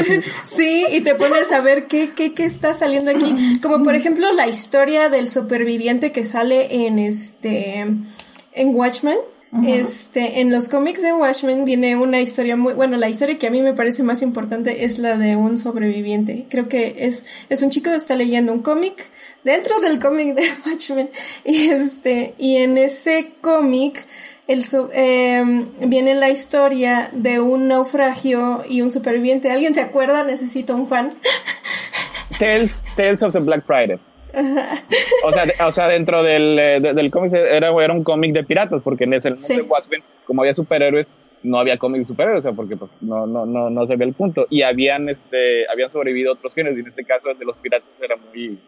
sí, 0.44 0.84
y 0.90 1.00
te 1.00 1.14
pones 1.14 1.50
a 1.52 1.60
ver 1.60 1.86
qué, 1.86 2.10
qué, 2.14 2.34
qué 2.34 2.44
está 2.44 2.74
saliendo 2.74 3.10
aquí. 3.10 3.34
Como 3.62 3.82
por 3.82 3.94
ejemplo 3.94 4.32
la 4.32 4.46
historia 4.46 5.08
del 5.08 5.28
superviviente 5.28 6.12
que 6.12 6.24
sale 6.24 6.86
en 6.86 6.98
este 6.98 7.86
en 8.52 8.74
Watchmen. 8.74 9.18
Este, 9.66 10.40
en 10.40 10.52
los 10.52 10.68
cómics 10.68 11.00
de 11.00 11.14
Watchmen 11.14 11.64
viene 11.64 11.96
una 11.96 12.20
historia 12.20 12.54
muy, 12.54 12.74
bueno, 12.74 12.98
la 12.98 13.08
historia 13.08 13.38
que 13.38 13.46
a 13.46 13.50
mí 13.50 13.62
me 13.62 13.72
parece 13.72 14.02
más 14.02 14.20
importante 14.20 14.84
es 14.84 14.98
la 14.98 15.16
de 15.16 15.36
un 15.36 15.56
sobreviviente. 15.56 16.44
Creo 16.50 16.68
que 16.68 16.96
es, 16.98 17.24
es 17.48 17.62
un 17.62 17.70
chico 17.70 17.88
que 17.88 17.96
está 17.96 18.14
leyendo 18.14 18.52
un 18.52 18.60
cómic 18.60 19.08
dentro 19.44 19.80
del 19.80 19.98
cómic 20.00 20.34
de 20.34 20.42
Watchmen 20.66 21.08
y 21.46 21.68
este, 21.70 22.34
y 22.36 22.56
en 22.58 22.76
ese 22.76 23.32
cómic 23.40 24.04
el, 24.48 24.62
eh, 24.94 25.44
viene 25.86 26.14
la 26.14 26.30
historia 26.30 27.10
de 27.12 27.38
un 27.38 27.68
naufragio 27.68 28.62
y 28.68 28.80
un 28.80 28.90
superviviente. 28.90 29.50
¿Alguien 29.50 29.74
se 29.74 29.82
acuerda? 29.82 30.24
Necesito 30.24 30.74
un 30.74 30.88
fan. 30.88 31.10
Tales, 32.38 32.86
Tales 32.96 33.22
of 33.22 33.34
the 33.34 33.40
Black 33.40 33.64
Friday. 33.66 33.98
O 35.24 35.32
sea, 35.32 35.66
o 35.66 35.72
sea, 35.72 35.88
dentro 35.88 36.22
del, 36.22 36.58
eh, 36.58 36.80
del 36.80 37.10
cómic 37.10 37.32
era, 37.32 37.70
era 37.70 37.92
un 37.92 38.04
cómic 38.04 38.32
de 38.32 38.44
piratas, 38.44 38.80
porque 38.82 39.04
en 39.04 39.14
ese 39.14 39.30
mundo 39.30 39.46
de 39.48 39.62
Watchmen, 39.62 40.02
como 40.24 40.42
había 40.42 40.52
superhéroes, 40.52 41.10
no 41.42 41.58
había 41.58 41.76
cómics 41.76 42.06
de 42.06 42.12
superhéroes, 42.12 42.44
o 42.44 42.48
sea, 42.48 42.52
porque 42.52 42.76
pues, 42.76 42.90
no, 43.00 43.26
no, 43.26 43.44
no, 43.44 43.68
no 43.70 43.86
se 43.86 43.96
ve 43.96 44.06
el 44.06 44.14
punto. 44.14 44.46
Y 44.48 44.62
habían, 44.62 45.08
este, 45.08 45.68
habían 45.70 45.90
sobrevivido 45.90 46.32
otros 46.32 46.54
géneros, 46.54 46.78
y 46.78 46.80
en 46.80 46.88
este 46.88 47.04
caso 47.04 47.30
el 47.30 47.38
de 47.38 47.44
los 47.44 47.56
piratas 47.56 47.88
era 48.00 48.16
muy, 48.16 48.58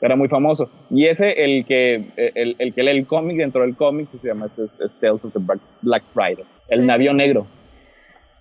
era 0.00 0.16
muy 0.16 0.28
famoso. 0.28 0.70
Y 0.90 1.06
ese, 1.06 1.32
el 1.44 1.64
que, 1.64 2.12
el, 2.16 2.56
el 2.58 2.74
que 2.74 2.82
lee 2.82 2.90
el 2.90 3.06
cómic 3.06 3.36
dentro 3.36 3.62
del 3.62 3.76
cómic, 3.76 4.08
se 4.18 4.28
llama 4.28 4.46
este, 4.46 4.88
Tales 5.00 5.24
of 5.24 5.32
the 5.32 5.40
Black 5.82 6.04
Friday, 6.12 6.44
el 6.68 6.86
navío 6.86 7.12
negro. 7.12 7.46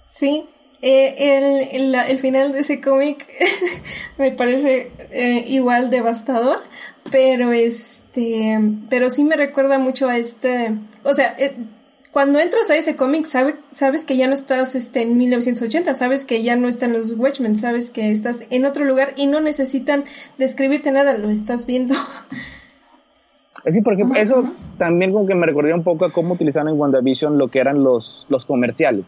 Sí, 0.06 0.48
Eh, 0.82 1.70
el, 1.72 1.96
el, 1.96 2.20
final 2.20 2.52
de 2.52 2.60
ese 2.60 2.80
cómic 2.80 3.26
me 4.20 4.32
parece 4.32 4.92
eh, 5.12 5.44
igual 5.48 5.90
devastador, 5.90 6.60
pero 7.12 7.52
este, 7.54 8.60
pero 8.88 9.10
sí 9.10 9.24
me 9.24 9.36
recuerda 9.36 9.80
mucho 9.80 10.08
a 10.08 10.18
este, 10.18 10.76
o 11.04 11.16
sea, 11.16 11.34
eh, 11.40 11.56
cuando 12.16 12.40
entras 12.40 12.70
a 12.70 12.78
ese 12.78 12.96
cómic 12.96 13.26
sabe, 13.26 13.56
sabes 13.74 14.06
que 14.06 14.16
ya 14.16 14.26
no 14.28 14.34
estás 14.34 14.74
este, 14.74 15.02
en 15.02 15.18
1980, 15.18 15.94
sabes 15.96 16.24
que 16.24 16.44
ya 16.44 16.56
no 16.56 16.70
están 16.70 16.94
los 16.94 17.12
Watchmen, 17.12 17.58
sabes 17.58 17.92
que 17.92 18.10
estás 18.10 18.48
en 18.52 18.64
otro 18.64 18.86
lugar 18.86 19.10
y 19.18 19.28
no 19.28 19.42
necesitan 19.42 20.06
describirte 20.38 20.94
nada, 20.94 21.18
lo 21.18 21.30
estás 21.30 21.66
viendo. 21.66 21.94
Sí, 23.70 23.82
por 23.82 23.96
ejemplo, 23.96 24.18
eso 24.18 24.46
también 24.78 25.12
como 25.12 25.28
que 25.28 25.36
me 25.36 25.46
recordó 25.46 25.76
un 25.76 25.84
poco 25.84 26.06
a 26.06 26.14
cómo 26.14 26.36
utilizaron 26.36 26.70
en 26.70 26.80
WandaVision 26.80 27.38
lo 27.38 27.50
que 27.50 27.60
eran 27.60 27.84
los, 27.84 28.28
los 28.30 28.46
comerciales. 28.46 29.04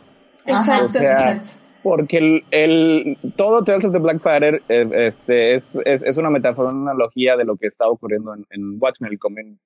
Exacto, 0.45 0.99
exacto 0.99 1.51
porque 1.83 2.17
el, 2.17 2.43
el, 2.51 3.17
todo 3.37 3.63
Tales 3.63 3.85
of 3.85 3.93
the 3.93 3.99
Black 3.99 4.19
Fighter 4.19 4.61
eh, 4.67 4.89
este, 5.07 5.55
es, 5.55 5.79
es, 5.85 6.03
es, 6.03 6.17
una 6.17 6.29
metáfora, 6.29 6.73
una 6.73 6.91
analogía 6.91 7.37
de 7.37 7.45
lo 7.45 7.55
que 7.55 7.67
está 7.67 7.87
ocurriendo 7.87 8.33
en, 8.33 8.45
en 8.49 8.77
Watchmen, 8.77 9.13
el 9.13 9.19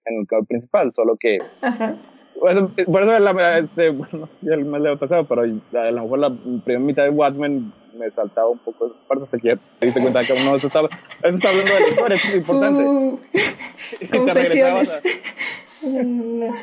en 0.06 0.20
el 0.20 0.28
cómic 0.28 0.48
principal, 0.48 0.92
solo 0.92 1.18
que... 1.20 1.40
Ajá. 1.64 1.96
Bueno, 2.40 2.72
por 2.88 3.04
eso, 3.04 3.20
la, 3.20 3.60
este, 3.60 3.90
bueno, 3.90 4.26
ya 4.42 4.58
me 4.58 4.80
lo 4.80 4.94
he 4.94 4.98
pasado, 4.98 5.26
pero 5.26 5.42
a 5.42 5.92
lo 5.92 6.04
mejor 6.04 6.20
la 6.20 6.30
primera 6.64 6.80
mitad 6.80 7.04
de 7.04 7.10
Watchmen 7.10 7.72
me 7.98 8.10
saltaba 8.12 8.48
un 8.48 8.58
poco 8.58 8.96
hasta 9.10 9.38
que 9.38 9.58
te 9.80 9.86
diste 9.86 10.02
cuenta 10.02 10.22
que 10.22 10.34
uno 10.34 10.56
eso 10.56 10.68
estaba, 10.68 10.90
eso 11.24 11.36
está 11.36 11.50
hablando 11.50 11.74
de 11.74 11.80
la 11.80 11.88
historia, 11.88 12.16
es 12.16 12.36
importante. 12.36 12.84
Uh, 12.84 13.20
confesiones. 14.12 15.04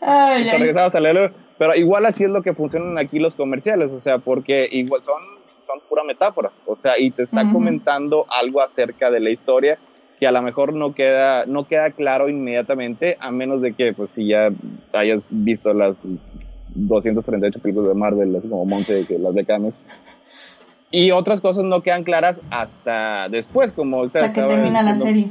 Ay, 0.00 0.44
te 0.44 0.58
regresabas 0.58 0.94
a 0.94 1.00
leerlo 1.00 1.48
pero 1.58 1.74
igual 1.74 2.06
así 2.06 2.24
es 2.24 2.30
lo 2.30 2.42
que 2.42 2.54
funcionan 2.54 2.96
aquí 2.98 3.18
los 3.18 3.34
comerciales, 3.34 3.90
o 3.90 4.00
sea, 4.00 4.18
porque 4.18 4.68
igual 4.70 5.02
son, 5.02 5.20
son 5.62 5.80
pura 5.88 6.04
metáfora, 6.04 6.52
o 6.66 6.76
sea, 6.76 6.98
y 6.98 7.10
te 7.10 7.24
está 7.24 7.42
comentando 7.52 8.24
algo 8.30 8.62
acerca 8.62 9.10
de 9.10 9.20
la 9.20 9.30
historia 9.30 9.78
que 10.18 10.26
a 10.26 10.32
lo 10.32 10.42
mejor 10.42 10.72
no 10.72 10.94
queda, 10.94 11.46
no 11.46 11.66
queda 11.66 11.90
claro 11.90 12.28
inmediatamente, 12.28 13.16
a 13.20 13.30
menos 13.30 13.62
de 13.62 13.72
que, 13.72 13.92
pues, 13.92 14.12
si 14.12 14.28
ya 14.28 14.50
hayas 14.92 15.22
visto 15.30 15.72
las 15.72 15.96
238 16.74 17.58
películas 17.60 17.88
de 17.88 17.94
Marvel, 17.94 18.36
así 18.36 18.48
como 18.48 18.64
Monse, 18.64 19.06
que 19.06 19.18
las 19.18 19.34
de 19.34 19.44
Cames. 19.44 19.74
Y 20.90 21.10
otras 21.10 21.40
cosas 21.40 21.64
no 21.64 21.82
quedan 21.82 22.04
claras 22.04 22.36
hasta 22.50 23.28
después, 23.30 23.72
como... 23.72 24.04
Hasta 24.04 24.32
que 24.32 24.42
termina 24.42 24.82
la 24.82 24.96
serie 24.96 25.26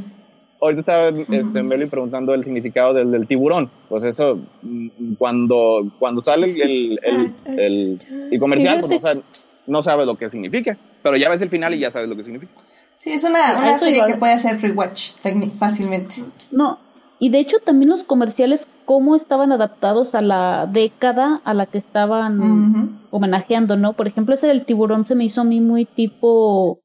ahorita 0.62 0.80
estaba 0.80 1.10
este, 1.10 1.88
preguntando 1.88 2.34
el 2.34 2.44
significado 2.44 2.94
del, 2.94 3.12
del, 3.12 3.28
tiburón. 3.28 3.70
Pues 3.90 4.04
eso, 4.04 4.40
mm, 4.62 5.14
cuando, 5.18 5.92
cuando 6.00 6.22
sale 6.22 6.48
el, 6.48 7.00
el, 7.04 7.34
el, 7.46 8.00
el 8.32 8.40
comercial, 8.40 8.82
pues 8.82 9.04
no, 9.04 9.24
no 9.68 9.84
sabes 9.84 10.06
lo 10.06 10.16
que 10.16 10.30
significa. 10.30 10.78
Pero 11.04 11.18
ya 11.18 11.30
ves 11.30 11.42
el 11.42 11.50
final 11.50 11.74
y 11.74 11.80
ya 11.80 11.92
sabes 11.92 12.10
lo 12.10 12.16
que 12.16 12.24
significa. 12.24 12.54
Sí, 12.98 13.12
es 13.12 13.24
una, 13.24 13.40
una 13.60 13.78
serie 13.78 14.02
que 14.06 14.16
puede 14.16 14.34
hacer 14.34 14.60
rewatch 14.60 15.14
fácilmente. 15.58 16.16
No, 16.52 16.80
y 17.20 17.30
de 17.30 17.40
hecho 17.40 17.58
también 17.64 17.90
los 17.90 18.04
comerciales, 18.04 18.68
cómo 18.86 19.16
estaban 19.16 19.52
adaptados 19.52 20.16
a 20.16 20.22
la 20.22 20.68
década 20.72 21.42
a 21.44 21.54
la 21.54 21.66
que 21.66 21.78
estaban 21.78 23.00
homenajeando, 23.10 23.76
¿no? 23.78 23.94
Por 23.94 24.08
ejemplo, 24.08 24.34
ese 24.34 24.48
del 24.48 24.66
tiburón 24.66 25.06
se 25.06 25.16
me 25.16 25.26
hizo 25.26 25.42
a 25.42 25.44
mí 25.44 25.60
muy 25.60 25.86
tipo 25.86 26.82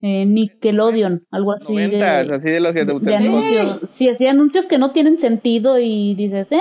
eh, 0.00 0.24
Nickelodeon, 0.26 1.26
algo 1.30 1.52
así. 1.52 1.76
de, 1.76 2.02
así 2.02 2.50
de 2.50 2.60
los 2.60 2.74
que 2.74 2.84
te 2.84 2.92
gustan. 2.92 3.22
Sí, 3.92 4.08
así 4.08 4.26
anuncios 4.26 4.66
que 4.66 4.78
no 4.78 4.92
tienen 4.92 5.18
sentido 5.18 5.78
y 5.78 6.14
dices, 6.14 6.46
¿eh? 6.50 6.60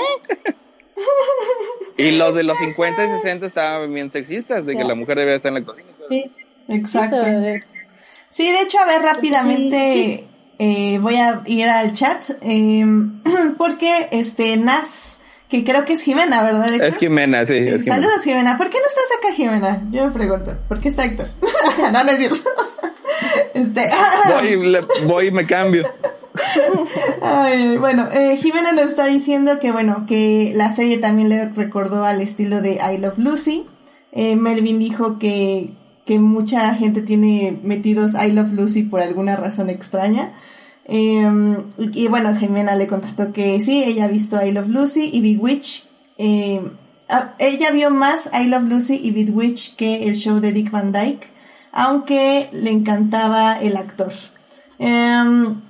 y 1.97 2.18
los 2.18 2.36
de 2.36 2.43
los 2.43 2.58
50 2.76 3.06
y 3.06 3.10
60 3.20 3.45
estaban 3.45 3.93
bien 3.93 4.12
sexistas, 4.12 4.66
de 4.66 4.76
que 4.76 4.84
la 4.84 4.95
mujer 4.95 5.18
debía 5.18 5.36
estar 5.36 5.49
en 5.49 5.56
la 5.56 5.66
cocina. 5.66 5.89
Sí. 6.10 6.24
Exacto. 6.68 7.24
Sí, 7.24 7.32
de 8.38 8.62
hecho, 8.62 8.80
a 8.80 8.86
ver 8.86 9.02
rápidamente, 9.02 10.26
eh, 10.60 11.00
voy 11.00 11.16
a 11.16 11.42
ir 11.46 11.68
al 11.68 11.94
chat, 11.94 12.22
eh, 12.42 12.86
porque 13.58 14.08
este 14.12 14.58
Nas 14.58 15.22
que 15.52 15.66
creo 15.66 15.84
que 15.84 15.94
es 15.94 16.02
Jimena, 16.02 16.42
¿verdad? 16.44 16.74
Es 16.74 16.98
Jimena, 16.98 17.46
sí. 17.46 17.58
Es 17.58 17.84
Saludos, 17.84 18.24
Jimena. 18.24 18.58
¿Por 18.58 18.70
qué 18.70 18.78
no 18.78 18.86
estás 18.86 19.04
acá, 19.20 19.36
Jimena? 19.36 19.82
Yo 19.92 20.06
me 20.06 20.12
pregunto. 20.14 20.58
¿Por 20.70 20.80
qué 20.80 20.88
está 20.88 21.04
Héctor? 21.04 21.28
no, 21.92 22.04
no 22.04 22.12
es 22.12 22.18
cierto. 22.18 22.38
Este, 23.54 23.88
voy, 24.30 24.78
voy 25.06 25.28
y 25.28 25.32
me 25.32 25.46
cambio. 25.46 25.88
Ay, 27.22 27.78
bueno, 27.78 28.10
eh, 28.12 28.38
Jimena 28.42 28.72
nos 28.72 28.88
está 28.88 29.06
diciendo 29.06 29.60
que 29.60 29.72
bueno, 29.72 30.06
que 30.08 30.54
la 30.56 30.72
serie 30.72 30.98
también 30.98 31.30
le 31.30 31.50
recordó 31.50 32.04
al 32.04 32.22
estilo 32.22 32.62
de 32.62 32.76
I 32.76 32.98
Love 32.98 33.20
Lucy. 33.20 33.68
Eh, 34.12 34.38
Melvin 34.38 34.80
dijo 34.80 35.20
que, 35.20 35.72
que 36.12 36.20
mucha 36.20 36.76
gente 36.76 37.01
tiene 37.01 37.57
metidos 37.64 38.16
I 38.16 38.34
Love 38.34 38.51
Lucy 38.51 38.84
por 38.84 38.99
alguna 38.99 39.38
razón 39.38 39.70
extraña. 39.70 40.34
Em, 40.84 41.64
y, 41.78 42.09
bueno, 42.09 42.36
Jimena 42.36 42.76
le 42.76 42.88
contestó 42.88 43.32
que 43.32 43.62
sí, 43.62 43.82
ella 43.82 44.03
ha 44.03 44.07
visto 44.09 44.45
I 44.45 44.51
Love 44.51 44.68
Lucy 44.68 45.09
y 45.14 45.22
Big 45.22 45.41
Witch. 45.41 45.86
Em, 46.18 46.72
ella 47.39 47.72
vio 47.72 47.91
más 47.91 48.30
I 48.34 48.47
Love 48.47 48.68
Lucy 48.68 48.99
y 49.01 49.12
Big 49.12 49.34
Witch 49.34 49.78
que 49.78 50.09
el 50.09 50.16
show 50.16 50.41
de 50.41 50.51
Dick 50.51 50.70
Van 50.70 50.91
Dyke 50.91 51.32
aunque 51.72 52.49
le 52.51 52.72
encantaba 52.72 53.53
el 53.53 53.78
actor. 53.78 54.12
Em, 54.80 55.62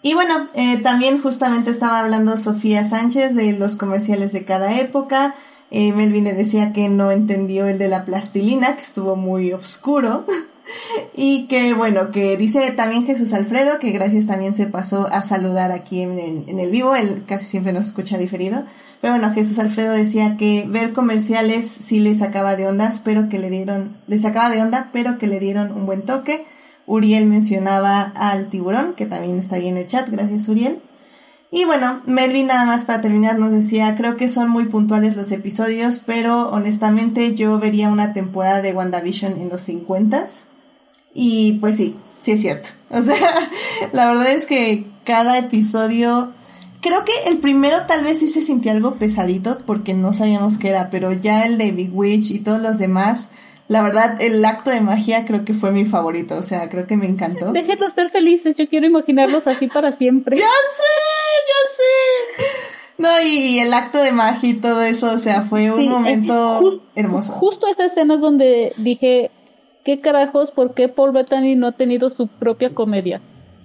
y 0.00 0.14
bueno, 0.14 0.48
eh, 0.54 0.78
también 0.78 1.20
justamente 1.20 1.70
estaba 1.70 2.00
hablando 2.00 2.38
Sofía 2.38 2.88
Sánchez 2.88 3.34
de 3.34 3.52
los 3.52 3.76
comerciales 3.76 4.32
de 4.32 4.46
cada 4.46 4.80
época. 4.80 5.34
Melvin 5.74 6.24
le 6.24 6.34
decía 6.34 6.72
que 6.72 6.88
no 6.88 7.10
entendió 7.10 7.66
el 7.66 7.78
de 7.78 7.88
la 7.88 8.04
plastilina, 8.04 8.76
que 8.76 8.82
estuvo 8.82 9.16
muy 9.16 9.52
oscuro. 9.52 10.24
y 11.14 11.46
que 11.48 11.74
bueno, 11.74 12.10
que 12.10 12.36
dice 12.36 12.70
también 12.70 13.04
Jesús 13.04 13.32
Alfredo, 13.32 13.78
que 13.78 13.90
gracias 13.90 14.26
también 14.26 14.54
se 14.54 14.66
pasó 14.66 15.08
a 15.10 15.22
saludar 15.22 15.72
aquí 15.72 16.02
en 16.02 16.18
el, 16.18 16.44
en 16.48 16.58
el 16.58 16.70
vivo, 16.70 16.94
él 16.94 17.24
casi 17.26 17.46
siempre 17.46 17.72
nos 17.72 17.86
escucha 17.86 18.18
diferido. 18.18 18.64
Pero 19.00 19.14
bueno, 19.14 19.34
Jesús 19.34 19.58
Alfredo 19.58 19.92
decía 19.92 20.36
que 20.36 20.64
ver 20.66 20.92
comerciales 20.92 21.66
sí 21.66 22.00
le 22.00 22.14
sacaba 22.14 22.56
de 22.56 22.66
ondas, 22.66 23.00
pero 23.04 23.28
que 23.28 23.38
le 23.38 23.50
dieron, 23.50 23.96
le 24.06 24.18
sacaba 24.18 24.50
de 24.50 24.62
onda, 24.62 24.90
pero 24.92 25.18
que 25.18 25.26
le 25.26 25.40
dieron 25.40 25.72
un 25.72 25.86
buen 25.86 26.02
toque. 26.02 26.46
Uriel 26.86 27.26
mencionaba 27.26 28.00
al 28.14 28.48
tiburón, 28.48 28.94
que 28.94 29.06
también 29.06 29.38
está 29.38 29.56
ahí 29.56 29.68
en 29.68 29.76
el 29.76 29.86
chat, 29.86 30.08
gracias 30.08 30.48
Uriel. 30.48 30.78
Y 31.56 31.66
bueno, 31.66 32.02
Melvin 32.04 32.48
nada 32.48 32.64
más 32.64 32.84
para 32.84 33.00
terminar 33.00 33.38
nos 33.38 33.52
decía, 33.52 33.94
creo 33.94 34.16
que 34.16 34.28
son 34.28 34.48
muy 34.50 34.64
puntuales 34.64 35.14
los 35.14 35.30
episodios, 35.30 36.00
pero 36.04 36.48
honestamente 36.48 37.36
yo 37.36 37.60
vería 37.60 37.90
una 37.90 38.12
temporada 38.12 38.60
de 38.60 38.72
WandaVision 38.72 39.40
en 39.40 39.50
los 39.50 39.60
50 39.60 40.26
Y 41.14 41.58
pues 41.60 41.76
sí, 41.76 41.94
sí 42.22 42.32
es 42.32 42.40
cierto. 42.40 42.70
O 42.90 43.00
sea, 43.00 43.16
la 43.92 44.08
verdad 44.08 44.32
es 44.32 44.46
que 44.46 44.84
cada 45.04 45.38
episodio 45.38 46.32
Creo 46.80 47.04
que 47.04 47.30
el 47.30 47.38
primero 47.38 47.86
tal 47.86 48.02
vez 48.04 48.18
sí 48.18 48.26
se 48.26 48.42
sintió 48.42 48.72
algo 48.72 48.96
pesadito 48.96 49.58
porque 49.64 49.94
no 49.94 50.12
sabíamos 50.12 50.58
qué 50.58 50.70
era, 50.70 50.90
pero 50.90 51.12
ya 51.12 51.46
el 51.46 51.56
de 51.56 51.70
Big 51.70 51.96
Witch 51.96 52.32
y 52.32 52.40
todos 52.40 52.60
los 52.60 52.78
demás, 52.78 53.30
la 53.68 53.82
verdad, 53.82 54.20
el 54.20 54.44
acto 54.44 54.70
de 54.70 54.82
magia 54.82 55.24
creo 55.24 55.46
que 55.46 55.54
fue 55.54 55.70
mi 55.70 55.86
favorito, 55.86 56.36
o 56.36 56.42
sea, 56.42 56.68
creo 56.68 56.86
que 56.86 56.98
me 56.98 57.06
encantó. 57.06 57.52
Déjenlos 57.52 57.88
estar 57.88 58.10
felices, 58.10 58.56
yo 58.58 58.68
quiero 58.68 58.86
imaginarlos 58.86 59.46
así 59.46 59.68
para 59.68 59.92
siempre. 59.92 60.36
¡Ya 60.38 60.44
sé! 60.44 61.03
No, 62.96 63.08
y, 63.22 63.58
el 63.58 63.74
acto 63.74 64.00
de 64.00 64.12
magia 64.12 64.50
y 64.50 64.54
todo 64.54 64.82
eso, 64.82 65.12
o 65.12 65.18
sea, 65.18 65.42
fue 65.42 65.70
un 65.72 65.88
momento 65.88 66.82
hermoso. 66.94 67.32
Justo 67.34 67.66
esta 67.66 67.86
escena 67.86 68.14
es 68.14 68.20
donde 68.20 68.72
dije, 68.76 69.30
¿qué 69.84 69.98
carajos? 69.98 70.50
¿Por 70.52 70.74
qué 70.74 70.88
Paul 70.88 71.12
Bettany 71.12 71.56
no 71.56 71.68
ha 71.68 71.72
tenido 71.72 72.08
su 72.10 72.28
propia 72.28 72.72
comedia? 72.72 73.20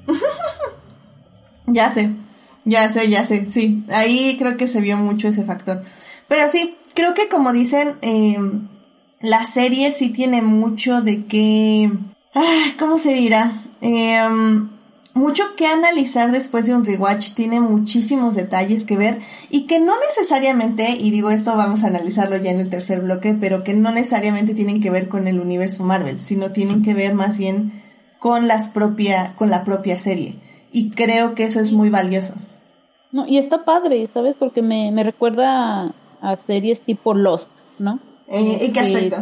ya 1.68 1.90
sé. 1.90 2.10
Ya 2.66 2.90
sé, 2.90 3.10
ya 3.10 3.26
sé, 3.26 3.50
sí. 3.50 3.84
Ahí 3.90 4.36
creo 4.38 4.58
que 4.58 4.68
se 4.68 4.82
vio 4.82 4.98
mucho 4.98 5.28
ese 5.28 5.44
factor. 5.44 5.84
Pero 6.28 6.50
sí, 6.50 6.76
creo 6.94 7.14
que 7.14 7.30
como 7.30 7.54
dicen, 7.54 7.98
em, 8.02 8.68
la 9.22 9.46
serie 9.46 9.92
sí 9.92 10.10
tiene 10.10 10.42
mucho 10.42 11.02
de 11.02 11.26
que... 11.26 11.92
¿Cómo 12.80 12.98
se 12.98 13.14
dirá? 13.14 13.52
Em, 13.82 14.70
mucho 15.14 15.44
que 15.58 15.66
analizar 15.66 16.32
después 16.32 16.66
de 16.66 16.76
un 16.76 16.86
rewatch, 16.86 17.34
tiene 17.34 17.60
muchísimos 17.60 18.36
detalles 18.36 18.86
que 18.86 18.98
ver 18.98 19.20
y 19.50 19.66
que 19.66 19.80
no 19.80 19.94
necesariamente, 20.00 20.96
y 21.00 21.12
digo 21.12 21.32
esto 21.32 21.56
vamos 21.56 21.84
a 21.84 21.88
analizarlo 21.88 22.38
ya 22.38 22.52
en 22.52 22.60
el 22.60 22.70
tercer 22.70 23.02
bloque, 23.02 23.36
pero 23.40 23.64
que 23.64 23.74
no 23.74 23.92
necesariamente 23.92 24.54
tienen 24.54 24.82
que 24.82 24.92
ver 24.92 25.10
con 25.10 25.28
el 25.28 25.40
universo 25.40 25.84
Marvel, 25.84 26.20
sino 26.20 26.52
tienen 26.52 26.84
que 26.84 26.94
ver 26.94 27.16
más 27.16 27.38
bien 27.38 27.72
con 28.20 28.48
las 28.48 28.70
propia, 28.70 29.34
con 29.36 29.50
la 29.50 29.64
propia 29.64 29.98
serie. 29.98 30.36
Y 30.72 30.92
creo 30.92 31.34
que 31.34 31.46
eso 31.46 31.60
es 31.60 31.72
muy 31.72 31.90
valioso. 31.90 32.36
No, 33.12 33.26
y 33.28 33.40
está 33.40 33.66
padre, 33.66 34.08
¿sabes? 34.14 34.36
Porque 34.38 34.62
me, 34.62 34.92
me 34.92 35.04
recuerda 35.04 35.96
a, 36.22 36.38
series 36.38 36.82
tipo 36.82 37.16
Lost, 37.16 37.50
¿no? 37.80 38.00
Eh, 38.28 38.58
¿En 38.62 38.74
qué 38.74 38.80
aspecto? 38.80 39.22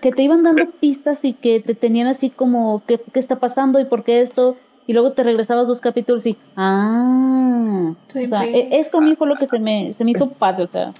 que 0.00 0.12
te 0.12 0.22
iban 0.22 0.42
dando 0.42 0.70
pistas 0.70 1.18
y 1.22 1.34
que 1.34 1.60
te 1.60 1.74
tenían 1.74 2.06
así 2.06 2.30
como, 2.30 2.82
¿qué, 2.86 3.00
qué 3.12 3.20
está 3.20 3.38
pasando 3.38 3.78
y 3.80 3.84
por 3.84 4.02
qué 4.02 4.22
esto? 4.22 4.56
Y 4.90 4.92
luego 4.92 5.12
te 5.12 5.22
regresabas 5.22 5.68
dos 5.68 5.80
capítulos 5.80 6.26
y, 6.26 6.36
ah, 6.56 7.94
o 7.94 8.10
sea, 8.10 8.44
e, 8.44 8.80
eso 8.80 8.98
a 8.98 9.00
mí 9.00 9.14
fue 9.14 9.28
lo 9.28 9.36
que 9.36 9.46
se 9.46 9.60
me, 9.60 9.94
se 9.96 10.02
me 10.02 10.10
hizo 10.10 10.30
padre, 10.30 10.64
o 10.64 10.66
sea. 10.66 10.92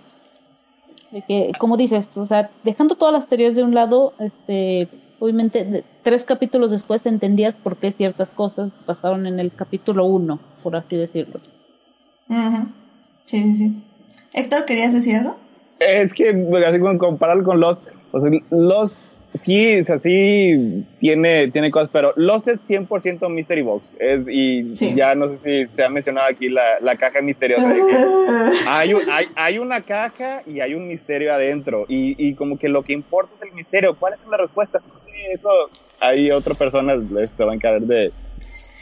De 1.11 1.23
que, 1.23 1.51
como 1.59 1.77
dices, 1.77 2.07
o 2.17 2.25
sea, 2.25 2.51
dejando 2.63 2.95
todas 2.95 3.13
las 3.13 3.27
teorías 3.27 3.57
de 3.57 3.65
un 3.65 3.75
lado, 3.75 4.13
este, 4.21 4.87
obviamente 5.19 5.83
tres 6.05 6.23
capítulos 6.23 6.71
después 6.71 7.05
entendías 7.05 7.57
por 7.57 7.79
qué 7.79 7.91
ciertas 7.91 8.31
cosas 8.31 8.71
pasaron 8.87 9.27
en 9.27 9.41
el 9.41 9.51
capítulo 9.53 10.05
uno, 10.05 10.39
por 10.63 10.77
así 10.77 10.95
decirlo. 10.95 11.41
Sí, 13.27 13.43
sí, 13.43 13.57
sí. 13.57 13.83
Héctor, 14.35 14.67
¿querías 14.67 14.93
decir 14.93 15.17
algo? 15.17 15.37
Es 15.81 16.15
que, 16.15 16.29
así 16.65 16.79
como 16.79 16.97
compararlo 16.97 17.43
con 17.43 17.59
Lost, 17.59 17.83
o 18.13 18.21
sea, 18.21 18.31
Lost 18.51 19.10
sí, 19.43 19.81
o 19.81 19.85
sea, 19.85 19.99
sí 19.99 20.85
tiene, 20.99 21.51
tiene 21.51 21.71
cosas, 21.71 21.91
pero 21.93 22.13
Lost 22.17 22.49
es 22.49 22.59
100% 22.67 23.29
Mystery 23.31 23.63
Box. 23.63 23.95
Es, 23.99 24.21
y 24.29 24.75
ya 24.95 25.15
no 25.15 25.29
sé 25.29 25.39
si 25.45 25.75
se 25.75 25.85
ha 25.85 25.89
mencionado 25.89 26.29
aquí 26.29 26.49
la, 26.49 26.81
la 26.81 26.97
caja 26.97 27.23
misteriosa. 27.23 27.69
hay, 28.69 28.93
hay, 29.11 29.27
hay, 29.35 29.59
una 29.59 29.83
caja 29.83 30.43
y 30.47 30.61
hay 30.61 30.75
un 30.75 30.89
misterio 30.89 31.33
adentro. 31.33 31.87
Y, 31.89 32.15
y, 32.19 32.35
como 32.35 32.59
que 32.59 32.69
lo 32.69 32.83
que 32.83 32.93
importa 32.93 33.33
es 33.37 33.49
el 33.49 33.55
misterio. 33.55 33.97
¿Cuál 33.97 34.15
es 34.15 34.21
la 34.31 34.37
respuesta? 34.37 34.81
eso 35.33 35.51
hay 36.01 36.31
otras 36.31 36.57
personas 36.57 36.99
que 36.99 37.27
se 37.27 37.45
van 37.45 37.51
a 37.51 37.55
encargar 37.55 37.83
de, 37.83 38.13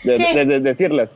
de, 0.04 0.44
de 0.44 0.60
decirlas. 0.60 1.10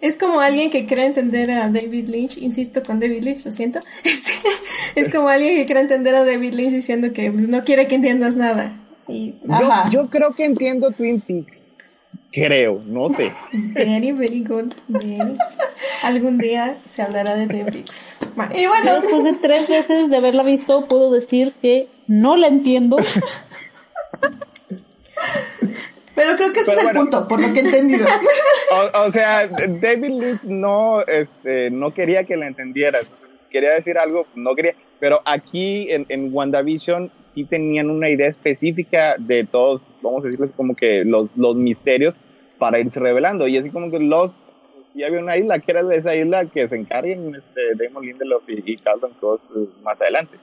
Es 0.00 0.16
como 0.16 0.40
alguien 0.40 0.70
que 0.70 0.86
quiere 0.86 1.04
entender 1.04 1.50
a 1.50 1.68
David 1.68 2.08
Lynch, 2.08 2.38
insisto 2.38 2.82
con 2.82 3.00
David 3.00 3.24
Lynch, 3.24 3.44
lo 3.44 3.50
siento. 3.50 3.80
Es, 4.94 5.10
como 5.12 5.28
alguien 5.28 5.56
que 5.56 5.66
quiere 5.66 5.80
entender 5.80 6.14
a 6.14 6.24
David 6.24 6.54
Lynch 6.54 6.72
diciendo 6.72 7.12
que 7.12 7.30
no 7.30 7.64
quiere 7.64 7.88
que 7.88 7.96
entiendas 7.96 8.36
nada. 8.36 8.78
Y, 9.08 9.34
yo, 9.42 9.90
yo, 9.90 10.08
creo 10.08 10.34
que 10.34 10.44
entiendo 10.44 10.92
Twin 10.92 11.20
Peaks. 11.20 11.66
Creo, 12.30 12.80
no 12.86 13.10
sé. 13.10 13.32
Very, 13.52 14.12
very 14.12 14.44
good. 14.44 14.72
Algún 16.04 16.38
día 16.38 16.76
se 16.84 17.02
hablará 17.02 17.34
de 17.34 17.48
Twin 17.48 17.66
Peaks. 17.66 18.16
Y 18.56 18.66
bueno, 18.66 19.00
después 19.00 19.24
de 19.24 19.32
tres 19.34 19.68
veces 19.68 20.08
de 20.08 20.16
haberla 20.16 20.44
visto, 20.44 20.86
puedo 20.86 21.10
decir 21.10 21.52
que 21.60 21.88
no 22.06 22.36
la 22.36 22.46
entiendo. 22.48 22.96
Pero 26.14 26.36
creo 26.36 26.52
que 26.52 26.60
ese 26.60 26.72
es 26.72 26.84
el 26.84 26.90
punto, 26.90 27.26
por 27.26 27.40
lo 27.40 27.52
que 27.52 27.60
he 27.60 27.64
entendido. 27.64 28.06
O, 28.94 29.10
sea, 29.12 29.46
David 29.46 30.20
Lynch 30.20 30.44
no, 30.44 31.02
este, 31.02 31.70
no 31.70 31.92
quería 31.92 32.24
que 32.24 32.36
la 32.36 32.46
entendieras. 32.46 33.08
Quería 33.48 33.70
decir 33.72 33.98
algo, 33.98 34.26
no 34.34 34.54
quería. 34.56 34.74
Pero 34.98 35.20
aquí 35.24 35.86
en, 35.90 36.06
en 36.08 36.34
WandaVision 36.34 37.12
sí 37.26 37.44
tenían 37.44 37.88
una 37.88 38.10
idea 38.10 38.28
específica 38.28 39.14
de 39.18 39.44
todos, 39.44 39.80
vamos 40.02 40.24
a 40.24 40.26
decirles 40.26 40.50
como 40.56 40.74
que 40.74 41.04
los, 41.04 41.30
los 41.36 41.54
misterios 41.54 42.18
para 42.58 42.80
irse 42.80 42.98
revelando. 42.98 43.46
Y 43.46 43.58
así 43.58 43.70
como 43.70 43.90
que 43.90 44.00
los 44.00 44.38
y 44.94 45.02
había 45.02 45.18
una 45.18 45.36
isla 45.36 45.58
que 45.58 45.72
era 45.72 45.82
de 45.82 45.96
esa 45.96 46.14
isla 46.14 46.46
que 46.46 46.68
se 46.68 46.76
encarguen 46.76 47.34
este, 47.34 47.84
Damon 47.84 48.06
Lindelof 48.06 48.48
y, 48.48 48.62
y 48.64 48.76
Carlton 48.76 49.12
Cross 49.18 49.52
eh, 49.56 49.68
más 49.82 50.00
adelante. 50.00 50.38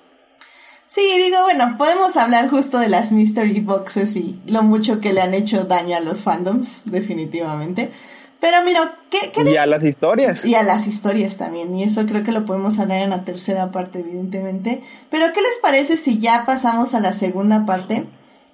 Sí, 0.93 1.09
digo, 1.23 1.37
bueno, 1.43 1.77
podemos 1.77 2.17
hablar 2.17 2.49
justo 2.49 2.77
de 2.77 2.89
las 2.89 3.13
mystery 3.13 3.61
boxes 3.61 4.13
y 4.17 4.37
lo 4.45 4.61
mucho 4.61 4.99
que 4.99 5.13
le 5.13 5.21
han 5.21 5.33
hecho 5.33 5.63
daño 5.63 5.95
a 5.95 6.01
los 6.01 6.21
fandoms, 6.21 6.83
definitivamente. 6.83 7.93
Pero 8.41 8.57
mira, 8.65 8.95
¿qué, 9.09 9.31
qué 9.33 9.49
Y 9.49 9.55
a 9.55 9.65
las 9.65 9.85
historias. 9.85 10.43
Y 10.43 10.55
a 10.55 10.63
las 10.63 10.87
historias 10.87 11.37
también, 11.37 11.73
y 11.77 11.83
eso 11.83 12.05
creo 12.05 12.23
que 12.23 12.33
lo 12.33 12.43
podemos 12.43 12.77
hablar 12.77 13.03
en 13.03 13.11
la 13.11 13.23
tercera 13.23 13.71
parte, 13.71 13.99
evidentemente. 13.99 14.83
Pero, 15.09 15.31
¿qué 15.31 15.41
les 15.41 15.59
parece 15.59 15.95
si 15.95 16.19
ya 16.19 16.43
pasamos 16.45 16.93
a 16.93 16.99
la 16.99 17.13
segunda 17.13 17.65
parte? 17.65 18.03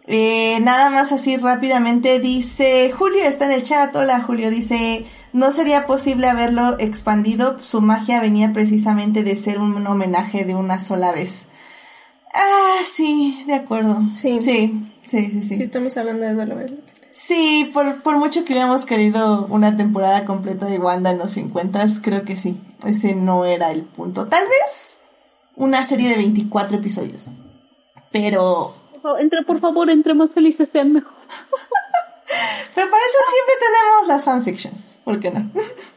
Eh, 0.06 0.60
nada 0.62 0.92
más 0.92 1.12
así 1.12 1.38
rápidamente, 1.38 2.20
dice 2.20 2.94
Julio, 2.96 3.24
está 3.24 3.46
en 3.46 3.54
el 3.54 3.64
chat, 3.64 3.96
hola 3.96 4.22
Julio, 4.22 4.52
dice, 4.52 5.08
no 5.34 5.52
sería 5.52 5.88
posible 5.88 6.28
haberlo 6.28 6.78
expandido, 6.78 7.58
su 7.64 7.82
magia 7.82 8.22
venía 8.22 8.54
precisamente 8.54 9.24
de 9.24 9.36
ser 9.36 9.58
un 9.58 9.88
homenaje 9.88 10.46
de 10.46 10.54
una 10.54 10.80
sola 10.80 11.12
vez. 11.12 11.48
Ah, 12.38 12.80
sí, 12.86 13.44
de 13.48 13.56
acuerdo. 13.56 13.98
Sí. 14.14 14.40
Sí, 14.42 14.82
sí, 15.08 15.30
sí, 15.30 15.42
sí. 15.42 15.56
Sí, 15.56 15.64
estamos 15.64 15.98
hablando 15.98 16.26
de 16.26 16.34
duelo. 16.36 16.56
Sí, 17.10 17.72
por, 17.74 18.04
por 18.04 18.18
mucho 18.18 18.46
que 18.46 18.54
hubiéramos 18.54 18.86
querido 18.86 19.48
una 19.50 19.76
temporada 19.76 20.24
completa 20.26 20.68
de 20.68 20.78
Wanda 20.78 21.10
en 21.10 21.18
los 21.18 21.32
50, 21.32 21.84
creo 22.02 22.24
que 22.24 22.38
sí. 22.38 22.62
Ese 22.86 23.16
no 23.16 23.44
era 23.44 23.72
el 23.72 23.84
punto. 23.84 24.28
Tal 24.28 24.46
vez 24.48 25.00
una 25.56 25.84
serie 25.84 26.10
de 26.10 26.18
24 26.18 26.78
episodios. 26.78 27.38
Pero... 28.12 28.76
Entre, 29.20 29.44
por 29.44 29.60
favor, 29.60 29.90
entre 29.90 30.14
más 30.14 30.32
felices 30.32 30.70
sean 30.72 30.94
mejor. 30.94 31.14
Pero 32.76 32.92
para 32.92 33.04
eso 33.04 33.18
siempre 33.32 33.56
tenemos 33.60 34.08
las 34.08 34.26
fanfictions. 34.26 34.98
¿Por 35.04 35.20
qué 35.20 35.32
no? 35.32 35.50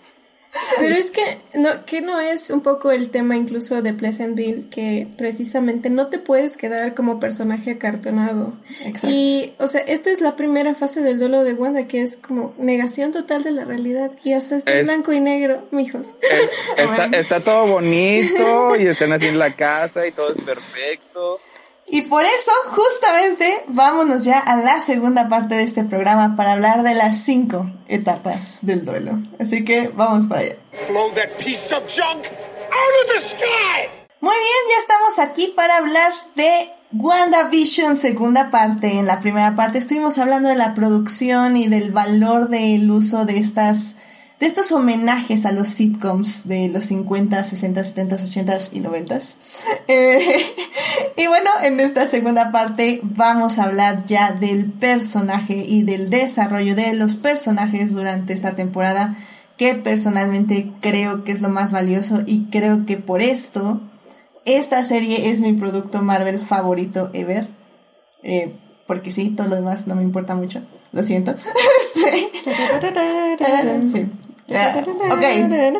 Pero 0.78 0.94
es 0.94 1.10
que 1.10 1.38
no, 1.54 1.84
que 1.84 2.00
no 2.00 2.20
es 2.20 2.50
un 2.50 2.60
poco 2.60 2.90
el 2.90 3.10
tema 3.10 3.36
incluso 3.36 3.82
de 3.82 3.92
Pleasantville, 3.92 4.68
que 4.68 5.06
precisamente 5.16 5.90
no 5.90 6.08
te 6.08 6.18
puedes 6.18 6.56
quedar 6.56 6.94
como 6.94 7.20
personaje 7.20 7.72
acartonado. 7.72 8.52
Exacto. 8.80 9.08
Y, 9.10 9.52
o 9.58 9.68
sea, 9.68 9.80
esta 9.82 10.10
es 10.10 10.20
la 10.20 10.36
primera 10.36 10.74
fase 10.74 11.02
del 11.02 11.18
duelo 11.18 11.44
de 11.44 11.54
Wanda, 11.54 11.86
que 11.86 12.02
es 12.02 12.16
como 12.16 12.54
negación 12.58 13.12
total 13.12 13.44
de 13.44 13.52
la 13.52 13.64
realidad. 13.64 14.10
Y 14.24 14.32
hasta 14.32 14.56
está 14.56 14.78
en 14.78 14.86
blanco 14.86 15.12
y 15.12 15.20
negro, 15.20 15.68
mijos. 15.70 16.14
está, 16.76 17.04
está 17.16 17.40
todo 17.40 17.66
bonito 17.66 18.76
y 18.76 18.86
están 18.86 19.12
haciendo 19.12 19.38
la 19.38 19.52
casa 19.52 20.06
y 20.06 20.12
todo 20.12 20.34
es 20.34 20.42
perfecto. 20.42 21.40
Y 21.92 22.02
por 22.02 22.22
eso, 22.22 22.52
justamente, 22.68 23.64
vámonos 23.66 24.24
ya 24.24 24.38
a 24.38 24.56
la 24.56 24.80
segunda 24.80 25.28
parte 25.28 25.56
de 25.56 25.64
este 25.64 25.82
programa 25.82 26.36
para 26.36 26.52
hablar 26.52 26.84
de 26.84 26.94
las 26.94 27.18
cinco 27.24 27.68
etapas 27.88 28.60
del 28.62 28.84
duelo. 28.84 29.18
Así 29.40 29.64
que 29.64 29.88
vamos 29.88 30.28
para 30.28 30.42
allá. 30.42 30.56
Muy 34.20 34.36
bien, 34.36 34.56
ya 34.70 34.78
estamos 34.80 35.18
aquí 35.18 35.52
para 35.56 35.78
hablar 35.78 36.12
de 36.36 36.70
WandaVision, 36.92 37.96
segunda 37.96 38.52
parte. 38.52 38.98
En 38.98 39.06
la 39.06 39.20
primera 39.20 39.56
parte 39.56 39.78
estuvimos 39.78 40.18
hablando 40.18 40.48
de 40.48 40.56
la 40.56 40.74
producción 40.74 41.56
y 41.56 41.66
del 41.66 41.90
valor 41.90 42.50
del 42.50 42.88
uso 42.90 43.24
de 43.24 43.38
estas 43.38 43.96
de 44.40 44.46
estos 44.46 44.72
homenajes 44.72 45.44
a 45.44 45.52
los 45.52 45.68
sitcoms 45.68 46.48
de 46.48 46.68
los 46.68 46.86
50, 46.86 47.44
60, 47.44 47.84
70, 47.84 48.14
80 48.16 48.58
y 48.72 48.80
90. 48.80 49.20
Eh, 49.92 50.20
y 51.16 51.26
bueno, 51.26 51.50
en 51.62 51.80
esta 51.80 52.06
segunda 52.06 52.52
parte 52.52 53.00
vamos 53.02 53.58
a 53.58 53.64
hablar 53.64 54.04
ya 54.06 54.32
del 54.32 54.66
personaje 54.70 55.64
y 55.66 55.82
del 55.82 56.10
desarrollo 56.10 56.76
de 56.76 56.94
los 56.94 57.16
personajes 57.16 57.92
durante 57.92 58.32
esta 58.32 58.54
temporada, 58.54 59.16
que 59.56 59.74
personalmente 59.74 60.72
creo 60.80 61.24
que 61.24 61.32
es 61.32 61.40
lo 61.40 61.48
más 61.48 61.72
valioso 61.72 62.22
y 62.24 62.46
creo 62.50 62.86
que 62.86 62.96
por 62.98 63.20
esto 63.20 63.80
esta 64.44 64.84
serie 64.84 65.30
es 65.30 65.40
mi 65.40 65.54
producto 65.54 66.02
Marvel 66.02 66.38
favorito 66.38 67.10
ever. 67.12 67.48
Eh, 68.22 68.54
porque 68.86 69.10
sí, 69.10 69.30
todo 69.30 69.48
lo 69.48 69.56
demás 69.56 69.86
no 69.88 69.96
me 69.96 70.02
importa 70.02 70.34
mucho. 70.36 70.62
Lo 70.92 71.02
siento. 71.02 71.34
sí. 73.88 74.08
Ok. 74.50 75.22
X-Men. 75.22 75.76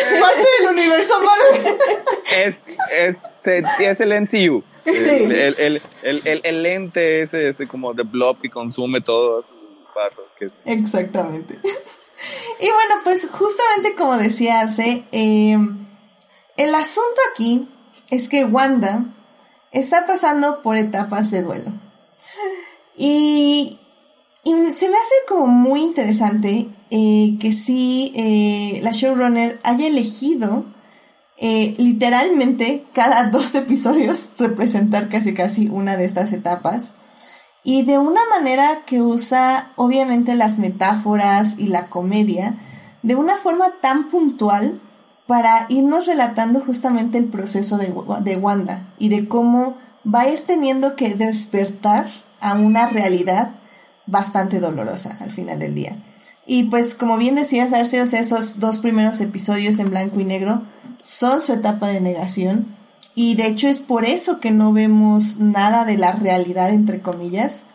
es 0.00 0.12
parte 0.20 0.46
del 0.58 0.70
universo 0.70 1.14
Marvel. 1.20 1.78
Es, 2.36 2.58
es, 2.90 3.16
es 3.80 4.00
el 4.00 4.20
MCU. 4.22 4.62
El, 4.84 5.32
el, 5.58 5.82
el, 6.02 6.40
el, 6.44 6.62
lente 6.62 7.22
ese, 7.22 7.50
ese 7.50 7.68
como 7.68 7.94
de 7.94 8.02
blob 8.02 8.36
y 8.42 8.48
consume 8.50 9.00
todo 9.00 9.42
su 9.42 9.52
paso. 9.94 10.22
Que 10.38 10.46
es... 10.46 10.62
Exactamente. 10.64 11.60
Y 12.60 12.70
bueno, 12.70 12.94
pues 13.04 13.28
justamente 13.30 13.94
como 13.96 14.16
decía 14.16 14.60
Arce, 14.60 15.04
eh, 15.12 15.56
el 16.56 16.74
asunto 16.74 17.20
aquí 17.32 17.68
es 18.10 18.28
que 18.28 18.44
Wanda 18.44 19.04
está 19.70 20.06
pasando 20.06 20.62
por 20.62 20.76
etapas 20.76 21.30
de 21.30 21.42
duelo. 21.42 21.72
Y 22.96 23.80
y 24.44 24.50
se 24.72 24.88
me 24.88 24.96
hace 24.96 25.14
como 25.28 25.46
muy 25.46 25.80
interesante 25.80 26.68
eh, 26.90 27.36
que 27.40 27.52
sí 27.52 28.12
eh, 28.16 28.80
la 28.82 28.90
showrunner 28.90 29.60
haya 29.62 29.86
elegido 29.86 30.66
eh, 31.38 31.74
literalmente 31.78 32.84
cada 32.92 33.24
dos 33.30 33.54
episodios 33.54 34.32
representar 34.38 35.08
casi 35.08 35.32
casi 35.32 35.68
una 35.68 35.96
de 35.96 36.04
estas 36.04 36.32
etapas. 36.32 36.94
Y 37.64 37.82
de 37.82 37.98
una 37.98 38.22
manera 38.28 38.82
que 38.84 39.00
usa 39.00 39.70
obviamente 39.76 40.34
las 40.34 40.58
metáforas 40.58 41.58
y 41.58 41.68
la 41.68 41.88
comedia 41.88 42.56
de 43.02 43.14
una 43.14 43.36
forma 43.36 43.74
tan 43.80 44.10
puntual 44.10 44.80
para 45.28 45.66
irnos 45.68 46.06
relatando 46.06 46.60
justamente 46.60 47.18
el 47.18 47.26
proceso 47.26 47.78
de, 47.78 47.94
de 48.22 48.36
Wanda 48.36 48.92
y 48.98 49.10
de 49.10 49.28
cómo 49.28 49.76
va 50.04 50.22
a 50.22 50.28
ir 50.28 50.40
teniendo 50.40 50.96
que 50.96 51.14
despertar 51.14 52.08
a 52.40 52.54
una 52.54 52.86
realidad 52.86 53.61
bastante 54.06 54.60
dolorosa 54.60 55.16
al 55.20 55.30
final 55.30 55.58
del 55.58 55.74
día. 55.74 55.96
Y 56.46 56.64
pues 56.64 56.94
como 56.94 57.16
bien 57.18 57.36
decías, 57.36 57.70
Darcy, 57.70 57.96
esos 57.96 58.58
dos 58.58 58.78
primeros 58.78 59.20
episodios 59.20 59.78
en 59.78 59.90
blanco 59.90 60.20
y 60.20 60.24
negro 60.24 60.62
son 61.02 61.40
su 61.40 61.52
etapa 61.52 61.88
de 61.88 62.00
negación. 62.00 62.76
Y 63.14 63.34
de 63.34 63.46
hecho 63.46 63.68
es 63.68 63.80
por 63.80 64.04
eso 64.04 64.40
que 64.40 64.50
no 64.50 64.72
vemos 64.72 65.38
nada 65.38 65.84
de 65.84 65.98
la 65.98 66.12
realidad, 66.12 66.70
entre 66.70 67.00
comillas. 67.00 67.66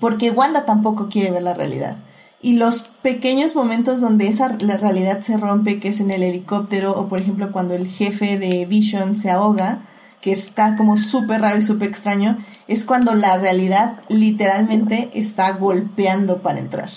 Porque 0.00 0.30
Wanda 0.30 0.64
tampoco 0.64 1.08
quiere 1.08 1.30
ver 1.30 1.42
la 1.42 1.54
realidad. 1.54 1.96
y 2.40 2.52
los 2.52 2.82
pequeños 3.02 3.56
momentos 3.56 4.00
donde 4.00 4.28
esa 4.28 4.56
la 4.60 4.76
realidad 4.76 5.20
se 5.22 5.36
rompe, 5.36 5.80
que 5.80 5.88
es 5.88 6.00
en 6.00 6.10
el 6.10 6.22
helicóptero, 6.22 6.92
o 6.92 7.08
por 7.08 7.20
ejemplo 7.20 7.50
cuando 7.50 7.74
el 7.74 7.88
jefe 7.88 8.38
de 8.38 8.64
Vision 8.66 9.16
se 9.16 9.30
ahoga, 9.30 9.80
que 10.20 10.32
está 10.32 10.76
como 10.76 10.96
súper 10.96 11.40
raro 11.42 11.58
y 11.58 11.62
súper 11.62 11.88
extraño, 11.88 12.38
es 12.66 12.84
cuando 12.84 13.14
la 13.14 13.38
realidad 13.38 14.00
literalmente 14.08 15.10
está 15.14 15.52
golpeando 15.52 16.42
para 16.42 16.58
entrar. 16.58 16.90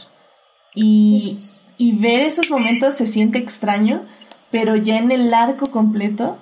Y, 0.74 1.38
y 1.78 1.98
ver 1.98 2.22
esos 2.22 2.50
momentos 2.50 2.96
se 2.96 3.06
siente 3.06 3.38
extraño, 3.40 4.06
pero 4.50 4.76
ya 4.76 4.98
en 4.98 5.12
el 5.12 5.34
arco 5.34 5.70
completo 5.72 6.38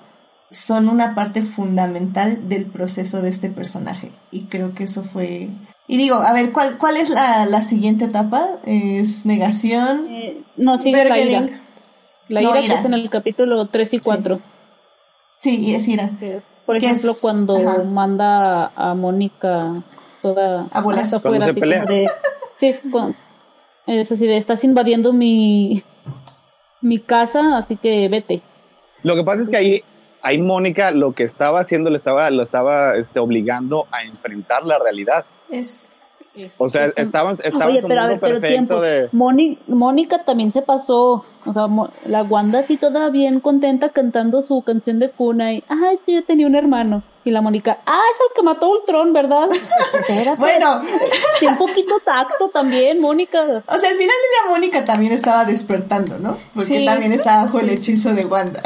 son 0.52 0.90
una 0.90 1.14
parte 1.14 1.42
fundamental 1.44 2.50
del 2.50 2.66
proceso 2.66 3.22
de 3.22 3.30
este 3.30 3.50
personaje. 3.50 4.12
Y 4.32 4.46
creo 4.46 4.74
que 4.74 4.86
eso 4.86 5.04
fue... 5.04 5.50
Y 5.88 5.98
digo, 5.98 6.16
a 6.16 6.34
ver, 6.34 6.52
¿cuál, 6.52 6.78
cuál 6.78 6.98
es 6.98 7.10
la, 7.10 7.46
la 7.46 7.62
siguiente 7.62 8.06
etapa? 8.06 8.44
¿Es 8.66 9.26
negación? 9.26 10.08
Eh, 10.10 10.42
no, 10.58 10.82
sí, 10.82 10.92
la 10.92 11.20
ira. 11.20 11.46
La 12.30 12.42
ira, 12.42 12.62
que 12.62 12.74
es 12.74 12.86
en 12.86 12.94
el 12.94 13.10
capítulo 13.10 13.68
3 13.68 13.94
y 13.94 14.00
4. 14.00 14.40
Sí, 15.40 15.60
y 15.62 15.76
es 15.76 15.88
ira. 15.88 16.12
Por 16.70 16.78
ejemplo, 16.78 17.16
cuando 17.20 17.58
manda 17.84 18.72
a 18.76 18.94
Mónica 18.94 19.82
toda... 20.22 20.68
A 20.72 20.82
volar. 20.82 21.08
Se 21.08 21.20
pelea. 21.20 21.84
De, 21.84 22.08
sí, 22.58 22.68
es, 22.68 22.84
es 23.88 24.12
así 24.12 24.28
de, 24.28 24.38
estás 24.38 24.64
invadiendo 24.64 25.12
mi, 25.12 25.84
mi 26.80 27.00
casa, 27.00 27.58
así 27.58 27.76
que 27.76 28.08
vete. 28.08 28.44
Lo 29.02 29.16
que 29.16 29.24
pasa 29.24 29.42
es 29.42 29.50
que 29.50 29.58
ahí 29.58 29.84
ahí 30.22 30.40
Mónica 30.40 30.92
lo 30.92 31.14
que 31.14 31.24
estaba 31.24 31.60
haciendo 31.60 31.90
le 31.90 31.98
estaba, 31.98 32.30
lo 32.30 32.44
estaba 32.44 32.98
este, 32.98 33.20
obligando 33.20 33.88
a 33.90 34.04
enfrentar 34.04 34.64
la 34.64 34.78
realidad. 34.78 35.26
Es. 35.50 35.90
O 36.58 36.70
sea, 36.70 36.86
estaban, 36.96 37.38
estaban 37.44 37.70
Oye, 37.70 37.82
pero, 37.88 38.08
ver, 38.08 38.20
perfecto 38.20 38.82
de. 38.82 39.10
Mónica 39.12 40.24
también 40.24 40.52
se 40.52 40.62
pasó. 40.62 41.26
O 41.46 41.54
sea, 41.54 41.68
la 42.06 42.24
Wanda 42.24 42.60
así 42.60 42.78
toda 42.78 43.10
bien 43.10 43.40
contenta 43.40 43.90
cantando 43.90 44.42
su 44.42 44.62
canción 44.62 45.00
de 45.00 45.10
cuna 45.10 45.54
y, 45.54 45.64
ah, 45.70 45.92
es 45.94 46.00
que 46.06 46.14
yo 46.14 46.24
tenía 46.24 46.48
un 46.48 46.56
hermano. 46.56 47.04
Y 47.26 47.32
la 47.32 47.42
Mónica, 47.42 47.80
ah, 47.86 48.02
es 48.14 48.20
el 48.20 48.36
que 48.36 48.44
mató 48.44 48.66
a 48.66 48.70
Ultron, 48.70 49.14
¿verdad? 49.14 49.48
bueno. 50.38 50.82
Tiene 51.40 51.54
un 51.54 51.58
poquito 51.58 52.00
tacto 52.04 52.50
también, 52.50 53.02
Mónica. 53.02 53.42
O 53.42 53.78
sea, 53.78 53.90
al 53.90 53.96
final 53.96 54.00
día 54.08 54.52
Mónica 54.52 54.84
también 54.84 55.14
estaba 55.14 55.46
despertando, 55.46 56.18
¿no? 56.20 56.38
Porque 56.54 56.86
también 56.86 57.12
estaba 57.12 57.44
bajo 57.44 57.60
el 57.60 57.70
hechizo 57.70 58.14
de 58.14 58.26
Wanda. 58.26 58.62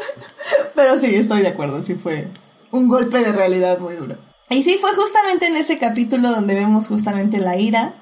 Pero 0.74 0.98
sí, 0.98 1.14
estoy 1.14 1.42
de 1.42 1.48
acuerdo, 1.48 1.82
sí 1.82 1.94
fue 1.94 2.28
un 2.70 2.88
golpe 2.88 3.18
de 3.18 3.32
realidad 3.32 3.78
muy 3.78 3.94
duro. 3.94 4.16
Y 4.50 4.62
sí, 4.62 4.78
fue 4.80 4.94
justamente 4.94 5.46
en 5.46 5.56
ese 5.56 5.78
capítulo 5.78 6.30
donde 6.30 6.54
vemos 6.54 6.88
justamente 6.88 7.38
la 7.38 7.58
ira. 7.58 7.94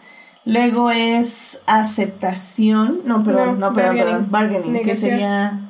Luego 0.44 0.90
es 0.92 1.60
aceptación. 1.66 3.00
No, 3.04 3.24
perdón, 3.24 3.58
no, 3.58 3.72
perdón, 3.72 3.96
perdón. 3.96 4.28
Bargaining, 4.30 4.84
que 4.84 4.96
sería. 4.96 5.60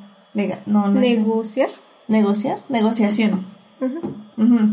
no, 0.67 0.87
no 0.87 0.99
Negociar. 0.99 1.69
negociar, 2.07 2.59
negociación. 2.69 3.47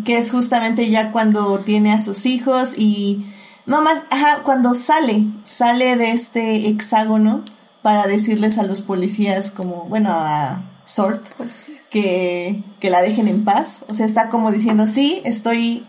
que 0.04 0.18
es 0.18 0.30
justamente 0.30 0.90
ya 0.90 1.10
cuando 1.10 1.60
tiene 1.60 1.92
a 1.92 2.00
sus 2.00 2.26
hijos 2.26 2.74
y. 2.78 3.26
No 3.66 3.80
más, 3.80 4.02
ajá, 4.10 4.42
cuando 4.42 4.74
sale, 4.74 5.24
sale 5.42 5.96
de 5.96 6.10
este 6.10 6.68
hexágono 6.68 7.46
para 7.80 8.06
decirles 8.06 8.58
a 8.58 8.62
los 8.62 8.82
policías, 8.82 9.52
como, 9.52 9.86
bueno, 9.86 10.10
a 10.12 10.64
Sort, 10.84 11.24
que, 11.90 12.62
que 12.78 12.90
la 12.90 13.00
dejen 13.00 13.26
en 13.26 13.42
paz. 13.44 13.86
O 13.88 13.94
sea, 13.94 14.04
está 14.04 14.28
como 14.28 14.52
diciendo, 14.52 14.86
sí, 14.86 15.22
estoy 15.24 15.86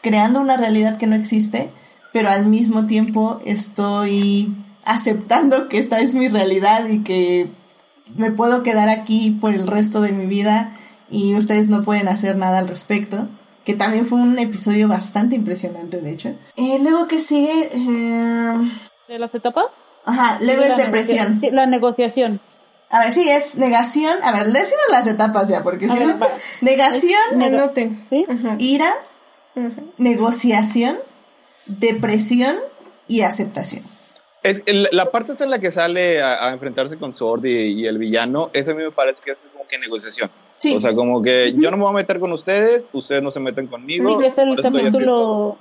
creando 0.00 0.40
una 0.40 0.56
realidad 0.56 0.98
que 0.98 1.06
no 1.06 1.16
existe, 1.16 1.70
pero 2.12 2.30
al 2.30 2.46
mismo 2.46 2.86
tiempo 2.86 3.40
estoy 3.44 4.54
aceptando 4.84 5.68
que 5.68 5.78
esta 5.78 6.00
es 6.00 6.14
mi 6.14 6.28
realidad 6.28 6.86
y 6.88 7.02
que 7.02 7.50
me 8.16 8.30
puedo 8.30 8.62
quedar 8.62 8.88
aquí 8.88 9.30
por 9.40 9.54
el 9.54 9.66
resto 9.66 10.00
de 10.00 10.12
mi 10.12 10.26
vida 10.26 10.76
y 11.10 11.34
ustedes 11.34 11.68
no 11.68 11.82
pueden 11.82 12.08
hacer 12.08 12.36
nada 12.36 12.58
al 12.58 12.68
respecto. 12.68 13.28
Que 13.64 13.74
también 13.74 14.06
fue 14.06 14.18
un 14.18 14.38
episodio 14.38 14.88
bastante 14.88 15.36
impresionante, 15.36 16.00
de 16.00 16.10
hecho. 16.10 16.34
Eh, 16.56 16.78
luego 16.80 17.06
que 17.06 17.20
sigue... 17.20 17.68
Eh... 17.72 18.70
¿De 19.06 19.18
las 19.18 19.34
etapas? 19.34 19.66
Ajá, 20.06 20.38
luego 20.40 20.62
es 20.62 20.76
depresión. 20.78 21.42
la 21.52 21.66
negociación. 21.66 22.40
A 22.88 23.00
ver, 23.00 23.12
sí, 23.12 23.28
es 23.28 23.56
negación. 23.56 24.16
A 24.22 24.32
ver, 24.32 24.46
decimos 24.46 24.84
las 24.90 25.06
etapas 25.06 25.46
ya, 25.48 25.62
porque 25.62 25.88
si 25.88 25.94
no. 25.94 26.18
Negación, 26.62 27.20
ira, 28.58 28.92
negociación, 29.98 30.96
depresión 31.66 32.56
y 33.08 33.22
aceptación. 33.22 33.82
la 34.66 35.10
parte 35.10 35.32
en 35.42 35.50
la 35.50 35.58
que 35.58 35.72
sale 35.72 36.22
a, 36.22 36.52
enfrentarse 36.52 36.96
con 36.96 37.12
Sword 37.12 37.44
y, 37.46 37.86
el 37.86 37.98
villano, 37.98 38.50
eso 38.52 38.72
a 38.72 38.74
mí 38.74 38.82
me 38.82 38.92
parece 38.92 39.20
que 39.24 39.32
es 39.32 39.38
como 39.52 39.66
que 39.66 39.78
negociación. 39.78 40.30
Sí. 40.58 40.74
O 40.76 40.80
sea, 40.80 40.94
como 40.94 41.22
que 41.22 41.54
yo 41.56 41.70
no 41.70 41.76
me 41.76 41.84
voy 41.84 41.92
a 41.92 41.96
meter 41.96 42.20
con 42.20 42.32
ustedes, 42.32 42.90
ustedes 42.92 43.22
no 43.22 43.30
se 43.30 43.40
meten 43.40 43.66
conmigo. 43.66 44.20
Sí, 44.20 44.26
es 44.26 44.36
el 44.36 44.60
capítulo, 44.60 45.56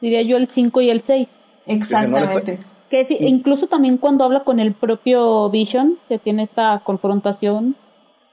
diría 0.00 0.22
yo, 0.22 0.36
el 0.36 0.48
5 0.48 0.80
y 0.80 0.90
el 0.90 1.02
6. 1.02 1.28
Exactamente. 1.66 2.58
Que 2.90 3.06
incluso 3.20 3.68
también 3.68 3.96
cuando 3.96 4.24
habla 4.24 4.44
con 4.44 4.60
el 4.60 4.74
propio 4.74 5.48
Vision, 5.48 5.98
que 6.08 6.18
tiene 6.18 6.42
esta 6.42 6.82
confrontación, 6.84 7.76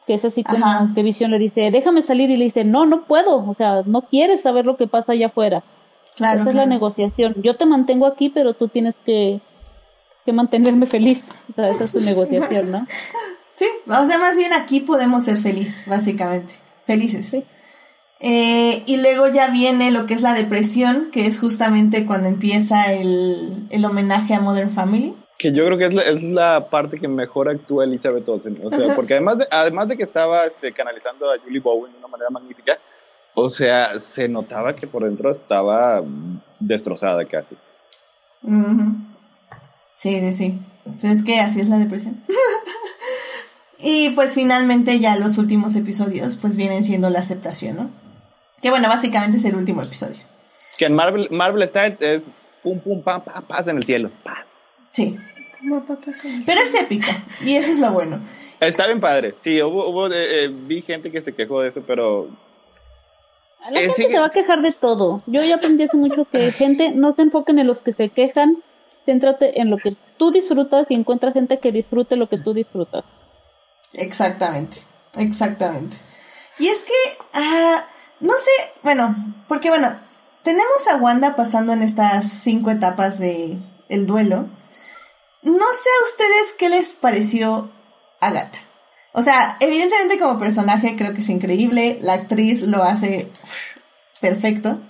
que 0.10 0.16
es 0.16 0.26
así 0.26 0.43
como 0.43 0.66
que 0.95 1.03
Vision 1.03 1.30
le 1.30 1.38
dice, 1.38 1.70
déjame 1.72 2.01
salir 2.01 2.32
y 2.32 2.38
le 2.38 2.45
dice, 2.45 2.64
no, 2.64 2.88
no 2.88 3.05
puedo, 3.05 3.47
o 3.47 3.53
sea, 3.53 3.84
no 3.86 4.07
quieres 4.10 4.41
saber 4.41 4.66
lo 4.66 4.76
que 4.76 4.88
pasa 4.88 5.12
allá 5.12 5.28
afuera. 5.28 5.64
Claro, 6.16 6.41
Esa 6.41 6.49
es 6.49 6.55
la 6.55 6.66
negociación. 6.66 7.36
Yo 7.43 7.57
te 7.57 7.68
mantengo 7.68 8.07
aquí, 8.07 8.32
pero 8.32 8.55
tú 8.55 8.70
tienes 8.70 8.95
que, 9.05 9.39
que 10.26 10.34
mantenerme 10.34 10.88
feliz. 10.88 11.22
O 11.51 11.53
sea, 11.53 11.70
esa 11.70 11.84
es 11.84 11.91
tu 11.91 11.99
negociación, 11.99 12.72
¿no? 12.72 12.88
Sí, 13.53 13.66
o 13.88 14.05
sea, 14.05 14.18
más 14.20 14.36
bien 14.36 14.53
aquí 14.53 14.80
podemos 14.80 15.26
ser 15.26 15.38
felices, 15.38 15.86
básicamente. 15.86 16.53
Felices. 16.86 17.28
Sí. 17.28 17.43
Eh, 18.22 18.84
y 18.88 18.97
luego 18.97 19.28
ya 19.28 19.49
viene 19.49 19.91
lo 19.91 20.07
que 20.07 20.16
es 20.16 20.22
la 20.22 20.34
depresión, 20.34 21.10
que 21.12 21.28
es 21.28 21.39
justamente 21.39 22.05
cuando 22.05 22.30
empieza 22.30 22.93
el, 22.93 23.68
el 23.70 23.86
homenaje 23.86 24.34
a 24.34 24.39
Modern 24.39 24.72
Family. 24.72 25.14
Que 25.40 25.52
yo 25.54 25.66
creo 25.66 25.78
que 25.78 25.86
es 25.86 25.94
la, 25.94 26.02
es 26.04 26.22
la 26.22 26.70
parte 26.70 27.00
que 27.00 27.08
mejor 27.08 27.50
actúa 27.50 27.86
Elizabeth 27.86 28.28
Olsen. 28.28 28.60
O 28.64 28.70
sea, 28.70 28.94
porque 28.94 29.14
además 29.14 29.40
de, 29.40 29.48
además 29.50 29.88
de 29.88 29.98
que 29.98 30.04
estaba 30.04 30.46
este, 30.46 30.74
canalizando 30.74 31.32
a 31.32 31.40
Julie 31.40 31.62
Bowen 31.62 31.94
de 31.94 31.98
una 31.98 32.08
manera 32.10 32.30
magnífica, 32.30 32.78
o 33.34 33.50
sea, 33.50 33.98
se 34.00 34.28
notaba 34.28 34.76
que 34.76 34.86
por 34.86 35.06
dentro 35.06 35.32
estaba 35.32 36.04
destrozada 36.60 37.24
casi. 37.26 37.56
Sí, 39.96 40.20
sí, 40.20 40.34
sí. 40.34 40.60
Pues 41.00 41.14
es 41.14 41.24
que 41.24 41.40
así 41.40 41.62
es 41.62 41.70
la 41.70 41.78
depresión. 41.78 42.22
y 43.80 44.10
pues 44.10 44.34
finalmente 44.34 45.00
ya 45.00 45.16
los 45.16 45.38
últimos 45.38 45.76
episodios 45.76 46.36
pues 46.36 46.58
vienen 46.58 46.84
siendo 46.84 47.10
la 47.10 47.20
aceptación, 47.20 47.78
¿no? 47.78 47.90
Que 48.62 48.70
bueno, 48.72 48.90
básicamente 48.90 49.38
es 49.38 49.46
el 49.46 49.56
último 49.56 49.82
episodio. 49.82 50.20
Que 50.78 50.86
en 50.86 50.94
Marvel, 50.94 51.30
Marvel 51.32 51.64
está 51.64 51.88
es 51.88 52.22
pum, 52.64 52.80
pum, 52.80 53.02
pam, 53.04 53.24
pam, 53.24 53.44
pasa 53.46 53.72
en 53.72 53.78
el 53.78 53.84
cielo. 53.84 54.12
Sí. 54.92 55.18
Pero 56.45 56.62
es 56.62 56.82
épico, 56.82 57.07
y 57.45 57.55
eso 57.55 57.72
es 57.72 57.80
lo 57.80 57.91
bueno. 57.91 58.20
Está 58.60 58.88
bien 58.88 58.99
padre. 58.99 59.36
Sí, 59.43 59.62
hubo, 59.62 59.89
hubo 59.89 60.07
eh, 60.07 60.45
eh, 60.45 60.47
vi 60.49 60.82
gente 60.82 61.12
que 61.12 61.22
se 61.22 61.34
quejó 61.34 61.62
de 61.62 61.70
eso, 61.70 61.84
pero... 61.86 62.30
La 63.72 63.82
gente 63.82 64.10
se 64.10 64.20
va 64.20 64.26
a 64.26 64.30
quejar 64.30 64.62
de 64.62 64.72
todo. 64.72 65.22
Yo 65.28 65.43
ya 65.43 65.55
aprendí 65.55 65.84
hace 65.84 65.97
mucho 65.97 66.26
que 66.26 66.51
gente 66.57 66.91
no 66.91 67.14
se 67.16 67.24
enfoquen 67.24 67.60
en 67.60 67.68
los 67.68 67.82
que 67.82 67.91
se 67.91 68.10
quejan, 68.10 68.64
céntrate 69.05 69.62
en 69.62 69.70
lo 69.70 69.78
que 69.78 69.93
tú 70.18 70.32
disfrutas 70.32 70.88
y 70.89 70.95
encuentra 70.95 71.32
gente 71.32 71.60
que 71.60 71.72
disfrute 71.72 72.16
lo 72.16 72.30
que 72.30 72.38
tú 72.38 72.53
disfrutas. 72.53 73.03
Exactamente, 73.93 74.80
exactamente. 75.18 75.97
Y 76.57 76.68
es 76.68 76.84
que... 76.84 76.93
Ah, 77.34 77.86
no 78.20 78.34
sé, 78.34 78.51
bueno, 78.84 79.16
porque 79.47 79.70
bueno, 79.70 79.97
tenemos 80.43 80.88
a 80.91 80.97
Wanda 80.97 81.36
pasando 81.36 81.72
en 81.72 81.82
estas 81.82 82.30
cinco 82.30 82.70
etapas 82.70 83.18
de 83.20 83.57
el 83.88 84.05
duelo. 84.07 84.47
No 85.42 85.66
sé 85.74 85.90
a 85.90 86.04
ustedes 86.04 86.54
qué 86.58 86.70
les 86.70 86.96
pareció 86.96 87.72
Agatha. 88.20 88.60
O 89.14 89.22
sea, 89.22 89.58
evidentemente 89.60 90.20
como 90.20 90.40
personaje 90.40 90.96
creo 90.96 91.14
que 91.14 91.22
es 91.22 91.30
increíble, 91.30 91.98
la 92.02 92.14
actriz 92.14 92.64
lo 92.64 92.84
hace 92.84 93.32
perfecto. 94.22 94.82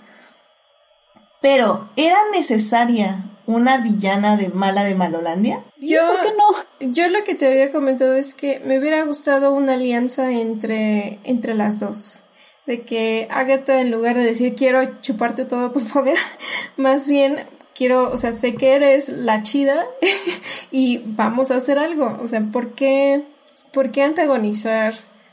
Pero, 1.40 1.88
¿era 1.96 2.18
necesaria 2.32 3.24
una 3.46 3.78
villana 3.78 4.36
de 4.36 4.50
mala 4.50 4.84
de 4.84 4.94
Malolandia? 4.94 5.64
Yo, 5.78 6.06
¿Por 6.06 6.20
qué 6.20 6.32
no? 6.36 6.92
Yo 6.92 7.08
lo 7.08 7.24
que 7.24 7.34
te 7.34 7.48
había 7.48 7.72
comentado 7.72 8.14
es 8.14 8.34
que 8.34 8.60
me 8.60 8.78
hubiera 8.78 9.02
gustado 9.04 9.52
una 9.52 9.74
alianza 9.74 10.30
entre, 10.32 11.18
entre 11.24 11.54
las 11.54 11.80
dos 11.80 12.22
de 12.66 12.82
que 12.82 13.26
Agatha 13.30 13.80
en 13.80 13.90
lugar 13.90 14.16
de 14.16 14.22
decir 14.22 14.54
quiero 14.54 15.00
chuparte 15.00 15.44
todo 15.44 15.72
tu 15.72 15.84
poder, 15.88 16.18
más 16.76 17.08
bien 17.08 17.44
quiero, 17.80 18.10
o 18.12 18.18
sea, 18.18 18.32
sé 18.32 18.54
que 18.54 18.74
eres 18.74 19.08
la 19.08 19.40
chida 19.40 19.86
y 20.70 21.00
vamos 21.06 21.50
a 21.50 21.56
hacer 21.56 21.78
algo. 21.78 22.18
O 22.22 22.28
sea, 22.28 22.42
¿por 22.52 22.74
qué, 22.74 23.24
¿por 23.72 23.90
qué 23.90 24.02
antagonizar 24.02 24.92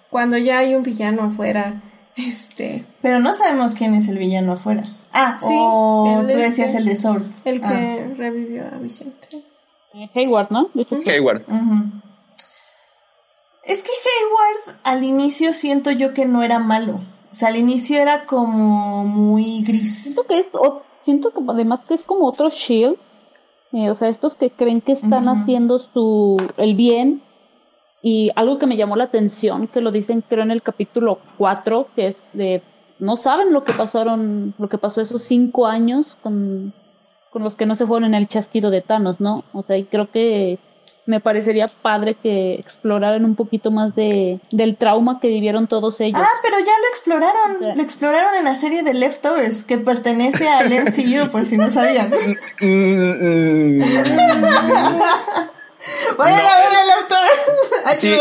cuando 0.09 0.37
ya 0.37 0.59
hay 0.59 0.73
un 0.73 0.81
villano 0.81 1.23
afuera? 1.23 1.83
Este. 2.15 2.85
Pero 3.01 3.19
no 3.19 3.33
sabemos 3.33 3.75
quién 3.75 3.93
es 3.95 4.07
el 4.07 4.17
villano 4.17 4.53
afuera. 4.53 4.83
Ah, 5.11 5.37
sí. 5.41 5.49
O 5.51 6.19
tú 6.21 6.27
decías 6.27 6.73
el 6.75 6.85
de 6.85 6.95
Sword. 6.95 7.23
El 7.43 7.59
que 7.59 7.67
ah. 7.67 8.13
revivió 8.15 8.63
a 8.65 8.77
Vicente. 8.77 9.27
Hayward, 10.15 10.49
¿no? 10.49 10.69
Hayward. 11.05 11.41
Es 13.65 13.83
que 13.83 13.91
Hayward 13.91 14.79
al 14.85 15.03
inicio 15.03 15.51
siento 15.51 15.91
yo 15.91 16.13
que 16.13 16.25
no 16.25 16.43
era 16.43 16.59
malo. 16.59 17.01
O 17.33 17.35
sea, 17.35 17.49
al 17.49 17.57
inicio 17.57 17.99
era 17.99 18.25
como 18.25 19.03
muy 19.03 19.63
gris. 19.63 20.03
Siento 20.03 20.23
que 20.25 20.39
es, 20.39 20.45
siento 21.07 21.31
que 21.31 21.39
además 21.47 21.79
que 21.87 21.93
es 21.93 22.03
como 22.03 22.27
otro 22.27 22.49
Shield. 22.49 22.97
Eh, 23.71 23.89
o 23.89 23.95
sea, 23.95 24.09
estos 24.09 24.35
que 24.35 24.49
creen 24.49 24.81
que 24.81 24.91
están 24.91 25.29
haciendo 25.29 25.79
su 25.79 26.35
el 26.57 26.75
bien. 26.75 27.21
Y 28.01 28.29
algo 28.35 28.59
que 28.59 28.67
me 28.67 28.75
llamó 28.75 28.97
la 28.97 29.05
atención, 29.05 29.67
que 29.67 29.79
lo 29.79 29.91
dicen 29.91 30.21
creo 30.27 30.43
en 30.43 30.51
el 30.51 30.61
capítulo 30.61 31.19
4, 31.37 31.87
que 31.95 32.07
es 32.07 32.27
de 32.33 32.61
no 32.99 33.15
saben 33.15 33.53
lo 33.53 33.63
que 33.63 33.73
pasaron, 33.73 34.53
lo 34.57 34.67
que 34.67 34.77
pasó 34.77 34.99
esos 34.99 35.21
cinco 35.21 35.65
años 35.65 36.17
con, 36.21 36.73
con 37.31 37.43
los 37.43 37.55
que 37.55 37.65
no 37.65 37.75
se 37.75 37.85
fueron 37.85 38.05
en 38.09 38.15
el 38.15 38.27
chasquido 38.27 38.69
de 38.69 38.81
Thanos, 38.81 39.21
¿no? 39.21 39.45
O 39.53 39.61
sea, 39.61 39.77
y 39.77 39.85
creo 39.85 40.11
que 40.11 40.59
me 41.05 41.19
parecería 41.19 41.67
padre 41.67 42.15
que 42.15 42.55
exploraran 42.55 43.23
un 43.25 43.35
poquito 43.35 43.71
más 43.71 43.95
de, 43.95 44.39
del 44.51 44.75
trauma 44.75 45.19
que 45.21 45.29
vivieron 45.29 45.67
todos 45.67 45.99
ellos. 46.01 46.21
Ah, 46.21 46.39
pero 46.41 46.59
ya 46.59 46.65
lo 46.65 46.87
exploraron. 46.89 47.77
Lo 47.77 47.83
exploraron 47.83 48.35
en 48.35 48.43
la 48.45 48.55
serie 48.55 48.83
de 48.83 48.93
Leftovers, 48.93 49.63
que 49.63 49.77
pertenece 49.77 50.47
al 50.47 50.69
MCU, 50.83 51.29
por 51.31 51.45
si 51.45 51.57
no 51.57 51.71
sabían. 51.71 52.11
Mm, 52.61 52.65
mm, 52.65 53.77
mm. 53.77 53.79
Vayan 56.17 56.41
a 56.41 56.57
ver 56.57 56.73
el 56.83 56.91
autor. 57.01 57.27
Sí, 58.01 58.17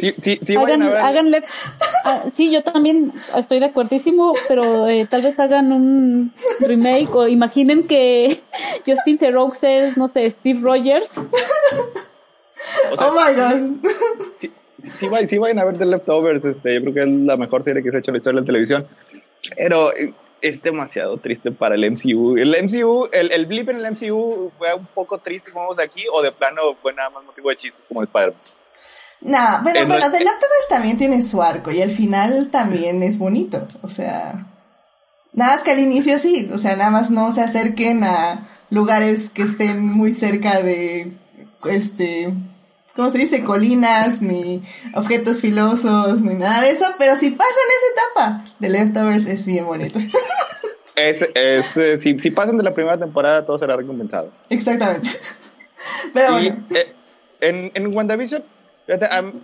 sí, 0.00 0.12
sí, 0.12 0.38
sí, 0.46 0.56
hagan, 0.56 0.82
háganle. 0.82 1.42
Ah, 2.04 2.24
sí, 2.36 2.50
yo 2.50 2.62
también 2.62 3.12
estoy 3.36 3.60
de 3.60 3.66
acuerdísimo, 3.66 4.32
pero 4.48 4.88
eh, 4.88 5.06
tal 5.08 5.22
vez 5.22 5.38
hagan 5.38 5.72
un 5.72 6.32
remake 6.60 7.14
o 7.14 7.28
imaginen 7.28 7.86
que 7.86 8.40
Justin 8.86 9.18
Theroux 9.18 9.62
es, 9.62 9.96
no 9.96 10.08
sé, 10.08 10.30
Steve 10.30 10.60
Rogers. 10.60 11.08
oh 12.98 13.12
my 13.12 13.34
god. 13.34 13.90
Sí, 14.36 14.50
sí, 14.82 15.08
sí, 15.28 15.38
vayan 15.38 15.58
a 15.58 15.64
ver 15.64 15.78
The 15.78 15.86
Leftovers. 15.86 16.44
Este, 16.44 16.74
yo 16.74 16.80
creo 16.82 16.94
que 16.94 17.00
es 17.00 17.08
la 17.08 17.36
mejor 17.36 17.62
serie 17.62 17.82
que 17.82 17.90
se 17.90 17.96
ha 17.96 18.00
hecho 18.00 18.10
en 18.10 18.14
la 18.14 18.18
historia 18.18 18.36
de 18.36 18.42
la 18.42 18.46
televisión. 18.46 18.86
Pero 19.56 19.92
eh, 19.92 20.12
es 20.40 20.60
demasiado 20.62 21.16
triste 21.18 21.52
para 21.52 21.76
el 21.76 21.88
MCU. 21.90 22.36
El 22.36 22.56
MCU, 22.64 23.08
el, 23.12 23.30
el 23.30 23.46
blip 23.46 23.68
en 23.68 23.76
el 23.76 23.92
MCU 23.92 24.50
fue 24.58 24.74
un 24.74 24.86
poco 24.86 25.18
triste 25.18 25.52
como 25.52 25.66
vemos 25.66 25.78
aquí, 25.78 26.04
o 26.12 26.20
de 26.20 26.32
plano 26.32 26.74
fue 26.82 26.92
nada 26.92 27.10
más 27.10 27.24
motivo 27.24 27.50
de 27.50 27.56
chistes 27.56 27.84
como 27.86 28.02
Spider-Man. 28.02 28.61
No, 29.24 29.38
pero 29.62 29.86
bueno, 29.86 30.10
The 30.10 30.18
Leftovers 30.18 30.68
también 30.68 30.98
tiene 30.98 31.22
su 31.22 31.42
arco 31.42 31.70
y 31.70 31.80
al 31.80 31.90
final 31.90 32.50
también 32.50 33.02
es 33.02 33.18
bonito. 33.18 33.66
O 33.82 33.88
sea, 33.88 34.46
nada 35.32 35.54
más 35.54 35.62
que 35.62 35.70
al 35.70 35.78
inicio 35.78 36.18
sí, 36.18 36.50
o 36.52 36.58
sea, 36.58 36.76
nada 36.76 36.90
más 36.90 37.10
no 37.10 37.30
se 37.30 37.40
acerquen 37.40 38.02
a 38.04 38.48
lugares 38.70 39.30
que 39.30 39.42
estén 39.42 39.86
muy 39.86 40.12
cerca 40.12 40.60
de, 40.62 41.12
este, 41.66 42.32
¿cómo 42.96 43.10
se 43.10 43.18
dice? 43.18 43.44
Colinas, 43.44 44.22
ni 44.22 44.62
objetos 44.94 45.40
filosos, 45.40 46.20
ni 46.22 46.34
nada 46.34 46.62
de 46.62 46.70
eso, 46.70 46.86
pero 46.98 47.16
si 47.16 47.30
pasan 47.30 47.52
esa 47.52 47.92
etapa, 47.92 48.44
The 48.60 48.70
Leftovers 48.70 49.26
es 49.26 49.46
bien 49.46 49.66
bonito. 49.66 49.98
Es, 50.94 51.22
es, 51.34 51.76
eh, 51.78 51.98
si, 51.98 52.18
si, 52.18 52.30
pasan 52.30 52.58
de 52.58 52.62
la 52.62 52.74
primera 52.74 52.98
temporada, 52.98 53.46
todo 53.46 53.58
será 53.58 53.74
recompensado. 53.76 54.30
Exactamente. 54.50 55.08
Pero 56.12 56.32
bueno. 56.32 56.66
Eh, 56.68 56.94
en, 57.40 57.72
en 57.74 57.96
WandaVision, 57.96 58.44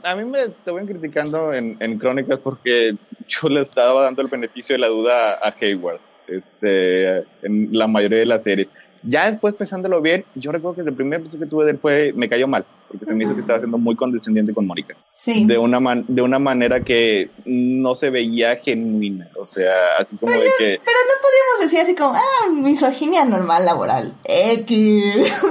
a, 0.03 0.17
mí 0.17 0.25
me 0.25 0.45
estaban 0.45 0.87
criticando 0.87 1.53
en, 1.53 1.77
en, 1.81 1.99
Crónicas 1.99 2.39
porque 2.39 2.97
yo 3.29 3.49
le 3.49 3.63
estaba 3.63 4.03
dando 4.03 4.23
el 4.23 4.29
beneficio 4.29 4.75
de 4.75 4.81
la 4.81 4.89
duda 4.89 5.39
a 5.43 5.55
Hayward 5.61 6.01
este, 6.27 7.19
en 7.43 7.69
la 7.73 7.87
mayoría 7.87 8.19
de 8.19 8.27
la 8.27 8.41
serie. 8.41 8.69
Ya 9.03 9.31
después 9.31 9.55
pensándolo 9.55 10.01
bien, 10.01 10.25
yo 10.35 10.51
recuerdo 10.51 10.83
que 10.83 10.89
el 10.89 10.95
primer 10.95 11.21
episodio 11.21 11.45
que 11.45 11.51
tuve 11.51 11.65
de 11.67 11.71
él 11.73 11.79
fue, 11.79 12.13
me 12.15 12.29
cayó 12.29 12.49
mal, 12.49 12.67
porque 12.89 13.07
se 13.07 13.15
me 13.15 13.25
hizo 13.25 13.35
que 13.35 13.43
estaba 13.43 13.61
siendo 13.61 13.79
muy 13.79 13.95
condescendiente 13.95 14.53
con 14.53 14.67
Mónica. 14.67 14.97
Sí. 15.09 15.47
De 15.47 15.57
una, 15.57 16.05
de 16.09 16.21
una 16.21 16.39
manera 16.41 16.81
que 16.81 17.31
no 17.45 17.95
se 17.95 18.11
veía 18.11 18.57
genuina, 18.57 19.29
o 19.37 19.47
sea, 19.47 19.73
así 19.99 20.17
como 20.17 20.33
de 20.33 20.49
que... 20.59 20.81
Pero 20.85 20.99
no 21.07 21.15
podíamos 21.23 21.61
decir 21.61 21.81
así 21.81 21.95
como, 21.95 22.15
ah, 22.15 22.51
misoginia 22.53 23.25
normal 23.25 23.65
laboral. 23.65 24.15
X. 24.25 25.43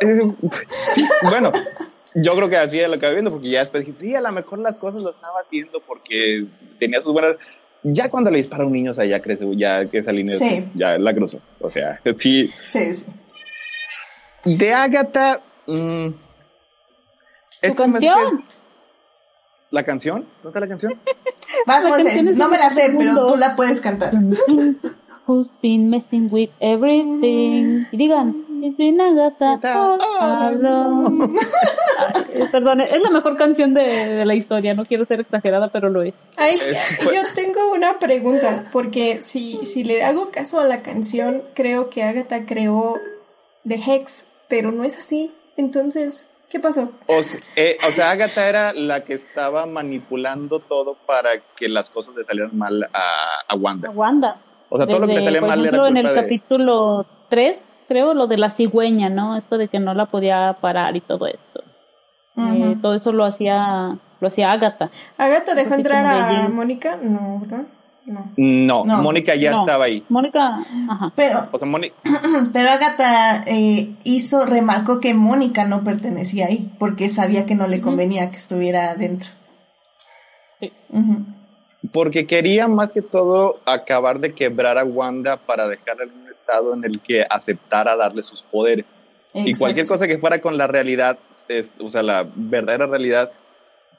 bueno, 1.30 1.50
yo 2.14 2.32
creo 2.32 2.48
que 2.48 2.56
así 2.56 2.78
era 2.78 2.88
lo 2.88 2.92
que 2.92 2.96
estaba 2.98 3.12
viendo, 3.12 3.30
porque 3.30 3.50
ya 3.50 3.60
después 3.60 3.86
dije, 3.86 3.98
sí, 4.00 4.14
a 4.14 4.20
lo 4.20 4.32
mejor 4.32 4.58
las 4.58 4.76
cosas 4.76 5.02
lo 5.02 5.10
estaba 5.10 5.40
haciendo 5.40 5.80
porque 5.80 6.46
tenía 6.78 7.00
sus 7.00 7.12
buenas 7.12 7.36
ya 7.82 8.10
cuando 8.10 8.30
le 8.30 8.38
dispara 8.38 8.64
a 8.64 8.66
un 8.66 8.72
niño, 8.72 8.90
o 8.90 8.94
sea, 8.94 9.04
ya 9.04 9.20
crece, 9.20 9.46
ya 9.56 9.86
que 9.86 9.98
esa 9.98 10.12
línea 10.12 10.36
ya 10.74 10.98
la 10.98 11.14
cruzó. 11.14 11.40
O 11.60 11.70
sea, 11.70 12.00
sí. 12.16 12.50
Sí, 12.68 12.96
sí. 12.96 14.56
De 14.56 14.72
Agatha. 14.72 15.40
Mmm, 15.66 16.08
¿Tu 17.62 17.74
canción? 17.74 18.44
¿La 19.70 19.84
canción? 19.84 20.26
¿No 20.42 20.50
está 20.50 20.60
la 20.60 20.68
canción? 20.68 20.98
Vas, 21.66 21.86
José. 21.86 22.22
No 22.22 22.48
me 22.48 22.58
la 22.58 22.70
sé, 22.70 22.94
pero 22.96 23.26
tú 23.26 23.36
la 23.36 23.54
puedes 23.54 23.80
cantar. 23.80 24.12
Who's 25.26 25.50
been 25.62 25.90
messing 25.90 26.28
with 26.30 26.50
everything? 26.58 27.86
Y 27.92 27.96
digan, 27.96 28.44
it's 28.64 28.76
been 28.76 29.00
Agatha. 29.00 29.58
Perdón, 32.50 32.80
es 32.80 33.00
la 33.00 33.10
mejor 33.10 33.36
canción 33.36 33.74
de, 33.74 34.24
la 34.24 34.34
historia. 34.34 34.74
No 34.74 34.84
quiero 34.84 35.04
ser 35.06 35.20
exagerada, 35.20 35.68
pero 35.68 35.90
lo 35.90 36.02
es. 36.02 36.14
yo 37.04 37.22
tengo 37.34 37.72
una 37.72 37.98
pregunta, 37.98 38.64
porque 38.72 39.20
si, 39.22 39.64
si 39.66 39.84
le 39.84 40.02
hago 40.02 40.30
caso 40.30 40.60
a 40.60 40.64
la 40.64 40.82
canción, 40.82 41.42
creo 41.54 41.90
que 41.90 42.02
Agatha 42.02 42.46
creó 42.46 42.96
The 43.66 43.74
Hex, 43.86 44.30
pero 44.48 44.72
no 44.72 44.84
es 44.84 44.98
así. 44.98 45.32
Entonces, 45.56 46.28
¿qué 46.48 46.58
pasó? 46.60 46.90
Eh, 47.56 47.76
o, 47.86 47.90
sea, 47.90 48.10
Agatha 48.12 48.48
era 48.48 48.72
la 48.72 49.04
que 49.04 49.14
estaba 49.14 49.66
manipulando 49.66 50.60
todo 50.60 50.96
para 51.06 51.30
que 51.56 51.68
las 51.68 51.90
cosas 51.90 52.14
le 52.16 52.24
salieran 52.24 52.56
mal 52.56 52.82
a, 52.92 53.40
a 53.46 53.54
Wanda. 53.56 53.88
A 53.88 53.92
Wanda. 53.92 54.40
O 54.70 54.76
sea, 54.76 54.86
todo 54.86 55.00
lo 55.00 55.06
que 55.08 55.14
le 55.14 55.24
salía 55.24 55.40
mal 55.40 55.66
era 55.66 55.78
culpa 55.78 55.88
en 55.88 55.96
el 55.96 56.14
capítulo 56.14 57.04
3, 57.28 57.58
creo, 57.90 58.14
lo 58.14 58.28
de 58.28 58.38
la 58.38 58.50
cigüeña, 58.50 59.08
¿no? 59.08 59.36
Esto 59.36 59.58
de 59.58 59.66
que 59.66 59.80
no 59.80 59.94
la 59.94 60.06
podía 60.06 60.56
parar 60.60 60.94
y 60.94 61.00
todo 61.00 61.26
esto. 61.26 61.64
Eh, 62.36 62.76
todo 62.80 62.94
eso 62.94 63.12
lo 63.12 63.24
hacía 63.24 63.98
lo 64.20 64.28
hacía 64.28 64.52
Agatha. 64.52 64.90
¿Agatha 65.18 65.54
dejó 65.56 65.74
entrar 65.74 66.06
a 66.06 66.48
Mónica? 66.48 66.96
No, 67.02 67.40
¿verdad? 67.40 67.64
No. 68.36 68.84
no. 68.84 69.02
Mónica 69.02 69.34
ya 69.34 69.50
estaba 69.50 69.86
ahí. 69.86 70.04
Mónica, 70.08 70.64
ajá. 70.88 71.12
Pero, 71.16 71.48
o 71.50 71.58
sea, 71.58 71.68
pero 72.52 72.70
Agatha 72.70 73.42
eh, 73.48 73.94
hizo, 74.04 74.46
remarcó 74.46 75.00
que 75.00 75.12
Mónica 75.14 75.64
no 75.64 75.82
pertenecía 75.82 76.46
ahí, 76.46 76.70
porque 76.78 77.08
sabía 77.08 77.44
que 77.44 77.56
no 77.56 77.66
le 77.66 77.80
convenía 77.80 78.30
que 78.30 78.36
estuviera 78.36 78.92
adentro. 78.92 79.30
Sí. 80.60 80.72
Porque 81.92 82.28
quería 82.28 82.68
más 82.68 82.92
que 82.92 83.02
todo 83.02 83.60
acabar 83.66 84.20
de 84.20 84.32
quebrar 84.32 84.78
a 84.78 84.84
Wanda 84.84 85.38
para 85.38 85.66
un 85.66 86.29
estado 86.50 86.74
en 86.74 86.84
el 86.84 87.00
que 87.00 87.24
aceptara 87.28 87.96
darle 87.96 88.22
sus 88.22 88.42
poderes. 88.42 88.86
Y 89.34 89.54
cualquier 89.54 89.86
cosa 89.86 90.06
que 90.08 90.18
fuera 90.18 90.40
con 90.40 90.58
la 90.58 90.66
realidad 90.66 91.18
o 91.80 91.90
sea, 91.90 92.02
la 92.02 92.26
verdadera 92.34 92.86
realidad, 92.86 93.32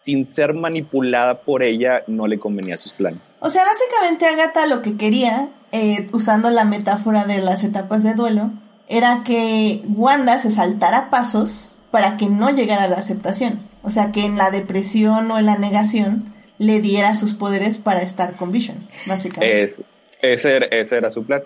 sin 0.03 0.33
ser 0.33 0.53
manipulada 0.53 1.41
por 1.41 1.63
ella, 1.63 2.03
no 2.07 2.27
le 2.27 2.39
convenía 2.39 2.75
a 2.75 2.77
sus 2.77 2.93
planes. 2.93 3.35
O 3.39 3.49
sea, 3.49 3.63
básicamente 3.65 4.25
Agatha 4.25 4.65
lo 4.67 4.81
que 4.81 4.97
quería, 4.97 5.49
eh, 5.71 6.07
usando 6.11 6.49
la 6.49 6.65
metáfora 6.65 7.25
de 7.25 7.39
las 7.41 7.63
etapas 7.63 8.03
de 8.03 8.13
duelo, 8.13 8.51
era 8.87 9.23
que 9.25 9.81
Wanda 9.87 10.39
se 10.39 10.51
saltara 10.51 11.09
pasos 11.09 11.75
para 11.91 12.17
que 12.17 12.27
no 12.27 12.49
llegara 12.49 12.85
a 12.85 12.87
la 12.87 12.97
aceptación. 12.97 13.59
O 13.83 13.89
sea, 13.89 14.11
que 14.11 14.25
en 14.25 14.37
la 14.37 14.51
depresión 14.51 15.29
o 15.31 15.39
en 15.39 15.45
la 15.45 15.57
negación 15.57 16.33
le 16.57 16.79
diera 16.79 17.15
sus 17.15 17.33
poderes 17.33 17.77
para 17.79 18.01
estar 18.01 18.35
con 18.35 18.51
Vision, 18.51 18.87
básicamente. 19.07 19.83
ese, 20.21 20.67
ese 20.71 20.97
era 20.97 21.09
su 21.09 21.25
plan. 21.25 21.41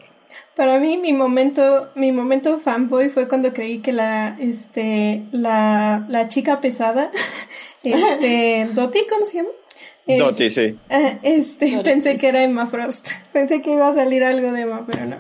Para 0.56 0.80
mí, 0.80 0.98
mi 0.98 1.12
momento, 1.12 1.90
mi 1.96 2.14
momento 2.14 2.60
fanboy 2.60 3.10
fue 3.10 3.28
cuando 3.28 3.52
creí 3.52 3.80
que 3.80 3.92
la, 3.92 4.38
este, 4.40 5.26
la, 5.32 6.06
la 6.08 6.30
chica 6.30 6.62
pesada, 6.62 7.12
este, 7.84 8.68
Dottie, 8.74 9.06
¿cómo 9.08 9.26
se 9.26 9.38
llama? 9.38 9.50
Dottie, 10.08 10.52
sí. 10.52 10.80
Ah, 10.90 11.20
este, 11.24 11.82
pensé 11.84 12.18
que 12.18 12.28
era 12.30 12.44
Emma 12.44 12.68
Frost. 12.68 13.10
Pensé 13.34 13.62
que 13.62 13.74
iba 13.74 13.88
a 13.88 13.94
salir 13.94 14.24
algo 14.24 14.52
de 14.52 14.62
Emma, 14.62 14.86
pero 14.90 15.06
no. 15.08 15.18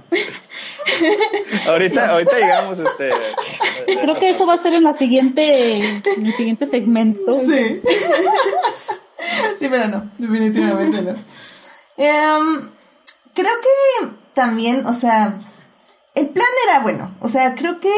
ahorita, 1.68 2.12
ahorita 2.12 2.40
llegamos, 2.40 2.80
este. 2.80 3.10
Creo 4.00 4.20
que 4.20 4.30
eso 4.30 4.46
va 4.46 4.54
a 4.54 4.62
ser 4.62 4.74
en 4.74 4.84
la 4.84 4.98
siguiente, 4.98 5.80
en 5.80 6.26
el 6.26 6.34
siguiente 6.34 6.68
segmento. 6.68 7.40
Sí. 7.42 7.82
sí, 9.58 9.68
pero 9.70 9.88
no, 9.88 10.12
definitivamente 10.18 11.02
no. 11.02 11.12
Um, 11.98 12.70
creo 13.34 13.54
que 13.62 14.25
también, 14.36 14.86
o 14.86 14.94
sea, 14.94 15.40
el 16.14 16.30
plan 16.30 16.48
era 16.68 16.82
bueno. 16.82 17.16
O 17.22 17.28
sea, 17.28 17.56
creo 17.56 17.80
que 17.80 17.92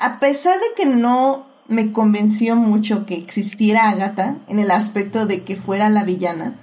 a 0.00 0.18
pesar 0.18 0.58
de 0.58 0.74
que 0.76 0.86
no 0.86 1.46
me 1.68 1.92
convenció 1.92 2.56
mucho 2.56 3.06
que 3.06 3.14
existiera 3.14 3.90
Agatha 3.90 4.36
en 4.48 4.58
el 4.58 4.72
aspecto 4.72 5.26
de 5.26 5.44
que 5.44 5.56
fuera 5.56 5.88
la 5.88 6.02
villana, 6.02 6.58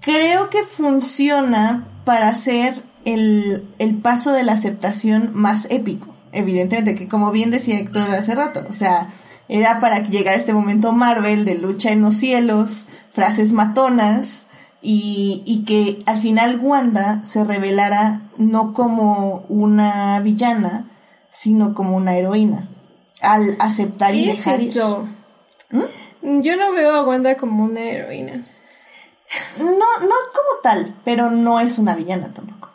creo 0.00 0.48
que 0.48 0.62
funciona 0.62 1.86
para 2.06 2.28
hacer 2.28 2.74
el, 3.04 3.68
el 3.78 3.96
paso 3.96 4.32
de 4.32 4.44
la 4.44 4.52
aceptación 4.52 5.32
más 5.34 5.66
épico. 5.70 6.14
evidentemente, 6.32 6.94
que 6.94 7.08
como 7.08 7.30
bien 7.30 7.50
decía 7.50 7.78
Héctor 7.78 8.10
hace 8.10 8.34
rato, 8.34 8.64
o 8.68 8.72
sea, 8.72 9.10
era 9.48 9.80
para 9.80 10.00
llegar 10.00 10.34
a 10.34 10.38
este 10.38 10.52
momento 10.52 10.92
Marvel 10.92 11.44
de 11.44 11.54
lucha 11.54 11.90
en 11.90 12.02
los 12.02 12.14
cielos, 12.14 12.86
frases 13.10 13.52
matonas, 13.52 14.47
y, 14.80 15.42
y 15.44 15.64
que 15.64 15.98
al 16.06 16.18
final 16.18 16.60
Wanda 16.62 17.24
se 17.24 17.44
revelara 17.44 18.22
no 18.36 18.72
como 18.72 19.44
una 19.48 20.20
villana, 20.20 20.88
sino 21.30 21.74
como 21.74 21.96
una 21.96 22.16
heroína, 22.16 22.68
al 23.20 23.56
aceptar 23.58 24.14
y 24.14 24.26
dejar 24.26 24.60
ir. 24.60 24.74
¿Mm? 25.70 26.40
Yo 26.40 26.56
no 26.56 26.72
veo 26.72 26.92
a 26.92 27.04
Wanda 27.04 27.36
como 27.36 27.64
una 27.64 27.80
heroína. 27.80 28.44
No, 29.58 29.66
no 29.66 30.14
como 30.32 30.62
tal, 30.62 30.94
pero 31.04 31.30
no 31.30 31.60
es 31.60 31.78
una 31.78 31.94
villana 31.94 32.32
tampoco. 32.32 32.70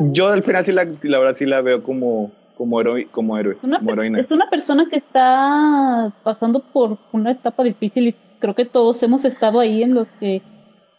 Yo 0.00 0.28
al 0.28 0.42
final 0.42 0.64
sí 0.64 0.72
la, 0.72 0.84
la 0.84 1.18
verdad 1.18 1.36
sí 1.38 1.46
la 1.46 1.60
veo 1.60 1.82
como, 1.82 2.32
como, 2.56 2.80
héroe, 2.80 3.06
como 3.10 3.38
héroe, 3.38 3.56
como 3.56 3.92
heroína. 3.92 4.20
Es 4.20 4.30
una 4.30 4.50
persona 4.50 4.86
que 4.90 4.96
está 4.96 6.12
pasando 6.22 6.60
por 6.60 6.98
una 7.12 7.30
etapa 7.30 7.62
difícil 7.62 8.08
y 8.08 8.16
creo 8.38 8.54
que 8.54 8.64
todos 8.66 9.02
hemos 9.02 9.24
estado 9.24 9.60
ahí 9.60 9.82
en 9.82 9.94
los 9.94 10.08
que 10.20 10.42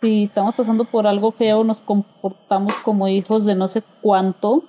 si 0.03 0.25
estamos 0.25 0.53
pasando 0.53 0.83
por 0.83 1.07
algo 1.07 1.31
feo 1.31 1.63
nos 1.63 1.81
comportamos 1.81 2.73
como 2.83 3.07
hijos 3.07 3.45
de 3.45 3.55
no 3.55 3.69
sé 3.69 3.83
cuánto. 4.01 4.65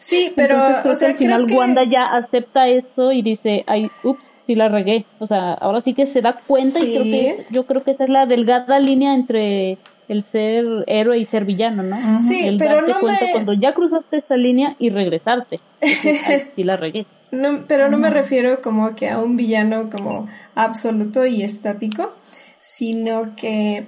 Sí, 0.00 0.32
pero 0.36 0.56
o 0.84 0.94
sea, 0.94 1.10
al 1.10 1.16
final 1.16 1.46
Wanda 1.50 1.82
ya 1.90 2.16
acepta 2.16 2.68
eso 2.68 3.12
y 3.12 3.22
dice, 3.22 3.64
ay, 3.66 3.90
ups, 4.02 4.30
sí 4.46 4.54
la 4.56 4.68
regué. 4.68 5.06
O 5.20 5.26
sea, 5.26 5.54
ahora 5.54 5.80
sí 5.80 5.94
que 5.94 6.06
se 6.06 6.20
da 6.20 6.40
cuenta 6.46 6.80
y 6.80 6.92
creo 6.92 7.04
que 7.04 7.46
yo 7.50 7.66
creo 7.66 7.82
que 7.84 7.92
esa 7.92 8.04
es 8.04 8.10
la 8.10 8.26
delgada 8.26 8.78
línea 8.78 9.14
entre 9.14 9.78
el 10.08 10.24
ser 10.24 10.66
héroe 10.88 11.18
y 11.18 11.24
ser 11.24 11.44
villano, 11.44 11.84
¿no? 11.84 12.20
Sí, 12.20 12.56
pero 12.58 12.82
no 12.82 12.98
cuenta 12.98 13.26
cuando 13.30 13.52
ya 13.52 13.72
cruzaste 13.72 14.18
esa 14.18 14.36
línea 14.36 14.74
y 14.80 14.90
regresarte. 14.90 15.60
sí 16.56 16.64
la 16.64 16.76
regué. 16.76 17.06
No, 17.30 17.64
pero 17.68 17.88
no 17.88 17.96
me 17.96 18.10
refiero 18.10 18.60
como 18.60 18.96
que 18.96 19.08
a 19.08 19.20
un 19.20 19.36
villano 19.36 19.88
como 19.88 20.28
absoluto 20.56 21.24
y 21.24 21.42
estático, 21.42 22.12
sino 22.58 23.36
que 23.36 23.86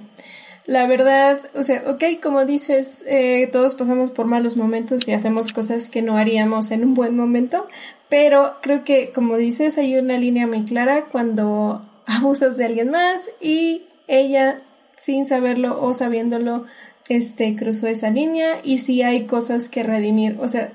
la 0.65 0.87
verdad, 0.87 1.39
o 1.55 1.63
sea, 1.63 1.83
ok, 1.87 2.21
como 2.21 2.45
dices, 2.45 3.03
eh, 3.05 3.49
todos 3.51 3.75
pasamos 3.75 4.11
por 4.11 4.27
malos 4.27 4.55
momentos 4.55 5.07
y 5.07 5.11
hacemos 5.11 5.51
cosas 5.51 5.89
que 5.89 6.01
no 6.01 6.17
haríamos 6.17 6.71
en 6.71 6.85
un 6.85 6.93
buen 6.93 7.17
momento, 7.17 7.67
pero 8.07 8.53
creo 8.61 8.85
que, 8.85 9.11
como 9.11 9.35
dices, 9.35 9.77
hay 9.77 9.97
una 9.97 10.17
línea 10.17 10.47
muy 10.47 10.63
clara 10.63 11.05
cuando 11.11 11.81
abusas 12.05 12.55
de 12.55 12.65
alguien 12.65 12.91
más 12.91 13.29
y 13.41 13.83
ella, 14.07 14.61
sin 15.01 15.25
saberlo 15.25 15.81
o 15.81 15.93
sabiéndolo, 15.93 16.65
este, 17.09 17.55
cruzó 17.57 17.87
esa 17.87 18.09
línea 18.09 18.59
y 18.63 18.77
si 18.77 19.01
hay 19.01 19.25
cosas 19.25 19.67
que 19.67 19.83
redimir, 19.83 20.37
o 20.39 20.47
sea, 20.47 20.71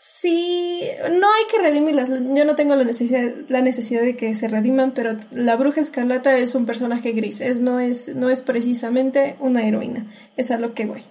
Sí, 0.00 0.80
no 1.10 1.26
hay 1.26 1.44
que 1.50 1.58
redimirlas. 1.58 2.08
Yo 2.08 2.44
no 2.44 2.54
tengo 2.54 2.76
la 2.76 2.84
necesidad, 2.84 3.32
la 3.48 3.62
necesidad 3.62 4.00
de 4.02 4.16
que 4.16 4.32
se 4.36 4.46
rediman, 4.46 4.92
pero 4.92 5.16
la 5.32 5.56
bruja 5.56 5.80
escarlata 5.80 6.38
es 6.38 6.54
un 6.54 6.66
personaje 6.66 7.10
gris. 7.12 7.40
Es, 7.40 7.60
no, 7.60 7.80
es, 7.80 8.14
no 8.14 8.30
es 8.30 8.42
precisamente 8.42 9.36
una 9.40 9.66
heroína. 9.66 10.06
Es 10.36 10.52
a 10.52 10.58
lo 10.58 10.72
que 10.72 10.86
voy. 10.86 11.02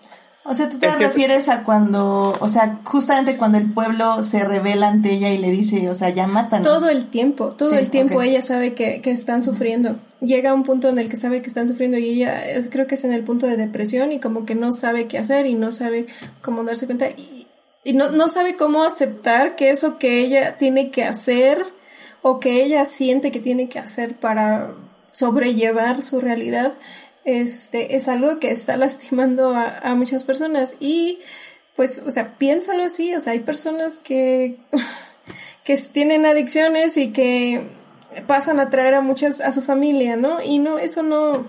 O 0.46 0.54
sea, 0.54 0.70
tú 0.70 0.80
te 0.80 0.90
refieres 0.90 1.50
a 1.50 1.66
cuando, 1.66 2.38
o 2.40 2.48
sea, 2.48 2.80
justamente 2.86 3.36
cuando 3.36 3.58
el 3.58 3.74
pueblo 3.74 4.24
se 4.24 4.46
revela 4.46 4.88
ante 4.88 5.12
ella 5.12 5.34
y 5.34 5.38
le 5.38 5.52
dice, 5.52 5.90
o 5.90 5.94
sea, 5.94 6.12
ya 6.12 6.26
matan. 6.26 6.64
Todo 6.64 6.90
el 6.90 7.08
tiempo, 7.08 7.50
todo 7.50 7.78
el 7.78 7.90
tiempo 7.90 8.22
ella 8.22 8.42
sabe 8.42 8.74
que, 8.74 9.02
que, 9.02 9.12
están 9.12 9.44
sufriendo. 9.44 10.00
Llega 10.22 10.52
a 10.52 10.54
un 10.54 10.64
punto 10.64 10.88
en 10.88 10.98
el 10.98 11.10
que 11.10 11.18
sabe 11.18 11.42
que 11.42 11.50
están 11.50 11.68
sufriendo 11.68 11.98
y 11.98 12.08
ella 12.08 12.42
creo 12.70 12.88
que 12.88 12.96
es 12.96 13.04
en 13.04 13.12
el 13.12 13.26
punto 13.26 13.48
de 13.48 13.58
depresión 13.58 14.14
y 14.14 14.22
como 14.22 14.46
que 14.46 14.56
no 14.56 14.72
sabe 14.72 15.08
qué 15.08 15.18
hacer 15.18 15.46
y 15.46 15.56
no 15.56 15.74
sabe 15.74 16.06
cómo 16.42 16.64
darse 16.64 16.86
cuenta. 16.86 17.10
Y, 17.10 17.47
y 17.88 17.94
no, 17.94 18.10
no 18.10 18.28
sabe 18.28 18.58
cómo 18.58 18.84
aceptar 18.84 19.56
que 19.56 19.70
eso 19.70 19.98
que 19.98 20.20
ella 20.20 20.58
tiene 20.58 20.92
que 20.92 21.06
hacer 21.06 21.66
o 22.22 22.42
que 22.42 22.62
ella 22.62 22.86
siente 22.86 23.32
que 23.32 23.40
tiene 23.40 23.70
que 23.70 23.80
hacer 23.80 24.18
para 24.18 24.74
sobrellevar 25.14 26.04
su 26.04 26.20
realidad, 26.20 26.78
este, 27.24 27.96
es 27.96 28.10
algo 28.10 28.40
que 28.40 28.52
está 28.52 28.76
lastimando 28.86 29.56
a, 29.56 29.96
muchas 29.96 30.26
personas. 30.26 30.76
Y 30.82 31.20
pues, 31.78 32.02
o 32.06 32.10
sea, 32.10 32.38
piénsalo 32.38 32.84
así, 32.84 33.16
o 33.16 33.22
sea, 33.22 33.32
hay 33.32 33.40
personas 33.40 34.00
que, 34.00 34.58
que 35.64 35.78
tienen 35.78 36.26
adicciones 36.26 36.98
y 36.98 37.14
que 37.14 37.62
pasan 38.28 38.60
a 38.60 38.70
traer 38.70 38.96
a 38.96 39.02
muchas, 39.02 39.40
a 39.40 39.54
su 39.54 39.62
familia, 39.62 40.18
¿no? 40.18 40.42
Y 40.44 40.60
no, 40.60 40.78
eso 40.78 41.04
no, 41.04 41.48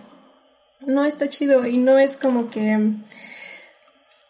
no 0.86 1.04
está 1.04 1.28
chido 1.28 1.66
y 1.66 1.78
no 1.78 1.98
es 1.98 2.16
como 2.16 2.48
que 2.48 2.92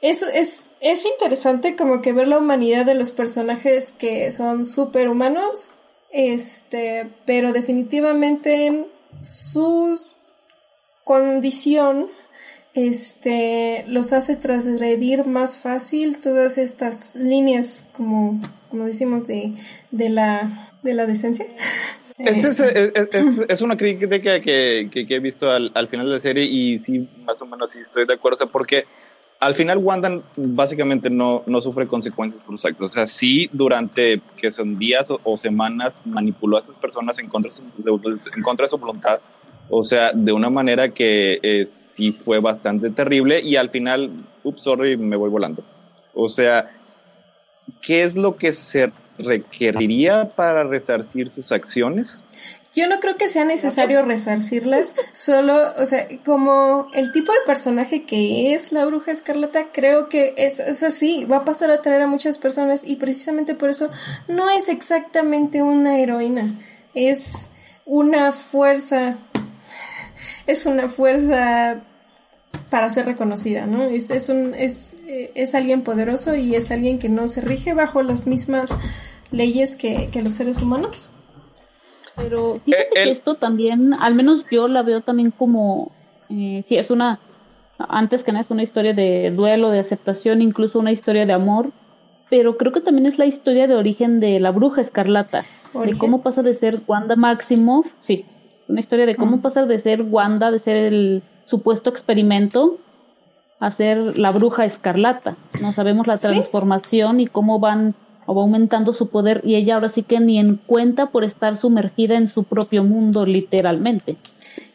eso 0.00 0.26
es, 0.32 0.70
es 0.80 1.04
interesante 1.04 1.74
como 1.76 2.02
que 2.02 2.12
ver 2.12 2.28
la 2.28 2.38
humanidad 2.38 2.86
de 2.86 2.94
los 2.94 3.10
personajes 3.10 3.92
que 3.92 4.30
son 4.30 4.64
superhumanos, 4.64 5.72
este, 6.10 7.10
pero 7.26 7.52
definitivamente 7.52 8.86
su 9.22 10.00
condición 11.04 12.10
este 12.74 13.84
los 13.88 14.12
hace 14.12 14.36
trasgredir 14.36 15.26
más 15.26 15.56
fácil 15.56 16.18
todas 16.18 16.58
estas 16.58 17.16
líneas 17.16 17.88
como 17.92 18.40
como 18.68 18.84
decimos 18.84 19.26
de, 19.26 19.54
de 19.90 20.08
la 20.10 20.70
de 20.82 20.94
la 20.94 21.06
decencia. 21.06 21.46
Es, 22.18 22.58
es, 22.58 22.92
es, 23.48 23.62
una 23.62 23.76
crítica 23.76 24.18
que, 24.18 24.88
que, 24.92 25.06
que, 25.06 25.14
he 25.14 25.20
visto 25.20 25.48
al, 25.48 25.70
al, 25.76 25.86
final 25.86 26.06
de 26.06 26.14
la 26.14 26.20
serie 26.20 26.42
y 26.42 26.80
sí, 26.80 27.08
más 27.24 27.40
o 27.42 27.46
menos 27.46 27.70
sí 27.70 27.78
estoy 27.78 28.06
de 28.06 28.14
acuerdo, 28.14 28.50
porque 28.50 28.86
al 29.40 29.54
final 29.54 29.78
Wanda 29.78 30.20
básicamente 30.36 31.10
no, 31.10 31.42
no 31.46 31.60
sufre 31.60 31.86
consecuencias 31.86 32.42
por 32.42 32.58
sus 32.58 32.64
actos. 32.64 32.86
O 32.86 32.88
sea, 32.88 33.06
sí 33.06 33.48
durante 33.52 34.20
que 34.36 34.50
son 34.50 34.78
días 34.78 35.08
o, 35.10 35.36
semanas 35.36 36.00
manipuló 36.04 36.56
a 36.56 36.60
estas 36.60 36.76
personas 36.76 37.18
en 37.18 37.28
contra, 37.28 37.50
de 37.50 37.56
su, 37.56 37.62
en 38.34 38.42
contra 38.42 38.66
de 38.66 38.70
su 38.70 38.78
voluntad. 38.78 39.20
O 39.70 39.82
sea, 39.82 40.12
de 40.12 40.32
una 40.32 40.50
manera 40.50 40.88
que 40.88 41.38
eh, 41.42 41.66
sí 41.66 42.10
fue 42.10 42.40
bastante 42.40 42.90
terrible 42.90 43.40
y 43.40 43.56
al 43.56 43.70
final, 43.70 44.10
ups, 44.42 44.62
sorry, 44.62 44.96
me 44.96 45.16
voy 45.16 45.30
volando. 45.30 45.62
O 46.14 46.26
sea, 46.26 46.70
¿qué 47.82 48.02
es 48.02 48.16
lo 48.16 48.36
que 48.36 48.52
se 48.52 48.90
requeriría 49.18 50.30
para 50.30 50.64
resarcir 50.64 51.28
sus 51.28 51.52
acciones? 51.52 52.24
Yo 52.74 52.86
no 52.86 53.00
creo 53.00 53.16
que 53.16 53.28
sea 53.28 53.44
necesario 53.44 54.02
resarcirlas, 54.02 54.94
solo, 55.12 55.74
o 55.76 55.86
sea, 55.86 56.06
como 56.24 56.88
el 56.94 57.12
tipo 57.12 57.32
de 57.32 57.38
personaje 57.46 58.04
que 58.04 58.54
es 58.54 58.72
la 58.72 58.84
bruja 58.84 59.10
escarlata, 59.10 59.72
creo 59.72 60.08
que 60.08 60.34
es, 60.36 60.60
es 60.60 60.82
así, 60.82 61.24
va 61.24 61.38
a 61.38 61.44
pasar 61.44 61.70
a 61.70 61.74
atraer 61.74 62.02
a 62.02 62.06
muchas 62.06 62.38
personas 62.38 62.82
y 62.84 62.96
precisamente 62.96 63.54
por 63.54 63.70
eso 63.70 63.90
no 64.28 64.50
es 64.50 64.68
exactamente 64.68 65.62
una 65.62 65.98
heroína, 65.98 66.60
es 66.94 67.50
una 67.84 68.32
fuerza, 68.32 69.18
es 70.46 70.66
una 70.66 70.88
fuerza 70.88 71.82
para 72.70 72.90
ser 72.90 73.06
reconocida, 73.06 73.66
¿no? 73.66 73.84
Es, 73.84 74.10
es, 74.10 74.28
un, 74.28 74.54
es, 74.54 74.92
es 75.06 75.54
alguien 75.54 75.82
poderoso 75.82 76.36
y 76.36 76.54
es 76.54 76.70
alguien 76.70 76.98
que 76.98 77.08
no 77.08 77.26
se 77.28 77.40
rige 77.40 77.72
bajo 77.72 78.02
las 78.02 78.26
mismas 78.26 78.70
leyes 79.30 79.76
que, 79.76 80.08
que 80.12 80.22
los 80.22 80.34
seres 80.34 80.60
humanos. 80.60 81.10
Pero 82.18 82.56
fíjate 82.56 82.88
que 82.92 83.10
esto 83.10 83.36
también, 83.36 83.94
al 83.94 84.14
menos 84.14 84.44
yo 84.50 84.68
la 84.68 84.82
veo 84.82 85.00
también 85.00 85.30
como, 85.30 85.92
eh, 86.28 86.64
sí, 86.68 86.76
es 86.76 86.90
una, 86.90 87.20
antes 87.78 88.24
que 88.24 88.32
nada 88.32 88.42
es 88.42 88.50
una 88.50 88.62
historia 88.62 88.92
de 88.92 89.30
duelo, 89.30 89.70
de 89.70 89.78
aceptación, 89.78 90.42
incluso 90.42 90.78
una 90.78 90.92
historia 90.92 91.24
de 91.26 91.32
amor, 91.32 91.70
pero 92.28 92.56
creo 92.56 92.72
que 92.72 92.80
también 92.80 93.06
es 93.06 93.18
la 93.18 93.26
historia 93.26 93.66
de 93.66 93.76
origen 93.76 94.20
de 94.20 94.40
la 94.40 94.50
bruja 94.50 94.80
escarlata, 94.80 95.44
de 95.84 95.96
cómo 95.96 96.22
pasa 96.22 96.42
de 96.42 96.54
ser 96.54 96.74
Wanda 96.86 97.16
Maximoff, 97.16 97.86
sí, 98.00 98.26
una 98.68 98.80
historia 98.80 99.06
de 99.06 99.16
cómo 99.16 99.40
pasa 99.40 99.64
de 99.64 99.78
ser 99.78 100.02
Wanda, 100.02 100.50
de 100.50 100.58
ser 100.58 100.76
el 100.76 101.22
supuesto 101.46 101.88
experimento, 101.88 102.78
a 103.60 103.70
ser 103.70 104.18
la 104.18 104.30
bruja 104.30 104.64
escarlata. 104.64 105.36
No 105.60 105.72
sabemos 105.72 106.06
la 106.06 106.18
transformación 106.18 107.20
y 107.20 107.26
cómo 107.26 107.58
van 107.58 107.94
o 108.28 108.34
va 108.34 108.42
aumentando 108.42 108.92
su 108.92 109.08
poder 109.08 109.40
y 109.42 109.54
ella 109.54 109.76
ahora 109.76 109.88
sí 109.88 110.02
que 110.02 110.20
ni 110.20 110.38
en 110.38 110.56
cuenta 110.56 111.10
por 111.10 111.24
estar 111.24 111.56
sumergida 111.56 112.14
en 112.14 112.28
su 112.28 112.44
propio 112.44 112.84
mundo 112.84 113.24
literalmente. 113.24 114.18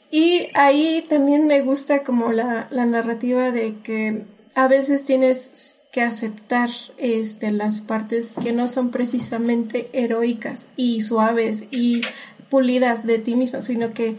Y 0.10 0.48
ahí 0.56 1.06
también 1.08 1.46
me 1.46 1.62
gusta 1.62 2.02
como 2.02 2.32
la, 2.32 2.68
la 2.72 2.88
narrativa 2.88 3.52
de 3.52 3.76
que 3.84 4.26
a 4.56 4.68
veces 4.68 5.06
tienes 5.06 5.84
que 5.92 6.02
aceptar 6.02 6.70
este, 6.98 7.52
las 7.52 7.82
partes 7.82 8.34
que 8.34 8.54
no 8.54 8.68
son 8.68 8.90
precisamente 8.90 9.88
heroicas 9.94 10.70
y 10.76 11.04
suaves 11.04 11.66
y 11.70 12.02
pulidas 12.50 13.06
de 13.06 13.20
ti 13.20 13.36
misma, 13.36 13.62
sino 13.62 13.94
que 13.94 14.18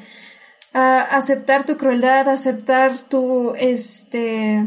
aceptar 0.72 1.66
tu 1.66 1.76
crueldad, 1.76 2.28
aceptar 2.28 3.00
tu, 3.00 3.52
este, 3.56 4.64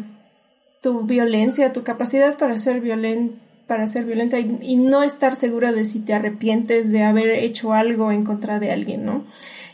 tu 0.81 1.03
violencia, 1.03 1.71
tu 1.71 1.83
capacidad 1.83 2.37
para 2.37 2.57
ser 2.57 2.81
violento 2.81 3.46
para 3.67 3.85
ser 3.87 4.05
violenta 4.05 4.39
y, 4.39 4.77
no 4.77 5.03
estar 5.03 5.35
segura 5.35 5.71
de 5.71 5.85
si 5.85 5.99
te 5.99 6.13
arrepientes 6.13 6.91
de 6.91 7.03
haber 7.03 7.29
hecho 7.31 7.73
algo 7.73 8.11
en 8.11 8.23
contra 8.23 8.59
de 8.59 8.71
alguien, 8.71 9.05
¿no? 9.05 9.25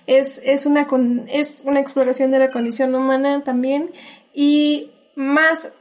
Es, 0.07 0.41
es, 0.43 0.65
una, 0.65 0.87
es 1.31 1.63
una 1.65 1.79
exploración 1.79 2.31
de 2.31 2.39
la 2.39 2.51
condición 2.51 2.93
humana 2.95 3.43
también 3.43 3.91
y 4.33 4.91
más 5.15 5.71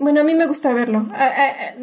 bueno, 0.00 0.22
a 0.22 0.24
mí 0.24 0.34
me 0.34 0.46
gusta 0.46 0.72
verlo. 0.72 1.06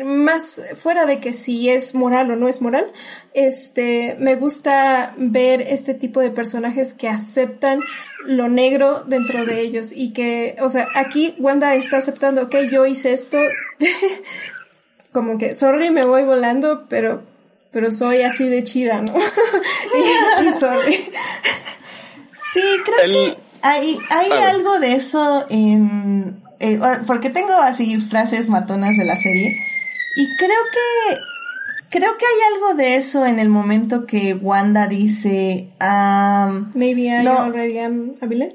más 0.04 0.60
fuera 0.76 1.06
de 1.06 1.20
que 1.20 1.34
si 1.34 1.70
es 1.70 1.94
moral 1.94 2.32
o 2.32 2.36
no 2.36 2.48
es 2.48 2.64
moral, 2.64 2.92
este, 3.36 4.18
me 4.20 4.34
gusta 4.34 5.14
ver 5.18 5.62
este 5.62 5.94
tipo 5.94 6.20
de 6.20 6.32
personajes 6.32 6.96
que 6.96 7.08
aceptan 7.08 7.80
lo 8.26 8.50
negro 8.50 9.04
dentro 9.04 9.46
de 9.46 9.62
ellos 9.62 9.92
y 9.94 10.14
que, 10.14 10.56
o 10.62 10.70
sea, 10.70 10.88
aquí 10.96 11.36
Wanda 11.38 11.76
está 11.76 11.98
aceptando, 11.98 12.42
ok, 12.42 12.56
yo 12.72 12.88
hice 12.88 13.14
esto, 13.14 13.38
como 15.18 15.40
que, 15.40 15.56
sorry, 15.56 15.90
me 15.90 16.06
voy 16.06 16.26
volando, 16.26 16.86
pero, 16.88 17.24
pero 17.72 17.90
soy 17.90 18.22
así 18.22 18.48
de 18.50 18.64
chida, 18.64 19.02
¿no? 19.02 19.16
y, 20.46 20.60
sorry. 20.60 21.10
Sí, 22.54 22.62
creo 22.86 23.12
que 23.12 23.38
hay, 23.64 23.98
hay 24.12 24.32
algo 24.44 24.80
de 24.80 24.94
eso 24.94 25.48
en 25.50 26.40
eh, 26.60 26.80
porque 27.08 27.32
tengo 27.32 27.54
así 27.54 28.00
frases 28.00 28.48
matonas 28.48 28.96
de 28.96 29.06
la 29.06 29.18
serie 29.18 29.58
y 30.16 30.38
creo 30.38 30.60
que 30.72 31.18
creo 31.90 32.16
que 32.16 32.26
hay 32.26 32.54
algo 32.54 32.76
de 32.76 32.96
eso 32.96 33.26
en 33.26 33.40
el 33.40 33.50
momento 33.50 34.06
que 34.06 34.36
Wanda 34.36 34.88
dice 34.88 35.70
um, 35.82 36.70
maybe 36.76 37.08
I 37.08 37.24
no, 37.24 37.40
already 37.40 37.80
am 37.80 38.14
a 38.22 38.28
villain 38.28 38.54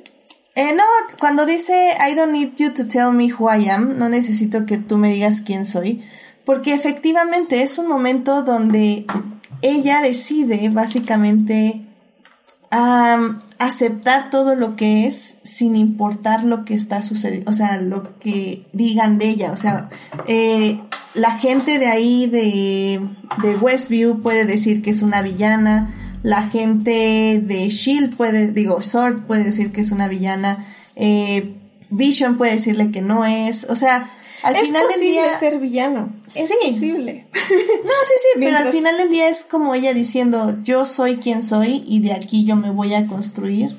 eh, 0.54 0.74
no, 0.76 0.84
cuando 1.18 1.44
dice 1.44 1.90
I 2.08 2.14
don't 2.14 2.32
need 2.32 2.54
you 2.56 2.72
to 2.72 2.86
tell 2.86 3.10
me 3.12 3.32
who 3.32 3.48
I 3.48 3.68
am, 3.68 3.98
no 3.98 4.08
necesito 4.08 4.64
que 4.64 4.78
tú 4.78 4.96
me 4.96 5.12
digas 5.12 5.40
quién 5.40 5.66
soy, 5.66 6.04
porque 6.44 6.74
efectivamente 6.74 7.62
es 7.62 7.78
un 7.78 7.88
momento 7.88 8.42
donde 8.42 9.06
ella 9.62 10.00
decide 10.00 10.68
básicamente 10.68 11.82
aceptar 13.58 14.30
todo 14.30 14.54
lo 14.54 14.76
que 14.76 15.06
es 15.06 15.36
sin 15.42 15.76
importar 15.76 16.42
lo 16.42 16.64
que 16.64 16.72
está 16.72 17.02
sucediendo, 17.02 17.50
o 17.50 17.54
sea, 17.54 17.78
lo 17.80 18.18
que 18.18 18.66
digan 18.72 19.18
de 19.18 19.28
ella, 19.28 19.52
o 19.52 19.56
sea, 19.56 19.90
eh, 20.26 20.80
la 21.12 21.36
gente 21.36 21.78
de 21.78 21.86
ahí 21.86 22.26
de, 22.26 23.06
de 23.42 23.56
Westview 23.56 24.22
puede 24.22 24.46
decir 24.46 24.80
que 24.80 24.88
es 24.88 25.02
una 25.02 25.20
villana, 25.20 25.94
la 26.22 26.48
gente 26.48 27.42
de 27.44 27.68
Shield 27.68 28.16
puede, 28.16 28.52
digo, 28.52 28.82
Sword 28.82 29.26
puede 29.26 29.44
decir 29.44 29.70
que 29.70 29.82
es 29.82 29.92
una 29.92 30.08
villana, 30.08 30.64
eh, 30.96 31.54
Vision 31.90 32.38
puede 32.38 32.52
decirle 32.52 32.90
que 32.90 33.02
no 33.02 33.26
es, 33.26 33.64
o 33.64 33.76
sea, 33.76 34.08
al 34.42 34.56
es 34.56 34.62
final 34.62 34.82
posible 34.82 35.04
del 35.04 35.12
día 35.12 35.38
ser 35.38 35.58
villano. 35.58 36.12
Es 36.26 36.48
sí. 36.48 36.54
posible. 36.64 37.26
no, 37.32 37.40
sí, 37.40 38.14
sí, 38.20 38.38
pero 38.38 38.58
al 38.58 38.72
final 38.72 38.96
del 38.96 39.10
día 39.10 39.28
es 39.28 39.44
como 39.44 39.74
ella 39.74 39.94
diciendo, 39.94 40.56
yo 40.62 40.84
soy 40.84 41.16
quien 41.16 41.42
soy 41.42 41.84
y 41.86 42.00
de 42.00 42.12
aquí 42.12 42.44
yo 42.44 42.56
me 42.56 42.70
voy 42.70 42.94
a 42.94 43.06
construir 43.06 43.70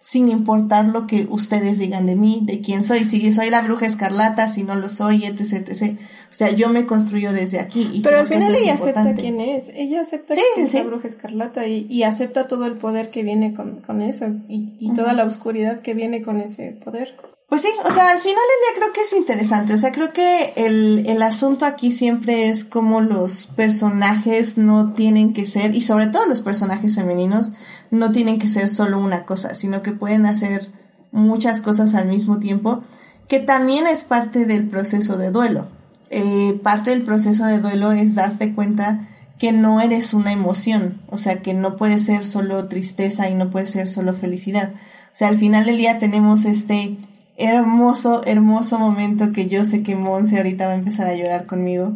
sin 0.00 0.28
importar 0.28 0.86
lo 0.88 1.06
que 1.06 1.26
ustedes 1.28 1.78
digan 1.78 2.06
de 2.06 2.16
mí, 2.16 2.40
de 2.42 2.60
quién 2.60 2.84
soy, 2.84 3.00
si 3.00 3.32
soy 3.32 3.50
la 3.50 3.62
bruja 3.62 3.84
escarlata, 3.86 4.48
si 4.48 4.62
no 4.62 4.74
lo 4.74 4.88
soy, 4.88 5.26
etc, 5.26 5.68
etc. 5.68 5.98
O 6.30 6.32
sea, 6.32 6.50
yo 6.50 6.70
me 6.70 6.86
construyo 6.86 7.32
desde 7.32 7.58
aquí. 7.58 7.88
Y 7.92 8.00
Pero 8.00 8.20
al 8.20 8.28
final 8.28 8.54
ella 8.54 8.74
acepta 8.74 9.14
quién 9.14 9.40
es, 9.40 9.70
ella 9.74 10.00
acepta 10.00 10.34
que 10.34 10.62
es 10.62 10.72
la 10.72 10.84
bruja 10.84 11.08
escarlata 11.08 11.66
y, 11.66 12.02
acepta 12.04 12.46
todo 12.46 12.64
el 12.64 12.78
poder 12.78 13.10
que 13.10 13.22
viene 13.22 13.52
con, 13.52 13.82
con 13.82 14.00
eso 14.00 14.26
y, 14.48 14.92
toda 14.94 15.12
la 15.12 15.24
oscuridad 15.24 15.80
que 15.80 15.94
viene 15.94 16.22
con 16.22 16.40
ese 16.40 16.72
poder. 16.72 17.14
Pues 17.48 17.62
sí, 17.62 17.68
o 17.82 17.90
sea, 17.90 18.10
al 18.10 18.18
final 18.18 18.34
del 18.34 18.34
día 18.34 18.76
creo 18.76 18.92
que 18.92 19.00
es 19.00 19.12
interesante. 19.14 19.72
O 19.72 19.78
sea, 19.78 19.90
creo 19.90 20.12
que 20.12 20.52
el, 20.56 21.06
el 21.06 21.22
asunto 21.22 21.64
aquí 21.64 21.92
siempre 21.92 22.50
es 22.50 22.64
como 22.64 23.00
los 23.00 23.46
personajes 23.46 24.58
no 24.58 24.92
tienen 24.92 25.32
que 25.32 25.46
ser, 25.46 25.74
y 25.74 25.80
sobre 25.80 26.08
todo 26.08 26.26
los 26.26 26.42
personajes 26.42 26.94
femeninos, 26.94 27.52
no 27.90 28.12
tienen 28.12 28.38
que 28.38 28.50
ser 28.50 28.68
solo 28.68 28.98
una 28.98 29.24
cosa, 29.24 29.54
sino 29.54 29.80
que 29.80 29.92
pueden 29.92 30.26
hacer 30.26 30.68
muchas 31.10 31.62
cosas 31.62 31.94
al 31.94 32.08
mismo 32.08 32.38
tiempo, 32.38 32.84
que 33.28 33.38
también 33.38 33.86
es 33.86 34.04
parte 34.04 34.44
del 34.44 34.68
proceso 34.68 35.16
de 35.16 35.30
duelo. 35.30 35.68
Eh, 36.10 36.60
parte 36.62 36.90
del 36.90 37.02
proceso 37.02 37.46
de 37.46 37.60
duelo 37.60 37.92
es 37.92 38.14
darte 38.14 38.54
cuenta 38.54 39.08
que 39.38 39.52
no 39.52 39.80
eres 39.80 40.12
una 40.12 40.32
emoción, 40.32 41.00
o 41.08 41.16
sea, 41.16 41.40
que 41.40 41.54
no 41.54 41.76
puede 41.76 41.98
ser 41.98 42.26
solo 42.26 42.68
tristeza 42.68 43.30
y 43.30 43.34
no 43.34 43.48
puede 43.48 43.66
ser 43.66 43.88
solo 43.88 44.12
felicidad. 44.12 44.74
O 44.74 45.16
sea, 45.18 45.28
al 45.28 45.38
final 45.38 45.64
del 45.64 45.78
día 45.78 45.98
tenemos 45.98 46.44
este 46.44 46.98
hermoso, 47.38 48.20
hermoso 48.26 48.78
momento 48.78 49.32
que 49.32 49.48
yo 49.48 49.64
sé 49.64 49.82
que 49.82 49.94
Monse 49.94 50.36
ahorita 50.36 50.66
va 50.66 50.72
a 50.72 50.76
empezar 50.76 51.06
a 51.06 51.14
llorar 51.14 51.46
conmigo. 51.46 51.92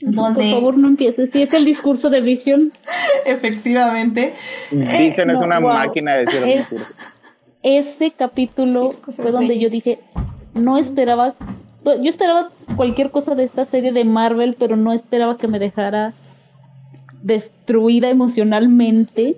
Donde... 0.00 0.40
Por 0.40 0.50
favor, 0.50 0.78
no 0.78 0.88
empieces. 0.88 1.32
Si 1.32 1.42
es 1.42 1.54
el 1.54 1.64
discurso 1.64 2.10
de 2.10 2.20
Vision. 2.20 2.70
Efectivamente. 3.26 4.34
Vision 4.70 5.30
es 5.30 5.40
una 5.40 5.58
máquina 5.58 6.14
de 6.14 6.20
decir 6.20 6.42
es, 6.44 6.66
Ese 7.62 8.10
capítulo 8.10 8.92
fue 9.08 9.30
donde 9.30 9.58
yo 9.58 9.70
dije, 9.70 10.00
no 10.54 10.76
esperaba, 10.76 11.34
yo 11.84 12.10
esperaba 12.10 12.50
cualquier 12.76 13.10
cosa 13.10 13.34
de 13.34 13.44
esta 13.44 13.64
serie 13.64 13.92
de 13.92 14.04
Marvel, 14.04 14.54
pero 14.58 14.76
no 14.76 14.92
esperaba 14.92 15.38
que 15.38 15.48
me 15.48 15.58
dejara 15.58 16.12
destruida 17.22 18.10
emocionalmente. 18.10 19.36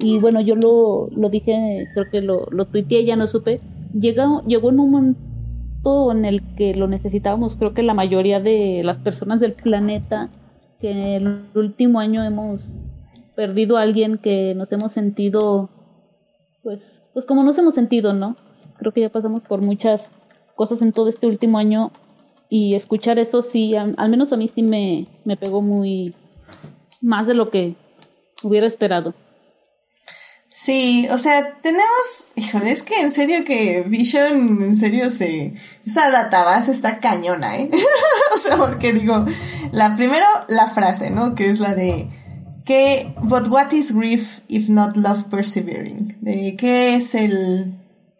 y 0.00 0.18
bueno, 0.18 0.40
yo 0.40 0.56
lo, 0.56 1.08
lo 1.14 1.28
dije, 1.28 1.86
creo 1.94 2.10
que 2.10 2.22
lo, 2.22 2.48
lo 2.50 2.64
tuiteé, 2.64 3.04
ya 3.04 3.14
no 3.14 3.28
supe 3.28 3.60
llegó, 3.92 4.42
llegó 4.46 4.70
en 4.70 4.80
un 4.80 4.90
momento 4.90 6.12
en 6.12 6.24
el 6.24 6.42
que 6.54 6.74
lo 6.74 6.88
necesitábamos, 6.88 7.56
creo 7.56 7.74
que 7.74 7.82
la 7.82 7.94
mayoría 7.94 8.40
de 8.40 8.82
las 8.84 8.98
personas 8.98 9.40
del 9.40 9.54
planeta, 9.54 10.30
que 10.80 10.90
en 10.90 10.98
el 10.98 11.44
último 11.54 12.00
año 12.00 12.22
hemos 12.22 12.76
perdido 13.34 13.76
a 13.76 13.82
alguien 13.82 14.18
que 14.18 14.54
nos 14.54 14.70
hemos 14.72 14.92
sentido, 14.92 15.70
pues, 16.62 17.02
pues 17.12 17.26
como 17.26 17.42
nos 17.42 17.58
hemos 17.58 17.74
sentido, 17.74 18.12
¿no? 18.12 18.36
Creo 18.78 18.92
que 18.92 19.00
ya 19.00 19.08
pasamos 19.08 19.42
por 19.42 19.62
muchas 19.62 20.10
cosas 20.54 20.82
en 20.82 20.92
todo 20.92 21.08
este 21.08 21.26
último 21.26 21.58
año 21.58 21.90
y 22.48 22.74
escuchar 22.74 23.18
eso 23.18 23.42
sí, 23.42 23.74
al, 23.74 24.10
menos 24.10 24.32
a 24.32 24.36
mí 24.36 24.48
sí 24.48 24.62
me, 24.62 25.06
me 25.24 25.36
pegó 25.36 25.62
muy 25.62 26.14
más 27.00 27.26
de 27.26 27.34
lo 27.34 27.50
que 27.50 27.74
hubiera 28.42 28.66
esperado. 28.66 29.14
Sí, 30.54 31.08
o 31.10 31.16
sea, 31.16 31.54
tenemos, 31.62 32.28
híjole, 32.36 32.72
es 32.72 32.82
que 32.82 33.00
en 33.00 33.10
serio 33.10 33.42
que 33.42 33.84
Vision, 33.88 34.62
en 34.62 34.76
serio 34.76 35.10
se, 35.10 35.54
esa 35.86 36.10
database 36.10 36.72
está 36.72 36.98
cañona, 36.98 37.56
¿eh? 37.56 37.70
o 38.34 38.38
sea, 38.38 38.58
porque 38.58 38.92
digo, 38.92 39.24
la 39.72 39.96
primero, 39.96 40.26
la 40.48 40.68
frase, 40.68 41.08
¿no? 41.10 41.34
Que 41.34 41.48
es 41.48 41.58
la 41.58 41.74
de, 41.74 42.10
que, 42.66 43.14
but 43.22 43.48
what 43.48 43.72
is 43.72 43.94
grief 43.94 44.40
if 44.48 44.68
not 44.68 44.94
love 44.98 45.24
persevering? 45.30 46.18
De, 46.20 46.54
¿qué 46.54 46.96
es 46.96 47.14
el, 47.14 47.72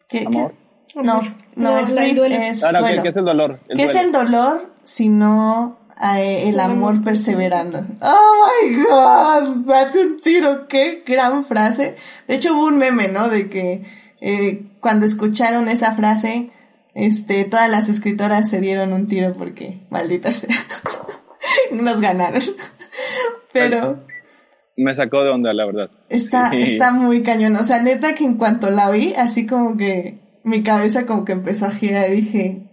qué, 0.09 0.25
¿Amor? 0.27 0.55
No, 0.95 1.21
no, 1.55 1.77
es 1.77 1.95
grief, 1.95 2.19
es, 2.31 2.65
ah, 2.65 2.73
¿qué, 3.03 3.09
es 3.11 3.17
el 3.19 3.27
dolor? 3.27 3.61
¿Qué 3.77 3.85
es 3.85 3.95
el 3.95 4.11
dolor 4.11 4.73
si 4.85 5.11
no 5.11 5.82
el 6.03 6.59
amor 6.59 7.03
perseverando. 7.03 7.87
Oh 8.01 8.49
my 8.65 8.75
god, 8.83 9.57
date 9.67 10.01
un 10.01 10.21
tiro, 10.21 10.67
qué 10.67 11.05
gran 11.07 11.45
frase. 11.45 11.95
De 12.27 12.35
hecho 12.35 12.55
hubo 12.55 12.67
un 12.67 12.79
meme, 12.79 13.09
¿no? 13.09 13.29
De 13.29 13.49
que 13.49 13.85
eh, 14.21 14.65
cuando 14.81 15.07
escucharon 15.07 15.69
esa 15.69 15.93
frase, 15.93 16.51
este, 16.95 17.45
todas 17.45 17.71
las 17.71 17.89
escritoras 17.89 18.51
se 18.51 18.61
dieron 18.61 18.93
un 18.93 19.07
tiro 19.07 19.33
porque, 19.33 19.81
maldita 19.91 20.33
sea, 20.33 20.55
nos 21.73 22.01
ganaron. 22.01 22.43
Pero... 23.53 24.05
Me 24.77 24.97
sacó 24.97 25.23
de 25.23 25.31
onda, 25.31 25.53
la 25.53 25.67
verdad. 25.67 25.91
Está, 26.09 26.51
está 26.53 26.93
muy 26.93 27.23
cañón. 27.23 27.55
O 27.57 27.65
sea, 27.65 27.81
neta 27.81 28.15
que 28.15 28.25
en 28.25 28.35
cuanto 28.35 28.71
la 28.71 28.91
vi, 28.91 29.15
así 29.15 29.47
como 29.47 29.77
que 29.77 30.19
mi 30.45 30.63
cabeza 30.63 31.07
como 31.07 31.25
que 31.25 31.33
empezó 31.33 31.67
a 31.67 31.71
girar 31.71 32.11
y 32.11 32.23
dije. 32.23 32.72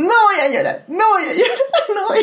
No 0.00 0.14
voy 0.26 0.40
a 0.42 0.48
llorar, 0.52 0.84
no 0.88 1.04
voy 1.10 1.22
a 1.24 1.32
llorar, 1.32 1.58
no 1.94 2.08
voy 2.08 2.18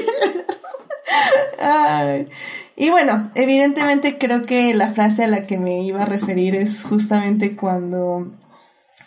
a 1.60 2.02
llorar. 2.02 2.28
Y 2.76 2.90
bueno, 2.90 3.32
evidentemente 3.36 4.18
creo 4.18 4.42
que 4.42 4.74
la 4.76 4.90
frase 4.90 5.24
a 5.24 5.28
la 5.28 5.48
que 5.48 5.58
me 5.58 5.82
iba 5.82 6.04
a 6.04 6.06
referir 6.06 6.56
es 6.56 6.84
justamente 6.84 7.56
cuando 7.56 8.32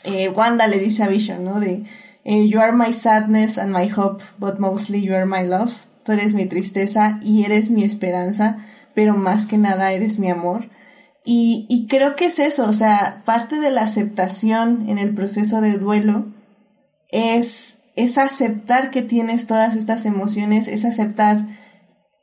eh, 0.04 0.28
Wanda 0.28 0.66
le 0.66 0.78
dice 0.78 1.02
a 1.02 1.08
Vision, 1.08 1.44
¿no? 1.44 1.60
De, 1.60 1.84
eh, 2.24 2.48
You 2.48 2.60
are 2.60 2.72
my 2.72 2.92
sadness 2.92 3.58
and 3.58 3.72
my 3.72 3.88
hope, 3.88 4.22
but 4.38 4.58
mostly 4.58 5.02
you 5.02 5.14
are 5.14 5.26
my 5.26 5.46
love. 5.46 5.72
Tú 6.04 6.12
eres 6.12 6.34
mi 6.34 6.46
tristeza 6.46 7.18
y 7.22 7.44
eres 7.44 7.70
mi 7.70 7.84
esperanza, 7.84 8.56
pero 8.94 9.14
más 9.14 9.46
que 9.46 9.58
nada 9.58 9.92
eres 9.92 10.18
mi 10.18 10.30
amor. 10.30 10.68
Y, 11.24 11.66
y 11.68 11.86
creo 11.86 12.16
que 12.16 12.26
es 12.26 12.38
eso, 12.38 12.68
o 12.68 12.72
sea, 12.72 13.22
parte 13.26 13.60
de 13.60 13.70
la 13.70 13.82
aceptación 13.82 14.88
en 14.88 14.98
el 14.98 15.14
proceso 15.14 15.60
de 15.60 15.74
duelo 15.74 16.26
es 17.10 17.79
es 17.96 18.18
aceptar 18.18 18.90
que 18.90 19.02
tienes 19.02 19.46
todas 19.46 19.76
estas 19.76 20.04
emociones, 20.06 20.68
es 20.68 20.84
aceptar 20.84 21.46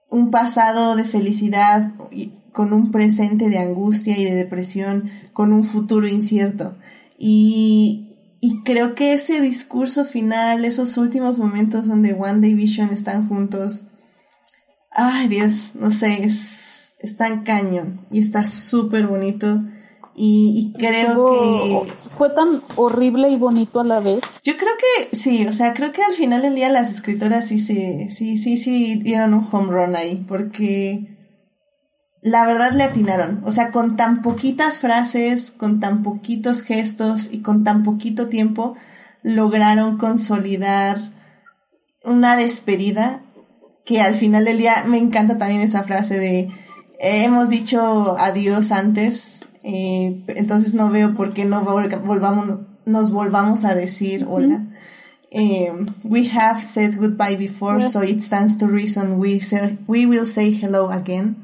un 0.09 0.31
pasado 0.31 0.95
de 0.95 1.03
felicidad 1.03 1.93
con 2.51 2.73
un 2.73 2.91
presente 2.91 3.49
de 3.49 3.59
angustia 3.59 4.17
y 4.17 4.23
de 4.23 4.33
depresión, 4.33 5.09
con 5.33 5.53
un 5.53 5.63
futuro 5.63 6.07
incierto. 6.07 6.77
Y, 7.19 8.37
y 8.41 8.63
creo 8.63 8.95
que 8.95 9.13
ese 9.13 9.41
discurso 9.41 10.05
final, 10.05 10.65
esos 10.65 10.97
últimos 10.97 11.37
momentos 11.37 11.87
donde 11.87 12.13
One 12.13 12.47
y 12.47 12.53
Vision 12.53 12.89
están 12.89 13.27
juntos, 13.27 13.85
ay 14.91 15.27
Dios, 15.27 15.73
no 15.75 15.91
sé, 15.91 16.23
es, 16.23 16.95
es 16.99 17.17
tan 17.17 17.43
cañón 17.43 18.05
y 18.11 18.19
está 18.19 18.45
súper 18.45 19.07
bonito. 19.07 19.63
Y, 20.19 20.73
creo 20.79 21.25
que... 21.85 21.93
Fue 22.17 22.31
tan 22.31 22.61
horrible 22.75 23.29
y 23.29 23.37
bonito 23.37 23.79
a 23.79 23.83
la 23.83 23.99
vez. 23.99 24.19
Yo 24.43 24.57
creo 24.57 24.73
que 24.75 25.15
sí, 25.15 25.45
o 25.45 25.53
sea, 25.53 25.75
creo 25.75 25.91
que 25.91 26.01
al 26.01 26.15
final 26.15 26.41
del 26.41 26.55
día 26.55 26.69
las 26.69 26.89
escritoras 26.89 27.47
sí, 27.47 27.59
sí, 27.59 28.09
sí, 28.09 28.35
sí, 28.35 28.57
sí 28.57 28.95
dieron 28.95 29.35
un 29.35 29.47
home 29.51 29.71
run 29.71 29.95
ahí, 29.95 30.25
porque 30.27 31.19
la 32.23 32.47
verdad 32.47 32.71
le 32.71 32.83
atinaron. 32.83 33.43
O 33.45 33.51
sea, 33.51 33.69
con 33.69 33.95
tan 33.95 34.23
poquitas 34.23 34.79
frases, 34.79 35.51
con 35.51 35.79
tan 35.79 36.01
poquitos 36.01 36.63
gestos 36.63 37.31
y 37.31 37.41
con 37.41 37.63
tan 37.63 37.83
poquito 37.83 38.27
tiempo, 38.27 38.75
lograron 39.21 39.99
consolidar 39.99 40.97
una 42.03 42.35
despedida 42.35 43.21
que 43.85 44.01
al 44.01 44.15
final 44.15 44.45
del 44.45 44.57
día 44.57 44.83
me 44.87 44.97
encanta 44.97 45.37
también 45.37 45.61
esa 45.61 45.83
frase 45.83 46.17
de 46.17 46.49
hemos 46.99 47.49
dicho 47.49 48.17
adiós 48.17 48.71
antes, 48.71 49.45
eh, 49.69 50.23
entonces 50.27 50.73
no 50.73 50.89
veo 50.89 51.13
por 51.13 51.33
qué 51.33 51.43
no 51.43 51.61
volvamos, 51.61 52.59
nos 52.85 53.11
volvamos 53.11 53.65
a 53.65 53.75
decir 53.75 54.25
hola. 54.25 54.65
Eh, 55.29 55.73
we 56.05 56.29
have 56.29 56.61
said 56.61 56.95
goodbye 56.97 57.35
before, 57.35 57.81
so 57.81 58.01
it 58.01 58.21
stands 58.21 58.57
to 58.57 58.67
reason 58.67 59.19
we, 59.19 59.41
say, 59.41 59.77
we 59.85 60.05
will 60.05 60.25
say 60.25 60.53
hello 60.53 60.89
again. 60.89 61.35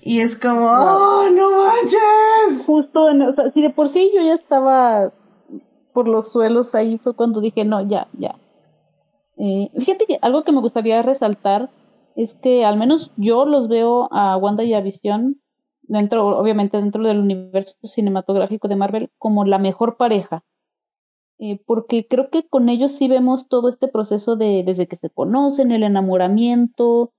Y 0.00 0.20
es 0.20 0.36
como, 0.36 0.60
¡oh, 0.64 1.28
no 1.34 1.50
manches! 1.50 2.66
Justo, 2.66 3.08
en, 3.08 3.22
o 3.22 3.34
sea, 3.34 3.50
si 3.52 3.62
de 3.62 3.70
por 3.70 3.88
sí 3.88 4.12
yo 4.14 4.22
ya 4.22 4.34
estaba 4.34 5.12
por 5.92 6.06
los 6.06 6.30
suelos 6.30 6.76
ahí, 6.76 6.98
fue 6.98 7.16
cuando 7.16 7.40
dije, 7.40 7.64
no, 7.64 7.84
ya, 7.88 8.06
ya. 8.16 8.36
Eh, 9.38 9.72
fíjate 9.76 10.06
que 10.06 10.20
algo 10.22 10.44
que 10.44 10.52
me 10.52 10.60
gustaría 10.60 11.02
resaltar 11.02 11.70
es 12.14 12.34
que 12.34 12.64
al 12.64 12.76
menos 12.76 13.10
yo 13.16 13.44
los 13.44 13.68
veo 13.68 14.08
a 14.12 14.36
Wanda 14.36 14.62
y 14.62 14.72
a 14.72 14.80
Visión 14.80 15.40
dentro, 15.88 16.38
obviamente 16.38 16.76
dentro 16.76 17.02
del 17.04 17.18
universo 17.18 17.74
cinematográfico 17.82 18.68
de 18.68 18.76
Marvel, 18.76 19.10
como 19.18 19.44
la 19.44 19.58
mejor 19.58 19.96
pareja. 19.96 20.44
Eh, 21.38 21.60
porque 21.66 22.06
creo 22.06 22.30
que 22.30 22.46
con 22.48 22.68
ellos 22.68 22.92
sí 22.92 23.08
vemos 23.08 23.48
todo 23.48 23.68
este 23.68 23.88
proceso 23.88 24.36
de 24.36 24.62
desde 24.64 24.86
que 24.86 24.96
se 24.96 25.10
conocen, 25.10 25.72
el 25.72 25.82
enamoramiento, 25.82 27.12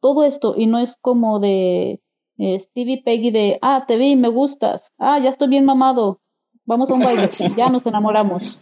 todo 0.00 0.24
esto, 0.24 0.54
y 0.56 0.66
no 0.66 0.78
es 0.78 0.96
como 1.00 1.40
de 1.40 2.00
eh, 2.38 2.58
Stevie 2.58 3.02
Peggy 3.02 3.30
de, 3.30 3.58
ah, 3.62 3.84
te 3.86 3.96
vi, 3.96 4.16
me 4.16 4.28
gustas, 4.28 4.92
ah, 4.98 5.18
ya 5.18 5.30
estoy 5.30 5.48
bien 5.48 5.64
mamado, 5.64 6.20
vamos 6.64 6.90
a 6.90 6.94
un 6.94 7.00
baile, 7.00 7.28
ya 7.56 7.68
nos 7.68 7.86
enamoramos. 7.86 8.56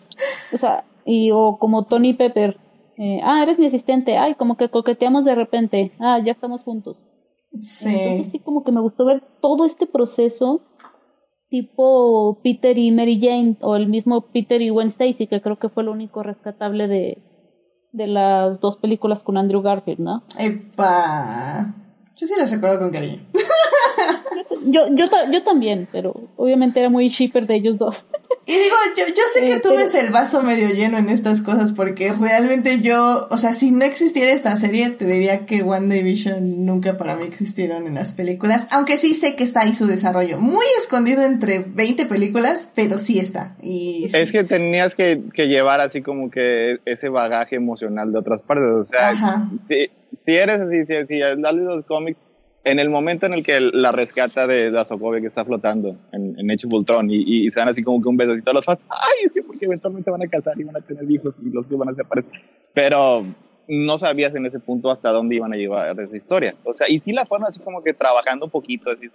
O 0.53 0.57
sea, 0.57 0.85
y 1.05 1.31
o 1.31 1.59
como 1.59 1.85
Tony 1.85 2.15
Pepper, 2.15 2.57
eh, 2.97 3.21
ah, 3.23 3.43
eres 3.43 3.59
mi 3.59 3.67
asistente, 3.67 4.17
ay, 4.17 4.35
como 4.35 4.57
que 4.57 4.71
coqueteamos 4.71 5.25
de 5.25 5.35
repente, 5.35 5.93
ah, 6.01 6.19
ya 6.25 6.33
estamos 6.33 6.63
juntos. 6.63 7.05
Sí. 7.61 7.89
Entonces 7.89 8.33
sí 8.33 8.39
como 8.41 8.65
que 8.65 8.73
me 8.73 8.81
gustó 8.81 9.05
ver 9.05 9.23
todo 9.41 9.65
este 9.65 9.87
proceso 9.87 10.63
tipo 11.49 12.41
Peter 12.43 12.77
y 12.77 12.91
Mary 12.91 13.21
Jane 13.21 13.57
o 13.61 13.77
el 13.77 13.89
mismo 13.89 14.33
Peter 14.33 14.61
y 14.61 14.71
Gwen 14.71 14.89
Stacy 14.89 15.27
que 15.27 15.41
creo 15.41 15.59
que 15.59 15.69
fue 15.69 15.85
lo 15.85 15.93
único 15.93 16.23
rescatable 16.23 16.89
de, 16.89 17.23
de 17.93 18.07
las 18.07 18.61
dos 18.61 18.77
películas 18.79 19.23
con 19.23 19.37
Andrew 19.37 19.63
Garfield, 19.63 20.01
¿no? 20.01 20.25
Epa. 20.39 21.75
Yo 22.17 22.27
sí 22.27 22.35
las 22.39 22.51
recuerdo 22.51 22.79
con 22.81 22.91
cariño. 22.91 23.21
Yo, 24.67 24.83
yo, 24.95 25.05
yo 25.33 25.43
también, 25.43 25.89
pero 25.91 26.29
obviamente 26.37 26.81
era 26.81 26.89
muy 26.89 27.09
shipper 27.09 27.47
de 27.47 27.57
ellos 27.57 27.79
dos. 27.79 28.07
Y 28.49 28.53
digo, 28.53 28.77
yo, 28.97 29.07
yo 29.09 29.23
sé 29.33 29.41
que 29.41 29.55
eh, 29.55 29.61
tú 29.61 29.75
ves 29.75 29.93
el 29.97 30.13
vaso 30.13 30.41
medio 30.45 30.69
lleno 30.69 30.99
en 30.99 31.09
estas 31.09 31.43
cosas, 31.43 31.73
porque 31.73 32.13
realmente 32.13 32.81
yo, 32.81 33.27
o 33.29 33.39
sea, 33.39 33.53
si 33.53 33.73
no 33.73 33.85
existiera 33.85 34.31
esta 34.31 34.57
serie, 34.57 34.89
te 34.91 35.05
diría 35.05 35.47
que 35.47 35.63
One 35.63 35.93
Division 35.93 36.65
nunca 36.65 36.97
para 36.97 37.17
mí 37.17 37.25
existieron 37.25 37.89
en 37.89 37.95
las 37.95 38.13
películas, 38.13 38.69
aunque 38.71 38.99
sí 38.99 39.15
sé 39.15 39.35
que 39.35 39.43
está 39.43 39.63
ahí 39.63 39.75
su 39.75 39.89
desarrollo, 39.89 40.39
muy 40.39 40.65
escondido 40.79 41.25
entre 41.25 41.59
20 41.59 42.07
películas, 42.07 42.71
pero 42.73 42.99
sí 42.99 43.19
está. 43.19 43.57
Y 43.61 44.07
Es 44.13 44.31
que 44.31 44.45
tenías 44.45 44.95
que, 44.95 45.23
que, 45.35 45.49
llevar 45.49 45.81
así 45.81 46.01
como 46.01 46.31
que 46.31 46.79
ese 46.85 47.09
bagaje 47.09 47.57
emocional 47.57 48.13
de 48.13 48.19
otras 48.21 48.43
partes, 48.43 48.69
o 48.71 48.83
sea, 48.85 49.49
si, 49.69 49.91
si 50.19 50.37
eres 50.37 50.61
así, 50.61 50.87
si, 50.87 50.95
si, 51.07 51.19
los 51.19 51.85
cómics 51.85 52.21
en 52.67 52.81
el 52.81 52.91
momento 52.91 53.27
en 53.27 53.33
el 53.33 53.45
que 53.45 53.61
la 53.61 53.93
rescata 53.93 54.49
de, 54.49 54.73
la 54.73 54.85
Sokovia 54.85 55.21
que 55.21 55.29
está 55.29 55.45
flotando 55.45 55.97
en, 56.11 56.37
en 56.37 56.51
Age 56.51 56.67
y, 57.09 57.49
se 57.49 57.61
dan 57.61 57.69
así 57.69 57.85
como 57.85 58.03
que 58.03 58.09
un 58.09 58.17
besito 58.17 58.51
a 58.51 58.55
los 58.55 58.65
fans, 58.65 58.85
ay, 58.91 59.27
es 59.27 59.33
que 59.33 59.43
porque 59.45 59.67
eventualmente 59.67 60.11
van 60.11 60.23
a 60.23 60.27
casar 60.27 60.61
y 60.61 60.65
van 60.65 60.77
a 60.77 60.81
tener 60.81 61.09
hijos 61.09 61.37
y 61.41 61.51
los 61.51 61.65
que 61.69 61.77
van 61.77 61.91
a 61.91 61.95
separar. 61.95 62.25
Pero 62.75 63.25
no 63.69 63.99
sabías 63.99 64.35
en 64.35 64.47
ese 64.47 64.59
punto 64.59 64.91
hasta 64.91 65.11
dónde 65.11 65.37
iban 65.37 65.53
a 65.53 65.57
llevar 65.57 65.99
esa 66.01 66.17
historia. 66.17 66.57
O 66.65 66.73
sea, 66.73 66.91
y 66.91 66.99
sí 66.99 67.13
la 67.13 67.25
fueron 67.25 67.47
así 67.47 67.61
como 67.61 67.85
que 67.85 67.95
trabajando 67.95 68.47
un 68.47 68.51
poquito, 68.51 68.91
así, 68.91 69.09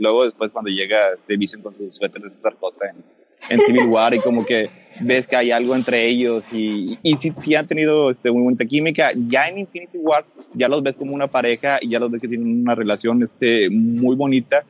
luego 0.00 0.24
después 0.24 0.50
cuando 0.50 0.72
llega 0.72 0.98
The 1.28 1.36
Vision 1.36 1.62
con 1.62 1.74
su 1.74 1.92
suéter 1.92 2.22
de 2.22 2.30
Super 2.30 2.54
en, 2.90 3.04
en 3.48 3.60
Civil 3.60 3.86
War 3.86 4.14
y 4.14 4.18
como 4.18 4.44
que 4.44 4.68
ves 5.00 5.26
que 5.26 5.36
hay 5.36 5.50
algo 5.50 5.74
entre 5.74 6.06
ellos 6.06 6.52
y, 6.52 6.98
y 7.02 7.16
sí, 7.16 7.32
sí 7.38 7.54
han 7.54 7.66
tenido 7.66 8.10
este, 8.10 8.30
muy 8.30 8.42
buena 8.42 8.64
química. 8.64 9.10
Ya 9.14 9.48
en 9.48 9.58
Infinity 9.58 9.98
War 9.98 10.24
ya 10.54 10.68
los 10.68 10.82
ves 10.82 10.96
como 10.96 11.14
una 11.14 11.28
pareja 11.28 11.78
y 11.80 11.90
ya 11.90 11.98
los 11.98 12.10
ves 12.10 12.20
que 12.20 12.28
tienen 12.28 12.62
una 12.62 12.74
relación 12.74 13.22
este, 13.22 13.68
muy 13.70 14.16
bonita 14.16 14.64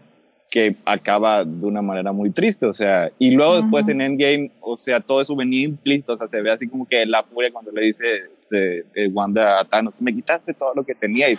que 0.50 0.76
acaba 0.84 1.44
de 1.44 1.66
una 1.66 1.82
manera 1.82 2.12
muy 2.12 2.30
triste, 2.30 2.66
o 2.66 2.72
sea, 2.72 3.10
y 3.18 3.32
luego 3.32 3.56
después 3.56 3.88
en 3.88 4.00
Endgame, 4.00 4.52
o 4.60 4.76
sea, 4.76 5.00
todo 5.00 5.20
eso 5.20 5.34
venía 5.34 5.64
implícito, 5.64 6.12
o 6.12 6.16
sea, 6.16 6.28
se 6.28 6.40
ve 6.40 6.52
así 6.52 6.68
como 6.68 6.86
que 6.86 7.04
la 7.04 7.24
furia 7.24 7.50
cuando 7.50 7.72
le 7.72 7.86
dice 7.86 8.04
de, 8.48 8.84
de 8.94 9.08
Wanda 9.08 9.60
a 9.60 9.64
Thanos, 9.64 9.94
me 9.98 10.14
quitaste 10.14 10.54
todo 10.54 10.72
lo 10.74 10.84
que 10.84 10.94
tenía 10.94 11.28
y 11.30 11.38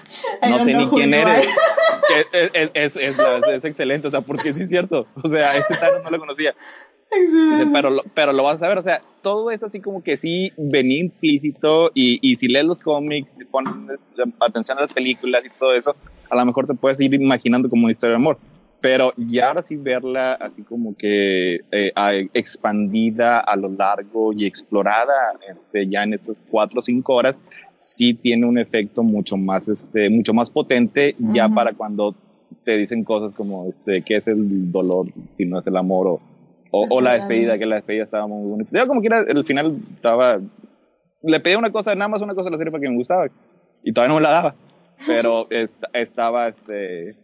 no 0.50 0.60
sé 0.60 0.74
ni 0.74 0.86
quién 0.88 1.14
eres. 1.14 1.48
es, 2.34 2.52
es, 2.54 2.96
es, 2.96 2.96
es, 2.98 3.64
excelente, 3.64 4.10
o 4.10 4.12
sea, 4.12 4.20
porque 4.20 4.52
sí 4.52 4.64
es 4.64 4.70
cierto, 4.70 5.08
o 5.24 5.30
sea, 5.30 5.56
este 5.56 5.76
Thanos 5.76 6.04
no 6.04 6.10
lo 6.12 6.20
conocía 6.20 6.54
pero, 7.72 7.90
lo, 7.90 8.04
pero 8.14 8.34
lo 8.34 8.44
vas 8.44 8.62
a 8.62 8.68
ver, 8.68 8.78
o 8.78 8.84
sea, 8.84 9.02
todo 9.22 9.52
esto 9.52 9.68
así 9.68 9.80
como 9.80 10.04
que 10.04 10.18
sí 10.18 10.52
venía 10.58 11.00
implícito 11.00 11.92
y, 11.94 12.20
y 12.22 12.36
si 12.36 12.48
lees 12.48 12.66
los 12.66 12.80
cómics, 12.80 13.32
si 13.38 13.46
pones 13.46 13.74
atención 14.40 14.78
a 14.78 14.82
las 14.82 14.94
películas 14.94 15.44
y 15.46 15.50
todo 15.58 15.74
eso, 15.74 15.96
a 16.30 16.36
lo 16.36 16.46
mejor 16.46 16.68
te 16.68 16.74
puedes 16.74 17.00
ir 17.02 17.14
imaginando 17.14 17.70
como 17.70 17.84
una 17.84 17.92
historia 17.92 18.12
de 18.12 18.22
amor. 18.22 18.38
Pero 18.80 19.12
ya 19.18 19.48
ahora 19.48 19.64
sí 19.64 19.76
verla 19.76 20.34
así 20.34 20.62
como 20.62 20.96
que 20.96 21.62
eh, 21.72 21.92
expandida 22.34 23.40
a 23.40 23.56
lo 23.56 23.70
largo 23.70 24.34
y 24.34 24.46
explorada 24.46 25.14
este, 25.50 25.88
ya 25.88 26.04
en 26.04 26.14
estas 26.14 26.40
cuatro 26.48 26.80
o 26.80 26.82
cinco 26.84 27.16
horas, 27.16 27.36
sí 27.80 28.14
tiene 28.14 28.46
un 28.46 28.60
efecto 28.60 29.02
mucho 29.02 29.36
más, 29.36 29.68
este, 29.68 30.10
mucho 30.10 30.34
más 30.34 30.52
potente 30.52 31.16
ya 31.18 31.50
para 31.50 31.74
cuando 31.74 32.16
te 32.64 32.78
dicen 32.78 33.04
cosas 33.04 33.34
como, 33.34 33.68
este, 33.68 34.04
¿qué 34.04 34.18
es 34.18 34.28
el 34.28 34.72
dolor 34.72 35.08
si 35.38 35.46
no 35.46 35.58
es 35.60 35.66
el 35.66 35.76
amor? 35.76 36.08
O, 36.08 36.22
o, 36.72 37.02
la 37.02 37.14
despedida, 37.14 37.58
que 37.58 37.66
la 37.66 37.76
despedida 37.76 38.04
estaba 38.04 38.28
muy 38.28 38.50
bonita. 38.50 38.70
Yo 38.78 38.88
como 38.88 39.02
quiera, 39.02 39.22
el 39.28 39.44
final 39.46 39.78
estaba... 39.96 40.40
Le 41.24 41.40
pedí 41.40 41.56
una 41.56 41.72
cosa, 41.72 41.96
nada 41.96 42.08
más 42.08 42.22
una 42.22 42.36
cosa 42.36 42.50
a 42.50 42.52
la 42.52 42.58
serie 42.58 42.72
para 42.72 42.82
que 42.82 42.90
me 42.90 42.96
gustaba. 42.96 43.28
Y 43.84 43.92
todavía 43.92 44.10
no 44.14 44.20
me 44.20 44.24
la 44.24 44.32
daba. 44.32 44.56
Pero 45.06 45.48
estaba, 45.94 46.48
este... 46.48 47.16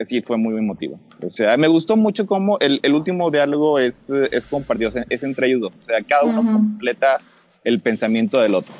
Sí, 0.00 0.20
fue 0.20 0.36
muy 0.36 0.58
emotivo. 0.58 1.00
O 1.22 1.30
sea, 1.30 1.56
me 1.56 1.68
gustó 1.68 1.96
mucho 1.96 2.26
cómo 2.26 2.58
el, 2.60 2.80
el 2.82 2.92
último 2.92 3.30
diálogo 3.30 3.78
es, 3.78 4.10
es 4.10 4.46
compartido, 4.46 4.90
es 5.08 5.22
entre 5.22 5.48
ellos 5.48 5.62
dos. 5.62 5.72
O 5.78 5.82
sea, 5.82 6.02
cada 6.02 6.24
uno 6.24 6.42
completa 6.42 7.16
el 7.64 7.80
pensamiento 7.80 8.40
del 8.40 8.54
otro. 8.54 8.74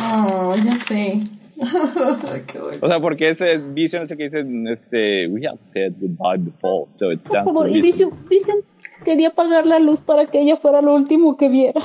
Oh, 0.00 0.54
ya 0.56 0.76
sé. 0.78 1.20
Qué 2.46 2.58
bueno. 2.58 2.78
O 2.80 2.88
sea, 2.88 3.00
porque 3.00 3.30
ese 3.30 3.58
Vision 3.58 4.02
ese 4.02 4.16
que 4.16 4.24
dice, 4.24 4.44
este, 4.72 5.28
we 5.28 5.46
have 5.46 5.58
said 5.60 5.92
goodbye 6.00 6.38
before, 6.38 6.86
so 6.90 7.12
it's 7.12 7.28
down 7.28 7.44
to 7.44 7.62
Vision, 7.64 8.10
Vision 8.28 8.62
quería 9.04 9.28
apagar 9.28 9.66
la 9.66 9.78
luz 9.78 10.02
para 10.02 10.26
que 10.26 10.40
ella 10.40 10.56
fuera 10.56 10.80
lo 10.80 10.94
último 10.94 11.36
que 11.36 11.48
viera. 11.48 11.80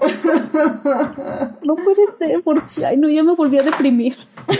no 1.62 1.76
puede 1.76 2.06
ser, 2.18 2.42
porque, 2.42 2.86
ay 2.86 2.96
no, 2.96 3.08
ya 3.08 3.22
me 3.22 3.34
volví 3.34 3.58
a 3.58 3.62
deprimir. 3.62 4.16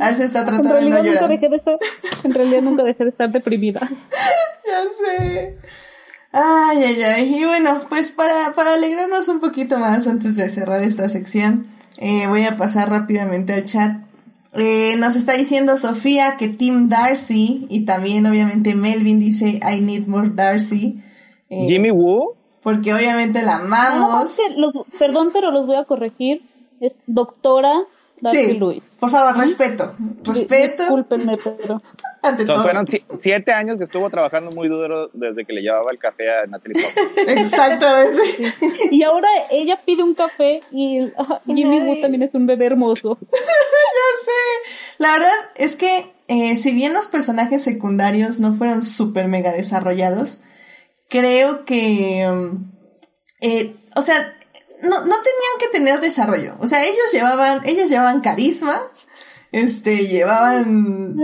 A 0.00 0.14
se 0.14 0.26
está 0.26 0.46
tratando 0.46 0.74
de 0.74 0.82
no 0.82 1.02
llorar. 1.02 1.28
Nunca 1.28 1.48
de 1.48 1.56
estar, 1.56 1.76
en 2.22 2.34
realidad 2.34 2.62
nunca 2.62 2.84
dejé 2.84 3.04
de 3.04 3.10
estar 3.10 3.32
deprimida. 3.32 3.80
ya 4.66 4.84
sé. 4.90 5.58
Ay, 6.30 6.84
ay, 6.84 7.02
ay. 7.02 7.34
Y 7.34 7.44
bueno, 7.44 7.82
pues 7.88 8.12
para, 8.12 8.52
para 8.54 8.74
alegrarnos 8.74 9.26
un 9.28 9.40
poquito 9.40 9.78
más 9.78 10.06
antes 10.06 10.36
de 10.36 10.48
cerrar 10.50 10.82
esta 10.82 11.08
sección, 11.08 11.66
eh, 11.96 12.26
voy 12.28 12.44
a 12.44 12.56
pasar 12.56 12.90
rápidamente 12.90 13.52
al 13.54 13.64
chat. 13.64 13.96
Eh, 14.54 14.96
nos 14.96 15.14
está 15.14 15.34
diciendo 15.34 15.76
Sofía 15.76 16.36
que 16.38 16.48
Tim 16.48 16.88
Darcy 16.88 17.66
y 17.68 17.84
también 17.84 18.26
obviamente 18.26 18.74
Melvin 18.74 19.20
dice 19.20 19.60
I 19.62 19.80
need 19.80 20.06
more 20.06 20.30
Darcy. 20.32 21.00
Eh, 21.50 21.66
Jimmy 21.66 21.90
Woo. 21.90 22.34
Porque 22.62 22.92
obviamente 22.92 23.42
la 23.42 23.56
amamos. 23.56 24.36
perdón, 24.98 25.30
pero 25.32 25.50
los 25.50 25.66
voy 25.66 25.76
a 25.76 25.84
corregir. 25.84 26.42
Es 26.80 26.96
doctora 27.06 27.84
Darcy 28.20 28.58
sí, 28.58 28.82
Por 28.98 29.10
favor, 29.10 29.36
respeto. 29.36 29.94
Respeto. 30.22 30.82
Discúlpenme, 30.82 31.36
pero. 31.36 31.80
Ante 32.22 32.44
todo. 32.44 32.62
Fueron 32.62 32.86
siete 33.20 33.52
años 33.52 33.78
que 33.78 33.84
estuvo 33.84 34.10
trabajando 34.10 34.50
muy 34.50 34.68
duro 34.68 35.08
desde 35.12 35.44
que 35.44 35.52
le 35.52 35.62
llevaba 35.62 35.90
el 35.92 35.98
café 35.98 36.28
a 36.30 36.46
Natalie 36.46 36.82
Exactamente. 37.28 38.20
Y 38.90 39.02
ahora 39.04 39.28
ella 39.50 39.78
pide 39.84 40.02
un 40.02 40.14
café 40.14 40.60
y 40.72 41.10
Jimmy 41.46 41.80
Woo 41.80 42.00
también 42.00 42.22
es 42.22 42.34
un 42.34 42.46
bebé 42.46 42.66
hermoso. 42.66 43.18
ya 43.30 44.24
sé. 44.24 44.96
La 44.98 45.12
verdad 45.12 45.34
es 45.56 45.76
que 45.76 46.12
eh, 46.26 46.56
si 46.56 46.72
bien 46.72 46.92
los 46.92 47.06
personajes 47.06 47.62
secundarios 47.62 48.40
no 48.40 48.52
fueron 48.52 48.82
súper 48.82 49.28
mega 49.28 49.52
desarrollados, 49.52 50.42
creo 51.08 51.64
que, 51.64 52.28
um, 52.28 52.70
eh, 53.40 53.74
o 53.96 54.02
sea, 54.02 54.36
no, 54.82 54.90
no 54.90 55.00
tenían 55.00 55.56
que 55.60 55.68
tener 55.72 56.00
desarrollo. 56.00 56.54
O 56.60 56.66
sea, 56.66 56.82
ellos 56.82 57.12
llevaban, 57.12 57.60
ellas 57.64 57.88
llevaban 57.88 58.20
carisma, 58.20 58.80
este, 59.52 60.06
llevaban 60.06 61.16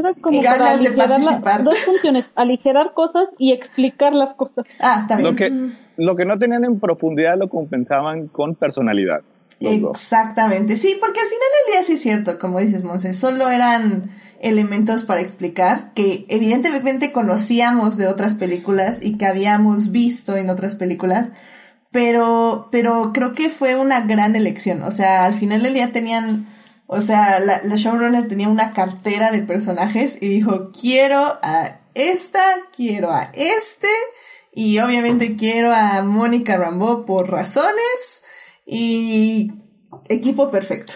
ganas 0.43 0.82
de 0.82 0.90
participar. 0.93 1.62
dos 1.62 1.78
funciones, 1.81 2.31
aligerar 2.35 2.94
cosas 2.94 3.28
y 3.39 3.52
explicar 3.52 4.14
las 4.14 4.35
cosas. 4.35 4.66
Ah, 4.81 5.05
también. 5.09 5.31
Lo 5.31 5.36
que, 5.36 5.76
lo 5.97 6.16
que 6.16 6.24
no 6.24 6.39
tenían 6.39 6.64
en 6.64 6.81
profundidad 6.81 7.36
lo 7.39 7.48
compensaban 7.48 8.28
con 8.28 8.55
personalidad. 8.55 9.22
Exactamente, 9.60 10.76
sí, 10.76 10.97
porque 11.01 11.20
al 11.20 11.26
final 11.26 11.48
del 11.64 11.72
día 11.72 11.85
sí 11.85 11.93
es 11.94 12.02
cierto, 12.02 12.39
como 12.39 12.59
dices, 12.59 12.85
Monse, 12.85 13.12
solo 13.12 13.48
eran 13.48 14.10
elementos 14.40 15.05
para 15.05 15.20
explicar 15.20 15.93
que 15.94 16.26
evidentemente 16.28 17.12
conocíamos 17.12 17.97
de 17.97 18.09
otras 18.09 18.35
películas 18.35 19.01
y 19.02 19.16
que 19.16 19.26
habíamos 19.26 19.90
visto 19.90 20.36
en 20.36 20.51
otras 20.51 20.76
películas, 20.76 21.31
pero, 21.95 22.71
pero 22.73 23.12
creo 23.15 23.35
que 23.35 23.51
fue 23.51 23.77
una 23.77 24.01
gran 24.01 24.35
elección, 24.35 24.83
o 24.83 24.91
sea, 24.91 25.25
al 25.25 25.35
final 25.35 25.62
del 25.62 25.75
día 25.75 25.93
tenían, 25.93 26.45
o 26.89 27.01
sea, 27.01 27.39
la, 27.39 27.61
la 27.62 27.77
showrunner 27.77 28.27
tenía 28.27 28.49
una 28.49 28.73
cartera 28.73 29.31
de 29.31 29.43
personajes 29.43 30.21
y 30.21 30.27
dijo, 30.27 30.73
quiero 30.73 31.39
a 31.41 31.79
esta, 31.95 32.43
quiero 32.75 33.12
a 33.12 33.31
este, 33.33 33.87
y 34.53 34.81
obviamente 34.81 35.37
quiero 35.37 35.73
a 35.73 36.03
Mónica 36.03 36.57
Rambeau 36.57 37.05
por 37.05 37.31
razones, 37.31 38.25
y 38.66 39.53
equipo 40.09 40.51
perfecto. 40.51 40.95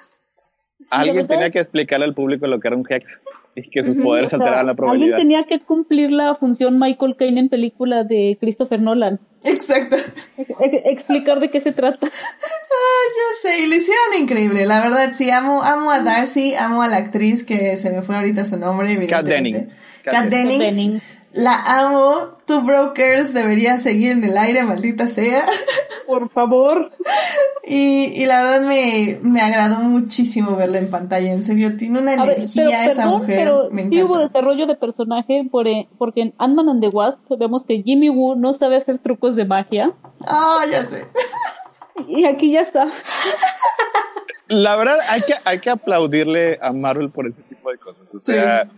Alguien 0.90 1.26
tenía 1.26 1.50
que 1.50 1.60
explicarle 1.60 2.04
al 2.04 2.14
público 2.14 2.46
lo 2.46 2.60
que 2.60 2.68
era 2.68 2.76
un 2.76 2.84
hex 2.86 3.22
y 3.56 3.70
que 3.70 3.82
sus 3.82 3.96
poderes 3.96 4.32
alteraban 4.32 4.66
la 4.66 4.74
probabilidad. 4.74 5.18
Alguien 5.18 5.28
tenía 5.28 5.46
que 5.46 5.64
cumplir 5.64 6.12
la 6.12 6.34
función 6.34 6.78
Michael 6.78 7.16
Caine 7.16 7.40
en 7.40 7.48
película 7.48 8.04
de 8.04 8.36
Christopher 8.40 8.80
Nolan. 8.80 9.20
Exacto. 9.44 9.96
explicar 10.36 11.40
de 11.40 11.50
qué 11.50 11.60
se 11.60 11.72
trata. 11.72 12.06
Ah, 12.06 13.04
yo 13.16 13.48
sé, 13.48 13.64
y 13.64 13.68
lo 13.68 13.76
hicieron 13.76 14.20
increíble. 14.20 14.66
La 14.66 14.80
verdad, 14.80 15.10
sí, 15.12 15.30
amo, 15.30 15.62
amo 15.62 15.90
a 15.90 16.00
Darcy, 16.00 16.54
amo 16.54 16.82
a 16.82 16.88
la 16.88 16.96
actriz 16.96 17.44
que 17.44 17.76
se 17.76 17.90
me 17.90 18.02
fue 18.02 18.16
ahorita 18.16 18.44
su 18.44 18.58
nombre. 18.58 19.06
Kat 19.06 19.26
Denning. 19.26 19.68
Kat 20.02 20.26
Denning. 20.26 21.00
La 21.34 21.62
amo. 21.66 22.36
Two 22.46 22.60
Brokers 22.60 23.34
debería 23.34 23.78
seguir 23.78 24.12
en 24.12 24.22
el 24.22 24.38
aire, 24.38 24.62
maldita 24.62 25.08
sea. 25.08 25.46
Por 26.06 26.30
favor. 26.30 26.90
Y, 27.66 28.12
y 28.22 28.26
la 28.26 28.42
verdad 28.42 28.60
me, 28.68 29.18
me 29.22 29.40
agradó 29.40 29.76
muchísimo 29.76 30.54
verla 30.54 30.78
en 30.78 30.90
pantalla. 30.90 31.32
En 31.32 31.42
serio, 31.42 31.76
tiene 31.76 31.98
una 32.00 32.12
energía 32.12 32.84
esa 32.84 33.06
mujer. 33.06 33.38
Pero 33.38 33.68
me 33.70 33.88
sí 33.88 34.02
hubo 34.02 34.18
desarrollo 34.18 34.66
de 34.66 34.76
personaje 34.76 35.48
por, 35.50 35.66
eh, 35.66 35.88
porque 35.98 36.20
en 36.22 36.34
Ant-Man 36.38 36.68
and 36.68 36.82
the 36.82 36.88
Wasp 36.88 37.18
vemos 37.38 37.64
que 37.64 37.82
Jimmy 37.82 38.10
Woo 38.10 38.36
no 38.36 38.52
sabe 38.52 38.76
hacer 38.76 38.98
trucos 38.98 39.34
de 39.34 39.44
magia. 39.44 39.92
Ah, 40.26 40.64
ya 40.70 40.84
sé. 40.84 41.06
Y 42.06 42.26
aquí 42.26 42.52
ya 42.52 42.60
está. 42.60 42.88
La 44.48 44.76
verdad, 44.76 44.98
hay 45.10 45.22
que, 45.22 45.34
hay 45.44 45.58
que 45.58 45.70
aplaudirle 45.70 46.58
a 46.60 46.72
Marvel 46.72 47.10
por 47.10 47.26
ese 47.26 47.42
tipo 47.42 47.70
de 47.70 47.78
cosas. 47.78 48.02
O 48.12 48.20
sea, 48.20 48.68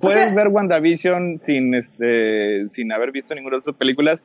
Puedes 0.00 0.34
ver 0.34 0.48
WandaVision 0.48 1.40
sin, 1.40 1.74
este, 1.74 2.68
sin 2.68 2.92
haber 2.92 3.12
visto 3.12 3.34
ninguna 3.34 3.56
de 3.56 3.62
sus 3.62 3.74
películas, 3.74 4.20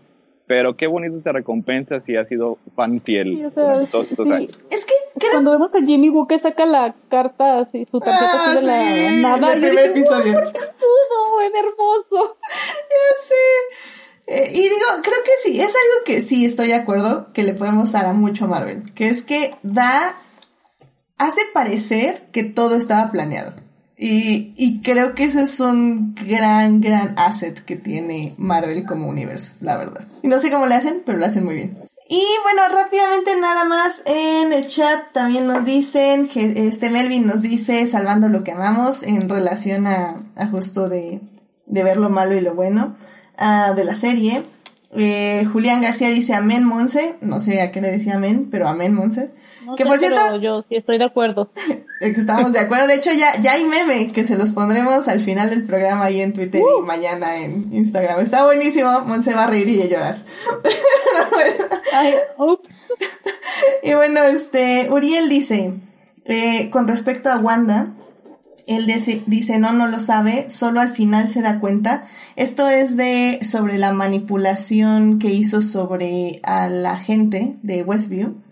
pero 0.48 0.77
qué 0.77 0.88
bonito 0.88 1.22
te 1.22 1.32
recompensa 1.32 1.99
si 1.99 2.15
has 2.15 2.27
sido 2.27 2.60
fan 2.76 3.02
fiel 3.02 3.52
todos 3.91 4.11
estos 4.11 4.30
años. 4.30 4.60
Es 4.69 4.86
que 4.86 4.94
cuando 5.32 5.52
vemos 5.52 5.72
a 5.73 5.86
Jimmy 5.86 6.10
Woo 6.10 6.27
que 6.27 6.38
saca 6.38 6.65
la 6.65 6.95
carta, 7.10 7.60
así, 7.60 7.88
su 7.90 7.99
tarjeta 7.99 8.32
ah, 8.34 8.56
de 8.56 8.61
la 8.61 9.11
nada. 9.22 9.53
El 9.53 9.61
primer 9.61 9.86
episodio. 9.91 10.34
Todo, 10.34 11.41
es 11.41 11.52
hermoso. 11.53 12.38
Ya 12.41 13.18
sé. 13.22 13.34
Eh, 14.27 14.52
y 14.53 14.61
digo, 14.61 14.86
creo 15.03 15.23
que 15.23 15.32
sí, 15.44 15.60
es 15.60 15.68
algo 15.68 16.03
que 16.06 16.22
sí 16.22 16.45
estoy 16.45 16.68
de 16.68 16.76
acuerdo 16.76 17.27
que 17.34 17.44
le 17.44 17.53
podemos 17.53 17.91
dar 17.91 18.06
a 18.06 18.14
mucho 18.14 18.48
Marvel, 18.48 18.94
que 18.94 19.07
es 19.07 19.22
que 19.22 19.53
da, 19.61 20.18
hace 21.18 21.41
parecer 21.53 22.23
que 22.32 22.44
todo 22.44 22.76
estaba 22.76 23.11
planeado. 23.11 23.53
Y, 23.97 24.53
y 24.57 24.81
creo 24.81 25.15
que 25.15 25.23
ese 25.23 25.43
es 25.43 25.59
un 25.59 26.15
gran, 26.15 26.81
gran 26.81 27.13
asset 27.17 27.63
que 27.63 27.77
tiene 27.77 28.34
Marvel 28.38 28.85
como 28.85 29.07
universo, 29.07 29.53
la 29.61 29.77
verdad. 29.77 30.05
Y 30.22 30.27
no 30.27 30.39
sé 30.39 30.51
cómo 30.51 30.65
le 30.65 30.76
hacen, 30.76 31.01
pero 31.05 31.17
lo 31.17 31.26
hacen 31.26 31.45
muy 31.45 31.55
bien. 31.55 31.77
Y 32.07 32.23
bueno, 32.43 32.61
rápidamente 32.72 33.31
nada 33.39 33.63
más 33.63 34.03
en 34.05 34.53
el 34.53 34.67
chat 34.67 35.11
también 35.11 35.47
nos 35.47 35.65
dicen, 35.65 36.27
que 36.27 36.67
este 36.67 36.89
Melvin 36.89 37.26
nos 37.26 37.41
dice 37.41 37.88
salvando 37.88 38.30
lo 38.30 38.43
que 38.43 38.51
amamos 38.51 39.01
en 39.01 39.27
relación 39.27 39.88
a, 39.88 40.22
a 40.35 40.47
justo 40.47 40.88
de, 40.88 41.22
de 41.65 41.84
ver 41.84 41.97
lo 41.97 42.09
malo 42.09 42.35
y 42.35 42.41
lo 42.41 42.53
bueno 42.53 42.95
uh, 43.39 43.73
de 43.76 43.84
la 43.85 43.95
serie. 43.95 44.43
Eh, 44.91 45.47
Julián 45.51 45.81
García 45.81 46.09
dice 46.09 46.35
amén 46.35 46.63
Monse, 46.63 47.15
no 47.22 47.39
sé 47.39 47.61
a 47.61 47.72
qué 47.72 47.81
le 47.81 47.91
decía 47.91 48.15
amén, 48.15 48.49
pero 48.51 48.67
amén 48.67 48.93
Monse 48.93 49.31
que 49.77 49.85
por 49.85 49.99
cierto, 49.99 50.37
yo 50.37 50.63
sí 50.67 50.75
estoy 50.75 50.97
de 50.97 51.05
acuerdo. 51.05 51.51
Estamos 52.01 52.53
de 52.53 52.59
acuerdo. 52.59 52.87
De 52.87 52.95
hecho, 52.95 53.11
ya, 53.11 53.39
ya 53.41 53.53
hay 53.53 53.63
meme 53.63 54.11
que 54.11 54.25
se 54.25 54.37
los 54.37 54.51
pondremos 54.51 55.07
al 55.07 55.19
final 55.19 55.49
del 55.49 55.63
programa 55.63 56.05
ahí 56.05 56.21
en 56.21 56.33
Twitter 56.33 56.61
y 56.61 56.63
uh. 56.63 56.85
mañana 56.85 57.37
en 57.37 57.73
Instagram. 57.73 58.19
Está 58.19 58.43
buenísimo. 58.43 59.01
Monse 59.01 59.33
va 59.33 59.45
a 59.45 59.47
reír 59.47 59.67
y 59.69 59.81
a 59.81 59.85
llorar. 59.85 60.17
y 63.83 63.93
bueno, 63.93 64.23
este, 64.23 64.89
Uriel 64.91 65.29
dice, 65.29 65.73
eh, 66.25 66.69
con 66.69 66.87
respecto 66.87 67.29
a 67.29 67.37
Wanda, 67.37 67.93
él 68.67 68.87
dice, 68.87 69.21
dice, 69.25 69.59
no, 69.59 69.73
no 69.73 69.87
lo 69.87 69.99
sabe, 69.99 70.49
solo 70.49 70.81
al 70.81 70.89
final 70.89 71.29
se 71.29 71.41
da 71.41 71.59
cuenta. 71.59 72.05
Esto 72.35 72.67
es 72.67 72.97
de, 72.97 73.39
sobre 73.41 73.77
la 73.77 73.93
manipulación 73.93 75.19
que 75.19 75.31
hizo 75.31 75.61
sobre 75.61 76.39
a 76.43 76.67
la 76.67 76.97
gente 76.97 77.57
de 77.61 77.83
Westview 77.83 78.44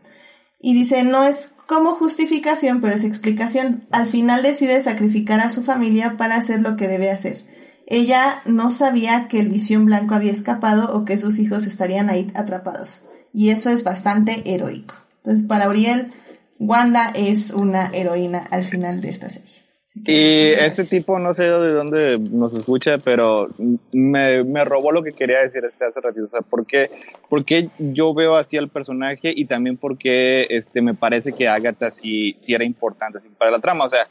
y 0.65 0.73
dice, 0.73 1.03
no 1.03 1.25
es 1.25 1.55
como 1.67 1.91
justificación, 1.91 2.79
pero 2.79 2.95
es 2.95 3.03
explicación. 3.03 3.83
Al 3.91 4.07
final 4.07 4.43
decide 4.43 4.81
sacrificar 4.81 5.41
a 5.41 5.49
su 5.49 5.61
familia 5.61 6.15
para 6.15 6.37
hacer 6.37 6.61
lo 6.61 6.77
que 6.77 6.87
debe 6.87 7.11
hacer. 7.11 7.43
Ella 7.85 8.41
no 8.45 8.71
sabía 8.71 9.27
que 9.27 9.41
el 9.41 9.49
visión 9.49 9.83
blanco 9.83 10.15
había 10.15 10.31
escapado 10.31 10.95
o 10.95 11.03
que 11.03 11.17
sus 11.17 11.37
hijos 11.39 11.67
estarían 11.67 12.09
ahí 12.09 12.31
atrapados. 12.33 13.03
Y 13.33 13.49
eso 13.49 13.71
es 13.71 13.83
bastante 13.83 14.41
heroico. 14.45 14.95
Entonces, 15.17 15.45
para 15.45 15.67
Uriel, 15.67 16.13
Wanda 16.59 17.11
es 17.13 17.51
una 17.51 17.87
heroína 17.87 18.39
al 18.49 18.63
final 18.63 19.01
de 19.01 19.09
esta 19.09 19.29
serie. 19.29 19.62
Y 19.95 20.47
este 20.47 20.85
tipo, 20.85 21.19
no 21.19 21.33
sé 21.35 21.43
de 21.43 21.71
dónde 21.71 22.17
nos 22.17 22.55
escucha, 22.55 22.97
pero 22.97 23.49
me, 23.91 24.43
me 24.43 24.65
robó 24.65 24.91
lo 24.91 25.03
que 25.03 25.11
quería 25.11 25.39
decir 25.39 25.63
este 25.65 25.85
hace 25.85 26.01
ratito. 26.01 26.23
O 26.23 26.27
sea, 26.27 26.41
¿por 26.41 26.65
qué, 26.65 26.89
porque 27.29 27.69
yo 27.77 28.13
veo 28.13 28.35
así 28.35 28.57
al 28.57 28.69
personaje 28.69 29.31
y 29.35 29.45
también 29.45 29.77
porque 29.77 30.47
este, 30.49 30.81
me 30.81 30.95
parece 30.95 31.33
que 31.33 31.47
Agatha 31.47 31.91
sí, 31.91 32.35
sí 32.41 32.53
era 32.53 32.63
importante 32.63 33.19
así, 33.19 33.29
para 33.37 33.51
la 33.51 33.59
trama? 33.59 33.85
O 33.85 33.89
sea, 33.89 34.07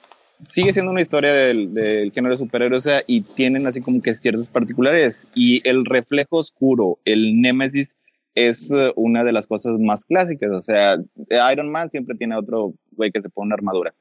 sigue 0.47 0.73
siendo 0.73 0.93
una 0.93 1.01
historia 1.03 1.33
del, 1.33 1.75
del 1.75 2.13
género 2.13 2.35
de 2.35 2.39
superhéroes 2.39 2.87
o 2.87 2.89
sea, 2.89 3.03
y 3.07 3.23
tienen 3.23 3.67
así 3.67 3.81
como 3.81 4.01
que 4.01 4.15
ciertas 4.15 4.47
particulares. 4.47 5.25
Y 5.35 5.69
el 5.69 5.85
reflejo 5.85 6.37
oscuro, 6.37 7.01
el 7.05 7.41
Némesis, 7.41 7.97
es 8.37 8.71
eh, 8.71 8.93
una 8.95 9.25
de 9.25 9.33
las 9.33 9.49
cosas 9.49 9.81
más 9.81 10.05
clásicas. 10.05 10.53
O 10.53 10.63
sea, 10.63 10.97
Iron 11.53 11.71
Man 11.71 11.91
siempre 11.91 12.17
tiene 12.17 12.37
otro 12.37 12.73
güey 12.93 13.11
que 13.11 13.21
se 13.21 13.29
pone 13.31 13.47
una 13.47 13.57
armadura 13.57 13.93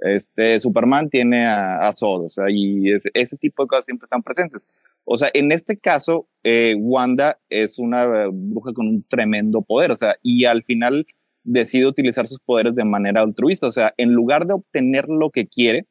este, 0.00 0.58
Superman 0.60 1.10
tiene 1.10 1.46
a, 1.46 1.88
a 1.88 1.92
Zod, 1.92 2.24
o 2.24 2.28
sea, 2.28 2.46
y 2.48 2.92
ese 3.14 3.36
tipo 3.36 3.62
de 3.62 3.68
cosas 3.68 3.84
siempre 3.84 4.06
están 4.06 4.22
presentes. 4.22 4.66
O 5.04 5.16
sea, 5.16 5.30
en 5.34 5.50
este 5.50 5.78
caso, 5.78 6.28
eh, 6.44 6.74
Wanda 6.78 7.38
es 7.48 7.78
una 7.78 8.28
bruja 8.32 8.72
con 8.72 8.86
un 8.86 9.02
tremendo 9.04 9.62
poder, 9.62 9.90
o 9.90 9.96
sea, 9.96 10.16
y 10.22 10.44
al 10.44 10.62
final 10.62 11.06
decide 11.42 11.86
utilizar 11.86 12.26
sus 12.28 12.38
poderes 12.40 12.74
de 12.74 12.84
manera 12.84 13.20
altruista, 13.20 13.66
o 13.66 13.72
sea, 13.72 13.94
en 13.96 14.12
lugar 14.12 14.46
de 14.46 14.54
obtener 14.54 15.08
lo 15.08 15.30
que 15.30 15.46
quiere, 15.48 15.86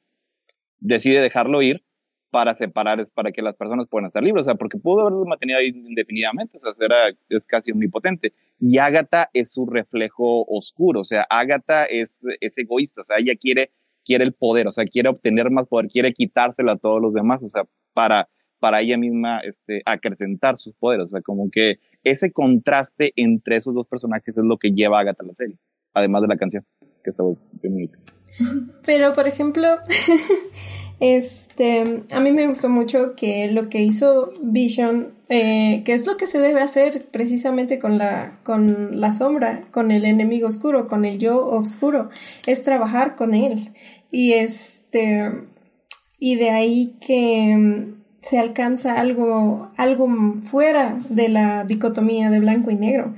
decide 0.80 1.22
dejarlo 1.22 1.62
ir 1.62 1.84
para 2.30 2.54
separar, 2.54 3.08
para 3.14 3.32
que 3.32 3.42
las 3.42 3.56
personas 3.56 3.88
puedan 3.90 4.08
estar 4.08 4.24
libres, 4.24 4.44
o 4.44 4.46
sea, 4.46 4.56
porque 4.56 4.78
pudo 4.78 5.02
haberlo 5.02 5.26
mantenido 5.26 5.60
ahí 5.60 5.68
indefinidamente, 5.70 6.58
o 6.58 6.62
sea, 6.62 6.72
era, 6.86 7.16
es 7.30 7.48
casi 7.48 7.72
omnipotente. 7.72 8.34
Y 8.60 8.78
Agatha 8.78 9.30
es 9.34 9.52
su 9.52 9.66
reflejo 9.66 10.46
oscuro, 10.48 11.02
o 11.02 11.06
sea, 11.06 11.26
Agatha 11.30 11.86
es, 11.86 12.20
es 12.40 12.58
egoísta, 12.58 13.02
o 13.02 13.06
sea, 13.06 13.18
ella 13.18 13.36
quiere 13.36 13.72
quiere 14.10 14.24
el 14.24 14.34
poder, 14.34 14.68
o 14.68 14.72
sea, 14.72 14.86
quiere 14.86 15.08
obtener 15.08 15.52
más 15.52 15.68
poder, 15.68 15.88
quiere 15.88 16.14
quitárselo 16.14 16.72
a 16.72 16.78
todos 16.78 17.00
los 17.00 17.14
demás, 17.14 17.44
o 17.44 17.48
sea, 17.48 17.66
para, 17.94 18.28
para 18.58 18.82
ella 18.82 18.98
misma 18.98 19.38
este, 19.42 19.84
acrecentar 19.86 20.58
sus 20.58 20.74
poderes, 20.74 21.06
o 21.06 21.10
sea, 21.10 21.22
como 21.22 21.52
que 21.52 21.78
ese 22.04 22.32
contraste 22.32 23.14
entre 23.18 23.58
esos 23.58 23.76
dos 23.76 23.86
personajes 23.86 24.36
es 24.36 24.44
lo 24.44 24.58
que 24.58 24.72
lleva 24.72 24.98
a 24.98 25.02
Agatha 25.02 25.24
a 25.24 25.28
la 25.28 25.36
serie, 25.36 25.58
además 25.94 26.24
de 26.24 26.28
la 26.28 26.38
canción, 26.38 26.66
que 27.04 27.12
está 27.12 27.22
muy 27.22 27.38
bonita. 27.62 28.00
Pero, 28.86 29.14
por 29.14 29.28
ejemplo, 29.28 29.68
Este, 31.00 32.04
a 32.12 32.20
mí 32.20 32.32
me 32.34 32.48
gustó 32.48 32.68
mucho 32.68 33.16
que 33.16 33.50
lo 33.52 33.70
que 33.70 33.82
hizo 33.82 34.34
Vision, 34.42 35.14
eh, 35.30 35.82
que 35.86 35.94
es 35.94 36.06
lo 36.06 36.18
que 36.18 36.28
se 36.28 36.40
debe 36.40 36.62
hacer 36.62 37.06
precisamente 37.10 37.80
con 37.80 37.98
la, 37.98 38.40
con 38.44 39.00
la 39.00 39.14
sombra, 39.14 39.62
con 39.72 39.92
el 39.92 40.04
enemigo 40.04 40.48
oscuro, 40.48 40.88
con 40.88 41.06
el 41.06 41.18
yo 41.18 41.46
oscuro, 41.46 42.10
es 42.46 42.64
trabajar 42.64 43.16
con 43.16 43.34
él. 43.34 43.74
Y 44.12 44.34
este, 44.34 45.32
y 46.20 46.36
de 46.36 46.50
ahí 46.50 46.98
que 47.00 47.94
se 48.20 48.38
alcanza 48.38 49.00
algo, 49.00 49.72
algo 49.78 50.10
fuera 50.44 51.00
de 51.08 51.30
la 51.30 51.64
dicotomía 51.64 52.30
de 52.30 52.42
blanco 52.42 52.72
y 52.72 52.76
negro. 52.76 53.16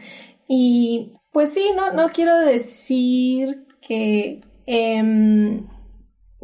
Y 0.48 1.14
pues 1.31 1.52
sí, 1.52 1.64
no, 1.76 1.93
no 1.93 2.10
quiero 2.10 2.38
decir 2.38 3.65
que, 3.81 4.41
em, 4.72 5.68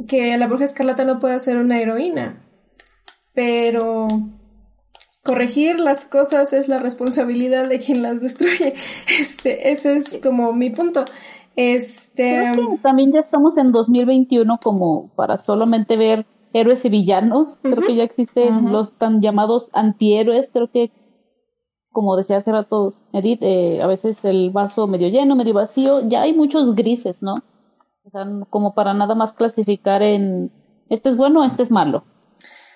que 0.05 0.37
la 0.37 0.47
bruja 0.47 0.65
escarlata 0.65 1.05
no 1.05 1.19
pueda 1.19 1.39
ser 1.39 1.57
una 1.57 1.79
heroína, 1.79 2.45
pero 3.33 4.07
corregir 5.23 5.79
las 5.79 6.05
cosas 6.05 6.51
es 6.53 6.67
la 6.67 6.77
responsabilidad 6.77 7.69
de 7.69 7.79
quien 7.79 8.01
las 8.01 8.21
destruye. 8.21 8.73
Este, 9.19 9.71
ese 9.71 9.97
es 9.97 10.19
como 10.21 10.53
mi 10.53 10.69
punto. 10.69 11.05
Este, 11.55 12.51
también 12.83 13.11
ya 13.13 13.21
estamos 13.21 13.57
en 13.57 13.71
2021 13.71 14.59
como 14.61 15.09
para 15.15 15.37
solamente 15.37 15.97
ver 15.97 16.25
héroes 16.53 16.83
y 16.85 16.89
villanos. 16.89 17.59
Creo 17.61 17.81
que 17.85 17.95
ya 17.95 18.03
existen 18.03 18.71
los 18.71 18.97
tan 18.97 19.21
llamados 19.21 19.69
antihéroes. 19.73 20.49
Creo 20.51 20.69
que, 20.69 20.91
como 21.91 22.15
decía 22.15 22.37
hace 22.37 22.51
rato 22.51 22.93
Edith, 23.13 23.39
eh, 23.41 23.81
a 23.81 23.87
veces 23.87 24.23
el 24.23 24.51
vaso 24.51 24.85
medio 24.87 25.09
lleno, 25.09 25.35
medio 25.35 25.53
vacío. 25.53 26.07
Ya 26.07 26.21
hay 26.21 26.33
muchos 26.33 26.75
grises, 26.75 27.23
¿no? 27.23 27.41
O 28.07 28.09
sea, 28.09 28.25
como 28.49 28.73
para 28.73 28.93
nada 28.93 29.15
más 29.15 29.34
clasificar 29.34 30.01
en 30.01 30.49
este 30.89 31.09
es 31.09 31.17
bueno, 31.17 31.43
este 31.43 31.63
es 31.63 31.71
malo. 31.71 32.05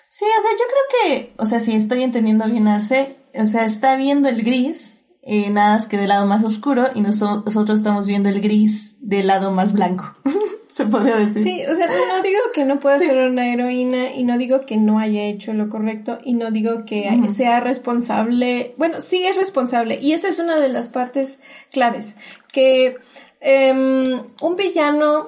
Sí, 0.10 0.26
o 0.26 0.42
sea, 0.42 0.52
yo 0.52 0.66
creo 0.68 1.24
que, 1.24 1.34
o 1.38 1.46
sea, 1.46 1.62
si 1.62 1.74
estoy 1.74 2.04
entendiendo 2.04 2.46
bien 2.48 2.68
Arce, 2.68 3.16
o 3.34 3.48
sea, 3.48 3.64
está 3.64 3.96
viendo 3.96 4.28
el 4.28 4.44
gris, 4.44 5.06
eh, 5.22 5.50
nada 5.50 5.76
más 5.76 5.88
que 5.88 5.98
del 5.98 6.10
lado 6.10 6.26
más 6.26 6.44
oscuro, 6.44 6.88
y 6.96 7.00
nosotros 7.00 7.80
estamos 7.80 8.08
viendo 8.08 8.28
el 8.28 8.42
gris 8.42 8.98
del 9.00 9.28
lado 9.28 9.54
más 9.54 9.72
blanco. 9.72 10.14
se 10.68 10.86
podría 10.86 11.16
decir. 11.16 11.42
Sí, 11.42 11.62
o 11.66 11.76
sea, 11.78 11.88
no 11.88 12.22
digo 12.24 12.40
que 12.54 12.66
no 12.66 12.82
pueda 12.82 12.98
ser 12.98 13.18
una 13.30 13.54
heroína 13.54 14.14
y 14.14 14.24
no 14.24 14.38
digo 14.38 14.66
que 14.66 14.76
no 14.76 15.00
haya 15.00 15.24
hecho 15.24 15.54
lo 15.54 15.70
correcto 15.70 16.18
y 16.26 16.34
no 16.34 16.52
digo 16.52 16.84
que 16.84 17.10
sea 17.30 17.62
responsable. 17.62 18.74
Bueno, 18.78 19.00
sí 19.00 19.26
es 19.26 19.38
responsable 19.38 19.98
y 20.02 20.12
esa 20.12 20.28
es 20.28 20.40
una 20.40 20.58
de 20.58 20.68
las 20.68 20.90
partes 20.90 21.40
claves, 21.72 22.18
que 22.52 22.98
em, 23.42 24.24
un 24.42 24.56
villano 24.56 25.28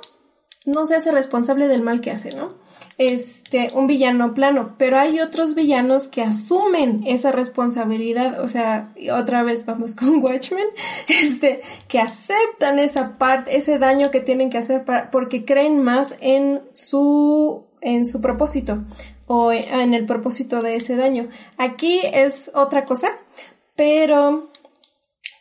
no 0.65 0.85
se 0.85 0.95
hace 0.95 1.11
responsable 1.11 1.68
del 1.68 1.81
mal 1.81 1.99
que 1.99 2.11
hace, 2.11 2.30
¿no? 2.38 2.53
este, 2.98 3.69
un 3.73 3.88
villano 3.88 4.34
plano, 4.34 4.76
pero 4.77 4.99
hay 4.99 5.19
otros 5.19 5.56
villanos 5.56 6.07
que 6.07 6.22
asumen 6.22 7.03
esa 7.07 7.31
responsabilidad, 7.31 8.40
o 8.41 8.48
sea, 8.48 8.94
otra 9.11 9.44
vez 9.44 9.65
vamos 9.65 9.95
con 9.95 10.23
Watchmen, 10.23 10.65
este, 11.07 11.61
que 11.88 11.99
aceptan 11.99 12.80
esa 12.80 13.15
parte, 13.18 13.56
ese 13.56 13.80
daño 13.80 14.11
que 14.11 14.19
tienen 14.19 14.49
que 14.49 14.57
hacer 14.57 14.85
para, 14.85 15.11
porque 15.11 15.45
creen 15.45 15.81
más 15.81 16.18
en 16.22 16.61
su, 16.73 17.65
en 17.81 18.06
su 18.06 18.22
propósito 18.22 18.84
o 19.26 19.52
en 19.52 19.94
el 19.94 20.06
propósito 20.06 20.61
de 20.61 20.76
ese 20.76 20.95
daño. 20.95 21.30
Aquí 21.57 22.02
es 22.14 22.52
otra 22.53 22.85
cosa, 22.85 23.07
pero 23.76 24.52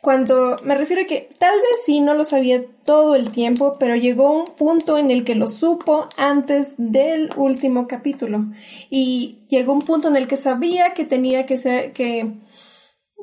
cuando 0.03 0.57
me 0.65 0.75
refiero 0.75 1.03
a 1.03 1.05
que 1.05 1.29
tal 1.39 1.55
vez 1.61 1.85
sí 1.85 2.01
no 2.01 2.13
lo 2.13 2.25
sabía 2.25 2.61
todo 2.83 3.15
el 3.15 3.31
tiempo, 3.31 3.77
pero 3.79 3.95
llegó 3.95 4.37
un 4.37 4.53
punto 4.53 4.97
en 4.97 5.11
el 5.11 5.23
que 5.23 5.33
lo 5.33 5.47
supo 5.47 6.09
antes 6.17 6.75
del 6.77 7.29
último 7.37 7.87
capítulo. 7.87 8.47
Y 8.89 9.45
llegó 9.47 9.71
un 9.71 9.79
punto 9.79 10.09
en 10.09 10.17
el 10.17 10.27
que 10.27 10.35
sabía 10.35 10.93
que 10.93 11.05
tenía 11.05 11.45
que 11.45 11.57
ser, 11.57 11.93
que, 11.93 12.33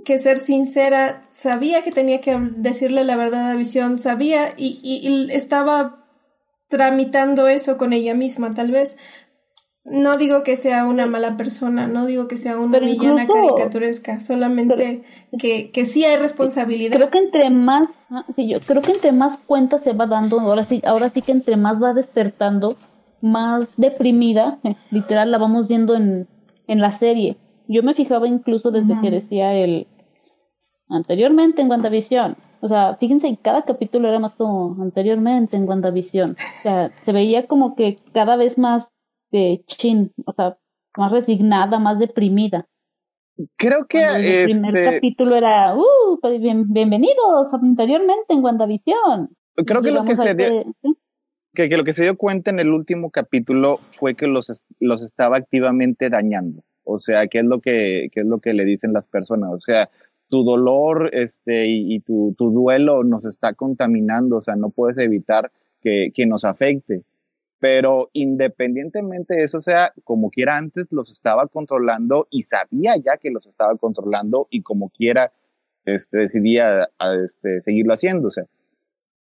que 0.07 0.19
ser 0.19 0.39
sincera, 0.39 1.21
sabía 1.35 1.85
que 1.85 1.93
tenía 1.93 2.23
que 2.23 2.35
decirle 2.57 3.05
la 3.05 3.17
verdad 3.17 3.51
a 3.51 3.57
Visión, 3.57 3.99
sabía 3.99 4.55
y, 4.57 4.81
y 4.83 5.31
estaba 5.33 6.07
tramitando 6.69 7.47
eso 7.47 7.77
con 7.77 7.93
ella 7.93 8.15
misma, 8.15 8.55
tal 8.55 8.71
vez, 8.71 8.97
no 9.85 10.17
digo 10.19 10.43
que 10.43 10.57
sea 10.57 10.87
una 10.87 11.07
mala 11.07 11.37
persona, 11.37 11.87
no 11.87 12.07
digo 12.07 12.29
que 12.29 12.37
sea 12.37 12.59
una 12.59 12.79
villana 12.79 13.27
caricaturesca, 13.27 14.21
solamente 14.21 15.03
que, 15.39 15.71
que 15.71 15.85
sí 15.87 16.05
hay 16.05 16.17
responsabilidad. 16.17 16.97
Creo 16.97 17.11
que 17.11 17.19
entre 17.19 17.51
más, 17.51 17.89
ah, 18.11 18.25
sí, 18.37 18.49
yo 18.49 18.61
creo 18.61 18.83
que 18.83 18.93
entre 18.93 19.13
más 19.13 19.39
cuenta 19.39 19.79
se 19.79 19.93
va 19.93 20.07
dando, 20.07 20.39
ahora 20.41 20.67
sí, 20.67 20.83
ahora 20.85 21.09
sí 21.11 21.23
que 21.23 21.33
entre 21.33 21.57
más 21.57 21.83
va 21.83 21.95
despertando, 21.95 22.77
más 23.23 23.69
deprimida, 23.77 24.59
eh, 24.65 24.77
literal 24.91 25.31
la 25.31 25.39
vamos 25.39 25.69
viendo 25.69 25.95
en, 25.95 26.29
en 26.67 26.81
la 26.81 26.93
serie. 26.93 27.37
Yo 27.69 27.83
me 27.83 27.95
fijaba 27.95 28.27
incluso 28.27 28.71
desde 28.71 29.01
que 29.01 29.11
decía 29.11 29.55
el 29.55 29.87
anteriormente 30.89 31.63
en 31.63 31.71
WandaVision. 31.71 32.37
O 32.61 32.69
sea, 32.69 32.97
fíjense, 32.97 33.39
cada 33.41 33.63
capítulo 33.63 34.09
era 34.09 34.19
más 34.19 34.35
como 34.35 34.83
anteriormente 34.83 35.57
en 35.57 35.69
WandaVision. 35.69 36.33
O 36.33 36.63
sea, 36.63 36.91
se 37.05 37.13
veía 37.13 37.47
como 37.47 37.77
que 37.77 37.99
cada 38.13 38.37
vez 38.37 38.59
más 38.59 38.89
de 39.31 39.63
chin, 39.67 40.13
o 40.27 40.33
sea, 40.33 40.57
más 40.97 41.13
resignada, 41.13 41.79
más 41.79 41.99
deprimida. 41.99 42.67
Creo 43.57 43.87
que 43.87 44.03
el 44.03 44.45
primer 44.45 44.77
este 44.77 44.95
capítulo 44.97 45.35
era, 45.35 45.75
uh, 45.75 46.19
pues 46.21 46.41
bienvenidos 46.41 47.55
anteriormente 47.55 48.35
en 48.35 48.45
WandaVision. 48.45 49.31
Creo 49.67 49.83
que 49.83 49.93
lo 49.93 50.05
que 50.05 50.17
se 50.17 50.35
dio, 50.35 50.65
que, 51.55 51.69
lo 51.77 51.85
que 51.85 51.95
se 51.95 52.03
dio 52.03 52.17
cuenta 52.17 52.51
en 52.51 52.61
el 52.61 52.71
último 52.71 53.11
capítulo 53.11 53.79
fue 53.91 54.15
que 54.15 54.27
los, 54.27 54.65
los 54.79 55.03
estaba 55.03 55.37
activamente 55.37 56.11
dañando. 56.11 56.63
O 56.85 56.99
sea, 56.99 57.27
¿qué 57.29 57.39
es 57.39 57.45
lo 57.45 57.61
que, 57.61 58.09
qué 58.13 58.21
es 58.21 58.27
lo 58.27 58.41
que 58.41 58.53
le 58.53 58.65
dicen 58.65 58.93
las 58.93 59.07
personas? 59.07 59.51
O 59.53 59.61
sea, 59.61 59.89
tu 60.29 60.45
dolor 60.45 61.11
este, 61.13 61.67
y, 61.67 62.01
tu, 62.01 62.35
tu, 62.37 62.51
duelo 62.51 63.05
nos 63.05 63.27
está 63.27 63.55
contaminando, 63.55 64.37
o 64.37 64.41
sea, 64.41 64.57
no 64.57 64.71
puedes 64.71 64.99
evitar 64.99 65.51
que, 65.81 66.13
que 66.15 66.27
nos 66.27 66.45
afecte 66.45 67.05
pero 67.61 68.09
independientemente 68.15 69.37
de 69.37 69.45
eso, 69.45 69.61
sea, 69.61 69.93
como 70.03 70.31
quiera 70.31 70.57
antes 70.57 70.87
los 70.91 71.11
estaba 71.11 71.47
controlando 71.47 72.27
y 72.31 72.43
sabía 72.43 72.97
ya 72.97 73.19
que 73.19 73.31
los 73.31 73.47
estaba 73.47 73.77
controlando 73.77 74.49
y 74.51 74.63
como 74.63 74.89
quiera 74.89 75.33
este, 75.85 76.19
decidía 76.19 76.89
este, 77.23 77.61
seguirlo 77.61 77.93
haciendo, 77.93 78.29
o 78.29 78.31
sea. 78.31 78.45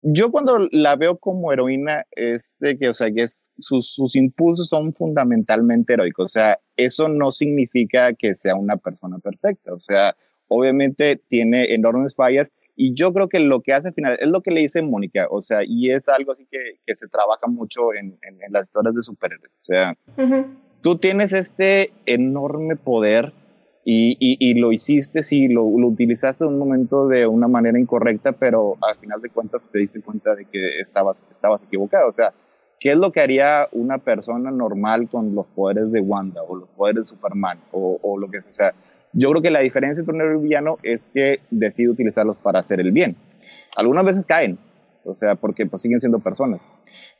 Yo 0.02 0.30
cuando 0.30 0.68
la 0.70 0.94
veo 0.94 1.18
como 1.18 1.52
heroína 1.52 2.06
es 2.12 2.56
de 2.60 2.78
que, 2.78 2.88
o 2.88 2.94
sea, 2.94 3.10
que 3.10 3.26
sus, 3.26 3.92
sus 3.92 4.14
impulsos 4.14 4.68
son 4.68 4.94
fundamentalmente 4.94 5.94
heroicos, 5.94 6.24
o 6.26 6.28
sea, 6.28 6.60
eso 6.76 7.09
no 7.09 7.32
significa 7.32 8.14
que 8.14 8.36
sea 8.36 8.55
una 8.55 8.76
persona 8.76 9.18
perfecta, 9.18 9.74
o 9.74 9.80
sea, 9.80 10.14
obviamente 10.46 11.20
tiene 11.28 11.74
enormes 11.74 12.14
fallas 12.14 12.52
y 12.80 12.94
yo 12.94 13.12
creo 13.12 13.28
que 13.28 13.40
lo 13.40 13.60
que 13.60 13.72
hace 13.72 13.88
al 13.88 13.94
final 13.94 14.16
es 14.20 14.28
lo 14.28 14.40
que 14.40 14.52
le 14.52 14.60
dice 14.60 14.82
Mónica, 14.82 15.26
o 15.30 15.40
sea, 15.40 15.64
y 15.66 15.90
es 15.90 16.09
algo 16.09 16.30
así 16.30 16.46
que, 16.48 16.78
que 16.86 16.94
se 16.94 17.09
trabaja 17.09 17.48
mucho 17.48 17.92
en, 17.92 18.16
en, 18.22 18.52
las 18.52 18.68
historias 18.68 18.94
de 18.94 19.02
superhéroes. 19.02 19.52
O 19.56 19.60
sea, 19.60 19.96
tú 20.80 20.96
tienes 20.96 21.32
este 21.32 21.90
enorme 22.06 22.76
poder 22.76 23.32
y, 23.84 24.16
y, 24.20 24.36
y 24.38 24.55
lo 24.55 24.70
hiciste, 24.70 25.24
sí, 25.24 25.48
lo, 25.48 25.64
lo, 25.76 25.88
utilizaste 25.88 26.44
en 26.44 26.50
un 26.50 26.59
momento 26.60 27.09
de 27.09 27.26
una 27.26 27.48
manera 27.48 27.80
incorrecta, 27.80 28.30
pero 28.30 28.76
al 28.80 28.96
final 28.98 29.20
de 29.22 29.30
cuentas 29.30 29.60
te 29.72 29.80
diste 29.80 30.00
cuenta 30.00 30.36
de 30.36 30.44
que 30.44 30.78
estabas, 30.78 31.24
estabas 31.32 31.60
equivocado. 31.64 32.09
O 32.09 32.12
sea, 32.12 32.32
¿qué 32.78 32.92
es 32.92 32.96
lo 32.96 33.10
que 33.10 33.20
haría 33.20 33.66
una 33.72 33.98
persona 33.98 34.52
normal 34.52 35.09
con 35.09 35.34
los 35.34 35.46
poderes 35.46 35.90
de 35.90 36.00
Wanda 36.00 36.44
o 36.46 36.55
los 36.55 36.68
poderes 36.68 37.00
de 37.00 37.05
Superman 37.06 37.59
o, 37.72 37.98
o 38.00 38.18
lo 38.18 38.30
que 38.30 38.40
sea? 38.40 38.72
Yo 39.12 39.30
creo 39.30 39.43
que 39.43 39.51
la 39.51 39.60
diferencia 39.60 40.01
entre 40.01 40.14
un 40.14 40.20
héroe 40.20 40.39
y 40.39 40.43
villano 40.43 40.76
es 40.82 41.10
que 41.14 41.40
decide 41.51 41.90
utilizarlos 41.90 42.36
para 42.39 42.60
hacer 42.60 42.80
el 42.80 42.93
bien. 42.93 43.16
Algunas 43.76 44.05
veces 44.05 44.26
caen, 44.26 44.59
o 45.05 45.14
sea, 45.14 45.35
porque 45.35 45.66
pues 45.66 45.82
siguen 45.82 46.01
siendo 46.01 46.18
personas. 46.18 46.60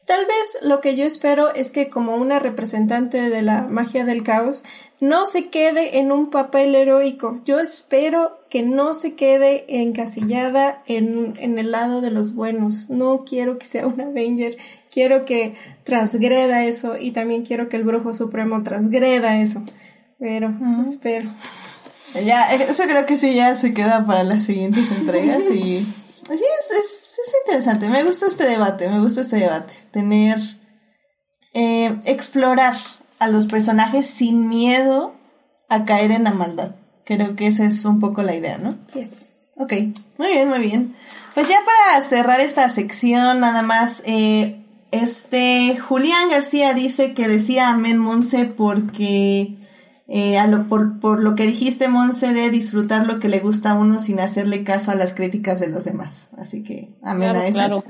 Tal 0.09 0.24
vez 0.24 0.59
lo 0.62 0.81
que 0.81 0.97
yo 0.97 1.05
espero 1.05 1.55
es 1.55 1.70
que 1.70 1.90
como 1.90 2.16
una 2.16 2.39
representante 2.39 3.28
de 3.28 3.43
la 3.43 3.62
magia 3.62 4.06
del 4.06 4.23
caos 4.23 4.65
no 5.01 5.27
se 5.27 5.51
quede 5.51 5.98
en 5.98 6.10
un 6.10 6.31
papel 6.31 6.74
heroico. 6.74 7.43
Yo 7.44 7.60
espero 7.60 8.40
que 8.48 8.62
no 8.62 8.94
se 8.94 9.15
quede 9.15 9.66
encasillada 9.69 10.82
en, 10.86 11.35
en 11.39 11.59
el 11.59 11.73
lado 11.73 12.01
de 12.01 12.10
los 12.10 12.35
buenos. 12.35 12.89
No 12.89 13.24
quiero 13.27 13.59
que 13.59 13.66
sea 13.66 13.86
un 13.86 14.01
Avenger. 14.01 14.56
Quiero 14.90 15.27
que 15.27 15.55
transgreda 15.85 16.65
eso 16.65 16.97
y 16.98 17.10
también 17.10 17.44
quiero 17.44 17.69
que 17.69 17.77
el 17.77 17.85
brujo 17.85 18.15
supremo 18.15 18.62
transgreda 18.62 19.43
eso. 19.43 19.62
Pero 20.19 20.55
espero. 20.86 21.31
Ya, 22.24 22.52
eso 22.55 22.85
creo 22.85 23.06
que 23.06 23.16
sí 23.16 23.35
ya 23.35 23.55
se 23.55 23.74
queda 23.74 24.05
para 24.06 24.22
las 24.22 24.44
siguientes 24.44 24.90
entregas 24.90 25.44
y 25.51 25.78
sí, 25.85 25.85
es, 26.28 26.70
es, 26.70 27.10
es 27.18 27.35
interesante. 27.47 27.89
Me 27.89 28.02
gusta 28.05 28.26
este 28.26 28.47
debate, 28.47 28.89
me 28.89 29.01
gusta 29.01 29.20
este 29.20 29.36
debate. 29.36 29.74
Tener, 29.90 30.39
eh, 31.55 31.97
explorar 32.06 32.74
a 33.18 33.28
los 33.28 33.47
personajes 33.47 34.06
sin 34.06 34.48
miedo 34.48 35.14
a 35.68 35.85
caer 35.85 36.10
en 36.12 36.24
la 36.24 36.32
maldad. 36.32 36.76
Creo 37.05 37.36
que 37.36 37.47
esa 37.47 37.64
es 37.64 37.85
un 37.85 38.01
poco 38.01 38.22
la 38.22 38.35
idea, 38.35 38.59
¿no? 38.59 38.78
Yes. 38.94 39.55
Ok, 39.59 39.72
muy 40.18 40.28
bien, 40.28 40.48
muy 40.48 40.60
bien. 40.60 40.94
Pues 41.35 41.48
ya 41.48 41.56
para 41.64 42.02
cerrar 42.06 42.40
esta 42.40 42.68
sección, 42.68 43.40
nada 43.40 43.62
más, 43.62 44.02
eh, 44.06 44.64
Este, 44.90 45.76
Julián 45.78 46.30
García 46.30 46.72
dice 46.72 47.12
que 47.12 47.28
decía 47.28 47.68
amén 47.68 47.98
Monse 47.98 48.47
porque 48.47 49.57
eh, 50.10 50.39
a 50.39 50.47
lo, 50.47 50.66
por, 50.66 51.01
por 51.01 51.20
lo 51.20 51.35
que 51.35 51.47
dijiste 51.47 51.89
Monse 51.89 52.32
de 52.32 52.48
disfrutar 52.48 53.06
lo 53.06 53.18
que 53.18 53.28
le 53.28 53.40
gusta 53.40 53.72
a 53.72 53.74
uno 53.74 53.98
sin 53.98 54.20
hacerle 54.20 54.64
caso 54.64 54.90
a 54.90 54.94
las 54.94 55.12
críticas 55.12 55.60
de 55.60 55.68
los 55.68 55.85
demás. 55.85 56.30
Así 56.39 56.62
que 56.62 56.97
amén 57.02 57.36
a 57.36 57.47
eso. 57.47 57.82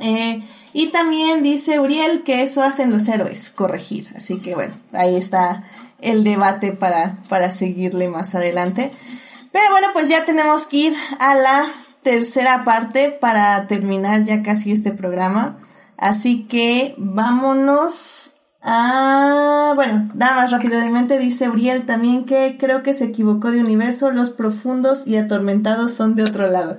Eh, 0.00 0.42
y 0.72 0.86
también 0.88 1.42
dice 1.42 1.78
Uriel 1.78 2.22
que 2.22 2.42
eso 2.42 2.62
hacen 2.62 2.90
los 2.90 3.06
héroes, 3.08 3.50
corregir. 3.50 4.08
Así 4.16 4.38
que 4.38 4.54
bueno, 4.54 4.74
ahí 4.92 5.16
está 5.16 5.64
el 6.00 6.24
debate 6.24 6.72
para, 6.72 7.18
para 7.28 7.50
seguirle 7.50 8.08
más 8.08 8.34
adelante. 8.34 8.90
Pero 9.52 9.64
bueno, 9.70 9.88
pues 9.92 10.08
ya 10.08 10.24
tenemos 10.24 10.66
que 10.66 10.76
ir 10.76 10.94
a 11.18 11.34
la 11.34 11.66
tercera 12.02 12.64
parte 12.64 13.10
para 13.10 13.66
terminar 13.66 14.24
ya 14.24 14.42
casi 14.42 14.72
este 14.72 14.92
programa. 14.92 15.58
Así 15.98 16.44
que 16.44 16.94
vámonos 16.96 18.35
a... 18.66 19.72
Bueno, 19.76 20.10
nada 20.14 20.34
más 20.34 20.50
rápidamente 20.50 21.18
dice 21.18 21.48
Uriel 21.48 21.86
también 21.86 22.24
que 22.24 22.56
creo 22.58 22.82
que 22.82 22.94
se 22.94 23.04
equivocó 23.04 23.50
de 23.52 23.60
universo, 23.60 24.10
los 24.10 24.30
profundos 24.30 25.06
y 25.06 25.16
atormentados 25.16 25.92
son 25.92 26.16
de 26.16 26.24
otro 26.24 26.50
lado. 26.50 26.78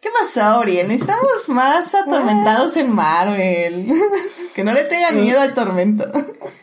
¿Qué 0.00 0.10
pasó, 0.20 0.60
Uriel? 0.60 0.90
Estamos 0.90 1.48
más 1.48 1.94
atormentados 1.94 2.76
en 2.76 2.94
Marvel. 2.94 3.88
que 4.54 4.62
no 4.62 4.72
le 4.72 4.84
tengan 4.84 5.20
miedo 5.20 5.40
al 5.40 5.54
tormento. 5.54 6.04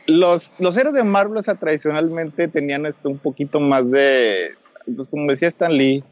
Los, 0.05 0.53
los 0.59 0.77
héroes 0.77 0.93
de 0.95 1.03
Marvel, 1.03 1.37
o 1.37 1.43
sea, 1.43 1.55
tradicionalmente 1.55 2.47
tenían 2.47 2.85
esto 2.85 3.09
un 3.09 3.17
poquito 3.17 3.59
más 3.59 3.89
de, 3.89 4.51
pues 4.95 5.07
como 5.07 5.29
decía 5.29 5.47
Stan 5.47 5.73
Lee, 5.73 6.03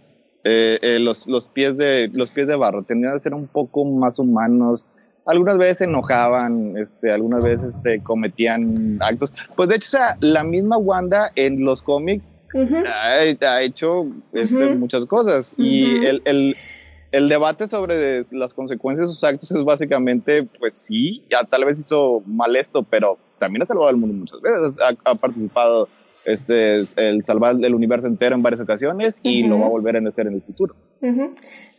eh, 0.44 0.80
eh, 0.82 1.00
los, 1.00 1.28
los, 1.28 1.48
pies 1.48 1.78
de, 1.78 2.10
los 2.14 2.32
pies 2.32 2.48
de 2.48 2.56
barro, 2.56 2.84
tendrían 2.84 3.16
que 3.16 3.24
ser 3.24 3.34
un 3.34 3.48
poco 3.48 3.86
más 3.86 4.20
humanos. 4.20 4.88
Algunas 5.30 5.58
veces 5.58 5.78
se 5.80 5.84
enojaban, 5.86 6.76
este, 6.78 7.12
algunas 7.12 7.44
veces 7.44 7.76
este, 7.76 8.02
cometían 8.02 8.98
actos. 9.02 9.34
Pues 9.56 9.70
de 9.70 9.76
hecho, 9.76 9.88
o 9.88 9.92
sea, 9.92 10.18
la 10.22 10.44
misma 10.44 10.78
Wanda 10.78 11.32
en 11.36 11.64
los 11.64 11.82
cómics 11.82 12.36
ha, 12.54 13.62
hecho 13.62 14.08
este, 14.34 14.76
muchas 14.76 15.06
cosas. 15.06 15.54
Y 15.58 16.06
el, 16.06 16.22
el, 16.26 16.56
el, 17.12 17.30
debate 17.30 17.68
sobre 17.68 18.22
las 18.32 18.54
consecuencias 18.54 19.08
de 19.08 19.14
sus 19.14 19.24
actos 19.24 19.52
es 19.52 19.64
básicamente, 19.64 20.44
pues 20.44 20.76
sí, 20.76 21.24
ya 21.30 21.44
tal 21.44 21.66
vez 21.66 21.80
hizo 21.80 22.24
mal 22.26 22.56
esto, 22.56 22.84
pero 22.84 23.18
también 23.38 23.64
ha 23.64 23.66
salvado 23.66 23.90
al 23.90 23.98
mundo 23.98 24.16
muchas 24.16 24.42
veces. 24.42 24.78
ha 25.06 25.16
participado 25.16 25.88
este, 26.26 26.86
el 26.96 27.24
salvar 27.26 27.56
el 27.62 27.74
universo 27.74 28.08
entero 28.08 28.36
en 28.36 28.42
varias 28.42 28.62
ocasiones 28.62 29.20
y 29.24 29.48
lo 29.48 29.60
va 29.60 29.66
a 29.66 29.70
volver 29.70 29.96
a 29.96 30.10
hacer 30.10 30.28
en 30.28 30.36
el 30.36 30.42
futuro. 30.42 30.76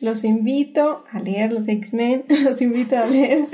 Los 0.00 0.24
invito 0.24 1.04
a 1.10 1.20
leer 1.20 1.52
los 1.52 1.68
X-Men, 1.68 2.24
los 2.44 2.60
invito 2.60 2.96
a 2.96 3.06
leer 3.06 3.46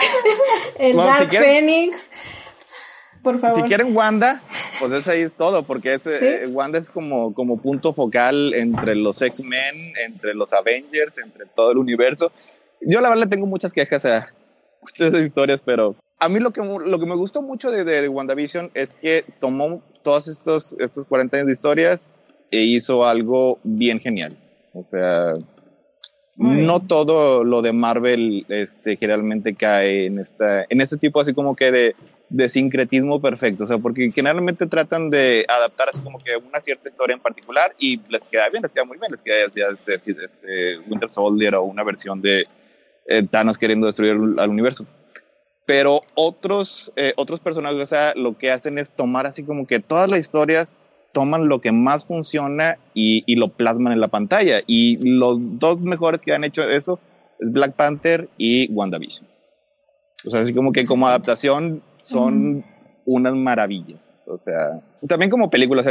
el 0.78 0.96
Dark 0.96 1.30
Phoenix. 1.30 2.10
Por 3.22 3.38
favor. 3.38 3.60
Si 3.60 3.68
quieren 3.68 3.94
Wanda, 3.94 4.40
pues 4.78 4.92
es 4.92 5.06
ahí 5.06 5.28
todo, 5.28 5.62
porque 5.64 6.00
eh, 6.02 6.46
Wanda 6.50 6.78
es 6.78 6.88
como, 6.88 7.34
como 7.34 7.60
punto 7.60 7.92
focal 7.92 8.54
entre 8.54 8.94
los 8.94 9.20
X-Men, 9.20 9.92
entre 10.06 10.34
los 10.34 10.54
Avengers, 10.54 11.12
entre 11.22 11.44
todo 11.44 11.72
el 11.72 11.78
universo. 11.78 12.32
Yo 12.80 13.02
la 13.02 13.10
verdad 13.10 13.24
le 13.24 13.30
tengo 13.30 13.46
muchas 13.46 13.74
quejas 13.74 14.06
a 14.06 14.28
muchas 14.82 15.12
historias, 15.22 15.60
pero 15.62 15.96
a 16.18 16.28
mí 16.28 16.40
lo 16.40 16.52
que, 16.52 16.62
lo 16.62 16.98
que 16.98 17.06
me 17.06 17.14
gustó 17.14 17.42
mucho 17.42 17.70
de, 17.70 17.84
de, 17.84 18.08
WandaVision 18.08 18.70
es 18.74 18.94
que 18.94 19.24
tomó 19.38 19.82
todos 20.02 20.28
estos, 20.28 20.76
estos 20.78 21.04
40 21.06 21.36
años 21.36 21.46
de 21.46 21.52
historias 21.52 22.10
e 22.50 22.62
hizo 22.62 23.04
algo 23.04 23.58
bien 23.62 24.00
genial. 24.00 24.36
O 24.72 24.84
sea, 24.88 25.34
no 26.36 26.80
todo 26.80 27.44
lo 27.44 27.60
de 27.60 27.72
Marvel 27.72 28.46
este, 28.48 28.96
generalmente 28.96 29.54
cae 29.54 30.06
en, 30.06 30.18
esta, 30.18 30.64
en 30.68 30.80
este 30.80 30.96
tipo 30.96 31.20
así 31.20 31.34
como 31.34 31.54
que 31.54 31.70
de, 31.70 31.96
de 32.28 32.48
sincretismo 32.48 33.20
perfecto. 33.20 33.64
O 33.64 33.66
sea, 33.66 33.78
porque 33.78 34.10
generalmente 34.10 34.66
tratan 34.66 35.10
de 35.10 35.44
adaptar 35.48 35.88
así 35.90 36.00
como 36.00 36.18
que 36.18 36.36
una 36.36 36.60
cierta 36.60 36.88
historia 36.88 37.14
en 37.14 37.20
particular 37.20 37.74
y 37.78 38.00
les 38.08 38.26
queda 38.26 38.48
bien, 38.48 38.62
les 38.62 38.72
queda 38.72 38.84
muy 38.84 38.98
bien. 38.98 39.12
Les 39.12 39.22
queda 39.22 39.36
ya 39.54 39.66
este, 39.72 39.94
este 39.94 40.78
Winter 40.88 41.08
Soldier 41.08 41.54
o 41.56 41.62
una 41.64 41.84
versión 41.84 42.22
de 42.22 42.46
eh, 43.06 43.26
Thanos 43.30 43.58
queriendo 43.58 43.86
destruir 43.86 44.12
al 44.38 44.50
universo 44.50 44.86
pero 45.70 46.00
otros, 46.16 46.92
eh, 46.96 47.12
otros 47.16 47.38
personajes, 47.38 47.80
o 47.80 47.86
sea, 47.86 48.12
lo 48.16 48.36
que 48.36 48.50
hacen 48.50 48.76
es 48.76 48.92
tomar 48.92 49.26
así 49.26 49.44
como 49.44 49.68
que 49.68 49.78
todas 49.78 50.10
las 50.10 50.18
historias 50.18 50.80
toman 51.12 51.48
lo 51.48 51.60
que 51.60 51.70
más 51.70 52.04
funciona 52.04 52.76
y, 52.92 53.22
y, 53.24 53.36
lo 53.36 53.50
plasman 53.50 53.92
en 53.92 54.00
la 54.00 54.08
pantalla. 54.08 54.62
Y 54.66 54.98
los 55.16 55.38
dos 55.60 55.78
mejores 55.78 56.22
que 56.22 56.34
han 56.34 56.42
hecho 56.42 56.64
eso 56.64 56.98
es 57.38 57.52
Black 57.52 57.74
Panther 57.76 58.28
y 58.36 58.68
WandaVision. 58.72 59.28
O 60.26 60.30
sea, 60.30 60.40
así 60.40 60.52
como 60.52 60.72
que 60.72 60.84
como 60.84 61.06
adaptación 61.06 61.84
son 62.00 62.64
unas 63.06 63.36
maravillas. 63.36 64.12
O 64.26 64.38
sea, 64.38 64.80
también 65.06 65.30
como 65.30 65.50
películas 65.50 65.86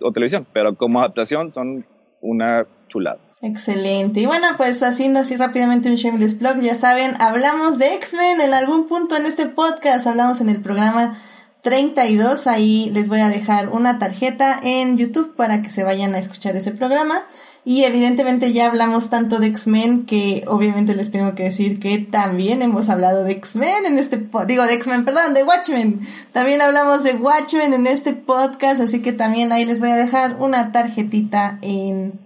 o 0.00 0.12
televisión, 0.12 0.46
pero 0.54 0.76
como 0.76 1.00
adaptación 1.00 1.52
son 1.52 1.84
una 2.20 2.66
chulada. 2.88 3.20
Excelente. 3.42 4.20
Y 4.20 4.26
bueno, 4.26 4.46
pues 4.56 4.82
haciendo 4.82 5.20
así 5.20 5.36
rápidamente 5.36 5.88
un 5.88 5.94
shameless 5.94 6.34
plug, 6.34 6.60
ya 6.60 6.74
saben, 6.74 7.14
hablamos 7.20 7.78
de 7.78 7.94
X-Men 7.94 8.40
en 8.40 8.52
algún 8.52 8.86
punto 8.86 9.16
en 9.16 9.24
este 9.24 9.46
podcast, 9.46 10.06
hablamos 10.06 10.42
en 10.42 10.50
el 10.50 10.60
programa 10.60 11.18
32, 11.62 12.46
ahí 12.46 12.90
les 12.92 13.08
voy 13.08 13.20
a 13.20 13.28
dejar 13.28 13.70
una 13.70 13.98
tarjeta 13.98 14.58
en 14.62 14.98
YouTube 14.98 15.34
para 15.36 15.62
que 15.62 15.70
se 15.70 15.84
vayan 15.84 16.14
a 16.14 16.18
escuchar 16.18 16.56
ese 16.56 16.72
programa. 16.72 17.24
Y 17.64 17.84
evidentemente 17.84 18.52
ya 18.52 18.66
hablamos 18.66 19.10
tanto 19.10 19.38
de 19.38 19.48
X-Men 19.48 20.06
que 20.06 20.44
obviamente 20.46 20.94
les 20.94 21.10
tengo 21.10 21.34
que 21.34 21.44
decir 21.44 21.78
que 21.78 21.98
también 21.98 22.62
hemos 22.62 22.88
hablado 22.88 23.22
de 23.22 23.32
X-Men 23.32 23.84
en 23.86 23.98
este, 23.98 24.26
digo 24.46 24.64
de 24.64 24.74
X-Men, 24.74 25.04
perdón, 25.04 25.34
de 25.34 25.44
Watchmen. 25.44 26.00
También 26.32 26.62
hablamos 26.62 27.02
de 27.02 27.14
Watchmen 27.14 27.74
en 27.74 27.86
este 27.86 28.14
podcast, 28.14 28.80
así 28.80 29.02
que 29.02 29.12
también 29.12 29.52
ahí 29.52 29.66
les 29.66 29.80
voy 29.80 29.90
a 29.90 29.96
dejar 29.96 30.36
una 30.40 30.72
tarjetita 30.72 31.58
en, 31.60 32.18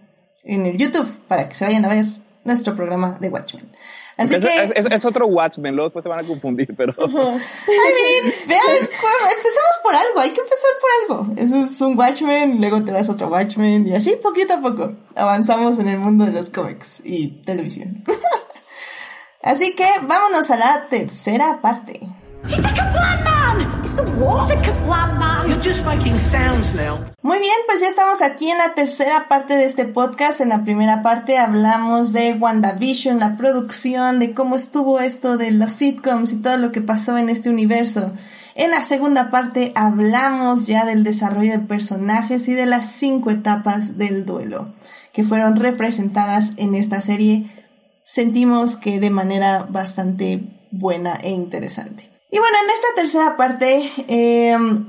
en 0.45 0.67
el 0.67 0.79
YouTube 0.79 1.09
para 1.27 1.49
que 1.49 1.57
se 1.57 1.65
vayan 1.65 1.85
a 1.85 1.89
ver 1.89 2.07
nuestro 2.45 2.77
programa 2.77 3.19
de 3.21 3.29
Watchmen. 3.29 3.69
Así 4.17 4.39
que... 4.39 4.73
Es, 4.75 5.05
otro 5.05 5.27
Watchmen, 5.27 5.75
luego 5.75 5.89
después 5.89 6.03
se 6.03 6.09
van 6.09 6.25
a 6.25 6.29
confundir, 6.29 6.75
pero... 6.77 6.93
I 6.99 7.07
mean, 7.07 8.35
vean, 8.47 8.79
empezamos 8.79 9.79
por 9.83 9.95
algo, 9.95 10.21
hay 10.21 10.31
que 10.31 10.41
empezar 10.41 10.71
por 10.81 11.17
algo. 11.19 11.35
Eso 11.41 11.65
es 11.65 11.81
un 11.81 11.99
Watchmen, 11.99 12.61
luego 12.61 12.85
te 12.85 12.93
das 12.93 13.09
otro 13.09 13.29
Watchmen, 13.29 13.87
y 13.89 13.95
así 13.95 14.17
poquito 14.23 14.55
a 14.55 14.61
poco 14.61 14.95
avanzamos 15.17 15.79
en 15.79 15.89
el 15.89 15.99
mundo 15.99 16.25
de 16.25 16.33
los 16.33 16.51
cómics 16.51 17.03
y 17.05 17.43
televisión. 17.43 18.05
así 19.43 19.75
que 19.75 19.87
vámonos 20.03 20.51
a 20.51 20.57
la 20.57 20.87
tercera 20.89 21.61
parte. 21.61 22.01
Muy 27.23 27.39
bien, 27.39 27.55
pues 27.67 27.81
ya 27.81 27.89
estamos 27.89 28.23
aquí 28.23 28.51
en 28.51 28.59
la 28.59 28.75
tercera 28.75 29.29
parte 29.29 29.57
de 29.57 29.65
este 29.65 29.85
podcast. 29.85 30.41
En 30.41 30.49
la 30.51 30.65
primera 30.65 31.03
parte 31.03 31.39
hablamos 31.39 32.13
de 32.13 32.35
WandaVision, 32.35 33.19
la 33.19 33.37
producción, 33.37 34.19
de 34.19 34.35
cómo 34.35 34.57
estuvo 34.57 35.01
esto 35.01 35.37
de 35.37 35.51
los 35.51 35.73
sitcoms 35.73 36.33
y 36.33 36.37
todo 36.37 36.57
lo 36.57 36.73
que 36.73 36.83
pasó 36.83 37.17
en 37.19 37.29
este 37.29 37.51
universo. 37.51 38.13
En 38.55 38.71
la 38.71 38.85
segunda 38.85 39.31
parte 39.31 39.73
hablamos 39.75 40.67
ya 40.67 40.85
del 40.85 41.03
desarrollo 41.03 41.53
de 41.53 41.59
personajes 41.61 42.47
y 42.49 42.55
de 42.55 42.67
las 42.67 42.87
cinco 42.87 43.31
etapas 43.31 43.99
del 43.99 44.25
duelo 44.27 44.69
que 45.13 45.25
fueron 45.25 45.57
representadas 45.57 46.53
en 46.57 46.75
esta 46.75 47.01
serie. 47.01 47.47
Sentimos 48.05 48.77
que 48.77 49.01
de 49.01 49.11
manera 49.11 49.67
bastante 49.69 50.45
buena 50.71 51.15
e 51.23 51.31
interesante. 51.31 52.14
Y 52.35 52.39
bueno, 52.41 52.57
en 52.65 52.71
esta 52.71 52.89
tercera 52.97 53.37
parte 53.37 53.89
em, 54.09 54.87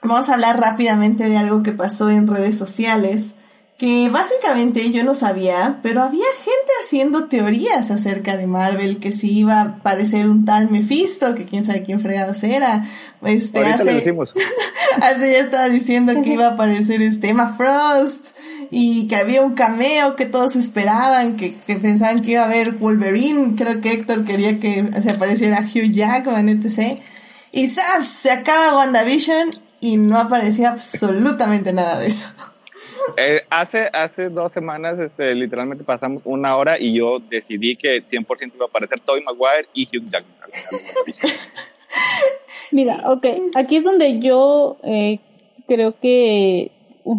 vamos 0.00 0.30
a 0.30 0.32
hablar 0.32 0.58
rápidamente 0.58 1.28
de 1.28 1.36
algo 1.36 1.62
que 1.62 1.72
pasó 1.72 2.08
en 2.08 2.26
redes 2.26 2.56
sociales, 2.56 3.34
que 3.78 4.08
básicamente 4.08 4.90
yo 4.90 5.04
no 5.04 5.14
sabía, 5.14 5.78
pero 5.84 6.02
había 6.02 6.26
gente 6.44 6.72
haciendo 6.82 7.26
teorías 7.26 7.92
acerca 7.92 8.36
de 8.36 8.48
Marvel, 8.48 8.98
que 8.98 9.12
si 9.12 9.38
iba 9.38 9.60
a 9.60 9.62
aparecer 9.62 10.28
un 10.28 10.44
tal 10.44 10.68
Mephisto, 10.68 11.36
que 11.36 11.44
quién 11.44 11.62
sabe 11.62 11.84
quién 11.84 12.00
fregados 12.00 12.42
era. 12.42 12.84
Este, 13.22 13.60
hace, 15.00 15.32
ya 15.32 15.38
estaba 15.38 15.68
diciendo 15.68 16.12
que 16.22 16.32
iba 16.32 16.48
a 16.48 16.54
aparecer 16.54 17.00
este 17.02 17.28
Emma 17.28 17.54
Frost, 17.56 18.36
y 18.72 19.06
que 19.06 19.14
había 19.14 19.42
un 19.42 19.54
cameo 19.54 20.16
que 20.16 20.26
todos 20.26 20.56
esperaban, 20.56 21.36
que, 21.36 21.54
pensaban 21.80 22.20
que 22.22 22.32
iba 22.32 22.42
a 22.42 22.46
haber 22.46 22.72
Wolverine, 22.72 23.54
creo 23.56 23.80
que 23.80 23.92
Héctor 23.92 24.24
quería 24.24 24.58
que 24.58 24.90
se 25.02 25.10
apareciera 25.10 25.60
Hugh 25.60 25.92
Jackman, 25.92 26.48
etc. 26.48 26.98
Y 27.52 27.70
¡zas! 27.70 28.06
se 28.06 28.32
acaba 28.32 28.76
WandaVision 28.76 29.50
y 29.80 29.98
no 29.98 30.18
aparecía 30.18 30.70
absolutamente 30.70 31.72
nada 31.72 32.00
de 32.00 32.08
eso. 32.08 32.28
Eh, 33.16 33.42
hace, 33.50 33.88
hace 33.92 34.28
dos 34.28 34.52
semanas, 34.52 34.98
este, 34.98 35.34
literalmente 35.34 35.84
pasamos 35.84 36.22
una 36.24 36.56
hora 36.56 36.78
y 36.78 36.94
yo 36.94 37.18
decidí 37.18 37.76
que 37.76 38.04
100% 38.06 38.52
iba 38.54 38.66
a 38.66 38.68
aparecer 38.68 39.00
Tobey 39.00 39.22
Maguire 39.22 39.68
y 39.74 39.84
Hugh 39.86 40.10
Jackman. 40.10 40.36
Mira, 42.72 43.02
ok, 43.06 43.26
aquí 43.54 43.76
es 43.76 43.84
donde 43.84 44.20
yo 44.20 44.78
eh, 44.84 45.20
creo 45.66 45.98
que 45.98 46.70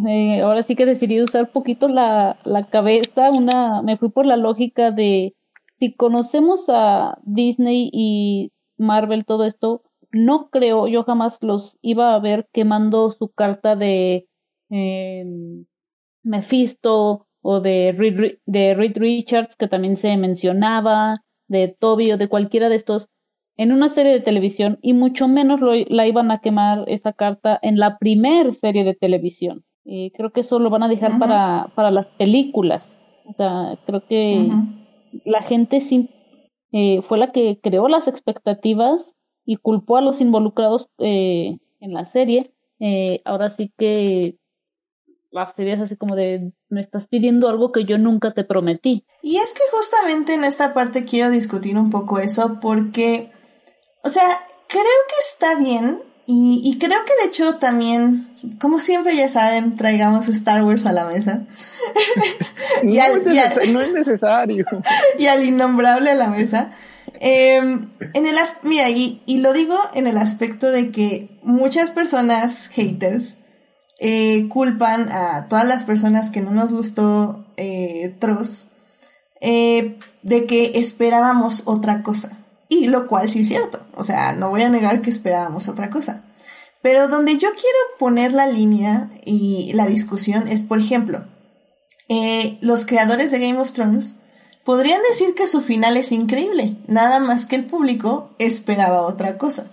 eh, 0.07 0.41
ahora 0.41 0.63
sí 0.63 0.75
que 0.75 0.85
decidí 0.85 1.21
usar 1.21 1.51
poquito 1.51 1.87
la, 1.87 2.37
la 2.45 2.63
cabeza, 2.63 3.31
una, 3.31 3.81
me 3.81 3.97
fui 3.97 4.09
por 4.09 4.25
la 4.25 4.37
lógica 4.37 4.91
de 4.91 5.33
si 5.79 5.93
conocemos 5.93 6.65
a 6.69 7.17
Disney 7.23 7.89
y 7.91 8.51
Marvel, 8.77 9.25
todo 9.25 9.45
esto, 9.45 9.81
no 10.11 10.49
creo, 10.49 10.87
yo 10.87 11.03
jamás 11.03 11.41
los 11.41 11.77
iba 11.81 12.13
a 12.13 12.19
ver 12.19 12.47
quemando 12.51 13.11
su 13.11 13.29
carta 13.29 13.75
de 13.75 14.28
eh, 14.69 15.25
Mephisto 16.23 17.27
o 17.41 17.61
de 17.61 17.93
Reed, 17.97 18.37
de 18.45 18.73
Reed 18.73 18.97
Richards, 18.97 19.55
que 19.55 19.67
también 19.67 19.97
se 19.97 20.15
mencionaba, 20.17 21.23
de 21.47 21.67
Toby 21.67 22.11
o 22.11 22.17
de 22.17 22.27
cualquiera 22.27 22.69
de 22.69 22.75
estos, 22.75 23.09
en 23.57 23.71
una 23.71 23.89
serie 23.89 24.13
de 24.13 24.21
televisión, 24.21 24.77
y 24.81 24.93
mucho 24.93 25.27
menos 25.27 25.59
lo, 25.59 25.73
la 25.73 26.07
iban 26.07 26.31
a 26.31 26.39
quemar 26.39 26.85
esa 26.87 27.11
carta 27.11 27.59
en 27.61 27.77
la 27.77 27.97
primer 27.97 28.53
serie 28.53 28.83
de 28.83 28.95
televisión. 28.95 29.63
Y 29.83 30.11
creo 30.11 30.31
que 30.31 30.41
eso 30.41 30.59
lo 30.59 30.69
van 30.69 30.83
a 30.83 30.87
dejar 30.87 31.17
para, 31.19 31.71
para 31.75 31.91
las 31.91 32.05
películas. 32.17 32.99
O 33.25 33.33
sea, 33.33 33.77
creo 33.85 34.05
que 34.05 34.49
la 35.25 35.41
gente 35.41 35.81
sí 35.81 36.09
eh, 36.71 37.01
fue 37.01 37.17
la 37.17 37.31
que 37.31 37.59
creó 37.61 37.87
las 37.87 38.07
expectativas 38.07 39.15
y 39.45 39.57
culpó 39.57 39.97
a 39.97 40.01
los 40.01 40.21
involucrados 40.21 40.89
eh, 40.99 41.57
en 41.79 41.93
la 41.93 42.05
serie. 42.05 42.53
Eh, 42.79 43.21
ahora 43.25 43.49
sí 43.49 43.73
que 43.77 44.37
la 45.31 45.53
serie 45.55 45.73
es 45.73 45.81
así 45.81 45.95
como 45.95 46.15
de 46.15 46.51
me 46.69 46.81
estás 46.81 47.07
pidiendo 47.07 47.49
algo 47.49 47.71
que 47.71 47.85
yo 47.85 47.97
nunca 47.97 48.33
te 48.33 48.43
prometí. 48.43 49.05
Y 49.21 49.37
es 49.37 49.53
que 49.53 49.61
justamente 49.71 50.33
en 50.33 50.43
esta 50.43 50.73
parte 50.73 51.03
quiero 51.03 51.29
discutir 51.29 51.77
un 51.77 51.89
poco 51.89 52.19
eso 52.19 52.59
porque, 52.61 53.31
o 54.03 54.09
sea, 54.09 54.27
creo 54.67 54.83
que 54.83 55.15
está 55.21 55.55
bien 55.55 56.01
y, 56.31 56.61
y, 56.63 56.77
creo 56.77 56.99
que 57.05 57.23
de 57.23 57.29
hecho 57.29 57.55
también, 57.55 58.29
como 58.61 58.79
siempre 58.79 59.15
ya 59.15 59.27
saben, 59.29 59.75
traigamos 59.75 60.27
Star 60.27 60.63
Wars 60.63 60.85
a 60.85 60.91
la 60.91 61.05
mesa. 61.05 61.47
y 62.83 62.97
no, 62.97 63.03
al, 63.03 63.27
es 63.27 63.73
no, 63.73 63.81
es 63.81 63.93
necesario. 63.93 64.63
y 65.17 65.25
al 65.25 65.43
innombrable 65.43 66.11
a 66.11 66.13
la 66.13 66.27
mesa. 66.27 66.69
Eh, 67.19 67.57
en 67.57 68.27
el 68.27 68.35
mira, 68.61 68.91
y, 68.91 69.23
y, 69.25 69.39
lo 69.39 69.53
digo 69.53 69.75
en 69.95 70.05
el 70.05 70.19
aspecto 70.19 70.69
de 70.69 70.91
que 70.91 71.39
muchas 71.41 71.89
personas 71.89 72.67
haters 72.67 73.38
eh, 73.99 74.47
culpan 74.49 75.11
a 75.11 75.47
todas 75.47 75.67
las 75.67 75.83
personas 75.83 76.29
que 76.29 76.41
no 76.41 76.51
nos 76.51 76.71
gustó 76.71 77.45
eh, 77.57 78.15
Tross 78.19 78.69
eh, 79.41 79.97
de 80.21 80.45
que 80.45 80.71
esperábamos 80.75 81.63
otra 81.65 82.03
cosa. 82.03 82.45
Y 82.67 82.87
lo 82.87 83.07
cual 83.07 83.29
sí 83.29 83.41
es 83.41 83.47
cierto. 83.47 83.81
O 83.95 84.03
sea, 84.03 84.33
no 84.33 84.49
voy 84.49 84.61
a 84.61 84.69
negar 84.69 85.01
que 85.01 85.09
esperábamos 85.09 85.67
otra 85.67 85.89
cosa. 85.89 86.23
Pero 86.81 87.07
donde 87.07 87.33
yo 87.33 87.49
quiero 87.51 87.77
poner 87.97 88.31
la 88.33 88.47
línea 88.47 89.09
y 89.25 89.73
la 89.73 89.87
discusión 89.87 90.47
es, 90.47 90.63
por 90.63 90.79
ejemplo, 90.79 91.25
eh, 92.07 92.57
los 92.61 92.85
creadores 92.85 93.31
de 93.31 93.39
Game 93.39 93.59
of 93.59 93.73
Thrones 93.73 94.17
podrían 94.63 95.01
decir 95.09 95.35
que 95.35 95.47
su 95.47 95.61
final 95.61 95.97
es 95.97 96.11
increíble, 96.11 96.77
nada 96.87 97.19
más 97.19 97.45
que 97.45 97.55
el 97.55 97.65
público 97.65 98.33
esperaba 98.39 99.01
otra 99.01 99.37
cosa. 99.37 99.65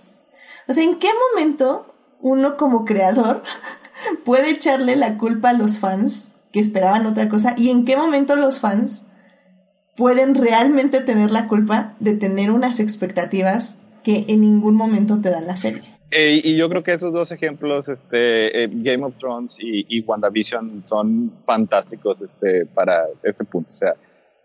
O 0.67 0.73
sea, 0.73 0.83
¿en 0.83 0.99
qué 0.99 1.09
momento 1.31 1.93
uno 2.21 2.57
como 2.57 2.85
creador 2.85 3.43
puede 4.25 4.51
echarle 4.51 4.95
la 4.95 5.17
culpa 5.17 5.49
a 5.49 5.53
los 5.53 5.79
fans 5.79 6.37
que 6.51 6.59
esperaban 6.59 7.05
otra 7.05 7.29
cosa? 7.29 7.55
¿Y 7.57 7.69
en 7.69 7.85
qué 7.85 7.97
momento 7.97 8.35
los 8.35 8.59
fans 8.59 9.05
pueden 9.97 10.35
realmente 10.35 11.01
tener 11.01 11.31
la 11.31 11.47
culpa 11.47 11.95
de 11.99 12.13
tener 12.13 12.51
unas 12.51 12.79
expectativas 12.79 13.79
que 14.03 14.25
en 14.29 14.39
ningún 14.41 14.75
momento 14.75 15.19
te 15.19 15.29
dan 15.29 15.47
la 15.47 15.57
serie. 15.57 15.81
Eh, 16.11 16.39
y 16.41 16.55
yo 16.55 16.69
creo 16.69 16.83
que 16.83 16.93
esos 16.93 17.11
dos 17.11 17.31
ejemplos, 17.33 17.89
este, 17.89 18.63
eh, 18.63 18.69
Game 18.71 19.03
of 19.03 19.17
Thrones 19.17 19.57
y, 19.59 19.99
WandaVision, 20.01 20.83
son 20.85 21.33
fantásticos 21.45 22.21
este, 22.21 22.65
para 22.67 23.07
este 23.23 23.43
punto. 23.43 23.71
O 23.71 23.73
sea, 23.73 23.95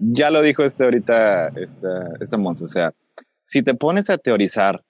ya 0.00 0.30
lo 0.30 0.42
dijo 0.42 0.64
este 0.64 0.82
ahorita, 0.82 1.48
esta, 1.48 2.14
esta 2.18 2.36
Monza. 2.36 2.64
O 2.64 2.68
sea, 2.68 2.92
si 3.44 3.62
te 3.62 3.74
pones 3.74 4.10
a 4.10 4.18
teorizar 4.18 4.82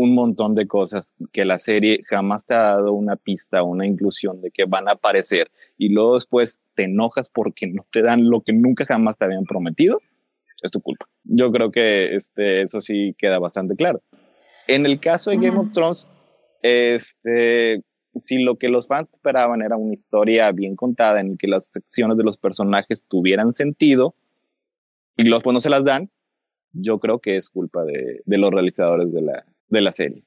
un 0.00 0.14
montón 0.14 0.54
de 0.54 0.66
cosas 0.66 1.12
que 1.30 1.44
la 1.44 1.58
serie 1.58 2.02
jamás 2.08 2.46
te 2.46 2.54
ha 2.54 2.62
dado 2.62 2.94
una 2.94 3.16
pista, 3.16 3.62
una 3.62 3.86
inclusión 3.86 4.40
de 4.40 4.50
que 4.50 4.64
van 4.64 4.88
a 4.88 4.92
aparecer 4.92 5.50
y 5.76 5.90
luego 5.90 6.14
después 6.14 6.60
te 6.74 6.84
enojas 6.84 7.28
porque 7.28 7.66
no 7.66 7.84
te 7.92 8.00
dan 8.00 8.30
lo 8.30 8.40
que 8.40 8.54
nunca 8.54 8.86
jamás 8.86 9.18
te 9.18 9.26
habían 9.26 9.44
prometido, 9.44 10.00
es 10.62 10.70
tu 10.70 10.80
culpa. 10.80 11.06
Yo 11.24 11.52
creo 11.52 11.70
que 11.70 12.14
este, 12.14 12.62
eso 12.62 12.80
sí 12.80 13.14
queda 13.18 13.38
bastante 13.38 13.76
claro. 13.76 14.00
En 14.68 14.86
el 14.86 15.00
caso 15.00 15.28
de 15.30 15.36
Game 15.36 15.58
of 15.58 15.72
Thrones, 15.72 16.08
este, 16.62 17.82
si 18.14 18.42
lo 18.42 18.56
que 18.56 18.70
los 18.70 18.86
fans 18.86 19.12
esperaban 19.12 19.60
era 19.60 19.76
una 19.76 19.92
historia 19.92 20.50
bien 20.52 20.76
contada 20.76 21.20
en 21.20 21.36
que 21.36 21.46
las 21.46 21.66
secciones 21.66 22.16
de 22.16 22.24
los 22.24 22.38
personajes 22.38 23.04
tuvieran 23.06 23.52
sentido 23.52 24.14
y 25.18 25.24
los 25.24 25.42
pues 25.42 25.52
no 25.52 25.60
se 25.60 25.68
las 25.68 25.84
dan, 25.84 26.10
yo 26.72 27.00
creo 27.00 27.18
que 27.18 27.36
es 27.36 27.50
culpa 27.50 27.84
de, 27.84 28.22
de 28.24 28.38
los 28.38 28.50
realizadores 28.50 29.12
de 29.12 29.20
la, 29.20 29.44
de 29.70 29.80
la 29.80 29.92
serie, 29.92 30.26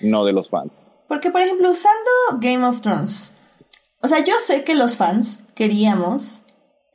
no 0.00 0.24
de 0.24 0.32
los 0.32 0.50
fans. 0.50 0.84
Porque, 1.08 1.30
por 1.30 1.40
ejemplo, 1.40 1.70
usando 1.70 2.10
Game 2.40 2.66
of 2.66 2.80
Thrones, 2.80 3.34
o 4.02 4.08
sea, 4.08 4.22
yo 4.22 4.34
sé 4.38 4.64
que 4.64 4.74
los 4.74 4.96
fans 4.96 5.44
queríamos 5.54 6.44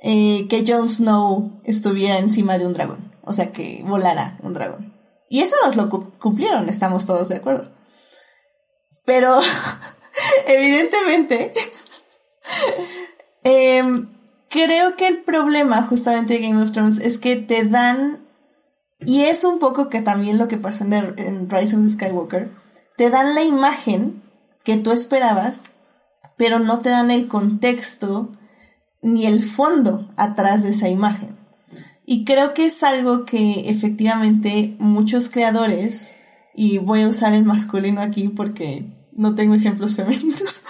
eh, 0.01 0.47
que 0.47 0.63
Jon 0.65 0.87
Snow 0.87 1.61
estuviera 1.63 2.19
encima 2.19 2.57
de 2.57 2.67
un 2.67 2.73
dragón, 2.73 3.13
o 3.23 3.33
sea, 3.33 3.51
que 3.51 3.83
volara 3.85 4.37
un 4.43 4.53
dragón. 4.53 4.93
Y 5.29 5.41
eso 5.41 5.55
nos 5.65 5.75
lo 5.75 5.89
cumplieron, 5.89 6.69
estamos 6.69 7.05
todos 7.05 7.29
de 7.29 7.37
acuerdo. 7.37 7.71
Pero, 9.05 9.39
evidentemente, 10.47 11.53
eh, 13.43 13.83
creo 14.49 14.95
que 14.95 15.07
el 15.07 15.23
problema 15.23 15.83
justamente 15.83 16.33
de 16.35 16.47
Game 16.47 16.61
of 16.61 16.71
Thrones 16.71 16.99
es 16.99 17.19
que 17.19 17.35
te 17.35 17.63
dan 17.63 18.28
y 19.05 19.21
es 19.21 19.43
un 19.43 19.59
poco 19.59 19.89
que 19.89 20.01
también 20.01 20.37
lo 20.37 20.47
que 20.47 20.57
pasó 20.57 20.83
en, 20.83 21.49
Rise 21.49 21.75
of 21.75 21.83
the 21.83 21.89
Skywalker. 21.89 22.51
Te 22.97 23.09
dan 23.09 23.33
la 23.33 23.43
imagen 23.43 24.21
que 24.63 24.75
tú 24.77 24.91
esperabas, 24.91 25.71
pero 26.37 26.59
no 26.59 26.79
te 26.79 26.89
dan 26.89 27.11
el 27.11 27.27
contexto 27.27 28.31
ni 29.01 29.25
el 29.25 29.43
fondo 29.43 30.11
atrás 30.17 30.63
de 30.63 30.71
esa 30.71 30.89
imagen. 30.89 31.37
Y 32.05 32.25
creo 32.25 32.53
que 32.53 32.65
es 32.65 32.83
algo 32.83 33.23
que 33.23 33.69
efectivamente 33.69 34.75
muchos 34.79 35.29
creadores, 35.29 36.15
y 36.53 36.79
voy 36.79 37.03
a 37.03 37.07
usar 37.07 37.33
el 37.33 37.45
masculino 37.45 38.01
aquí 38.01 38.27
porque 38.27 38.85
no 39.13 39.35
tengo 39.35 39.53
ejemplos 39.53 39.95
femeninos, 39.95 40.61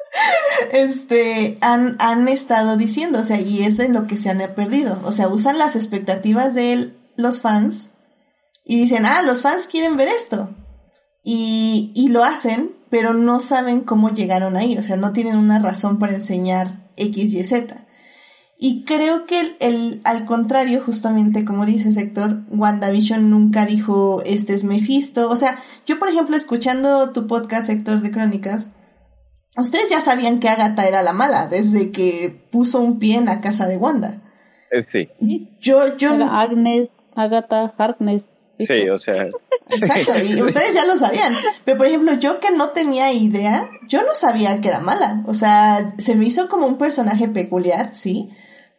este, 0.72 1.58
han, 1.60 1.96
han 2.00 2.26
estado 2.26 2.76
diciendo, 2.76 3.20
o 3.20 3.22
sea, 3.22 3.40
y 3.40 3.62
es 3.62 3.78
en 3.78 3.92
lo 3.92 4.08
que 4.08 4.16
se 4.16 4.30
han 4.30 4.38
perdido. 4.54 4.98
O 5.04 5.12
sea, 5.12 5.28
usan 5.28 5.58
las 5.58 5.76
expectativas 5.76 6.54
de 6.54 6.72
él 6.72 7.01
los 7.16 7.40
fans 7.40 7.92
y 8.64 8.80
dicen, 8.80 9.04
ah, 9.06 9.22
los 9.22 9.42
fans 9.42 9.68
quieren 9.68 9.96
ver 9.96 10.08
esto. 10.08 10.54
Y, 11.24 11.92
y 11.94 12.08
lo 12.08 12.24
hacen, 12.24 12.72
pero 12.90 13.14
no 13.14 13.40
saben 13.40 13.80
cómo 13.80 14.10
llegaron 14.10 14.56
ahí, 14.56 14.76
o 14.76 14.82
sea, 14.82 14.96
no 14.96 15.12
tienen 15.12 15.36
una 15.36 15.58
razón 15.58 15.98
para 15.98 16.14
enseñar 16.14 16.90
X, 16.96 17.32
Y, 17.32 17.44
Z. 17.44 17.86
Y 18.64 18.84
creo 18.84 19.26
que 19.26 19.40
el, 19.40 19.56
el, 19.58 20.00
al 20.04 20.24
contrario, 20.24 20.80
justamente 20.84 21.44
como 21.44 21.66
dice 21.66 21.88
Héctor, 22.00 22.42
WandaVision 22.48 23.28
nunca 23.28 23.66
dijo, 23.66 24.22
este 24.24 24.54
es 24.54 24.62
Mephisto. 24.62 25.28
O 25.28 25.34
sea, 25.34 25.58
yo 25.84 25.98
por 25.98 26.08
ejemplo, 26.08 26.36
escuchando 26.36 27.10
tu 27.10 27.26
podcast, 27.26 27.70
Héctor 27.70 28.02
de 28.02 28.12
Crónicas, 28.12 28.70
ustedes 29.56 29.90
ya 29.90 30.00
sabían 30.00 30.38
que 30.38 30.48
Agatha 30.48 30.86
era 30.86 31.02
la 31.02 31.12
mala 31.12 31.48
desde 31.48 31.90
que 31.90 32.46
puso 32.52 32.80
un 32.80 33.00
pie 33.00 33.16
en 33.16 33.24
la 33.24 33.40
casa 33.40 33.66
de 33.66 33.78
Wanda. 33.78 34.22
Eh, 34.70 34.82
sí. 34.82 35.08
Yo, 35.60 35.96
yo. 35.96 36.12
Agnes, 36.12 36.88
Agatha, 37.14 37.74
Harkness. 37.76 38.24
Sí, 38.58 38.88
o 38.88 38.98
sea. 38.98 39.28
Exacto, 39.68 40.12
y 40.22 40.42
ustedes 40.42 40.74
ya 40.74 40.84
lo 40.84 40.96
sabían. 40.96 41.36
Pero 41.64 41.78
por 41.78 41.86
ejemplo, 41.86 42.12
yo 42.14 42.40
que 42.40 42.50
no 42.50 42.70
tenía 42.70 43.12
idea, 43.12 43.70
yo 43.88 44.02
no 44.02 44.12
sabía 44.14 44.60
que 44.60 44.68
era 44.68 44.80
mala. 44.80 45.22
O 45.26 45.34
sea, 45.34 45.94
se 45.98 46.14
me 46.14 46.26
hizo 46.26 46.48
como 46.48 46.66
un 46.66 46.78
personaje 46.78 47.28
peculiar, 47.28 47.94
sí, 47.94 48.30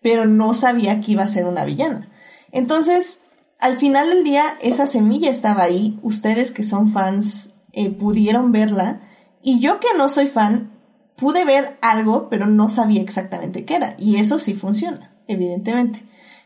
pero 0.02 0.26
no 0.26 0.54
sabía 0.54 1.02
que 1.02 1.14
iba 1.14 1.24
a 1.24 1.28
ser 1.28 1.46
una 1.46 1.66
villana. 1.66 2.10
Entonces, 2.52 3.20
al 3.60 3.78
final 3.78 4.10
del 4.10 4.24
día, 4.24 4.44
esa 4.62 4.88
semilla 4.88 5.32
estaba 5.32 5.64
ahí. 5.64 6.00
Ustedes 6.04 6.52
que 6.52 6.64
son 6.64 6.92
fans 6.92 7.52
eh, 7.72 7.90
pudieron 7.90 8.52
verla. 8.52 9.02
Y 9.42 9.60
yo 9.60 9.80
que 9.80 9.88
no 9.98 10.10
soy 10.10 10.28
fan, 10.28 10.72
pude 11.16 11.46
ver 11.46 11.78
algo, 11.82 12.30
pero 12.30 12.46
no 12.46 12.70
sabía 12.70 13.02
exactamente 13.02 13.66
qué 13.66 13.76
era. 13.76 13.96
Y 13.98 14.18
eso 14.18 14.38
sí 14.38 14.54
funciona 14.54 15.14
evidentemente. 15.28 16.04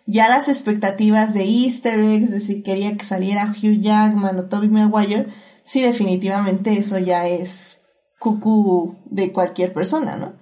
Ya 0.07 0.29
las 0.29 0.47
expectativas 0.47 1.33
de 1.33 1.43
easter 1.43 1.99
eggs, 1.99 2.31
de 2.31 2.39
si 2.39 2.63
quería 2.63 2.95
que 2.97 3.03
saliera 3.03 3.51
Hugh 3.51 3.81
Jackman 3.81 4.39
o 4.39 4.45
Toby 4.45 4.69
Maguire, 4.69 5.27
sí 5.63 5.81
definitivamente 5.81 6.71
eso 6.71 6.97
ya 6.97 7.27
es 7.27 7.85
cucú 8.17 8.95
de 9.05 9.33
cualquier 9.33 9.73
persona, 9.73 10.15
¿no? 10.15 10.33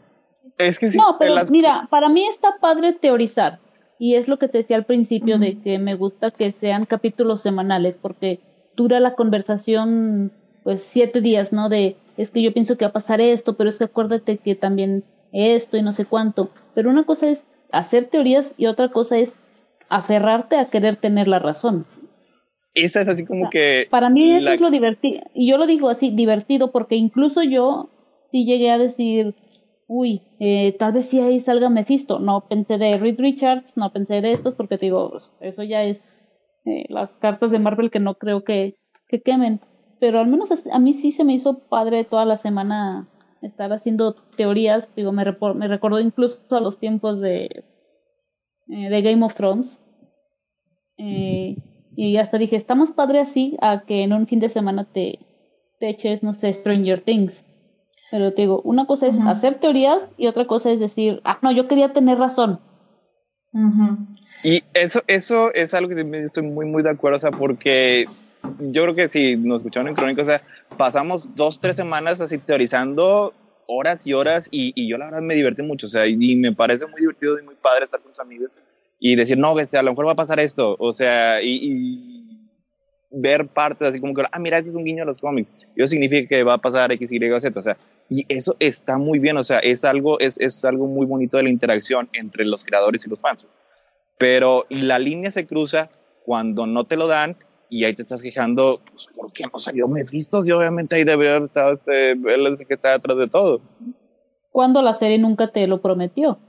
Es 0.59 0.79
que 0.79 0.89
no, 0.91 1.17
pero 1.19 1.35
mira, 1.49 1.87
para 1.89 2.09
mí 2.09 2.25
está 2.27 2.57
padre 2.61 2.93
teorizar. 2.93 3.59
Y 3.97 4.15
es 4.15 4.27
lo 4.27 4.37
que 4.37 4.47
te 4.47 4.59
decía 4.59 4.77
al 4.77 4.85
principio 4.85 5.39
de 5.39 5.59
que 5.59 5.79
me 5.79 5.95
gusta 5.95 6.31
que 6.31 6.51
sean 6.51 6.85
capítulos 6.85 7.41
semanales 7.41 7.97
porque 8.01 8.39
dura 8.75 8.99
la 8.99 9.15
conversación 9.15 10.31
pues 10.63 10.83
siete 10.83 11.21
días, 11.21 11.51
¿no? 11.51 11.69
De 11.69 11.97
es 12.17 12.29
que 12.29 12.41
yo 12.41 12.53
pienso 12.53 12.77
que 12.77 12.85
va 12.85 12.89
a 12.89 12.93
pasar 12.93 13.19
esto, 13.19 13.55
pero 13.55 13.69
es 13.69 13.77
que 13.77 13.85
acuérdate 13.85 14.37
que 14.37 14.55
también 14.55 15.03
esto 15.31 15.75
y 15.77 15.81
no 15.81 15.91
sé 15.91 16.05
cuánto. 16.05 16.49
Pero 16.73 16.89
una 16.89 17.03
cosa 17.03 17.27
es 17.27 17.45
hacer 17.71 18.05
teorías 18.09 18.53
y 18.57 18.67
otra 18.67 18.89
cosa 18.89 19.17
es 19.17 19.33
aferrarte 19.89 20.57
a 20.57 20.65
querer 20.65 20.97
tener 20.97 21.27
la 21.27 21.39
razón. 21.39 21.85
esa 22.73 23.01
es 23.01 23.07
así 23.07 23.25
como 23.25 23.49
que... 23.49 23.87
Para 23.89 24.09
mí 24.09 24.31
eso 24.31 24.51
es 24.51 24.61
lo 24.61 24.71
divertido, 24.71 25.23
y 25.33 25.49
yo 25.49 25.57
lo 25.57 25.67
digo 25.67 25.89
así, 25.89 26.11
divertido, 26.11 26.71
porque 26.71 26.95
incluso 26.95 27.43
yo 27.43 27.89
sí 28.31 28.45
llegué 28.45 28.71
a 28.71 28.77
decir, 28.77 29.35
uy, 29.87 30.21
eh, 30.39 30.75
tal 30.77 30.93
vez 30.93 31.07
sí 31.07 31.19
ahí 31.19 31.39
salga 31.39 31.69
Mephisto. 31.69 32.19
No 32.19 32.47
pensé 32.47 32.77
de 32.77 32.97
Reed 32.97 33.19
Richards, 33.19 33.77
no 33.77 33.91
pensé 33.91 34.21
de 34.21 34.31
estos, 34.31 34.55
porque 34.55 34.77
digo, 34.77 35.17
eso 35.39 35.63
ya 35.63 35.83
es 35.83 35.97
eh, 36.65 36.85
las 36.89 37.11
cartas 37.19 37.51
de 37.51 37.59
Marvel 37.59 37.91
que 37.91 37.99
no 37.99 38.15
creo 38.15 38.43
que, 38.43 38.75
que 39.07 39.21
quemen. 39.21 39.61
Pero 39.99 40.19
al 40.19 40.27
menos 40.27 40.49
a 40.71 40.79
mí 40.79 40.93
sí 40.93 41.11
se 41.11 41.23
me 41.23 41.33
hizo 41.33 41.59
padre 41.59 42.03
toda 42.03 42.25
la 42.25 42.37
semana 42.37 43.07
estar 43.41 43.71
haciendo 43.71 44.13
teorías. 44.35 44.87
Digo, 44.95 45.11
me, 45.11 45.23
me 45.55 45.67
recordó 45.67 45.99
incluso 45.99 46.39
a 46.51 46.59
los 46.59 46.77
tiempos 46.79 47.21
de, 47.21 47.63
eh, 48.69 48.89
de 48.89 49.01
Game 49.01 49.23
of 49.23 49.35
Thrones. 49.35 49.81
Eh, 50.97 51.57
y 51.95 52.17
hasta 52.17 52.37
dije, 52.37 52.55
está 52.55 52.75
más 52.75 52.91
padre 52.93 53.19
así 53.19 53.57
a 53.61 53.83
que 53.85 54.03
en 54.03 54.13
un 54.13 54.27
fin 54.27 54.39
de 54.39 54.49
semana 54.49 54.85
te, 54.85 55.19
te 55.79 55.89
eches, 55.89 56.23
no 56.23 56.33
sé, 56.33 56.53
Stranger 56.53 57.01
Things. 57.03 57.45
Pero 58.11 58.33
te 58.33 58.43
digo, 58.43 58.61
una 58.63 58.85
cosa 58.85 59.07
es 59.07 59.19
hacer 59.19 59.59
teorías 59.59 60.01
y 60.17 60.27
otra 60.27 60.45
cosa 60.45 60.71
es 60.71 60.79
decir, 60.79 61.21
ah, 61.23 61.39
no, 61.41 61.51
yo 61.51 61.67
quería 61.67 61.91
tener 61.93 62.17
razón. 62.17 62.59
Y 64.43 64.63
eso, 64.73 65.01
eso 65.07 65.53
es 65.53 65.73
algo 65.73 65.95
que 65.95 66.23
estoy 66.23 66.43
muy, 66.43 66.65
muy 66.65 66.83
de 66.83 66.91
acuerdo, 66.91 67.17
o 67.17 67.19
sea, 67.19 67.31
porque 67.31 68.05
yo 68.59 68.83
creo 68.83 68.95
que 68.95 69.09
si 69.09 69.37
nos 69.37 69.57
escucharon 69.57 69.87
en 69.87 69.95
Crónica, 69.95 70.21
o 70.21 70.25
sea, 70.25 70.41
pasamos 70.77 71.35
dos, 71.35 71.59
tres 71.59 71.75
semanas 71.75 72.21
así 72.21 72.37
teorizando 72.37 73.33
horas 73.67 74.05
y 74.05 74.13
horas 74.13 74.47
y, 74.51 74.73
y 74.75 74.87
yo 74.87 74.97
la 74.97 75.05
verdad 75.05 75.21
me 75.21 75.35
divertí 75.35 75.63
mucho, 75.63 75.87
o 75.87 75.89
sea, 75.89 76.07
y, 76.07 76.35
me 76.35 76.53
parece 76.53 76.85
muy 76.87 76.99
divertido 76.99 77.39
y 77.39 77.43
muy 77.43 77.55
padre 77.55 77.85
estar 77.85 77.99
con 78.01 78.11
tus 78.11 78.19
amigos 78.19 78.59
y 78.99 79.15
decir, 79.15 79.37
no, 79.37 79.59
este, 79.59 79.77
a 79.77 79.83
lo 79.83 79.91
mejor 79.91 80.07
va 80.07 80.11
a 80.11 80.15
pasar 80.15 80.39
esto, 80.39 80.75
o 80.79 80.91
sea, 80.91 81.41
y, 81.41 82.21
ver 83.17 83.47
partes 83.47 83.87
así 83.87 83.99
como 83.99 84.13
que, 84.13 84.23
ah, 84.29 84.39
mira, 84.39 84.57
este 84.57 84.71
es 84.71 84.75
un 84.75 84.83
guiño 84.83 85.03
a 85.03 85.05
los 85.05 85.17
cómics, 85.17 85.51
y 85.75 85.81
eso 85.81 85.87
significa 85.89 86.27
que 86.27 86.43
va 86.43 86.55
a 86.55 86.57
pasar 86.57 86.91
X, 86.91 87.11
Y, 87.11 87.19
Z, 87.19 87.59
o 87.59 87.63
sea, 87.63 87.77
y 88.09 88.25
eso 88.29 88.55
está 88.59 88.97
muy 88.97 89.19
bien, 89.19 89.37
o 89.37 89.43
sea, 89.43 89.59
es 89.59 89.83
algo, 89.83 90.19
es, 90.19 90.39
es 90.39 90.63
algo 90.65 90.87
muy 90.87 91.05
bonito 91.05 91.37
de 91.37 91.43
la 91.43 91.49
interacción 91.49 92.09
entre 92.13 92.45
los 92.45 92.63
creadores 92.63 93.05
y 93.05 93.09
los 93.09 93.19
fans. 93.19 93.47
Pero 94.17 94.65
la 94.69 94.99
línea 94.99 95.31
se 95.31 95.47
cruza 95.47 95.89
cuando 96.23 96.67
no 96.67 96.85
te 96.85 96.97
lo 96.97 97.07
dan 97.07 97.35
y 97.76 97.84
ahí 97.84 97.93
te 97.93 98.03
estás 98.03 98.22
quejando, 98.22 98.81
pues, 98.89 99.07
¿por 99.14 99.34
qué 99.34 99.43
no 99.52 99.60
salió 99.60 99.85
Mephisto? 99.89 100.39
Y 100.45 100.52
obviamente 100.52 100.95
ahí 100.95 101.03
debería 101.03 101.35
haber 101.35 101.47
estado 101.47 101.73
este, 101.73 102.11
el 102.11 102.57
que 102.65 102.73
está 102.73 102.93
detrás 102.93 103.18
de 103.18 103.27
todo. 103.27 103.60
Cuando 104.52 104.81
la 104.81 104.97
serie 104.97 105.18
nunca 105.18 105.52
te 105.52 105.68
lo 105.68 105.81
prometió. 105.81 106.39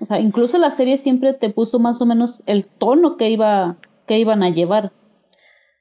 O 0.00 0.04
sea, 0.04 0.20
incluso 0.20 0.58
la 0.58 0.70
serie 0.70 0.98
siempre 0.98 1.32
te 1.32 1.48
puso 1.48 1.78
más 1.78 2.02
o 2.02 2.06
menos 2.06 2.42
el 2.44 2.68
tono 2.68 3.16
que 3.16 3.30
iba 3.30 3.78
que 4.06 4.18
iban 4.18 4.42
a 4.42 4.50
llevar. 4.50 4.92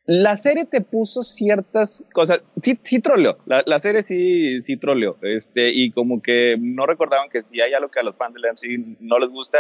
La 0.06 0.38
serie 0.38 0.66
te 0.66 0.80
puso 0.80 1.24
ciertas 1.24 2.06
cosas, 2.14 2.42
sí, 2.56 2.80
sí 2.84 3.02
troleó, 3.02 3.38
la, 3.46 3.64
la 3.66 3.80
serie 3.80 4.04
sí, 4.04 4.62
sí 4.64 4.78
troleó, 4.78 5.18
este, 5.22 5.72
y 5.72 5.92
como 5.92 6.22
que 6.22 6.58
no 6.60 6.86
recordaban 6.86 7.30
que 7.30 7.44
si 7.44 7.62
hay 7.62 7.74
algo 7.74 7.92
que 7.92 8.00
a 8.00 8.04
los 8.04 8.16
fans 8.16 8.34
de 8.34 8.40
la 8.40 8.54
MC 8.54 8.98
no 9.02 9.20
les 9.20 9.30
gusta, 9.30 9.60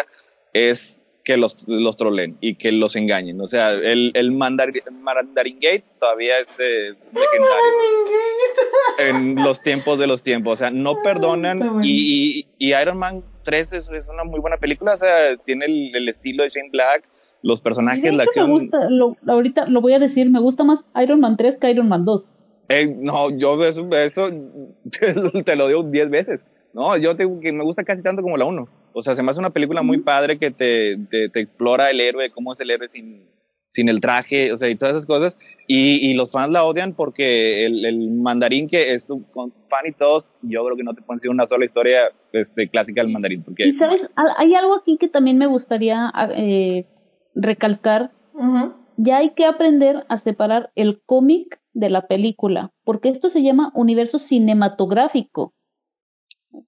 es 0.54 1.04
que 1.30 1.38
los, 1.38 1.68
los 1.68 1.96
troleen 1.96 2.38
y 2.42 2.56
que 2.56 2.72
los 2.72 2.96
engañen. 2.96 3.40
O 3.40 3.48
sea, 3.48 3.74
el, 3.74 4.12
el 4.16 4.32
Mandarin, 4.32 4.82
Gate 5.62 5.84
todavía 6.00 6.40
es 6.40 6.48
legendario 6.58 7.76
en 9.10 9.36
los 9.36 9.62
tiempos 9.62 10.00
de 10.00 10.08
los 10.08 10.24
tiempos. 10.24 10.54
O 10.54 10.58
sea, 10.58 10.72
no 10.72 10.96
perdonan 11.04 11.84
y, 11.84 12.48
y, 12.58 12.74
Iron 12.74 12.98
Man 12.98 13.24
3 13.44 13.74
es, 13.74 13.90
es, 13.90 14.10
una 14.10 14.24
muy 14.24 14.40
buena 14.40 14.58
película. 14.58 14.96
O 14.96 14.98
sea, 14.98 15.38
tiene 15.46 15.66
el, 15.66 15.96
el 15.96 16.10
estilo 16.10 16.42
de 16.42 16.50
Shane 16.50 16.72
Black, 16.72 17.08
los 17.44 17.62
personajes, 17.62 18.12
la 18.12 18.24
acción. 18.24 18.52
Me 18.52 18.62
gusta, 18.62 18.90
lo, 18.90 19.16
ahorita 19.28 19.68
lo 19.68 19.82
voy 19.82 19.94
a 19.94 20.00
decir, 20.00 20.32
me 20.32 20.40
gusta 20.40 20.64
más 20.64 20.84
Iron 21.00 21.20
Man 21.20 21.38
3 21.38 21.58
que 21.58 21.70
Iron 21.70 21.90
Man 21.90 22.06
2. 22.06 22.28
Eh, 22.70 22.88
no, 22.88 23.30
yo 23.38 23.64
eso, 23.64 23.88
eso 23.92 24.30
te 25.46 25.56
lo 25.56 25.68
digo 25.68 25.84
10 25.84 26.10
veces. 26.10 26.44
No, 26.74 26.98
yo 26.98 27.16
te, 27.16 27.28
que 27.40 27.52
me 27.52 27.64
gusta 27.64 27.84
casi 27.84 28.02
tanto 28.02 28.24
como 28.24 28.36
la 28.36 28.46
1. 28.46 28.79
O 28.94 29.02
sea, 29.02 29.16
se 29.16 29.24
me 29.24 29.32
hace 29.32 29.40
una 29.40 29.52
película 29.52 29.82
muy 29.82 30.00
padre 30.00 30.38
que 30.38 30.52
te, 30.52 30.98
te, 31.10 31.40
explora 31.40 31.90
el 31.92 32.02
héroe, 32.02 32.32
cómo 32.32 32.54
es 32.54 32.60
el 32.60 32.72
héroe 32.72 32.88
sin, 32.90 33.28
sin 33.72 33.90
el 33.90 34.02
traje, 34.02 34.52
o 34.52 34.58
sea, 34.58 34.70
y 34.70 34.76
todas 34.76 34.96
esas 34.96 35.06
cosas. 35.06 35.38
Y, 35.68 36.10
y 36.10 36.16
los 36.16 36.32
fans 36.32 36.52
la 36.52 36.64
odian 36.64 36.94
porque 36.94 37.66
el, 37.66 37.86
el 37.86 38.12
mandarín 38.12 38.68
que 38.68 38.94
es 38.94 39.06
tu 39.06 39.24
fan 39.34 39.84
y 39.86 39.92
todos, 39.92 40.28
yo 40.42 40.66
creo 40.66 40.76
que 40.76 40.84
no 40.84 40.96
te 40.96 41.02
pueden 41.02 41.20
decir 41.20 41.30
una 41.30 41.46
sola 41.46 41.66
historia 41.66 42.12
este, 42.32 42.70
clásica 42.70 43.02
del 43.02 43.12
mandarín. 43.12 43.44
Porque, 43.44 43.68
y 43.68 43.74
sabes, 43.74 44.10
hay 44.38 44.56
algo 44.56 44.76
aquí 44.76 44.98
que 44.98 45.08
también 45.08 45.38
me 45.38 45.48
gustaría 45.48 46.12
eh, 46.36 46.86
recalcar. 47.36 48.12
Ya 48.98 49.18
hay 49.18 49.32
que 49.32 49.46
aprender 49.46 50.06
a 50.10 50.18
separar 50.18 50.72
el 50.76 51.02
cómic 51.06 51.60
de 51.74 51.90
la 51.90 52.08
película, 52.08 52.72
porque 52.84 53.10
esto 53.10 53.30
se 53.30 53.44
llama 53.44 53.72
universo 53.76 54.18
cinematográfico 54.20 55.54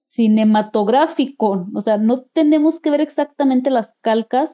cinematográfico, 0.06 1.66
o 1.74 1.80
sea, 1.80 1.96
no 1.96 2.22
tenemos 2.22 2.80
que 2.80 2.90
ver 2.90 3.00
exactamente 3.00 3.70
las 3.70 3.88
calcas 4.00 4.50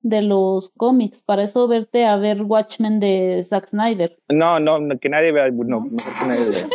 de 0.00 0.22
los 0.22 0.70
cómics, 0.76 1.22
para 1.22 1.44
eso 1.44 1.68
verte 1.68 2.04
a 2.04 2.16
ver 2.16 2.42
Watchmen 2.42 2.98
de 2.98 3.46
Zack 3.48 3.68
Snyder. 3.68 4.18
No, 4.28 4.58
no, 4.58 4.78
que 5.00 5.08
nadie 5.08 5.32
vea, 5.32 5.50
no, 5.50 5.80
no 5.80 5.96
que 5.96 6.26
nadie 6.26 6.44
vea. 6.50 6.66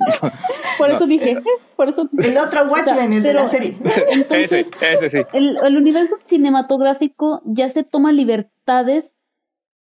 por 0.78 0.90
eso 0.90 1.06
dije, 1.06 1.36
por 1.76 1.88
eso 1.88 2.08
el 2.18 2.38
otro 2.38 2.60
Watchmen, 2.70 3.12
el 3.12 3.22
de 3.22 3.34
la 3.34 3.48
serie. 3.48 3.76
ese, 4.30 4.66
ese 4.80 5.10
sí. 5.10 5.22
El, 5.32 5.56
el 5.62 5.76
universo 5.76 6.16
cinematográfico 6.24 7.42
ya 7.44 7.68
se 7.70 7.82
toma 7.82 8.12
libertades 8.12 9.12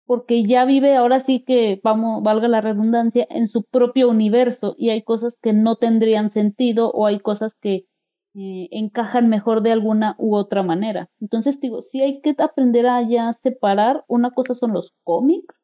porque 0.08 0.42
ya 0.46 0.64
vive 0.64 0.96
ahora 0.96 1.20
sí 1.20 1.44
que, 1.44 1.82
vamos, 1.84 2.22
valga 2.22 2.48
la 2.48 2.62
redundancia, 2.62 3.26
en 3.28 3.46
su 3.46 3.62
propio 3.62 4.08
universo 4.08 4.74
y 4.78 4.88
hay 4.88 5.02
cosas 5.02 5.34
que 5.42 5.52
no 5.52 5.76
tendrían 5.76 6.30
sentido 6.30 6.90
o 6.92 7.04
hay 7.04 7.20
cosas 7.20 7.54
que 7.60 7.84
eh, 8.34 8.68
encajan 8.70 9.28
mejor 9.28 9.60
de 9.60 9.70
alguna 9.70 10.16
u 10.18 10.34
otra 10.34 10.62
manera. 10.62 11.10
Entonces 11.20 11.60
digo, 11.60 11.82
sí 11.82 12.00
hay 12.00 12.22
que 12.22 12.34
aprender 12.38 12.86
a 12.86 13.02
ya 13.02 13.34
separar, 13.42 14.06
una 14.08 14.30
cosa 14.30 14.54
son 14.54 14.72
los 14.72 14.94
cómics 15.04 15.60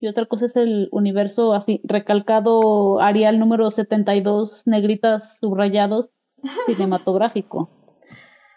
y 0.00 0.08
otra 0.08 0.26
cosa 0.26 0.46
es 0.46 0.56
el 0.56 0.88
universo 0.90 1.54
así, 1.54 1.80
recalcado 1.84 3.00
Arial 3.00 3.38
número 3.38 3.70
72, 3.70 4.66
negritas 4.66 5.38
subrayados, 5.38 6.10
cinematográfico. 6.66 7.83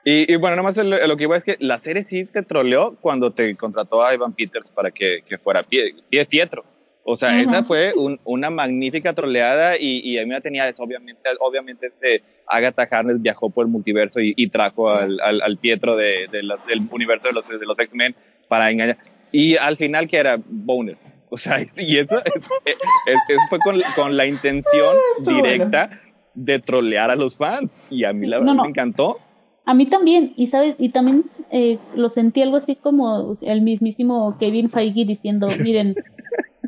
Y, 0.09 0.31
y, 0.31 0.37
bueno, 0.37 0.55
nomás 0.55 0.77
lo, 0.77 1.17
que 1.17 1.23
iba 1.23 1.35
es 1.35 1.43
que 1.43 1.57
la 1.59 1.81
serie 1.81 2.05
sí 2.07 2.23
te 2.23 2.41
troleó 2.41 2.95
cuando 3.01 3.31
te 3.31 3.53
contrató 3.57 4.05
a 4.05 4.13
Ivan 4.13 4.31
Peters 4.31 4.71
para 4.71 4.89
que, 4.89 5.21
que 5.27 5.37
fuera 5.37 5.63
pie, 5.63 5.95
pie 6.09 6.25
Pietro. 6.25 6.63
O 7.03 7.17
sea, 7.17 7.41
esa 7.41 7.65
fue 7.65 7.93
un, 7.93 8.17
una 8.23 8.49
magnífica 8.49 9.11
troleada 9.11 9.77
y, 9.77 9.99
y, 9.99 10.17
a 10.17 10.21
mí 10.21 10.29
me 10.29 10.39
tenía 10.39 10.69
eso. 10.69 10.81
Obviamente, 10.81 11.27
obviamente 11.41 11.87
este 11.87 12.23
Agatha 12.47 12.87
Harness 12.89 13.21
viajó 13.21 13.49
por 13.49 13.65
el 13.65 13.69
multiverso 13.69 14.21
y, 14.21 14.33
y 14.37 14.47
trajo 14.47 14.89
al, 14.89 15.19
al, 15.19 15.41
al, 15.41 15.57
Pietro 15.57 15.97
de, 15.97 16.27
de 16.31 16.37
del 16.39 16.81
universo 16.89 17.27
de 17.27 17.33
los, 17.33 17.45
de 17.45 17.65
los 17.65 17.77
X-Men 17.77 18.15
para 18.47 18.71
engañar. 18.71 18.97
Y 19.33 19.57
al 19.57 19.75
final, 19.75 20.07
que 20.07 20.19
era 20.19 20.39
Boner. 20.45 20.95
O 21.27 21.35
sea, 21.35 21.59
y 21.77 21.97
eso, 21.97 22.17
es, 22.23 23.41
fue 23.49 23.59
con, 23.59 23.81
con, 23.93 24.15
la 24.15 24.25
intención 24.25 24.95
directa 25.27 25.99
de 26.33 26.59
trolear 26.59 27.11
a 27.11 27.17
los 27.17 27.35
fans. 27.35 27.73
Y 27.89 28.05
a 28.05 28.13
mí 28.13 28.25
la 28.25 28.39
verdad 28.39 28.53
me 28.53 28.69
encantó 28.69 29.19
a 29.67 29.73
mí 29.73 29.85
también, 29.85 30.33
y 30.37 30.47
sabes, 30.47 30.75
y 30.79 30.89
también 30.89 31.25
eh, 31.51 31.77
lo 31.93 32.07
sentí 32.07 32.41
algo 32.41 32.55
así 32.55 32.77
como 32.77 33.37
el 33.41 33.61
mismísimo 33.61 34.37
Kevin 34.39 34.69
Feige 34.69 35.03
diciendo, 35.03 35.47
miren, 35.59 35.93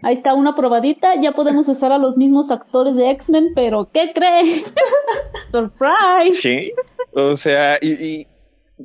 ahí 0.03 0.17
está 0.17 0.33
una 0.33 0.53
probadita, 0.53 1.15
ya 1.21 1.31
podemos 1.31 1.69
usar 1.69 1.93
a 1.93 1.97
los 1.97 2.17
mismos 2.17 2.51
actores 2.51 2.95
de 2.95 3.09
X-Men, 3.11 3.53
pero 3.55 3.89
¿qué 3.93 4.11
crees? 4.13 4.75
Surprise. 5.51 6.41
Sí, 6.41 6.73
o 7.13 7.37
sea, 7.37 7.77
y, 7.81 8.27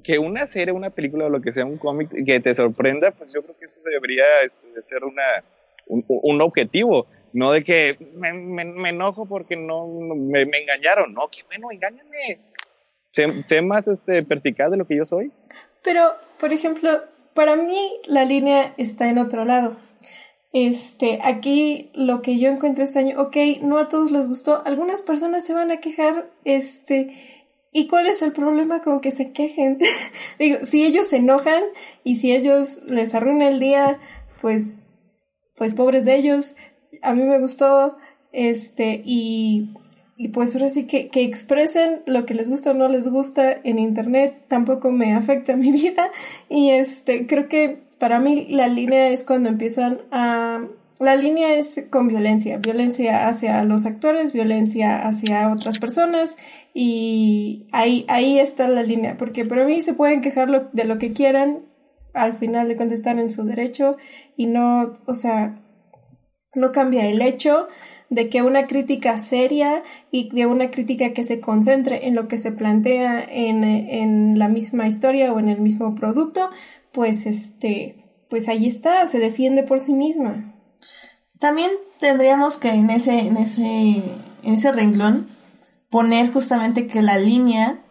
que 0.04 0.20
una 0.20 0.46
serie, 0.46 0.72
una 0.72 0.90
película 0.90 1.26
o 1.26 1.28
lo 1.28 1.40
que 1.40 1.52
sea, 1.52 1.64
un 1.64 1.78
cómic 1.78 2.08
que 2.24 2.38
te 2.38 2.54
sorprenda, 2.54 3.10
pues 3.10 3.32
yo 3.32 3.42
creo 3.42 3.58
que 3.58 3.64
eso 3.64 3.80
debería 3.90 4.24
este, 4.46 4.80
ser 4.80 5.02
una, 5.02 5.42
un, 5.88 6.40
objetivo. 6.40 7.08
No 7.32 7.50
de 7.50 7.64
que 7.64 7.96
me, 8.14 8.32
me, 8.32 8.90
enojo 8.90 9.26
porque 9.26 9.56
no 9.56 9.88
me, 9.88 10.46
me 10.46 10.58
engañaron. 10.58 11.12
No, 11.14 11.28
que 11.28 11.42
bueno, 11.48 11.66
engáñame 11.72 12.38
sé, 13.14 13.62
más 13.62 13.86
este, 13.86 14.22
perspicaz 14.22 14.70
de 14.70 14.76
lo 14.76 14.86
que 14.86 14.96
yo 14.96 15.04
soy. 15.04 15.32
Pero, 15.82 16.12
por 16.40 16.52
ejemplo, 16.52 17.02
para 17.34 17.56
mí 17.56 17.78
la 18.06 18.24
línea 18.24 18.74
está 18.76 19.08
en 19.08 19.18
otro 19.18 19.44
lado. 19.44 19.76
Este, 20.52 21.18
aquí 21.24 21.90
lo 21.94 22.22
que 22.22 22.38
yo 22.38 22.48
encuentro 22.48 22.84
este 22.84 23.00
año, 23.00 23.20
ok, 23.20 23.36
no 23.62 23.78
a 23.78 23.88
todos 23.88 24.12
les 24.12 24.28
gustó, 24.28 24.62
algunas 24.64 25.02
personas 25.02 25.44
se 25.44 25.52
van 25.52 25.72
a 25.72 25.80
quejar, 25.80 26.30
este, 26.44 27.12
¿y 27.72 27.88
cuál 27.88 28.06
es 28.06 28.22
el 28.22 28.32
problema 28.32 28.80
con 28.80 29.00
que 29.00 29.10
se 29.10 29.32
quejen? 29.32 29.78
Digo, 30.38 30.58
si 30.62 30.84
ellos 30.84 31.08
se 31.08 31.16
enojan 31.16 31.62
y 32.04 32.16
si 32.16 32.32
ellos 32.32 32.82
les 32.86 33.14
arruina 33.14 33.48
el 33.48 33.58
día, 33.58 33.98
pues, 34.40 34.86
pues 35.56 35.74
pobres 35.74 36.04
de 36.04 36.14
ellos, 36.14 36.54
a 37.02 37.14
mí 37.14 37.24
me 37.24 37.40
gustó, 37.40 37.96
este, 38.30 39.02
y 39.04 39.74
y 40.16 40.28
pues 40.28 40.54
ahora 40.54 40.68
sí 40.68 40.86
que, 40.86 41.08
que 41.08 41.22
expresen 41.22 42.02
lo 42.06 42.24
que 42.24 42.34
les 42.34 42.48
gusta 42.48 42.70
o 42.70 42.74
no 42.74 42.88
les 42.88 43.08
gusta 43.08 43.52
en 43.64 43.78
internet, 43.78 44.44
tampoco 44.48 44.92
me 44.92 45.14
afecta 45.14 45.56
mi 45.56 45.72
vida. 45.72 46.10
Y 46.48 46.70
este, 46.70 47.26
creo 47.26 47.48
que 47.48 47.84
para 47.98 48.20
mí 48.20 48.46
la 48.50 48.68
línea 48.68 49.08
es 49.08 49.24
cuando 49.24 49.48
empiezan 49.48 50.00
a, 50.12 50.66
la 51.00 51.16
línea 51.16 51.54
es 51.54 51.86
con 51.90 52.06
violencia, 52.06 52.58
violencia 52.58 53.26
hacia 53.28 53.64
los 53.64 53.86
actores, 53.86 54.32
violencia 54.32 55.06
hacia 55.06 55.50
otras 55.50 55.78
personas 55.78 56.36
y 56.72 57.66
ahí, 57.72 58.04
ahí 58.08 58.38
está 58.38 58.68
la 58.68 58.84
línea, 58.84 59.16
porque 59.16 59.44
para 59.44 59.64
mí 59.64 59.80
se 59.80 59.94
pueden 59.94 60.20
quejar 60.20 60.70
de 60.70 60.84
lo 60.84 60.98
que 60.98 61.12
quieran, 61.12 61.64
al 62.12 62.34
final 62.34 62.68
de 62.68 62.76
cuentas 62.76 62.98
están 62.98 63.18
en 63.18 63.30
su 63.30 63.44
derecho 63.44 63.96
y 64.36 64.46
no, 64.46 64.92
o 65.06 65.14
sea, 65.14 65.60
no 66.54 66.70
cambia 66.70 67.08
el 67.08 67.20
hecho 67.22 67.66
de 68.10 68.28
que 68.28 68.42
una 68.42 68.66
crítica 68.66 69.18
seria 69.18 69.82
y 70.10 70.28
de 70.30 70.46
una 70.46 70.70
crítica 70.70 71.12
que 71.12 71.26
se 71.26 71.40
concentre 71.40 72.06
en 72.06 72.14
lo 72.14 72.28
que 72.28 72.38
se 72.38 72.52
plantea 72.52 73.24
en, 73.28 73.64
en 73.64 74.38
la 74.38 74.48
misma 74.48 74.86
historia 74.86 75.32
o 75.32 75.38
en 75.38 75.48
el 75.48 75.60
mismo 75.60 75.94
producto, 75.94 76.50
pues 76.92 77.26
este, 77.26 78.04
pues 78.28 78.48
ahí 78.48 78.66
está, 78.66 79.06
se 79.06 79.18
defiende 79.18 79.62
por 79.62 79.80
sí 79.80 79.92
misma. 79.92 80.54
También 81.38 81.70
tendríamos 81.98 82.56
que 82.56 82.70
en 82.70 82.90
ese, 82.90 83.20
en 83.20 83.36
ese, 83.36 83.62
en 84.42 84.54
ese 84.54 84.72
renglón 84.72 85.28
poner 85.90 86.32
justamente 86.32 86.86
que 86.86 87.02
la 87.02 87.18
línea 87.18 87.82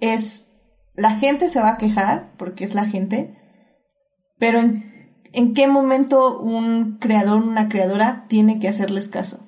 es 0.00 0.48
la 0.94 1.12
gente 1.12 1.48
se 1.48 1.60
va 1.60 1.70
a 1.70 1.78
quejar, 1.78 2.32
porque 2.36 2.64
es 2.64 2.74
la 2.74 2.84
gente, 2.84 3.34
pero 4.38 4.60
en, 5.32 5.54
qué 5.54 5.66
momento 5.66 6.38
un 6.40 6.98
creador, 6.98 7.42
una 7.42 7.68
creadora 7.68 8.24
tiene 8.28 8.58
que 8.58 8.68
hacerles 8.68 9.08
caso. 9.08 9.46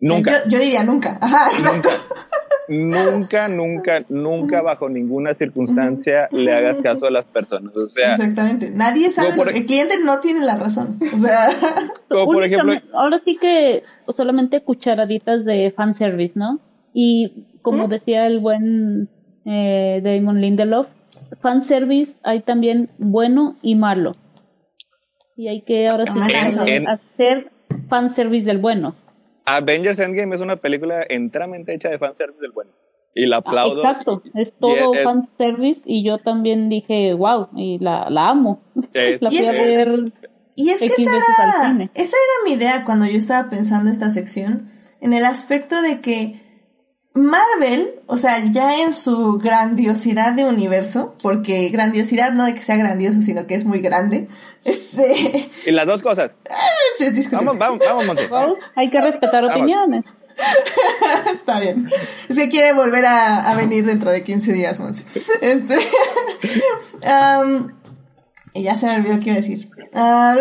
Nunca. 0.00 0.32
yo, 0.48 0.58
diría 0.58 0.82
nunca. 0.84 1.18
Ajá, 1.20 1.50
exacto 1.52 1.88
nunca, 2.68 3.48
nunca, 3.48 4.04
nunca 4.08 4.62
bajo 4.62 4.88
ninguna 4.88 5.34
circunstancia 5.34 6.28
le 6.32 6.52
hagas 6.52 6.80
caso 6.80 7.06
a 7.06 7.10
las 7.10 7.26
personas. 7.26 7.76
O 7.76 7.88
sea, 7.88 8.12
exactamente. 8.12 8.70
Nadie 8.70 9.10
sabe. 9.10 9.30
el 9.54 9.66
cliente 9.66 9.96
no 10.04 10.20
tiene 10.20 10.44
la 10.44 10.56
razón. 10.56 10.98
O 11.00 11.16
sea, 11.16 11.48
como 12.08 12.32
por 12.32 12.44
ejemplo. 12.44 12.74
Ahora 12.94 13.20
sí 13.24 13.36
que 13.40 13.82
solamente 14.16 14.62
cucharaditas 14.62 15.44
de 15.44 15.72
fanservice, 15.76 16.38
¿no? 16.38 16.60
Y 16.94 17.46
como 17.62 17.88
decía 17.88 18.26
el 18.26 18.40
buen 18.40 19.08
eh, 19.44 20.00
Damon 20.02 20.40
Lindelof, 20.40 20.88
fanservice 21.40 22.16
hay 22.22 22.40
también 22.40 22.90
bueno 22.98 23.56
y 23.62 23.74
malo. 23.74 24.12
Y 25.36 25.48
hay 25.48 25.62
que 25.62 25.88
ahora 25.88 26.04
sí 26.06 26.18
hacer 26.86 27.50
fanservice 27.88 28.46
del 28.46 28.58
bueno. 28.58 28.94
Avengers 29.44 29.98
Endgame 29.98 30.34
es 30.34 30.40
una 30.40 30.56
película 30.56 31.04
enteramente 31.08 31.74
hecha 31.74 31.88
de 31.88 31.98
fanservice 31.98 32.40
del 32.40 32.52
bueno. 32.52 32.70
Y 33.14 33.26
la 33.26 33.36
ah, 33.36 33.38
aplaudo. 33.40 33.82
exacto, 33.82 34.22
es 34.34 34.54
todo 34.54 34.94
fanservice 35.04 35.82
y 35.84 36.02
yo 36.02 36.18
también 36.18 36.70
dije, 36.70 37.12
wow, 37.12 37.48
y 37.54 37.78
la, 37.78 38.08
la 38.08 38.30
amo. 38.30 38.62
la 38.74 39.30
y, 39.30 39.36
es 39.36 39.50
que, 39.50 40.04
y 40.56 40.70
es 40.70 40.78
que 40.78 40.86
esa 40.86 41.16
era, 41.16 41.90
esa 41.94 42.16
era 42.16 42.44
mi 42.46 42.52
idea 42.52 42.84
cuando 42.86 43.04
yo 43.06 43.18
estaba 43.18 43.50
pensando 43.50 43.90
esta 43.90 44.08
sección, 44.08 44.70
en 45.00 45.12
el 45.12 45.24
aspecto 45.24 45.82
de 45.82 46.00
que 46.00 46.40
Marvel, 47.14 48.00
o 48.06 48.16
sea, 48.16 48.42
ya 48.50 48.82
en 48.82 48.94
su 48.94 49.38
grandiosidad 49.38 50.32
de 50.32 50.46
universo, 50.46 51.14
porque 51.22 51.68
grandiosidad 51.68 52.32
no 52.32 52.46
de 52.46 52.54
que 52.54 52.62
sea 52.62 52.76
grandioso, 52.76 53.20
sino 53.20 53.46
que 53.46 53.54
es 53.54 53.64
muy 53.64 53.80
grande. 53.80 54.28
Este. 54.64 55.50
Y 55.66 55.72
las 55.72 55.86
dos 55.86 56.02
cosas. 56.02 56.36
vamos, 57.32 57.58
vamos, 57.58 58.30
vamos, 58.30 58.58
hay 58.76 58.90
que 58.90 59.00
respetar 59.00 59.44
opiniones. 59.44 60.04
Está 61.32 61.58
bien. 61.58 61.90
Que 62.28 62.48
quiere 62.48 62.72
volver 62.72 63.04
a, 63.06 63.52
venir 63.56 63.84
dentro 63.84 64.10
de 64.10 64.22
15 64.22 64.52
días, 64.52 64.78
Monse. 64.78 65.04
Este, 65.40 65.76
y 68.54 68.62
ya 68.62 68.76
se 68.76 68.86
me 68.86 68.96
olvidó 68.96 69.18
qué 69.18 69.26
iba 69.26 69.34
a 69.34 69.36
decir. 69.36 69.70
Ah, 69.94 70.36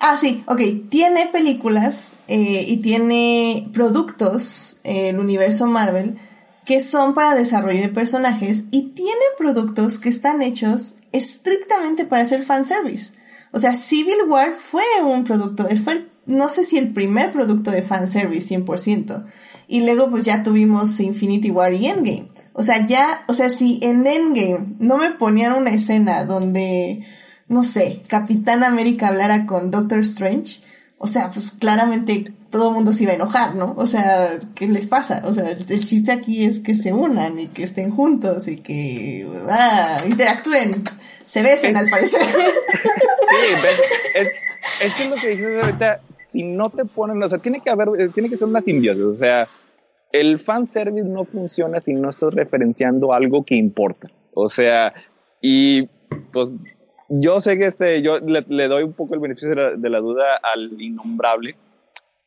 Ah, 0.00 0.16
sí, 0.20 0.42
ok. 0.46 0.60
Tiene 0.88 1.26
películas 1.26 2.16
eh, 2.28 2.64
y 2.66 2.78
tiene 2.78 3.68
productos, 3.72 4.78
eh, 4.84 5.08
el 5.10 5.18
universo 5.18 5.66
Marvel, 5.66 6.18
que 6.64 6.80
son 6.80 7.14
para 7.14 7.34
desarrollo 7.34 7.80
de 7.80 7.88
personajes 7.88 8.66
y 8.70 8.88
tiene 8.90 9.24
productos 9.38 9.98
que 9.98 10.08
están 10.08 10.42
hechos 10.42 10.96
estrictamente 11.12 12.04
para 12.04 12.22
hacer 12.22 12.42
fanservice. 12.42 13.14
O 13.52 13.58
sea, 13.58 13.74
Civil 13.74 14.28
War 14.28 14.52
fue 14.52 14.84
un 15.02 15.24
producto, 15.24 15.66
fue, 15.82 16.06
no 16.26 16.48
sé 16.48 16.64
si 16.64 16.76
el 16.76 16.92
primer 16.92 17.32
producto 17.32 17.70
de 17.70 17.82
fanservice 17.82 18.54
100%. 18.54 19.24
Y 19.66 19.80
luego 19.80 20.10
pues 20.10 20.24
ya 20.24 20.42
tuvimos 20.42 21.00
Infinity 21.00 21.50
War 21.50 21.72
y 21.72 21.86
Endgame. 21.86 22.28
O 22.52 22.62
sea, 22.62 22.86
ya, 22.86 23.24
o 23.28 23.34
sea, 23.34 23.50
si 23.50 23.80
en 23.82 24.06
Endgame 24.06 24.76
no 24.78 24.98
me 24.98 25.10
ponían 25.10 25.54
una 25.54 25.70
escena 25.70 26.24
donde 26.24 27.04
no 27.48 27.62
sé, 27.62 28.02
Capitán 28.08 28.62
América 28.62 29.08
hablara 29.08 29.46
con 29.46 29.70
Doctor 29.70 30.00
Strange, 30.00 30.60
o 30.98 31.06
sea, 31.06 31.30
pues 31.32 31.52
claramente 31.52 32.32
todo 32.50 32.68
el 32.68 32.74
mundo 32.74 32.92
se 32.92 33.04
iba 33.04 33.12
a 33.12 33.16
enojar, 33.16 33.54
¿no? 33.54 33.74
O 33.76 33.86
sea, 33.86 34.38
¿qué 34.54 34.66
les 34.68 34.86
pasa? 34.86 35.22
O 35.24 35.32
sea, 35.32 35.50
el, 35.50 35.84
chiste 35.84 36.12
aquí 36.12 36.44
es 36.44 36.60
que 36.60 36.74
se 36.74 36.92
unan 36.92 37.38
y 37.38 37.46
que 37.48 37.62
estén 37.62 37.90
juntos 37.90 38.48
y 38.48 38.58
que 38.58 39.26
ah, 39.48 40.02
interactúen, 40.06 40.82
se 41.24 41.42
besen 41.42 41.76
al 41.76 41.88
parecer. 41.88 42.20
Sí, 43.30 43.68
es, 44.14 44.28
es, 44.80 44.94
que 44.94 45.04
lo 45.10 45.16
que 45.16 45.28
dices 45.28 45.62
ahorita, 45.62 46.00
si 46.32 46.44
no 46.44 46.70
te 46.70 46.86
ponen, 46.86 47.22
o 47.22 47.28
sea, 47.28 47.38
tiene 47.38 47.60
que 47.60 47.68
haber, 47.68 47.88
eh, 47.98 48.08
tiene 48.08 48.30
que 48.30 48.38
ser 48.38 48.48
una 48.48 48.62
simbiosis, 48.62 49.02
o 49.02 49.14
sea, 49.14 49.46
el 50.10 50.40
fanservice 50.40 51.06
no 51.06 51.26
funciona 51.26 51.78
si 51.80 51.92
no 51.92 52.08
estás 52.08 52.32
referenciando 52.32 53.12
algo 53.12 53.44
que 53.44 53.54
importa, 53.54 54.10
o 54.32 54.48
sea, 54.48 54.94
y 55.42 55.88
pues 56.32 56.48
yo 57.08 57.40
sé 57.40 57.58
que 57.58 57.66
este, 57.66 58.02
yo 58.02 58.18
le, 58.20 58.68
doy 58.68 58.82
un 58.82 58.92
poco 58.92 59.14
el 59.14 59.20
beneficio 59.20 59.48
de 59.76 59.90
la, 59.90 59.98
duda 59.98 60.38
al 60.42 60.80
innombrable, 60.80 61.56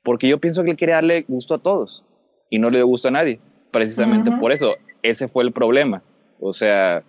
porque 0.03 0.27
yo 0.27 0.39
pienso 0.39 0.63
que 0.63 0.71
él 0.71 0.77
quiere 0.77 0.93
darle 0.93 1.25
gusto 1.27 1.53
a 1.53 1.59
todos 1.59 2.03
y 2.49 2.59
no 2.59 2.69
le 2.69 2.81
gusta 2.83 3.09
a 3.09 3.11
nadie. 3.11 3.39
Precisamente 3.71 4.31
por 4.39 4.51
eso, 4.51 4.75
ese 5.03 5.27
fue 5.27 5.43
el 5.43 5.51
problema. 5.51 6.03
O 6.39 6.51
sea, 6.51 7.03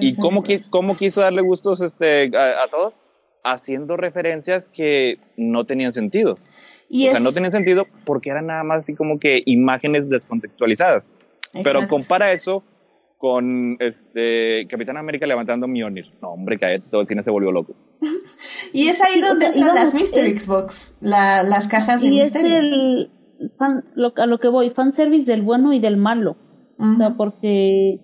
¿y 0.00 0.16
cómo, 0.16 0.42
cómo, 0.70 0.96
quiso 0.96 1.20
darle 1.20 1.42
gustos 1.42 1.80
este, 1.80 2.30
a, 2.36 2.66
todos? 2.70 2.94
Haciendo 3.44 3.96
referencias 3.96 4.68
que 4.68 5.18
no 5.36 5.66
tenían 5.66 5.92
sentido. 5.92 6.38
Y 6.88 7.08
o 7.08 7.10
sea, 7.10 7.20
no 7.20 7.32
tenían 7.32 7.52
sentido 7.52 7.86
porque 8.04 8.30
eran 8.30 8.46
nada 8.46 8.64
más 8.64 8.84
así 8.84 8.94
como 8.94 9.20
que 9.20 9.42
imágenes 9.44 10.08
descontextualizadas. 10.08 11.04
Pero 11.62 11.86
compara 11.86 12.32
eso 12.32 12.62
con 13.26 13.76
este 13.80 14.68
Capitán 14.68 14.96
América 14.96 15.26
levantando 15.26 15.66
Mjolnir. 15.66 16.06
No, 16.22 16.28
hombre, 16.28 16.60
que 16.60 16.80
todo 16.92 17.00
el 17.00 17.08
cine 17.08 17.24
se 17.24 17.32
volvió 17.32 17.50
loco. 17.50 17.74
y 18.72 18.86
es 18.86 19.02
ahí 19.02 19.20
donde 19.20 19.46
entran 19.46 19.74
las 19.74 19.94
Mystery 19.94 20.38
Xbox, 20.38 20.98
las 21.00 21.66
cajas 21.66 22.02
de 22.02 22.06
y 22.06 22.10
misterio. 22.12 22.56
Es 22.56 22.62
el 22.62 23.10
a 24.16 24.26
lo 24.26 24.38
que 24.38 24.46
voy, 24.46 24.70
fanservice 24.70 25.28
del 25.28 25.42
bueno 25.42 25.72
y 25.72 25.80
del 25.80 25.96
malo. 25.96 26.36
O 26.78 26.96
sea, 26.98 27.16
porque 27.16 28.00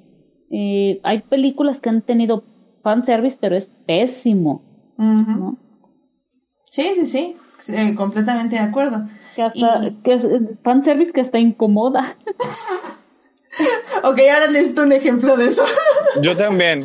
eh, 0.50 1.00
hay 1.04 1.22
películas 1.22 1.80
que 1.80 1.88
han 1.88 2.02
tenido 2.02 2.42
fanservice, 2.82 3.38
pero 3.40 3.54
es 3.54 3.66
pésimo. 3.86 4.64
Sí, 6.64 6.82
sí, 6.96 7.06
sí, 7.06 7.36
eh, 7.72 7.94
completamente 7.94 8.56
de 8.56 8.62
acuerdo. 8.62 9.06
Que 9.36 9.42
hasta, 9.42 9.82
que 10.02 10.18
fanservice 10.64 11.12
que 11.12 11.20
hasta 11.20 11.38
incomoda. 11.38 12.16
ok, 14.02 14.18
ahora 14.32 14.46
necesito 14.48 14.82
un 14.82 14.92
ejemplo 14.92 15.36
de 15.36 15.46
eso. 15.46 15.64
Yo 16.20 16.36
también. 16.36 16.84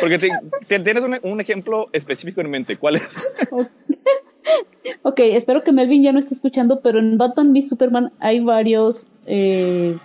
Porque 0.00 0.18
tienes 0.66 1.04
un, 1.22 1.40
ejemplo 1.40 1.88
específico 1.92 2.40
en 2.40 2.50
mente. 2.50 2.76
¿Cuál 2.76 2.96
es? 2.96 3.02
ok, 5.02 5.20
espero 5.20 5.62
que 5.62 5.72
Melvin 5.72 6.02
ya 6.02 6.12
no 6.12 6.18
esté 6.18 6.34
escuchando, 6.34 6.80
pero 6.80 6.98
en 6.98 7.18
Batman 7.18 7.52
v 7.52 7.62
Superman 7.62 8.12
hay 8.18 8.40
varios. 8.40 9.06
Eh, 9.26 9.96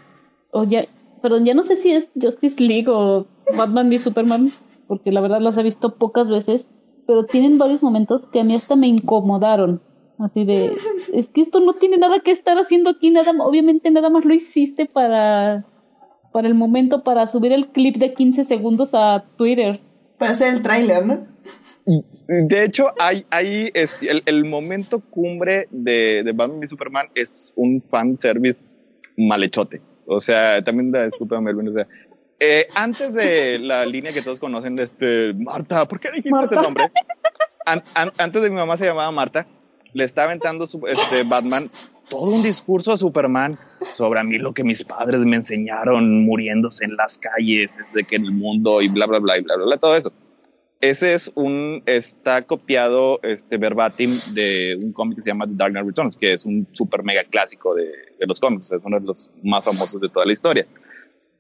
ya, 0.68 0.86
perdón, 1.22 1.46
ya 1.46 1.54
no 1.54 1.64
sé 1.64 1.78
si 1.78 1.92
es 1.92 2.10
Justice 2.20 2.62
League 2.62 2.90
o 2.90 3.26
Batman 3.58 3.90
v 3.90 4.00
Superman, 4.00 4.52
porque 4.88 5.12
la 5.12 5.22
verdad 5.22 5.42
las 5.42 5.58
he 5.58 5.64
visto 5.64 5.96
pocas 5.96 6.30
veces, 6.30 6.66
pero 7.08 7.26
tienen 7.26 7.58
varios 7.58 7.82
momentos 7.82 8.28
que 8.28 8.42
a 8.42 8.44
mí 8.44 8.56
hasta 8.56 8.76
me 8.76 8.88
incomodaron. 8.88 9.82
Así 10.20 10.46
de, 10.46 10.74
es 11.14 11.28
que 11.28 11.42
esto 11.42 11.60
no 11.60 11.74
tiene 11.74 11.98
nada 11.98 12.20
que 12.20 12.32
estar 12.32 12.58
haciendo 12.58 12.90
aquí, 12.90 13.10
nada, 13.10 13.32
obviamente 13.40 13.92
nada 13.92 14.10
más 14.10 14.26
lo 14.26 14.34
hiciste 14.34 14.86
para, 14.86 15.66
para 16.32 16.48
el 16.48 16.56
momento, 16.56 17.04
para 17.04 17.28
subir 17.28 17.52
el 17.52 17.68
clip 17.68 17.98
de 17.98 18.14
15 18.14 18.46
segundos 18.46 18.90
a 18.94 19.26
Twitter. 19.38 19.82
Para 20.18 20.32
hacer 20.32 20.54
el 20.54 20.62
tráiler, 20.62 21.06
¿no? 21.06 21.28
De 22.28 22.64
hecho, 22.64 22.88
hay, 23.00 23.26
hay 23.30 23.72
el, 23.74 24.24
el, 24.26 24.46
momento 24.46 25.00
cumbre 25.00 25.68
de, 25.70 26.24
de 26.24 26.32
Batman 26.32 26.64
y 26.64 26.68
Superman 26.68 27.08
es 27.14 27.54
un 27.56 27.82
fan 27.82 28.20
service 28.20 28.80
malhechote. 29.18 29.82
O 30.08 30.20
sea, 30.20 30.64
también, 30.64 30.92
discúlpame, 30.92 31.52
o 31.52 31.74
sea, 31.74 31.88
eh, 32.40 32.68
antes 32.76 33.14
de 33.14 33.60
la 33.60 33.86
línea 33.86 34.12
que 34.12 34.22
todos 34.22 34.40
conocen 34.40 34.76
de 34.76 34.84
este, 34.84 35.34
Marta, 35.34 35.88
¿por 35.88 36.00
qué 36.00 36.12
dijiste 36.12 36.46
ese 36.46 36.56
nombre? 36.56 36.92
antes 37.66 38.42
de 38.42 38.50
mi 38.50 38.56
mamá 38.58 38.78
se 38.78 38.86
llamaba 38.86 39.10
Marta, 39.12 39.48
le 39.96 40.04
está 40.04 40.26
aventando 40.26 40.66
este, 40.66 41.24
Batman 41.24 41.70
todo 42.10 42.30
un 42.30 42.44
discurso 42.44 42.92
a 42.92 42.98
Superman 42.98 43.58
sobre 43.82 44.20
a 44.20 44.24
mí 44.26 44.38
lo 44.38 44.54
que 44.54 44.66
mis 44.66 44.84
padres 44.84 45.22
me 45.22 45.38
enseñaron 45.38 46.26
muriéndose 46.26 46.84
en 46.84 46.98
las 46.98 47.18
calles 47.18 47.78
desde 47.78 48.04
que 48.04 48.18
en 48.18 48.26
el 48.26 48.34
mundo 48.34 48.82
y 48.82 48.90
bla, 48.90 49.06
bla, 49.06 49.20
bla, 49.20 49.38
y 49.38 49.42
bla, 49.42 49.56
bla, 49.56 49.66
bla, 49.66 49.78
todo 49.78 49.96
eso. 49.96 50.12
ese 50.82 51.14
es 51.14 51.32
un, 51.36 51.82
está 51.86 52.42
copiado 52.42 53.22
este 53.24 53.58
verbatim 53.58 54.12
de 54.34 54.78
un 54.84 54.92
cómic 54.92 55.16
que 55.16 55.22
se 55.22 55.30
llama 55.30 55.48
The 55.48 55.54
Dark 55.56 55.72
Knight 55.72 55.88
Returns, 55.88 56.18
que 56.18 56.34
es 56.34 56.46
un 56.46 56.68
super 56.74 57.02
mega 57.02 57.24
clásico 57.24 57.74
de, 57.74 57.86
de 58.20 58.28
los 58.28 58.42
cómics, 58.42 58.74
es 58.74 58.82
uno 58.84 59.00
de 59.00 59.06
los 59.06 59.32
más 59.44 59.64
famosos 59.64 60.02
de 60.02 60.10
toda 60.10 60.26
la 60.26 60.34
historia. 60.34 60.68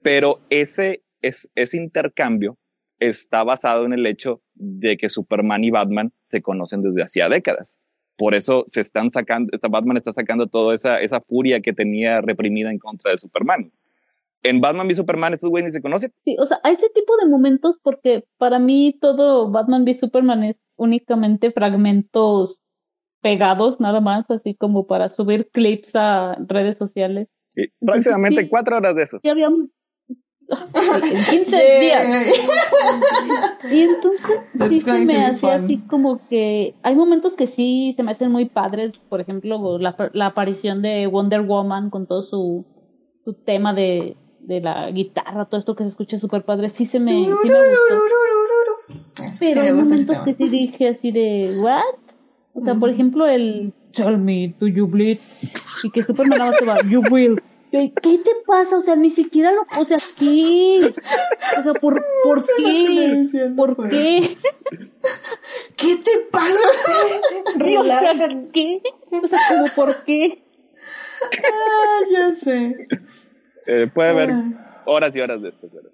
Pero 0.01 0.39
ese, 0.49 1.03
es, 1.21 1.51
ese 1.55 1.75
intercambio 1.75 2.57
está 2.99 3.43
basado 3.43 3.85
en 3.85 3.91
el 3.91 4.05
hecho 4.05 4.41
de 4.53 4.95
que 4.95 5.09
Superman 5.09 5.65
y 5.65 5.71
Batman 5.71 6.13
se 6.23 6.41
conocen 6.41 6.81
desde 6.81 7.03
hacía 7.03 7.27
décadas. 7.27 7.79
Por 8.17 8.33
eso 8.33 8.63
se 8.67 8.81
están 8.81 9.11
sacando, 9.11 9.57
Batman 9.69 9.97
está 9.97 10.13
sacando 10.13 10.47
toda 10.47 10.73
esa, 10.73 11.01
esa 11.01 11.21
furia 11.21 11.61
que 11.61 11.73
tenía 11.73 12.21
reprimida 12.21 12.71
en 12.71 12.79
contra 12.79 13.11
de 13.11 13.17
Superman 13.17 13.71
en 14.45 14.61
Batman 14.61 14.87
v 14.87 14.95
Superman 14.95 15.33
estos 15.33 15.49
güeyes 15.49 15.69
ni 15.69 15.73
se 15.73 15.81
conocen. 15.81 16.13
Sí, 16.23 16.35
o 16.39 16.45
sea, 16.45 16.59
hay 16.63 16.75
ese 16.75 16.89
tipo 16.89 17.17
de 17.17 17.27
momentos 17.27 17.79
porque 17.81 18.25
para 18.37 18.59
mí 18.59 18.97
todo 19.01 19.49
Batman 19.49 19.83
v 19.83 19.93
Superman 19.93 20.43
es 20.43 20.55
únicamente 20.75 21.51
fragmentos 21.51 22.61
pegados 23.21 23.79
nada 23.79 24.01
más, 24.01 24.29
así 24.29 24.55
como 24.55 24.85
para 24.85 25.09
subir 25.09 25.49
clips 25.51 25.95
a 25.95 26.37
redes 26.47 26.77
sociales. 26.77 27.27
Sí, 27.49 27.63
próximamente 27.79 28.47
cuatro 28.49 28.77
horas 28.77 28.95
de 28.95 29.03
eso. 29.03 29.19
Sí, 29.21 29.29
había 29.29 29.49
en 31.03 31.39
15 31.39 31.79
días. 31.81 32.33
y 33.71 33.81
entonces 33.81 34.39
sí 34.69 34.79
se 34.79 35.05
me 35.05 35.25
hace 35.25 35.51
así 35.51 35.77
como 35.77 36.19
que 36.27 36.75
hay 36.83 36.95
momentos 36.95 37.35
que 37.35 37.47
sí 37.47 37.93
se 37.95 38.03
me 38.03 38.11
hacen 38.11 38.31
muy 38.31 38.45
padres, 38.45 38.93
por 39.09 39.21
ejemplo, 39.21 39.77
la, 39.79 39.95
la 40.13 40.27
aparición 40.27 40.81
de 40.81 41.07
Wonder 41.07 41.41
Woman 41.41 41.89
con 41.89 42.07
todo 42.07 42.21
su, 42.21 42.65
su 43.23 43.33
tema 43.33 43.73
de 43.73 44.17
de 44.45 44.61
la 44.61 44.91
guitarra, 44.91 45.45
todo 45.45 45.59
esto 45.59 45.75
que 45.75 45.83
se 45.83 45.89
escucha 45.89 46.19
súper 46.19 46.43
padre, 46.43 46.69
sí 46.69 46.85
se 46.85 46.99
me, 46.99 47.11
sí 47.11 47.27
me 47.27 47.33
gustó. 47.33 47.95
Pero 49.39 49.61
hay 49.61 49.73
momentos 49.73 50.21
que 50.21 50.35
sí 50.35 50.47
dije 50.47 50.89
así 50.89 51.11
de, 51.11 51.55
¿what? 51.59 51.81
O 52.53 52.61
sea, 52.61 52.75
por 52.75 52.89
ejemplo, 52.89 53.25
el 53.25 53.73
Tell 53.91 54.17
me, 54.17 54.53
do 54.59 54.67
you 54.67 54.87
bleed? 54.87 55.17
Y 55.83 55.89
que 55.89 56.03
Superman 56.03 56.53
te 56.59 56.65
va, 56.65 56.77
you 56.87 57.01
will. 57.09 57.41
¿Qué 58.01 58.17
te 58.19 58.31
pasa? 58.45 58.77
O 58.77 58.81
sea, 58.81 58.95
ni 58.95 59.11
siquiera 59.11 59.51
lo. 59.51 59.65
O 59.77 59.85
sea, 59.85 59.97
¿qué? 60.17 60.93
O 61.59 61.63
sea, 61.63 61.73
¿por, 61.73 62.03
por 62.23 62.45
qué? 62.57 63.25
¿Por 63.55 63.89
qué? 63.89 64.37
¿Qué 65.75 65.95
te 65.97 66.11
pasa? 66.31 66.53
O 67.55 67.83
sea, 67.83 68.29
¿qué? 68.53 68.81
O 69.11 69.27
sea, 69.27 69.39
como, 69.49 69.65
¿por 69.75 70.03
qué? 70.03 70.43
Ah, 71.43 71.99
ya 72.11 72.33
sé. 72.33 72.85
Eh, 73.65 73.89
puede 73.93 74.09
haber 74.09 74.29
ah. 74.31 74.81
horas 74.85 75.15
y 75.15 75.21
horas 75.21 75.41
de 75.41 75.49
esto, 75.49 75.69
pero... 75.73 75.89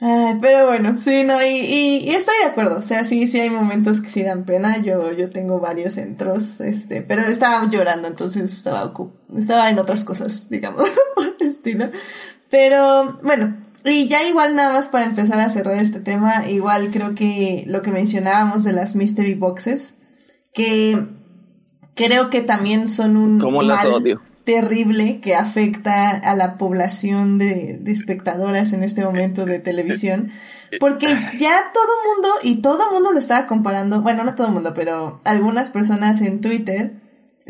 pero 0.00 0.66
bueno, 0.66 0.96
sí, 0.98 1.24
no, 1.24 1.42
y, 1.42 1.48
y, 1.48 2.10
estoy 2.10 2.34
de 2.42 2.50
acuerdo, 2.50 2.78
o 2.78 2.82
sea, 2.82 3.04
sí, 3.04 3.26
sí 3.26 3.40
hay 3.40 3.50
momentos 3.50 4.00
que 4.00 4.10
sí 4.10 4.22
dan 4.22 4.44
pena, 4.44 4.78
yo, 4.78 5.12
yo 5.12 5.28
tengo 5.28 5.58
varios 5.58 5.94
centros, 5.94 6.60
este, 6.60 7.02
pero 7.02 7.22
estaba 7.22 7.68
llorando, 7.68 8.06
entonces 8.06 8.52
estaba, 8.52 8.92
estaba 9.36 9.70
en 9.70 9.78
otras 9.78 10.04
cosas, 10.04 10.48
digamos, 10.50 10.88
por 11.16 11.34
el 11.40 11.48
estilo. 11.48 11.90
Pero, 12.48 13.18
bueno, 13.24 13.56
y 13.84 14.06
ya 14.08 14.22
igual 14.28 14.54
nada 14.54 14.72
más 14.72 14.88
para 14.88 15.04
empezar 15.04 15.40
a 15.40 15.50
cerrar 15.50 15.76
este 15.76 15.98
tema, 15.98 16.48
igual 16.48 16.90
creo 16.90 17.16
que 17.16 17.64
lo 17.66 17.82
que 17.82 17.90
mencionábamos 17.90 18.62
de 18.62 18.72
las 18.72 18.94
mystery 18.94 19.34
boxes, 19.34 19.96
que 20.54 21.08
creo 21.94 22.30
que 22.30 22.40
también 22.40 22.88
son 22.88 23.16
un... 23.16 23.40
¿Cómo 23.40 23.62
las 23.62 23.84
odio? 23.84 24.22
Terrible 24.48 25.20
que 25.20 25.34
afecta 25.34 26.08
a 26.08 26.34
la 26.34 26.56
población 26.56 27.36
de, 27.36 27.82
espectadoras 27.84 28.72
en 28.72 28.82
este 28.82 29.04
momento 29.04 29.44
de 29.44 29.58
televisión. 29.58 30.30
Porque 30.80 31.06
ya 31.36 31.70
todo 31.74 31.92
mundo, 32.14 32.28
y 32.42 32.62
todo 32.62 32.90
mundo 32.90 33.12
lo 33.12 33.18
estaba 33.18 33.46
comparando, 33.46 34.00
bueno, 34.00 34.24
no 34.24 34.34
todo 34.34 34.48
mundo, 34.48 34.72
pero 34.72 35.20
algunas 35.24 35.68
personas 35.68 36.22
en 36.22 36.40
Twitter 36.40 36.94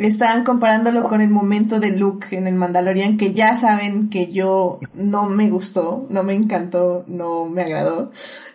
estaban 0.07 0.45
comparándolo 0.45 1.09
con 1.09 1.21
el 1.21 1.31
momento 1.31 1.81
de 1.81 1.97
Luke 1.97 2.37
en 2.37 2.47
el 2.47 2.55
Mandalorian, 2.55 3.17
que 3.17 3.33
ya 3.33 3.57
saben 3.57 4.09
que 4.09 4.31
yo 4.31 4.79
no 4.95 5.29
me 5.29 5.51
gustó, 5.51 6.07
no 6.09 6.23
me 6.23 6.35
encantó, 6.35 7.05
no 7.09 7.47
me 7.47 7.63
agradó. 7.63 8.11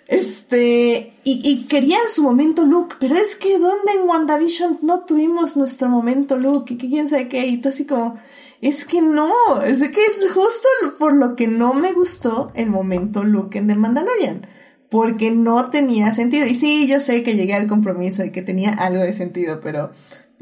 Este, 0.08 1.14
y, 1.24 1.42
y 1.44 1.66
querían 1.68 2.08
su 2.08 2.24
momento 2.24 2.64
Luke, 2.64 2.96
pero 3.00 3.16
es 3.16 3.36
que 3.36 3.60
¿dónde 3.60 3.92
en 3.94 4.08
WandaVision 4.08 4.80
no 4.82 5.02
tuvimos 5.02 5.58
nuestro 5.58 5.90
momento 5.90 6.38
Luke? 6.38 6.74
Y 6.74 6.78
que 6.78 6.90
quién 6.90 7.08
sabe 7.08 7.28
qué, 7.28 7.46
y 7.46 7.58
tú 7.58 7.70
así 7.70 7.86
como, 7.86 8.16
es 8.64 8.86
que 8.86 9.02
no, 9.02 9.62
es 9.62 9.82
que 9.90 10.00
es 10.06 10.32
justo 10.34 10.68
por 10.98 11.14
lo 11.14 11.36
que 11.36 11.48
no 11.48 11.74
me 11.74 11.92
gustó 11.92 12.52
el 12.56 12.70
momento 12.70 13.26
Luke 13.26 13.58
en 13.58 13.68
The 13.68 13.76
Mandalorian. 13.76 14.48
Porque 14.90 15.32
no 15.32 15.72
tenía 15.72 16.14
sentido. 16.14 16.46
Y 16.46 16.54
sí, 16.54 16.88
yo 16.88 17.00
sé 17.00 17.24
que 17.24 17.36
llegué 17.36 17.56
al 17.56 17.68
compromiso 17.68 18.24
y 18.24 18.30
que 18.30 18.44
tenía 18.44 18.70
algo 18.70 19.02
de 19.02 19.12
sentido, 19.12 19.60
pero 19.60 19.92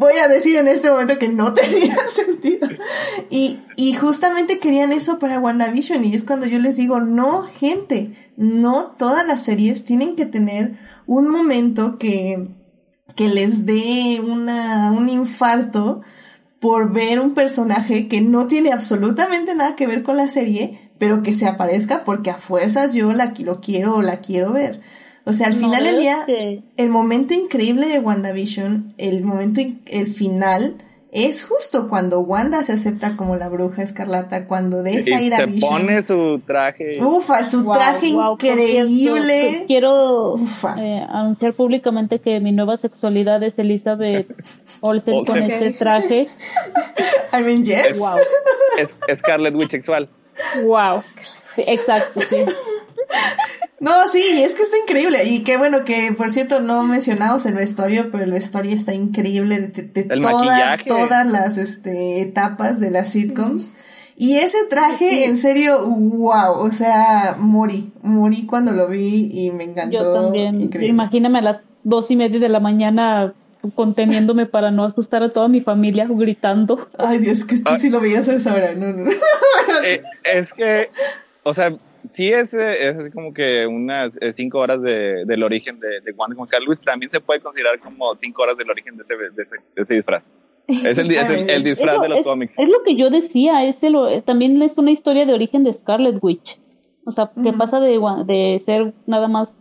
voy 0.01 0.13
a 0.17 0.27
decir 0.27 0.57
en 0.57 0.67
este 0.67 0.89
momento 0.89 1.19
que 1.19 1.29
no 1.29 1.53
tenía 1.53 1.95
sentido. 2.07 2.67
Y, 3.29 3.59
y 3.77 3.93
justamente 3.93 4.59
querían 4.59 4.91
eso 4.91 5.19
para 5.19 5.39
WandaVision 5.39 6.03
y 6.03 6.15
es 6.15 6.23
cuando 6.23 6.47
yo 6.47 6.59
les 6.59 6.75
digo, 6.75 6.99
no, 6.99 7.43
gente, 7.43 8.11
no 8.35 8.95
todas 8.97 9.25
las 9.25 9.43
series 9.43 9.85
tienen 9.85 10.15
que 10.15 10.25
tener 10.25 10.73
un 11.05 11.29
momento 11.29 11.99
que, 11.99 12.49
que 13.15 13.29
les 13.29 13.65
dé 13.65 14.21
una, 14.25 14.91
un 14.91 15.07
infarto 15.07 16.01
por 16.59 16.91
ver 16.91 17.19
un 17.19 17.33
personaje 17.33 18.07
que 18.07 18.21
no 18.21 18.47
tiene 18.47 18.71
absolutamente 18.71 19.55
nada 19.55 19.75
que 19.75 19.87
ver 19.87 20.03
con 20.03 20.17
la 20.17 20.29
serie, 20.29 20.91
pero 20.97 21.21
que 21.21 21.33
se 21.33 21.47
aparezca 21.47 22.03
porque 22.03 22.31
a 22.31 22.35
fuerzas 22.35 22.93
yo 22.93 23.13
la, 23.13 23.33
quiero 23.33 23.95
o 23.95 24.01
la 24.01 24.19
quiero 24.19 24.51
ver. 24.51 24.81
O 25.25 25.33
sea, 25.33 25.47
al 25.47 25.53
final 25.53 25.83
del 25.83 25.99
día, 25.99 26.25
el 26.77 26.89
momento 26.89 27.33
increíble 27.33 27.87
de 27.87 27.99
WandaVision, 27.99 28.93
el 28.97 29.23
momento, 29.23 29.61
el 29.85 30.07
final, 30.07 30.77
es 31.11 31.43
justo 31.43 31.89
cuando 31.89 32.21
Wanda 32.21 32.63
se 32.63 32.71
acepta 32.71 33.17
como 33.17 33.35
la 33.35 33.49
bruja 33.49 33.83
escarlata, 33.83 34.47
cuando 34.47 34.81
deja 34.81 35.21
ir 35.21 35.33
a 35.33 35.45
Vision. 35.45 35.81
pone 35.81 36.03
su 36.03 36.41
traje. 36.47 36.93
Ufa, 37.01 37.43
su 37.43 37.69
traje 37.69 38.07
increíble. 38.07 39.65
quiero 39.67 40.37
eh, 40.77 41.05
anunciar 41.09 41.53
públicamente 41.53 42.19
que 42.19 42.39
mi 42.39 42.53
nueva 42.53 42.77
sexualidad 42.77 43.43
es 43.43 43.59
Elizabeth 43.59 44.27
Olsen 44.81 45.25
con 45.25 45.37
este 45.43 45.71
traje. 45.71 46.29
I 47.33 47.43
mean, 47.43 47.65
yes. 47.65 47.99
Wow. 47.99 48.17
Es 49.07 49.19
Scarlet 49.19 49.53
Witch 49.53 49.71
sexual. 49.71 50.09
Wow. 50.63 51.03
exacto, 51.57 52.21
sí. 52.21 52.37
No, 53.81 54.07
sí, 54.09 54.23
es 54.43 54.53
que 54.53 54.61
está 54.61 54.77
increíble. 54.77 55.25
Y 55.25 55.39
qué 55.39 55.57
bueno 55.57 55.83
que, 55.83 56.13
por 56.15 56.29
cierto, 56.29 56.59
no 56.59 56.83
mencionamos 56.83 57.47
el 57.47 57.55
vestuario, 57.55 58.11
pero 58.11 58.23
el 58.23 58.31
vestuario 58.31 58.73
está 58.73 58.93
increíble 58.93 59.59
de, 59.59 60.03
todas 60.87 61.27
las 61.27 61.57
este, 61.57 62.21
etapas 62.21 62.79
de 62.79 62.91
las 62.91 63.09
sitcoms. 63.09 63.73
Y 64.15 64.35
ese 64.35 64.65
traje, 64.69 65.25
en 65.25 65.35
serio, 65.35 65.83
wow, 65.83 66.59
o 66.59 66.69
sea, 66.69 67.35
morí, 67.39 67.91
morí 68.03 68.45
cuando 68.45 68.71
lo 68.71 68.87
vi 68.87 69.31
y 69.33 69.49
me 69.49 69.63
encantó. 69.63 69.97
Yo 69.97 70.13
también. 70.13 70.69
Imagíname 70.79 71.39
a 71.39 71.41
las 71.41 71.61
dos 71.83 72.11
y 72.11 72.15
media 72.15 72.39
de 72.39 72.49
la 72.49 72.59
mañana 72.59 73.33
conteniéndome 73.73 74.45
para 74.45 74.69
no 74.69 74.83
asustar 74.83 75.23
a 75.23 75.33
toda 75.33 75.47
mi 75.47 75.61
familia 75.61 76.05
gritando. 76.07 76.87
Ay, 76.99 77.17
Dios, 77.17 77.45
que 77.45 77.57
tú 77.57 77.75
sí 77.75 77.89
lo 77.89 77.99
veías 77.99 78.27
a 78.27 78.33
esa 78.33 78.53
hora, 78.53 78.75
no, 78.75 78.93
no. 78.93 79.09
Eh, 79.83 80.03
es 80.23 80.53
que, 80.53 80.89
o 81.43 81.53
sea, 81.53 81.73
sí 82.09 82.31
es, 82.31 82.53
es 82.53 82.97
así 82.97 83.11
como 83.11 83.33
que 83.33 83.67
unas 83.67 84.17
eh, 84.21 84.33
cinco 84.33 84.59
horas 84.59 84.81
de, 84.81 85.25
del 85.25 85.43
origen 85.43 85.79
de, 85.79 86.01
de 86.01 86.11
Wanda 86.13 86.35
con 86.35 86.47
Luis, 86.65 86.79
también 86.81 87.11
se 87.11 87.19
puede 87.19 87.39
considerar 87.39 87.79
como 87.79 88.15
cinco 88.15 88.43
horas 88.43 88.57
del 88.57 88.69
origen 88.69 88.97
de 88.97 89.03
ese, 89.03 89.15
de 89.15 89.43
ese, 89.75 89.95
disfraz. 89.95 90.27
Es 90.67 90.97
el, 90.97 91.11
el, 91.11 91.63
disfraz 91.63 92.01
de 92.01 92.09
los 92.09 92.21
cómics. 92.21 92.53
Es 92.57 92.69
lo 92.69 92.83
que 92.83 92.95
yo 92.95 93.09
decía, 93.09 93.65
es 93.65 93.77
también 94.25 94.61
es 94.61 94.77
una 94.77 94.91
historia 94.91 95.25
de 95.25 95.33
origen 95.33 95.63
de 95.63 95.73
Scarlet 95.73 96.17
Witch. 96.21 96.59
O 97.05 97.11
sea, 97.11 97.31
que 97.43 97.51
pasa 97.53 97.79
de, 97.79 97.99
de 98.25 98.61
ser 98.65 98.93
nada 99.07 99.27
más 99.27 99.53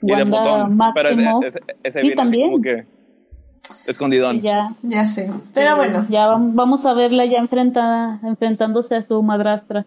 Wanda 0.00 0.68
máximo. 0.68 1.42
Ese, 1.42 1.60
ese, 1.82 2.10
también. 2.12 2.50
como 2.50 2.62
que 2.62 2.86
escondidón. 3.86 4.40
Ya, 4.40 4.74
ya 4.82 5.06
sé. 5.06 5.30
Pero 5.54 5.76
bueno. 5.76 6.06
Ya 6.08 6.26
vamos 6.26 6.86
a 6.86 6.94
verla 6.94 7.24
ya 7.26 7.38
enfrentada, 7.38 8.20
enfrentándose 8.22 8.94
a 8.94 9.02
su 9.02 9.22
madrastra 9.22 9.86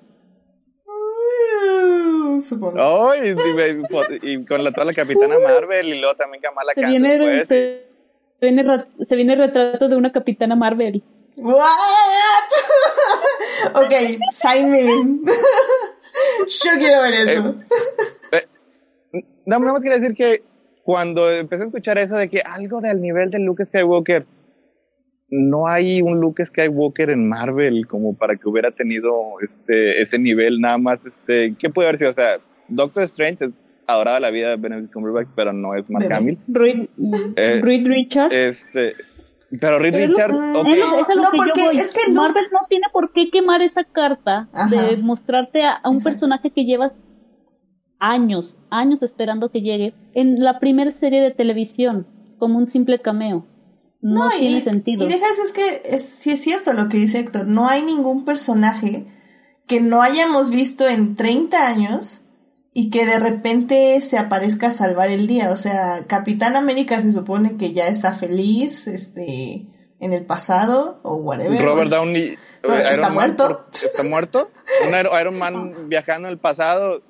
supongo. 2.42 3.14
y, 3.16 4.46
con 4.46 4.64
la, 4.64 4.72
toda 4.72 4.86
la 4.86 4.94
capitana 4.94 5.40
Marvel 5.40 5.88
y 5.88 6.00
luego 6.00 6.16
también 6.16 6.42
Kamala 6.42 6.74
se 6.74 6.86
viene, 6.86 7.46
se, 7.46 7.86
viene, 8.42 8.86
se 9.08 9.16
viene 9.16 9.34
el 9.34 9.40
retrato 9.40 9.88
de 9.88 9.96
una 9.96 10.12
capitana 10.12 10.56
Marvel. 10.56 11.04
¿What? 11.38 11.66
ok, 13.76 13.94
sign 14.34 14.72
me 14.72 14.82
in. 14.82 15.26
Yo 16.48 16.72
quiero 16.78 17.02
ver 17.04 17.14
eso. 17.14 17.56
Eh, 18.32 18.48
eh, 19.14 19.26
nada 19.46 19.60
más 19.60 19.82
quería 19.82 20.00
decir 20.00 20.16
que 20.16 20.44
cuando 20.84 21.32
empecé 21.32 21.64
a 21.64 21.66
escuchar 21.66 21.98
eso 21.98 22.16
de 22.16 22.30
que 22.30 22.42
algo 22.42 22.82
del 22.82 23.02
nivel 23.02 23.32
de 23.32 23.40
Luke 23.40 23.64
Skywalker, 23.66 24.26
no 25.32 25.66
hay 25.68 26.02
un 26.02 26.20
Luke 26.20 26.46
Skywalker 26.46 27.10
en 27.10 27.28
Marvel 27.30 27.88
como 27.88 28.14
para 28.16 28.36
que 28.36 28.50
hubiera 28.50 28.70
tenido 28.72 29.12
este 29.42 30.02
ese 30.02 30.20
nivel 30.20 30.60
nada 30.60 30.78
más 30.78 31.06
este 31.06 31.56
qué 31.58 31.70
puede 31.70 31.88
haber 31.88 32.00
sido 32.00 32.12
o 32.12 32.14
sea 32.14 32.38
Doctor 32.68 33.04
Strange 33.04 33.50
adoraba 33.88 34.20
la 34.20 34.30
vida 34.30 34.50
de 34.50 34.56
Benedict 34.58 34.94
Cumberbatch, 34.94 35.28
pero 35.36 35.52
no 35.52 35.74
es 35.76 35.90
Mark. 35.90 36.08
Hamill. 36.14 36.38
Reed, 36.48 36.88
Eh, 37.36 37.60
Reed 37.62 37.86
Richards. 37.86 38.34
Este, 38.34 38.94
pero 39.60 39.80
Reed 39.80 39.96
es 39.96 40.08
Richards, 40.10 40.34
Mm, 40.34 40.56
ok, 40.56 40.68
Es 40.68 41.10
es 41.10 41.18
No, 41.18 41.24
porque 41.36 41.62
es 41.74 41.92
que 41.92 42.12
no- 42.14 42.22
Marvel 42.22 42.46
no 42.54 42.60
tiene 42.70 42.86
por 42.94 43.12
qué 43.12 43.30
quemar 43.30 43.62
esa 43.62 43.84
carta 43.84 44.48
Ajá. 44.54 44.70
de 44.70 44.96
mostrarte 44.98 45.64
a, 45.64 45.72
a 45.74 45.90
un 45.90 45.98
Exacto. 45.98 46.20
personaje 46.20 46.52
que 46.52 46.64
llevas 46.64 46.94
años, 48.00 48.58
años 48.70 49.02
esperando 49.04 49.50
que 49.50 49.62
llegue 49.62 49.94
en 50.14 50.42
la 50.44 50.60
primera 50.60 50.92
serie 50.92 51.22
de 51.22 51.32
televisión 51.32 52.08
como 52.38 52.58
un 52.58 52.68
simple 52.68 53.00
cameo. 53.00 53.46
No, 54.02 54.30
y- 54.36 54.40
tiene 54.40 54.62
sentido. 54.62 55.06
Y 55.06 55.08
deja 55.10 55.26
eso, 55.32 55.44
es 55.44 55.54
que 55.54 55.82
es, 55.86 56.06
sí 56.06 56.32
es 56.32 56.42
cierto 56.42 56.74
lo 56.74 56.90
que 56.90 56.98
dice 56.98 57.20
Héctor. 57.20 57.48
No 57.48 57.68
hay 57.68 57.84
ningún 57.84 58.26
personaje 58.26 59.06
que 59.68 59.80
no 59.82 60.02
hayamos 60.02 60.50
visto 60.50 60.88
en 60.88 61.16
30 61.16 61.68
años 61.68 62.24
y 62.74 62.90
que 62.90 63.06
de 63.06 63.20
repente 63.20 64.00
se 64.02 64.18
aparezca 64.18 64.68
a 64.68 64.72
salvar 64.72 65.10
el 65.10 65.28
día. 65.28 65.52
O 65.52 65.56
sea, 65.56 66.06
Capitán 66.08 66.56
América 66.56 67.02
se 67.02 67.12
supone 67.14 67.58
que 67.58 67.74
ya 67.74 67.88
está 67.88 68.14
feliz, 68.14 68.88
este, 68.88 69.68
en 70.00 70.14
el 70.14 70.26
pasado 70.26 71.00
o 71.04 71.16
whatever. 71.18 71.62
Robert 71.64 71.90
Downey 71.90 72.24
eh, 72.30 72.38
Robert, 72.64 72.82
Iron 72.82 72.94
¿está 72.96 73.08
Man, 73.08 73.14
muerto? 73.14 73.48
por- 73.48 73.68
¿Está 73.74 74.04
muerto? 74.04 74.52
Un 74.88 74.96
Iron 75.00 75.20
Iron 75.22 75.38
Man 75.38 75.90
viajando 75.90 76.28
en 76.28 76.34
el 76.34 76.40
pasado. 76.40 77.04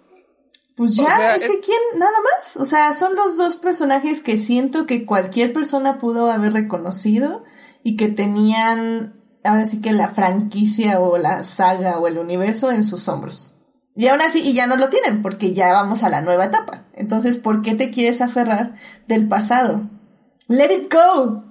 Pues 0.76 0.98
O 1.00 1.04
ya, 1.04 1.16
sea, 1.18 1.36
es 1.36 1.44
es- 1.44 1.50
que 1.50 1.60
quién, 1.60 1.80
nada 1.98 2.18
más. 2.34 2.58
O 2.58 2.66
sea, 2.66 2.94
son 2.94 3.16
los 3.16 3.38
dos 3.38 3.56
personajes 3.58 4.22
que 4.22 4.38
siento 4.38 4.86
que 4.86 5.06
cualquier 5.06 5.54
persona 5.54 5.98
pudo 5.98 6.32
haber 6.32 6.54
reconocido 6.54 7.44
y 7.84 7.98
que 7.98 8.08
tenían, 8.08 9.20
ahora 9.44 9.66
sí 9.66 9.82
que 9.82 9.92
la 9.92 10.08
franquicia 10.10 11.00
o 11.00 11.18
la 11.18 11.44
saga 11.44 12.00
o 12.00 12.08
el 12.08 12.18
universo 12.18 12.72
en 12.72 12.84
sus 12.84 13.08
hombros. 13.08 13.54
Y 13.96 14.08
aún 14.08 14.22
así, 14.22 14.40
y 14.40 14.54
ya 14.54 14.68
no 14.68 14.78
lo 14.78 14.90
tienen, 14.90 15.22
porque 15.22 15.54
ya 15.54 15.74
vamos 15.74 16.04
a 16.04 16.10
la 16.10 16.22
nueva 16.22 16.46
etapa. 16.46 16.86
Entonces, 16.94 17.38
¿por 17.38 17.62
qué 17.62 17.76
te 17.76 17.92
quieres 17.92 18.22
aferrar 18.22 18.76
del 19.08 19.28
pasado? 19.28 19.90
Let 20.48 20.74
it 20.74 20.94
go. 20.94 21.44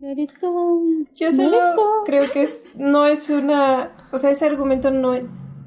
Let 0.00 0.20
it 0.20 0.30
go. 0.40 0.82
Yo 1.14 1.26
Let 1.28 1.32
solo 1.32 1.56
it 1.56 1.76
go. 1.76 2.02
creo 2.06 2.30
que 2.32 2.42
es, 2.42 2.64
no 2.76 3.06
es 3.06 3.28
una, 3.30 3.92
o 4.10 4.18
sea, 4.18 4.30
ese 4.30 4.46
argumento 4.46 4.90
no, 4.90 5.12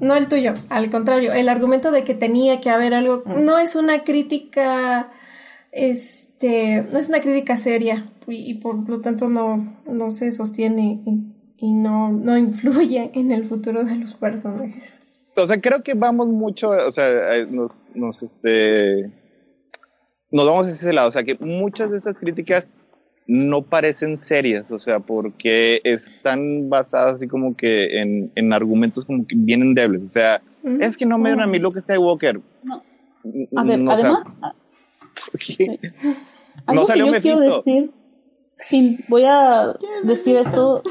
no 0.00 0.14
el 0.14 0.28
tuyo, 0.28 0.54
al 0.68 0.90
contrario, 0.90 1.32
el 1.32 1.48
argumento 1.48 1.90
de 1.90 2.04
que 2.04 2.14
tenía 2.14 2.60
que 2.60 2.70
haber 2.70 2.94
algo, 2.94 3.22
no 3.26 3.58
es 3.58 3.76
una 3.76 4.04
crítica, 4.04 5.10
este, 5.72 6.84
no 6.92 6.98
es 6.98 7.08
una 7.08 7.20
crítica 7.20 7.56
seria 7.56 8.06
y, 8.26 8.50
y 8.50 8.54
por 8.54 8.88
lo 8.88 9.00
tanto 9.00 9.28
no, 9.28 9.78
no 9.86 10.10
se 10.10 10.30
sostiene 10.32 11.02
y, 11.06 11.66
y 11.66 11.72
no, 11.72 12.10
no 12.10 12.36
influye 12.36 13.10
en 13.14 13.32
el 13.32 13.48
futuro 13.48 13.84
de 13.84 13.96
los 13.96 14.14
personajes. 14.14 15.00
O 15.36 15.46
sea, 15.46 15.60
creo 15.60 15.82
que 15.82 15.94
vamos 15.94 16.28
mucho, 16.28 16.70
o 16.70 16.90
sea, 16.90 17.36
eh, 17.36 17.46
nos, 17.50 17.90
nos, 17.94 18.22
este, 18.22 19.10
nos 20.30 20.46
vamos 20.46 20.66
hacia 20.66 20.88
ese 20.88 20.92
lado. 20.92 21.08
O 21.08 21.10
sea, 21.10 21.24
que 21.24 21.36
muchas 21.38 21.90
de 21.90 21.98
estas 21.98 22.16
críticas 22.18 22.72
no 23.28 23.62
parecen 23.62 24.16
serias, 24.18 24.70
o 24.70 24.78
sea, 24.78 25.00
porque 25.00 25.80
están 25.84 26.68
basadas 26.68 27.14
así 27.14 27.26
como 27.26 27.56
que 27.56 28.00
en, 28.00 28.30
en 28.34 28.52
argumentos 28.52 29.04
como 29.04 29.26
que 29.26 29.34
bien 29.36 29.62
endebles. 29.62 30.02
O 30.04 30.08
sea, 30.08 30.40
es 30.80 30.96
que 30.96 31.06
no 31.06 31.18
me 31.18 31.30
dieron 31.30 31.42
a 31.44 31.46
mi 31.46 31.58
Luke 31.58 31.80
Skywalker. 31.80 32.40
No. 32.62 32.82
A 33.56 33.64
ver, 33.64 33.78
No, 33.80 33.92
o 33.92 33.96
sea, 33.96 34.22
además, 34.22 34.54
¿qué? 35.56 35.78
Algo 36.66 36.82
No 36.82 36.86
salió 36.86 37.06
que 37.06 37.12
yo 37.12 37.20
quiero 37.20 37.38
Mephisto. 37.40 37.62
decir, 37.64 37.90
sin, 38.68 38.98
voy 39.08 39.24
a 39.26 39.74
decir 40.04 40.36
esto 40.36 40.82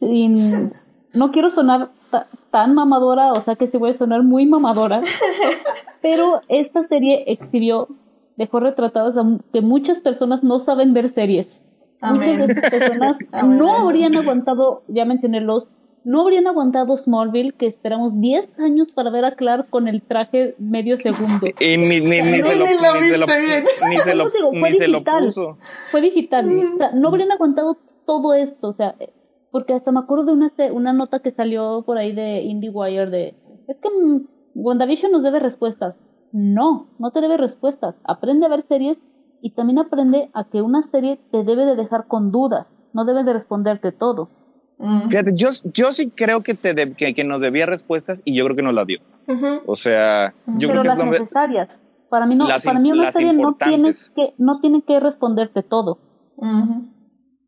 sin, 0.00 0.72
no 1.14 1.32
quiero 1.32 1.50
sonar 1.50 1.90
ta- 2.10 2.28
tan 2.50 2.74
mamadora, 2.74 3.32
o 3.32 3.40
sea 3.40 3.56
que 3.56 3.66
sí 3.66 3.76
voy 3.78 3.90
a 3.90 3.94
sonar 3.94 4.22
muy 4.22 4.46
mamadora, 4.46 5.02
pero 6.02 6.40
esta 6.48 6.84
serie 6.86 7.24
exhibió, 7.26 7.88
dejó 8.38 8.60
retratadas 8.60 9.14
que 9.52 9.60
muchas 9.60 10.00
personas 10.00 10.42
no 10.42 10.58
saben 10.60 10.94
ver 10.94 11.10
series. 11.10 11.60
Muchas 12.00 12.14
Amén. 12.16 12.38
de 12.38 12.52
estas 12.52 12.70
personas 12.70 13.18
Amén, 13.32 13.58
no 13.58 13.74
habrían 13.74 14.16
aguantado, 14.16 14.84
ya 14.86 15.04
mencioné 15.04 15.40
los, 15.40 15.68
no 16.04 16.22
habrían 16.22 16.46
aguantado 16.46 16.96
Smallville, 16.96 17.52
que 17.52 17.66
esperamos 17.66 18.20
10 18.20 18.60
años 18.60 18.92
para 18.92 19.10
ver 19.10 19.24
a 19.24 19.34
Clark 19.34 19.68
con 19.68 19.88
el 19.88 20.00
traje 20.02 20.54
medio 20.60 20.96
segundo. 20.96 21.46
Y 21.60 21.76
ni, 21.76 22.00
ni, 22.00 22.00
ni, 22.00 22.22
se 22.22 22.56
lo, 22.56 22.64
Ni 23.00 23.18
lo 23.18 23.26
se 23.26 23.40
bien. 23.40 23.64
ni 23.90 23.96
se 23.98 24.14
lo, 24.14 24.30
digo, 24.30 24.50
fue 24.60 24.70
ni 24.70 24.78
se 24.78 24.88
lo 24.88 24.98
digital. 24.98 25.24
puso. 25.24 25.56
Fue 25.90 26.00
digital. 26.00 26.46
O 26.46 26.78
sea, 26.78 26.92
no 26.92 27.08
habrían 27.08 27.32
aguantado 27.32 27.76
todo 28.06 28.32
esto. 28.34 28.68
O 28.68 28.72
sea, 28.72 28.94
porque 29.50 29.72
hasta 29.74 29.90
me 29.90 29.98
acuerdo 29.98 30.26
de 30.26 30.32
una, 30.32 30.52
una 30.72 30.92
nota 30.92 31.18
que 31.18 31.32
salió 31.32 31.82
por 31.84 31.98
ahí 31.98 32.12
de 32.14 32.42
IndieWire 32.42 33.10
de, 33.10 33.34
es 33.66 33.76
que 33.82 33.88
mm, 33.90 34.26
WandaVision 34.54 35.10
nos 35.10 35.24
debe 35.24 35.40
respuestas. 35.40 35.96
No, 36.32 36.86
no 36.98 37.10
te 37.10 37.20
debe 37.20 37.36
respuestas. 37.36 37.94
Aprende 38.04 38.46
a 38.46 38.48
ver 38.50 38.64
series 38.68 38.98
y 39.40 39.50
también 39.50 39.78
aprende 39.78 40.30
a 40.34 40.44
que 40.44 40.62
una 40.62 40.82
serie 40.82 41.18
te 41.30 41.44
debe 41.44 41.64
de 41.64 41.76
dejar 41.76 42.06
con 42.06 42.30
dudas. 42.32 42.66
No 42.92 43.04
debe 43.04 43.24
de 43.24 43.32
responderte 43.32 43.92
todo. 43.92 44.28
Mm. 44.78 45.08
Fíjate, 45.08 45.32
yo, 45.34 45.48
yo 45.72 45.92
sí 45.92 46.10
creo 46.10 46.42
que, 46.42 46.54
te 46.54 46.74
de- 46.74 46.94
que, 46.94 47.14
que 47.14 47.24
nos 47.24 47.40
debía 47.40 47.66
respuestas 47.66 48.22
y 48.24 48.34
yo 48.36 48.44
creo 48.44 48.56
que 48.56 48.62
nos 48.62 48.74
la 48.74 48.84
dio. 48.84 48.98
O 49.66 49.74
sea, 49.76 50.32
yo 50.46 50.68
pero 50.68 50.80
creo 50.80 50.82
que 50.82 50.88
las 50.88 50.98
es 51.00 51.10
necesarias. 51.20 51.84
Para 52.08 52.26
mí 52.26 52.34
no, 52.36 52.48
Las 52.48 52.64
para 52.64 52.78
mí 52.78 52.90
una 52.92 53.12
serie 53.12 53.32
no 53.34 53.54
tiene 53.54 53.94
que, 54.14 54.34
no 54.38 54.60
tiene 54.60 54.82
que 54.82 54.98
responderte 55.00 55.62
todo. 55.62 55.98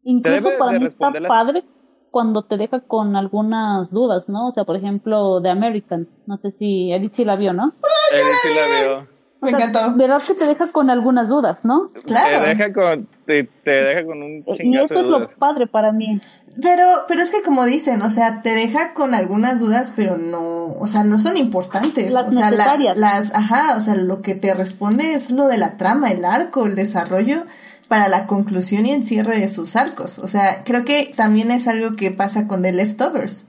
Incluso 0.02 0.48
para 0.58 0.72
de 0.72 0.80
mí 0.80 0.86
está 0.86 1.10
las- 1.10 1.28
padre 1.28 1.64
cuando 2.10 2.42
te 2.42 2.56
deja 2.56 2.80
con 2.80 3.16
algunas 3.16 3.90
dudas, 3.90 4.28
¿no? 4.28 4.48
O 4.48 4.52
sea, 4.52 4.64
por 4.64 4.76
ejemplo, 4.76 5.40
The 5.42 5.50
Americans. 5.50 6.08
No 6.26 6.38
sé 6.38 6.52
si 6.58 6.92
Edith 6.92 7.12
sí 7.14 7.24
la 7.24 7.36
vio, 7.36 7.52
¿no? 7.52 7.72
Él 8.12 8.22
sí 8.42 8.48
la 8.54 8.80
vio. 8.80 9.08
O 9.42 9.46
Me 9.46 9.50
sea, 9.56 9.68
encantó. 9.68 9.96
¿Verdad 9.96 10.20
que 10.26 10.34
te 10.34 10.44
deja 10.46 10.70
con 10.70 10.90
algunas 10.90 11.28
dudas, 11.30 11.58
no? 11.62 11.90
Claro. 12.04 12.42
Te 12.42 12.48
deja 12.48 12.72
con, 12.74 13.08
te, 13.24 13.44
te 13.44 13.70
deja 13.70 14.04
con 14.04 14.22
un 14.22 14.44
Eh, 14.46 14.56
Y 14.64 14.76
eso 14.76 14.92
de 14.94 15.00
es 15.00 15.06
lo 15.06 15.18
dudas. 15.20 15.34
padre 15.38 15.66
para 15.66 15.92
mí. 15.92 16.20
Pero, 16.60 16.84
pero 17.08 17.22
es 17.22 17.30
que 17.30 17.40
como 17.42 17.64
dicen, 17.64 18.02
o 18.02 18.10
sea, 18.10 18.42
te 18.42 18.50
deja 18.54 18.92
con 18.92 19.14
algunas 19.14 19.60
dudas, 19.60 19.92
pero 19.96 20.18
no, 20.18 20.66
o 20.66 20.86
sea, 20.88 21.04
no 21.04 21.20
son 21.20 21.36
importantes. 21.38 22.12
Las 22.12 22.26
o 22.28 22.32
sea, 22.32 22.50
la- 22.50 22.56
necesarias. 22.56 22.98
las, 22.98 23.34
ajá, 23.34 23.76
o 23.76 23.80
sea, 23.80 23.94
lo 23.94 24.20
que 24.20 24.34
te 24.34 24.52
responde 24.52 25.14
es 25.14 25.30
lo 25.30 25.46
de 25.46 25.56
la 25.58 25.76
trama, 25.78 26.10
el 26.10 26.24
arco, 26.26 26.66
el 26.66 26.74
desarrollo 26.74 27.44
para 27.90 28.06
la 28.08 28.28
conclusión 28.28 28.86
y 28.86 28.92
el 28.92 29.04
cierre 29.04 29.38
de 29.40 29.48
sus 29.48 29.74
arcos. 29.74 30.20
O 30.20 30.28
sea, 30.28 30.62
creo 30.64 30.84
que 30.84 31.12
también 31.16 31.50
es 31.50 31.66
algo 31.66 31.96
que 31.96 32.12
pasa 32.12 32.46
con 32.46 32.62
The 32.62 32.70
Leftovers. 32.72 33.46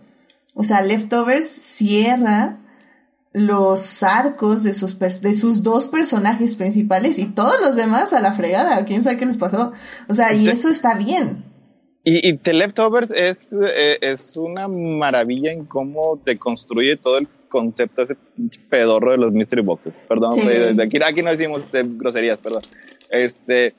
O 0.55 0.63
sea, 0.63 0.81
Leftovers 0.81 1.45
cierra 1.47 2.57
los 3.33 4.01
arcos 4.03 4.63
de 4.63 4.73
sus, 4.73 4.97
de 4.99 5.33
sus 5.35 5.63
dos 5.63 5.87
personajes 5.87 6.55
principales 6.55 7.19
y 7.19 7.25
todos 7.27 7.53
los 7.61 7.75
demás 7.75 8.13
a 8.13 8.19
la 8.19 8.33
fregada. 8.33 8.83
¿Quién 8.83 9.03
sabe 9.03 9.17
qué 9.17 9.25
les 9.27 9.37
pasó? 9.37 9.71
O 10.09 10.13
sea, 10.15 10.33
y 10.33 10.49
eso 10.49 10.69
está 10.69 10.95
bien. 10.95 11.45
Y, 12.03 12.27
y 12.27 12.33
The 12.37 12.53
Leftovers 12.53 13.11
es, 13.11 13.53
eh, 13.53 13.99
es 14.01 14.35
una 14.37 14.67
maravilla 14.67 15.51
en 15.51 15.65
cómo 15.65 16.17
te 16.25 16.39
construye 16.39 16.97
todo 16.97 17.19
el 17.19 17.27
concepto, 17.47 18.01
ese 18.01 18.17
pedorro 18.71 19.11
de 19.11 19.17
los 19.19 19.31
mystery 19.33 19.61
boxes. 19.61 20.01
Perdón, 20.09 20.33
Sí. 20.33 20.47
de- 20.47 20.73
de 20.73 20.83
aquí, 20.83 20.97
aquí 21.03 21.21
no 21.21 21.29
decimos 21.29 21.71
de 21.71 21.83
groserías, 21.83 22.39
perdón. 22.39 22.63
Este, 23.11 23.75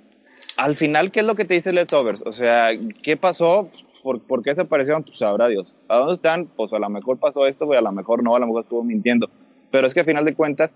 al 0.57 0.77
final, 0.77 1.11
¿qué 1.11 1.21
es 1.21 1.27
lo 1.27 1.35
que 1.35 1.45
te 1.45 1.55
dice 1.55 1.73
Leftovers? 1.73 2.23
O 2.27 2.33
sea, 2.33 2.71
¿qué 3.03 3.17
pasó? 3.17 3.69
¿Por, 4.03 4.21
por 4.21 4.43
qué 4.43 4.51
desaparecieron? 4.51 5.05
Pues 5.05 5.19
sabrá 5.19 5.49
Dios. 5.49 5.77
¿A 5.89 5.99
dónde 5.99 6.15
están? 6.15 6.47
Pues 6.47 6.73
a 6.73 6.79
lo 6.79 6.89
mejor 6.89 7.19
pasó 7.19 7.47
esto, 7.47 7.67
pues 7.67 7.79
a 7.79 7.83
lo 7.83 7.93
mejor 7.93 8.23
no, 8.23 8.35
a 8.35 8.39
lo 8.39 8.47
mejor 8.47 8.63
estuvo 8.63 8.83
mintiendo. 8.83 9.31
Pero 9.71 9.87
es 9.87 9.95
que 9.95 10.01
a 10.01 10.05
final 10.05 10.25
de 10.25 10.35
cuentas, 10.35 10.75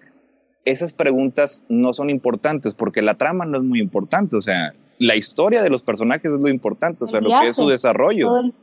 esas 0.65 0.93
preguntas 0.93 1.65
no 1.69 1.93
son 1.93 2.11
importantes 2.11 2.75
porque 2.75 3.03
la 3.03 3.15
trama 3.15 3.45
no 3.45 3.59
es 3.59 3.65
muy 3.65 3.81
importante. 3.81 4.37
O 4.37 4.41
sea, 4.41 4.75
la 4.99 5.17
historia 5.17 5.63
de 5.63 5.71
los 5.71 5.83
personajes 5.83 6.33
es 6.33 6.41
lo 6.41 6.49
importante, 6.49 7.05
o 7.05 7.09
sea, 7.09 7.21
lo 7.21 7.29
que 7.29 7.49
es 7.49 7.57
su 7.57 7.69
desarrollo. 7.69 8.39
El-. 8.39 8.55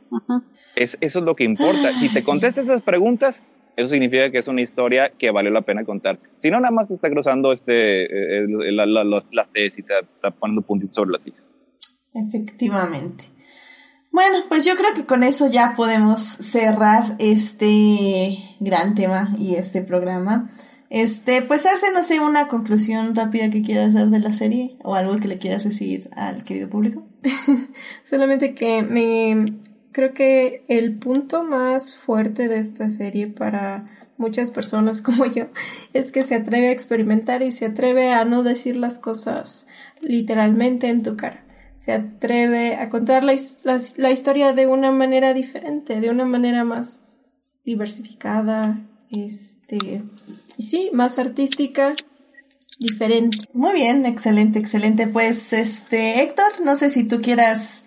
Es, 0.76 0.98
eso 1.00 1.18
es 1.20 1.24
lo 1.24 1.36
que 1.36 1.44
importa. 1.44 1.92
Si 1.92 2.12
te 2.12 2.22
contestas 2.24 2.64
esas 2.64 2.82
preguntas, 2.82 3.42
eso 3.76 3.88
significa 3.88 4.30
que 4.30 4.38
es 4.38 4.48
una 4.48 4.62
historia 4.62 5.10
que 5.18 5.30
valió 5.30 5.50
la 5.50 5.62
pena 5.62 5.84
contar. 5.84 6.18
Si 6.38 6.50
no, 6.50 6.60
nada 6.60 6.70
más 6.72 6.88
te 6.88 6.94
está 6.94 7.10
cruzando 7.10 7.52
este, 7.52 8.04
eh, 8.42 8.46
la- 8.72 8.86
la- 8.86 9.04
los- 9.04 9.28
las 9.32 9.50
T's 9.52 9.78
y 9.78 9.82
te 9.82 9.98
está 9.98 10.30
poniendo 10.30 10.62
puntitos 10.62 10.94
sobre 10.94 11.10
las 11.10 11.26
I's. 11.26 11.46
Efectivamente. 12.14 13.24
Bueno, 14.12 14.38
pues 14.48 14.64
yo 14.64 14.76
creo 14.76 14.94
que 14.94 15.04
con 15.04 15.24
eso 15.24 15.50
ya 15.50 15.74
podemos 15.76 16.20
cerrar 16.22 17.16
este 17.18 18.38
gran 18.60 18.94
tema 18.94 19.34
y 19.38 19.56
este 19.56 19.82
programa. 19.82 20.50
Este, 20.90 21.42
pues 21.42 21.66
Arce, 21.66 21.86
no 21.92 22.04
sé, 22.04 22.20
una 22.20 22.46
conclusión 22.46 23.16
rápida 23.16 23.50
que 23.50 23.62
quieras 23.62 23.94
dar 23.94 24.10
de 24.10 24.20
la 24.20 24.32
serie 24.32 24.76
o 24.84 24.94
algo 24.94 25.16
que 25.18 25.26
le 25.26 25.38
quieras 25.38 25.64
decir 25.64 26.08
al 26.14 26.44
querido 26.44 26.68
público. 26.70 27.02
Solamente 28.04 28.54
que 28.54 28.82
me 28.82 29.54
creo 29.94 30.12
que 30.12 30.64
el 30.68 30.98
punto 30.98 31.44
más 31.44 31.94
fuerte 31.94 32.48
de 32.48 32.58
esta 32.58 32.90
serie 32.90 33.28
para 33.28 33.88
muchas 34.18 34.50
personas 34.50 35.00
como 35.00 35.24
yo 35.24 35.46
es 35.94 36.12
que 36.12 36.22
se 36.22 36.34
atreve 36.34 36.68
a 36.68 36.72
experimentar 36.72 37.42
y 37.42 37.50
se 37.50 37.66
atreve 37.66 38.12
a 38.12 38.26
no 38.26 38.42
decir 38.42 38.76
las 38.76 38.98
cosas 38.98 39.66
literalmente 40.02 40.88
en 40.88 41.02
tu 41.02 41.16
cara. 41.16 41.42
Se 41.76 41.92
atreve 41.92 42.76
a 42.76 42.90
contar 42.90 43.24
la, 43.24 43.34
la 43.96 44.10
historia 44.10 44.52
de 44.52 44.66
una 44.66 44.92
manera 44.92 45.32
diferente, 45.32 46.00
de 46.00 46.10
una 46.10 46.24
manera 46.24 46.64
más 46.64 47.60
diversificada, 47.64 48.80
este, 49.10 50.02
y 50.56 50.62
sí, 50.62 50.90
más 50.92 51.18
artística 51.18 51.94
diferente. 52.78 53.38
Muy 53.52 53.72
bien, 53.72 54.06
excelente, 54.06 54.58
excelente. 54.58 55.06
Pues, 55.06 55.52
este, 55.52 56.22
Héctor, 56.22 56.60
no 56.64 56.76
sé 56.76 56.90
si 56.90 57.04
tú 57.04 57.20
quieras 57.20 57.84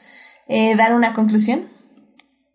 eh, 0.48 0.76
dar 0.76 0.94
una 0.94 1.14
conclusión. 1.14 1.77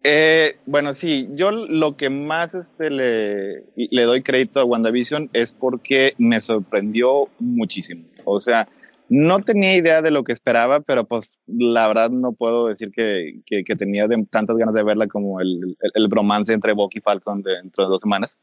Eh, 0.04 0.56
bueno, 0.66 0.94
sí, 0.94 1.28
yo 1.32 1.52
lo 1.52 1.96
que 1.96 2.10
más 2.10 2.54
este, 2.54 2.90
le, 2.90 3.64
le 3.76 4.02
doy 4.02 4.22
crédito 4.22 4.60
a 4.60 4.64
WandaVision 4.64 5.30
es 5.32 5.52
porque 5.52 6.14
me 6.18 6.40
sorprendió 6.40 7.28
muchísimo. 7.38 8.04
O 8.24 8.40
sea, 8.40 8.68
no 9.08 9.40
tenía 9.42 9.76
idea 9.76 10.02
de 10.02 10.10
lo 10.10 10.24
que 10.24 10.32
esperaba, 10.32 10.80
pero 10.80 11.04
pues 11.04 11.40
la 11.46 11.86
verdad 11.86 12.10
no 12.10 12.32
puedo 12.32 12.66
decir 12.66 12.90
que, 12.90 13.42
que, 13.46 13.76
tenía 13.76 14.08
tantas 14.30 14.56
ganas 14.56 14.74
de 14.74 14.82
verla 14.82 15.06
como 15.06 15.40
el, 15.40 15.76
el, 15.94 16.08
bromance 16.08 16.52
entre 16.52 16.72
Bucky 16.72 16.98
y 16.98 17.02
Falcon 17.02 17.42
dentro 17.42 17.84
de 17.84 17.90
dos 17.90 18.00
semanas. 18.00 18.36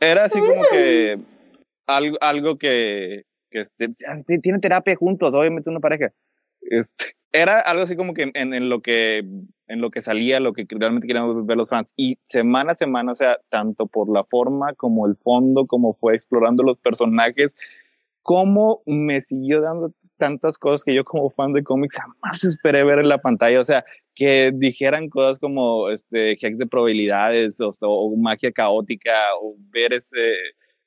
Era 0.00 0.24
así 0.24 0.40
como 0.40 0.62
que 0.70 1.18
algo, 1.86 2.18
algo 2.20 2.58
que, 2.58 3.24
que 3.48 3.60
este, 3.60 3.90
tiene 4.42 4.58
terapia 4.58 4.96
juntos, 4.96 5.32
obviamente 5.32 5.70
una 5.70 5.80
pareja. 5.80 6.12
Este, 6.62 7.16
era 7.32 7.60
algo 7.60 7.82
así 7.84 7.96
como 7.96 8.14
que 8.14 8.30
en, 8.34 8.54
en, 8.54 8.68
lo 8.68 8.80
que 8.80 9.24
en 9.68 9.80
lo 9.80 9.90
que 9.90 10.02
salía, 10.02 10.38
lo 10.38 10.52
que 10.52 10.66
realmente 10.68 11.06
queríamos 11.06 11.46
ver 11.46 11.56
los 11.56 11.68
fans. 11.68 11.92
Y 11.96 12.18
semana 12.28 12.72
a 12.72 12.76
semana, 12.76 13.12
o 13.12 13.14
sea, 13.14 13.38
tanto 13.48 13.86
por 13.86 14.12
la 14.12 14.24
forma 14.24 14.74
como 14.74 15.06
el 15.06 15.16
fondo, 15.16 15.66
como 15.66 15.94
fue 15.94 16.14
explorando 16.14 16.62
los 16.62 16.78
personajes, 16.78 17.54
cómo 18.22 18.82
me 18.86 19.20
siguió 19.20 19.60
dando 19.60 19.92
tantas 20.16 20.58
cosas 20.58 20.84
que 20.84 20.94
yo 20.94 21.04
como 21.04 21.30
fan 21.30 21.52
de 21.52 21.64
cómics 21.64 21.96
jamás 21.96 22.44
esperé 22.44 22.84
ver 22.84 22.98
en 22.98 23.08
la 23.08 23.18
pantalla. 23.18 23.60
O 23.60 23.64
sea, 23.64 23.84
que 24.14 24.52
dijeran 24.54 25.08
cosas 25.08 25.38
como 25.38 25.88
este 25.88 26.36
hacks 26.40 26.58
de 26.58 26.66
probabilidades 26.66 27.60
o, 27.60 27.72
o 27.80 28.16
magia 28.16 28.52
caótica 28.52 29.14
o 29.40 29.56
ver 29.70 29.94
este 29.94 30.34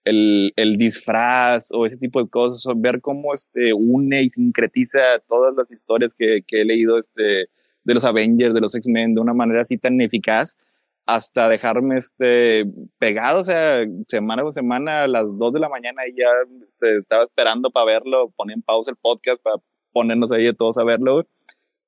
el, 0.05 0.53
el, 0.55 0.77
disfraz 0.77 1.71
o 1.71 1.85
ese 1.85 1.97
tipo 1.97 2.23
de 2.23 2.29
cosas, 2.29 2.65
o 2.67 2.73
ver 2.75 3.01
cómo 3.01 3.33
este, 3.33 3.73
une 3.73 4.23
y 4.23 4.29
sincretiza 4.29 5.19
todas 5.27 5.53
las 5.55 5.71
historias 5.71 6.13
que, 6.13 6.43
que 6.47 6.61
he 6.61 6.65
leído 6.65 6.97
este, 6.97 7.49
de 7.83 7.93
los 7.93 8.05
Avengers, 8.05 8.53
de 8.53 8.61
los 8.61 8.75
X-Men, 8.75 9.15
de 9.15 9.21
una 9.21 9.33
manera 9.33 9.63
así 9.63 9.77
tan 9.77 9.99
eficaz, 10.01 10.57
hasta 11.05 11.49
dejarme 11.49 11.97
este, 11.97 12.65
pegado, 12.97 13.41
o 13.41 13.43
sea, 13.43 13.85
semana 14.07 14.43
por 14.43 14.53
semana 14.53 15.03
a 15.03 15.07
las 15.07 15.25
2 15.25 15.53
de 15.53 15.59
la 15.59 15.69
mañana 15.69 16.07
y 16.07 16.15
ya 16.17 16.27
este, 16.61 16.97
estaba 16.97 17.23
esperando 17.23 17.69
para 17.69 17.85
verlo, 17.85 18.31
ponía 18.35 18.55
en 18.55 18.61
pausa 18.61 18.91
el 18.91 18.97
podcast 18.97 19.41
para 19.41 19.57
ponernos 19.91 20.31
ahí 20.31 20.51
todos 20.53 20.77
a 20.77 20.83
verlo, 20.83 21.27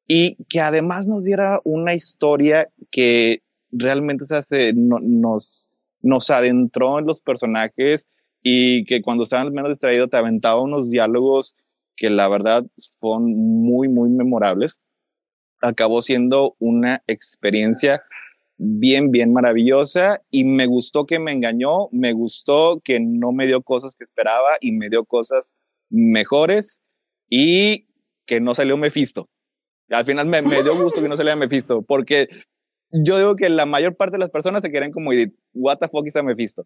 y 0.08 0.38
que 0.46 0.62
además 0.62 1.08
nos 1.08 1.24
diera 1.24 1.60
una 1.64 1.94
historia 1.94 2.70
que 2.92 3.42
realmente 3.72 4.26
se 4.26 4.36
hace, 4.36 4.74
no, 4.74 5.00
nos 5.02 5.70
nos 6.02 6.30
adentró 6.30 7.00
en 7.00 7.06
los 7.06 7.22
personajes 7.22 8.08
y 8.42 8.86
que 8.86 9.02
cuando 9.02 9.24
estaban 9.24 9.54
menos 9.54 9.72
distraídos 9.72 10.10
te 10.10 10.18
aventaba 10.18 10.62
unos 10.62 10.90
diálogos 10.90 11.56
que 11.96 12.10
la 12.10 12.28
verdad 12.30 12.66
fueron 13.00 13.34
muy, 13.36 13.90
muy 13.90 14.10
memorables. 14.10 14.80
Acabó 15.62 16.02
siendo 16.02 16.56
una 16.60 17.04
experiencia 17.08 18.04
bien, 18.58 19.12
bien 19.12 19.34
maravillosa 19.34 20.22
y 20.30 20.44
me 20.44 20.66
gustó 20.68 21.06
que 21.06 21.20
me 21.20 21.32
engañó, 21.32 21.90
me 21.92 22.14
gustó 22.14 22.80
que 22.84 23.00
no 23.00 23.32
me 23.32 23.48
dio 23.48 23.62
cosas 23.62 23.96
que 23.96 24.04
esperaba 24.04 24.58
y 24.62 24.72
me 24.72 24.90
dio 24.90 25.06
cosas 25.06 25.54
mejores 25.90 26.82
y 27.30 27.88
que 28.26 28.40
no 28.40 28.56
salió 28.56 28.78
Mephisto. 28.78 29.30
Al 29.90 30.06
final 30.06 30.28
me, 30.28 30.42
me 30.42 30.64
dio 30.64 30.76
gusto 30.82 31.02
que 31.02 31.08
no 31.08 31.18
saliera 31.18 31.36
Mephisto, 31.36 31.82
porque 31.82 32.28
yo 32.92 33.18
digo 33.18 33.36
que 33.36 33.50
la 33.50 33.66
mayor 33.66 33.96
parte 33.96 34.14
de 34.14 34.20
las 34.20 34.30
personas 34.30 34.62
se 34.62 34.72
quieren 34.72 34.92
como, 34.92 35.12
what 35.54 35.78
the 35.80 35.88
fuck 35.88 36.06
is 36.08 36.16
a 36.16 36.24
Mephisto? 36.24 36.66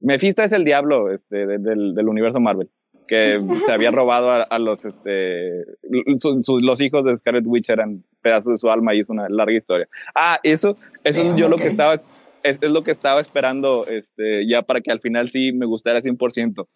Mephisto 0.00 0.42
es 0.42 0.52
el 0.52 0.64
diablo 0.64 1.10
este, 1.10 1.46
del, 1.46 1.94
del, 1.94 2.08
universo 2.08 2.40
Marvel, 2.40 2.70
que 3.06 3.40
se 3.66 3.72
había 3.72 3.90
robado 3.90 4.30
a, 4.30 4.58
los, 4.58 4.84
este, 4.84 5.64
los 5.82 6.80
hijos 6.80 7.04
de 7.04 7.16
Scarlet 7.16 7.46
Witch 7.46 7.70
eran 7.70 8.04
pedazos 8.22 8.52
de 8.52 8.58
su 8.58 8.70
alma 8.70 8.94
y 8.94 9.00
es 9.00 9.08
una 9.08 9.28
larga 9.28 9.56
historia. 9.56 9.88
Ah, 10.14 10.38
eso, 10.42 10.76
eso 11.04 11.22
es 11.22 11.36
yo 11.36 11.48
lo 11.48 11.56
que 11.56 11.66
estaba, 11.66 11.94
es, 12.42 12.62
es, 12.62 12.70
lo 12.70 12.84
que 12.84 12.92
estaba 12.92 13.20
esperando, 13.20 13.86
este, 13.86 14.46
ya 14.46 14.62
para 14.62 14.80
que 14.80 14.92
al 14.92 15.00
final 15.00 15.30
sí 15.30 15.52
me 15.52 15.66
gustara 15.66 16.00
100%. 16.00 16.66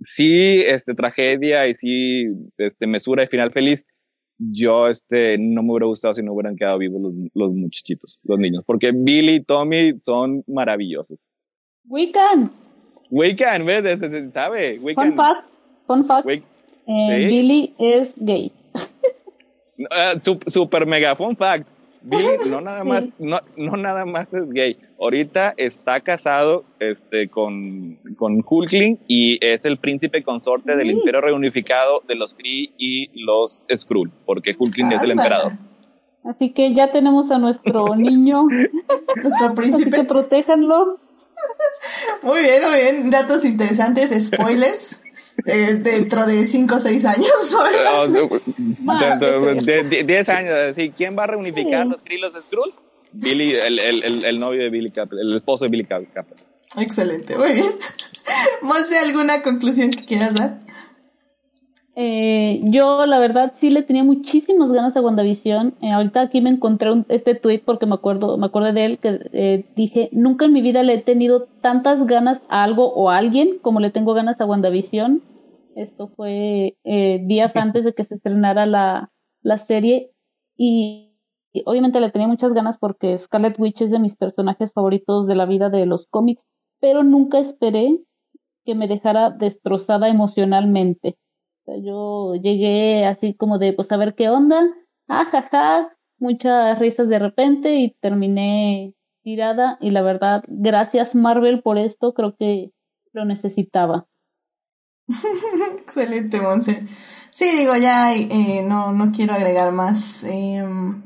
Sí, 0.00 0.62
este, 0.66 0.94
tragedia 0.94 1.68
y 1.68 1.74
sí, 1.74 2.26
este, 2.58 2.86
mesura 2.86 3.24
y 3.24 3.28
final 3.28 3.52
feliz, 3.52 3.86
yo 4.50 4.88
este, 4.88 5.36
no 5.38 5.62
me 5.62 5.72
hubiera 5.72 5.86
gustado 5.86 6.14
si 6.14 6.22
no 6.22 6.32
hubieran 6.32 6.56
quedado 6.56 6.78
vivos 6.78 7.00
los, 7.00 7.14
los 7.34 7.52
muchachitos, 7.52 8.18
los 8.24 8.38
niños, 8.38 8.64
porque 8.66 8.92
Billy 8.92 9.36
y 9.36 9.44
Tommy 9.44 10.00
son 10.04 10.42
maravillosos. 10.46 11.30
Wiccan. 11.88 12.50
Wiccan, 13.10 13.64
¿ves? 13.66 14.00
Se, 14.00 14.30
sabe. 14.30 14.78
Fun 14.94 15.14
fact. 15.14 15.46
Fun 15.86 16.04
fact. 16.06 16.28
Eh, 16.28 17.26
Billy 17.28 17.74
es 17.78 18.14
gay. 18.18 18.50
Uh, 19.78 20.20
super 20.48 20.86
mega 20.86 21.16
fun 21.16 21.34
fact. 21.34 21.66
Billy 22.02 22.36
no 22.50 22.60
nada 22.60 22.84
más, 22.84 23.08
no, 23.18 23.40
no 23.56 23.76
nada 23.76 24.04
más 24.04 24.32
es 24.32 24.48
gay. 24.50 24.76
Ahorita 25.00 25.54
está 25.56 26.00
casado 26.00 26.64
este, 26.78 27.28
con, 27.28 27.98
con 28.16 28.44
Hulkling 28.46 28.98
y 29.08 29.44
es 29.44 29.64
el 29.64 29.78
príncipe 29.78 30.22
consorte 30.22 30.76
del 30.76 30.90
imperio 30.90 31.20
reunificado 31.20 32.02
de 32.06 32.14
los 32.14 32.34
Kree 32.34 32.72
y 32.78 33.10
los 33.24 33.66
Skrull, 33.74 34.10
porque 34.24 34.54
Hulkling 34.58 34.92
es 34.92 35.02
el 35.02 35.12
emperador. 35.12 35.52
Así 36.24 36.50
que 36.52 36.72
ya 36.72 36.92
tenemos 36.92 37.30
a 37.30 37.38
nuestro 37.38 37.96
niño. 37.96 38.44
nuestro 39.16 39.54
príncipe. 39.54 39.90
Así 39.90 40.02
que 40.02 40.04
protéjanlo. 40.04 40.98
Muy 42.22 42.40
bien, 42.40 42.62
muy 42.62 42.74
bien. 42.74 43.10
Datos 43.10 43.44
interesantes, 43.44 44.26
spoilers. 44.26 45.02
Eh, 45.46 45.74
dentro 45.74 46.26
de 46.26 46.44
5 46.44 46.74
o 46.74 46.78
6 46.78 47.04
años. 47.04 47.56
de 49.64 50.04
10 50.04 50.28
años, 50.28 50.76
¿quién 50.96 51.16
va 51.18 51.24
a 51.24 51.26
reunificar 51.28 51.86
los 51.86 52.02
Krilos 52.02 52.32
de 52.34 52.42
Skrull? 52.42 52.72
Billy, 53.12 53.54
el, 53.54 53.78
el, 53.78 54.24
el, 54.24 54.40
novio 54.40 54.62
de 54.62 54.70
Billy 54.70 54.90
Capper, 54.90 55.18
el 55.18 55.36
esposo 55.36 55.64
de 55.64 55.70
Billy 55.70 55.84
Capper. 55.84 56.24
Excelente, 56.78 57.36
muy 57.36 57.52
bien. 57.52 57.66
Monse, 58.62 58.98
¿alguna 58.98 59.42
conclusión 59.42 59.90
que 59.90 60.04
quieras 60.04 60.34
dar? 60.34 60.60
Eh, 61.94 62.60
yo, 62.64 63.04
la 63.04 63.18
verdad, 63.18 63.52
sí 63.56 63.68
le 63.68 63.82
tenía 63.82 64.02
muchísimas 64.02 64.72
ganas 64.72 64.96
a 64.96 65.02
WandaVision. 65.02 65.74
Eh, 65.82 65.92
ahorita 65.92 66.22
aquí 66.22 66.40
me 66.40 66.48
encontré 66.48 66.90
este 67.08 67.34
tweet 67.34 67.62
porque 67.64 67.84
me 67.84 67.94
acuerdo, 67.94 68.38
me 68.38 68.46
acuerdo 68.46 68.72
de 68.72 68.84
él 68.84 68.98
que 68.98 69.20
eh, 69.32 69.66
dije, 69.76 70.08
nunca 70.12 70.46
en 70.46 70.54
mi 70.54 70.62
vida 70.62 70.82
le 70.82 70.94
he 70.94 71.02
tenido 71.02 71.48
tantas 71.60 72.06
ganas 72.06 72.40
a 72.48 72.62
algo 72.62 72.92
o 72.94 73.10
a 73.10 73.18
alguien 73.18 73.58
como 73.60 73.80
le 73.80 73.90
tengo 73.90 74.14
ganas 74.14 74.40
a 74.40 74.46
WandaVision. 74.46 75.22
Esto 75.76 76.08
fue 76.08 76.76
eh, 76.84 77.20
días 77.24 77.56
antes 77.56 77.84
de 77.84 77.94
que 77.94 78.04
se 78.04 78.16
estrenara 78.16 78.66
la, 78.66 79.10
la 79.42 79.58
serie 79.58 80.10
y, 80.56 81.16
y, 81.52 81.62
obviamente 81.66 82.00
le 82.00 82.10
tenía 82.10 82.28
muchas 82.28 82.52
ganas 82.52 82.78
porque 82.78 83.16
Scarlet 83.16 83.58
Witch 83.58 83.82
es 83.82 83.90
de 83.90 83.98
mis 83.98 84.16
personajes 84.16 84.72
favoritos 84.72 85.26
de 85.26 85.34
la 85.34 85.46
vida 85.46 85.70
de 85.70 85.86
los 85.86 86.06
cómics, 86.06 86.44
pero 86.80 87.02
nunca 87.02 87.38
esperé 87.38 87.98
que 88.64 88.74
me 88.74 88.88
dejara 88.88 89.30
destrozada 89.30 90.08
emocionalmente 90.08 91.16
yo 91.66 92.34
llegué 92.34 93.06
así 93.06 93.34
como 93.34 93.58
de, 93.58 93.72
pues 93.72 93.90
a 93.92 93.96
ver 93.96 94.14
qué 94.14 94.28
onda, 94.28 94.62
ajaja, 95.08 95.48
ah, 95.52 95.92
muchas 96.18 96.78
risas 96.78 97.08
de 97.08 97.18
repente 97.18 97.76
y 97.76 97.90
terminé 98.00 98.94
tirada 99.22 99.78
y 99.80 99.90
la 99.90 100.02
verdad, 100.02 100.42
gracias 100.48 101.14
Marvel 101.14 101.62
por 101.62 101.78
esto, 101.78 102.14
creo 102.14 102.36
que 102.36 102.72
lo 103.12 103.24
necesitaba. 103.24 104.06
Excelente, 105.78 106.40
Monse. 106.40 106.86
Sí, 107.30 107.50
digo, 107.56 107.76
ya 107.76 108.14
eh, 108.14 108.62
no, 108.66 108.92
no 108.92 109.10
quiero 109.12 109.34
agregar 109.34 109.72
más. 109.72 110.24
Em, 110.24 111.02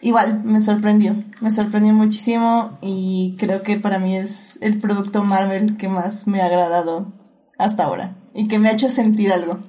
igual, 0.00 0.42
me 0.44 0.60
sorprendió, 0.60 1.16
me 1.40 1.50
sorprendió 1.50 1.92
muchísimo 1.94 2.78
y 2.82 3.36
creo 3.38 3.62
que 3.62 3.78
para 3.78 3.98
mí 3.98 4.16
es 4.16 4.58
el 4.60 4.78
producto 4.78 5.24
Marvel 5.24 5.76
que 5.76 5.88
más 5.88 6.26
me 6.26 6.40
ha 6.42 6.46
agradado 6.46 7.12
hasta 7.58 7.84
ahora 7.84 8.16
y 8.34 8.48
que 8.48 8.58
me 8.58 8.68
ha 8.68 8.72
hecho 8.72 8.90
sentir 8.90 9.32
algo 9.32 9.60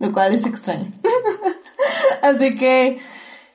lo 0.00 0.12
cual 0.12 0.34
es 0.34 0.46
extraño. 0.46 0.90
Así 2.22 2.56
que 2.56 2.98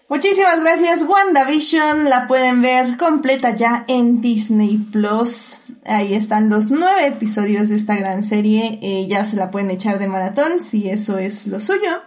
muchísimas 0.08 0.64
gracias 0.64 1.04
WandaVision, 1.04 2.10
la 2.10 2.28
pueden 2.28 2.62
ver 2.62 2.98
completa 2.98 3.54
ya 3.56 3.84
en 3.90 4.22
Disney 4.22 4.78
Plus. 4.78 5.58
Ahí 5.86 6.14
están 6.14 6.50
los 6.50 6.72
nueve 6.72 7.08
episodios 7.08 7.70
de 7.70 7.76
esta 7.76 7.96
gran 7.96 8.24
serie, 8.24 8.80
eh, 8.82 9.08
ya 9.08 9.26
se 9.26 9.36
la 9.36 9.52
pueden 9.52 9.70
echar 9.70 10.00
de 10.00 10.08
maratón 10.08 10.60
si 10.60 10.90
eso 10.90 11.18
es 11.18 11.48
lo 11.48 11.60
suyo. 11.60 12.02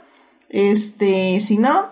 Este, 0.48 1.40
si 1.40 1.59
no, 1.59 1.90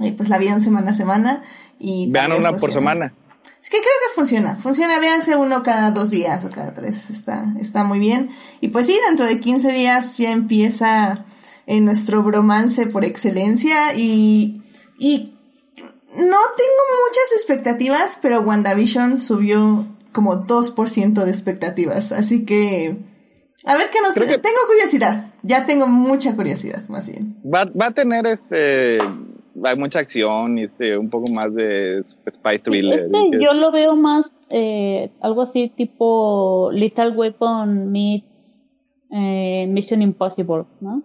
eh, 0.00 0.12
pues 0.12 0.28
la 0.28 0.38
vieron 0.38 0.60
semana 0.60 0.90
a 0.90 0.94
semana 0.94 1.42
y 1.78 2.10
vean 2.10 2.32
una 2.32 2.56
por 2.56 2.72
semana. 2.72 3.14
Es 3.62 3.70
que 3.70 3.78
creo 3.78 3.92
que 4.08 4.14
funciona, 4.14 4.56
funciona, 4.56 4.98
véanse 4.98 5.36
uno 5.36 5.62
cada 5.62 5.90
dos 5.90 6.10
días 6.10 6.44
o 6.44 6.50
cada 6.50 6.74
tres, 6.74 7.10
está, 7.10 7.44
está 7.60 7.84
muy 7.84 7.98
bien. 7.98 8.30
Y 8.60 8.68
pues 8.68 8.86
sí, 8.86 8.98
dentro 9.06 9.26
de 9.26 9.40
15 9.40 9.72
días 9.72 10.16
ya 10.18 10.30
empieza 10.30 11.24
en 11.66 11.84
nuestro 11.84 12.22
bromance 12.22 12.86
por 12.86 13.04
excelencia 13.04 13.94
y, 13.94 14.62
y 14.98 15.34
no 16.16 16.38
tengo 16.56 16.82
muchas 17.06 17.32
expectativas, 17.34 18.18
pero 18.22 18.40
WandaVision 18.40 19.18
subió 19.18 19.86
como 20.18 20.46
2% 20.46 21.22
de 21.22 21.30
expectativas, 21.30 22.10
así 22.10 22.44
que 22.44 22.96
a 23.64 23.76
ver 23.76 23.86
qué 23.92 24.00
nos... 24.00 24.14
tengo 24.14 24.58
curiosidad. 24.66 25.26
ya 25.44 25.64
tengo 25.64 25.86
mucha 25.86 26.34
curiosidad, 26.34 26.88
más 26.88 27.08
bien. 27.08 27.36
Va, 27.44 27.66
va 27.66 27.86
a 27.86 27.92
tener 27.92 28.26
este 28.26 28.98
hay 29.64 29.76
mucha 29.76 30.00
acción 30.00 30.58
y 30.58 30.64
este 30.64 30.98
un 30.98 31.08
poco 31.08 31.30
más 31.32 31.54
de 31.54 32.02
spy 32.02 32.58
thriller. 32.58 33.04
Este, 33.04 33.44
yo 33.44 33.52
lo 33.52 33.70
veo 33.70 33.94
más 33.94 34.32
eh, 34.50 35.12
algo 35.20 35.42
así 35.42 35.72
tipo 35.76 36.70
Little 36.72 37.10
Weapon 37.10 37.92
meets 37.92 38.64
eh, 39.12 39.66
Mission 39.68 40.02
Impossible, 40.02 40.64
¿no? 40.80 41.04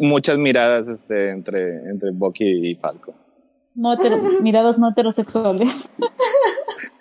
muchas 0.00 0.38
miradas 0.38 0.88
este 0.88 1.30
entre 1.30 1.88
entre 1.88 2.10
Bucky 2.10 2.70
y 2.70 2.74
Falco. 2.74 3.14
No 3.76 3.96
miradas 4.42 4.76
no 4.78 4.90
heterosexuales. 4.90 5.88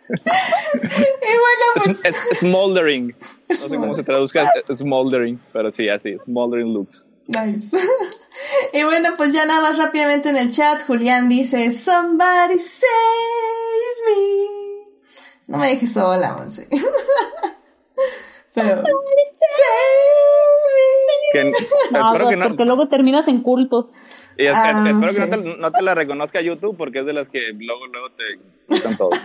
y 0.09 0.77
bueno, 0.79 1.65
pues... 1.75 2.05
Es, 2.05 2.39
smoldering. 2.39 3.15
No 3.49 3.55
sé 3.55 3.77
cómo 3.77 3.95
se 3.95 4.03
traduzca 4.03 4.51
smoldering, 4.73 5.39
pero 5.53 5.71
sí, 5.71 5.89
así, 5.89 6.17
smoldering 6.17 6.73
looks. 6.73 7.05
Nice. 7.27 7.77
y 8.73 8.83
bueno, 8.83 9.09
pues 9.17 9.33
ya 9.33 9.45
nada 9.45 9.61
más 9.61 9.77
rápidamente 9.77 10.29
en 10.29 10.37
el 10.37 10.51
chat, 10.51 10.81
Julián 10.87 11.29
dice, 11.29 11.69
Somebody 11.71 12.57
save 12.59 12.89
me. 14.07 14.59
No 15.47 15.57
me 15.57 15.67
dejes 15.69 15.93
sola, 15.93 16.33
Monse. 16.33 16.67
Pero... 18.55 18.83
Que, 21.31 21.43
no, 21.91 22.29
que 22.29 22.35
no, 22.35 22.47
porque 22.47 22.65
luego 22.65 22.87
terminas 22.87 23.27
en 23.27 23.41
cultos. 23.41 23.87
Y 24.39 24.47
ah, 24.47 24.71
espero 24.87 25.11
que 25.11 25.19
no 25.19 25.43
te, 25.43 25.57
no 25.57 25.69
te, 25.69 25.81
la 25.81 25.93
reconozca 25.95 26.39
YouTube 26.39 26.77
porque 26.77 26.99
es 26.99 27.05
de 27.05 27.11
las 27.11 27.27
que 27.27 27.51
luego, 27.57 27.87
luego 27.87 28.07
te 28.11 28.39
quitan 28.73 28.95
todo. 28.95 29.09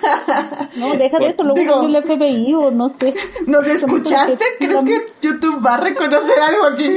No, 0.77 0.93
deja 0.97 1.19
de 1.20 1.28
eso, 1.28 1.45
luego 1.45 1.55
digo, 1.55 1.86
el 1.86 2.03
FBI 2.03 2.55
o 2.55 2.73
no 2.73 2.89
sé. 2.89 3.15
¿Nos 3.47 3.65
escuchaste? 3.65 4.45
¿Crees 4.59 4.82
que 4.82 5.07
YouTube 5.23 5.65
va 5.65 5.77
a 5.77 5.81
reconocer 5.82 6.36
algo 6.41 6.66
aquí? 6.66 6.97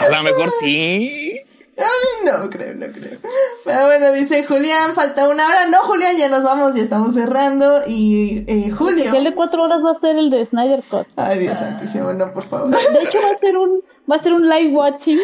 A 0.00 0.08
lo 0.16 0.22
mejor 0.22 0.52
sí. 0.60 1.40
Ay, 1.76 2.24
no 2.24 2.50
creo, 2.50 2.74
no 2.74 2.86
creo. 2.86 3.18
Pero 3.64 3.86
bueno, 3.86 4.12
dice 4.12 4.44
Julián, 4.44 4.94
falta 4.94 5.28
una 5.28 5.48
hora. 5.48 5.66
No, 5.66 5.78
Julián, 5.78 6.16
ya 6.16 6.28
nos 6.28 6.44
vamos, 6.44 6.76
ya 6.76 6.82
estamos 6.82 7.14
cerrando. 7.14 7.80
Y 7.84 8.44
eh, 8.46 8.70
Julio. 8.70 9.12
El 9.12 9.24
de 9.24 9.34
cuatro 9.34 9.64
horas 9.64 9.80
va 9.84 9.90
a 9.90 10.00
ser 10.00 10.16
el 10.16 10.30
de 10.30 10.46
Snyder 10.46 10.84
Cut. 10.88 11.08
Ay, 11.16 11.40
Dios 11.40 11.58
santísimo, 11.58 12.12
no, 12.12 12.32
por 12.32 12.44
favor. 12.44 12.70
De 12.70 13.02
hecho, 13.02 13.18
va 13.20 13.30
a 13.30 13.38
ser 13.38 13.56
un, 13.56 13.82
va 14.08 14.16
a 14.16 14.22
ser 14.22 14.32
un 14.32 14.48
live 14.48 14.72
watching 14.72 15.18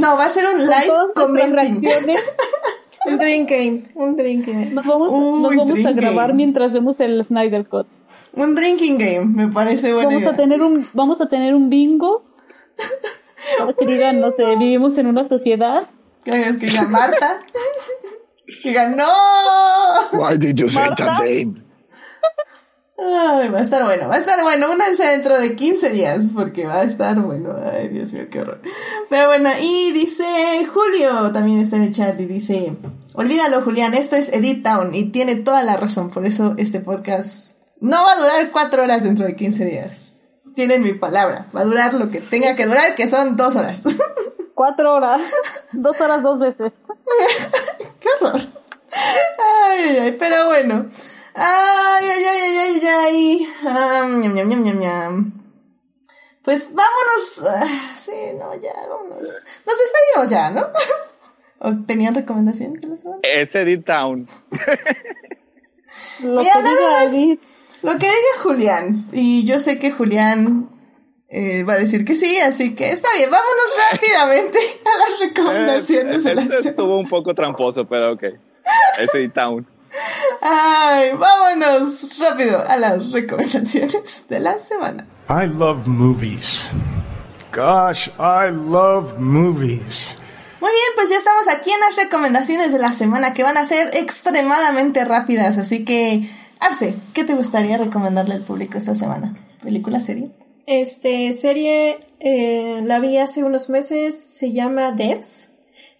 no, 0.00 0.16
va 0.16 0.26
a 0.26 0.28
ser 0.28 0.44
un 0.46 0.60
live 0.60 1.12
commenting. 1.14 1.88
un 3.06 3.18
drink 3.18 3.50
game, 3.50 3.82
un 3.94 4.16
drink 4.16 4.46
game. 4.46 4.70
Nos 4.70 4.86
vamos, 4.86 5.10
nos 5.10 5.56
vamos 5.56 5.86
a 5.86 5.92
grabar 5.92 6.34
mientras 6.34 6.72
vemos 6.72 6.98
el 7.00 7.24
Snyder 7.26 7.66
Cut. 7.68 7.86
Un 8.32 8.54
drinking 8.54 8.98
game, 8.98 9.26
me 9.26 9.48
parece 9.48 9.92
bueno. 9.92 10.10
Vamos 10.10 10.26
a 10.26 10.36
tener 10.36 10.62
un, 10.62 10.86
vamos 10.92 11.20
a 11.20 11.28
tener 11.28 11.54
un 11.54 11.70
bingo. 11.70 12.24
Para 13.58 13.72
que 13.74 13.86
digan, 13.86 14.20
no 14.20 14.32
sé, 14.32 14.44
vivimos 14.56 14.96
en 14.98 15.06
una 15.06 15.28
sociedad. 15.28 15.88
Que 16.24 16.32
que 16.32 16.66
diga 16.66 16.82
Marta. 16.84 17.40
que 18.62 18.68
digan, 18.70 18.96
no. 18.96 19.06
Why 20.12 20.38
did 20.38 20.56
you 20.56 20.68
say 20.68 20.88
that 20.96 21.22
name? 21.22 21.63
Ay, 22.96 23.48
va 23.48 23.58
a 23.58 23.62
estar 23.62 23.84
bueno, 23.84 24.08
va 24.08 24.14
a 24.14 24.18
estar 24.18 24.40
bueno. 24.42 24.70
Únanse 24.70 25.04
dentro 25.04 25.36
de 25.38 25.56
15 25.56 25.90
días 25.90 26.26
porque 26.32 26.64
va 26.64 26.76
a 26.76 26.82
estar 26.84 27.20
bueno. 27.20 27.56
Ay, 27.64 27.88
Dios 27.88 28.12
mío, 28.12 28.26
qué 28.30 28.40
horror. 28.40 28.60
Pero 29.10 29.26
bueno, 29.26 29.50
y 29.60 29.92
dice 29.92 30.24
Julio, 30.72 31.32
también 31.32 31.58
está 31.58 31.76
en 31.76 31.84
el 31.84 31.92
chat 31.92 32.18
y 32.20 32.26
dice, 32.26 32.76
olvídalo 33.14 33.62
Julián, 33.62 33.94
esto 33.94 34.14
es 34.14 34.32
Edit 34.32 34.64
Town 34.64 34.94
y 34.94 35.10
tiene 35.10 35.34
toda 35.34 35.64
la 35.64 35.76
razón. 35.76 36.10
Por 36.10 36.24
eso 36.24 36.54
este 36.56 36.78
podcast 36.78 37.56
no 37.80 37.96
va 37.96 38.12
a 38.12 38.20
durar 38.20 38.52
4 38.52 38.82
horas 38.84 39.02
dentro 39.02 39.24
de 39.24 39.34
15 39.34 39.64
días. 39.64 40.18
Tienen 40.54 40.82
mi 40.82 40.94
palabra, 40.94 41.46
va 41.54 41.62
a 41.62 41.64
durar 41.64 41.94
lo 41.94 42.10
que 42.10 42.20
tenga 42.20 42.54
que 42.54 42.66
durar, 42.66 42.94
que 42.94 43.08
son 43.08 43.36
2 43.36 43.56
horas. 43.56 43.82
4 44.54 44.94
horas, 44.94 45.20
2 45.72 46.00
horas 46.00 46.22
dos 46.22 46.38
veces. 46.38 46.72
qué 48.00 48.08
horror. 48.20 48.40
Ay, 49.66 49.98
ay, 50.00 50.16
pero 50.16 50.46
bueno. 50.46 50.86
Ay, 51.34 52.04
ay, 52.04 52.24
ay, 52.24 52.40
ay, 52.40 52.58
ay, 52.58 52.86
ay. 52.86 53.48
Um, 53.62 54.20
ñam, 54.20 54.34
ñam, 54.34 54.48
ñam, 54.48 54.62
ñam, 54.62 54.78
ñam. 54.78 55.32
Pues 56.42 56.70
vámonos. 56.72 57.38
Uh, 57.38 57.98
sí, 57.98 58.12
no, 58.38 58.54
ya, 58.60 58.72
vámonos. 58.88 59.42
Nos 59.66 59.76
despedimos 59.78 60.30
ya, 60.30 60.50
¿no? 60.50 60.68
¿O 61.58 61.72
tenían 61.86 62.14
recomendaciones? 62.14 62.82
Es 63.22 63.54
Edit 63.54 63.84
Town. 63.84 64.28
lo, 66.22 66.40
Mira, 66.40 66.52
que 66.52 66.62
nada 66.62 66.90
más, 66.92 67.12
lo 67.82 67.92
que 67.92 68.06
diga 68.06 68.42
Julián. 68.42 69.06
Y 69.12 69.44
yo 69.44 69.58
sé 69.58 69.78
que 69.78 69.90
Julián 69.90 70.68
eh, 71.28 71.64
va 71.64 71.72
a 71.72 71.78
decir 71.78 72.04
que 72.04 72.14
sí, 72.14 72.38
así 72.38 72.74
que 72.74 72.90
está 72.90 73.08
bien, 73.16 73.30
vámonos 73.30 73.64
rápidamente 73.92 74.58
a 74.84 74.98
las 74.98 75.20
recomendaciones. 75.20 76.22
de 76.22 76.34
la 76.34 76.42
estuvo 76.42 76.98
un 76.98 77.08
poco 77.08 77.34
tramposo, 77.34 77.88
pero 77.88 78.12
ok. 78.12 78.22
Es 78.98 79.14
Edit 79.14 79.34
Town. 79.34 79.73
Ay, 80.40 81.12
vámonos 81.12 82.18
rápido 82.18 82.62
a 82.68 82.76
las 82.76 83.12
recomendaciones 83.12 84.24
de 84.28 84.40
la 84.40 84.58
semana. 84.58 85.06
I 85.28 85.46
love 85.46 85.86
movies. 85.86 86.68
Gosh, 87.54 88.08
I 88.18 88.50
love 88.50 89.18
movies. 89.18 90.16
Muy 90.60 90.70
bien, 90.70 90.92
pues 90.96 91.10
ya 91.10 91.18
estamos 91.18 91.48
aquí 91.48 91.70
en 91.70 91.80
las 91.80 91.96
recomendaciones 91.96 92.72
de 92.72 92.78
la 92.78 92.92
semana 92.92 93.34
que 93.34 93.42
van 93.42 93.56
a 93.56 93.66
ser 93.66 93.94
extremadamente 93.94 95.04
rápidas, 95.04 95.58
así 95.58 95.84
que 95.84 96.28
Arce, 96.60 96.94
¿qué 97.12 97.24
te 97.24 97.34
gustaría 97.34 97.76
recomendarle 97.76 98.34
al 98.34 98.42
público 98.42 98.78
esta 98.78 98.94
semana? 98.94 99.34
¿Película, 99.62 100.00
serie? 100.00 100.30
Este, 100.66 101.34
serie, 101.34 101.98
eh, 102.20 102.80
la 102.82 103.00
vi 103.00 103.18
hace 103.18 103.44
unos 103.44 103.68
meses, 103.68 104.18
se 104.18 104.52
llama 104.52 104.92
Devs. 104.92 105.52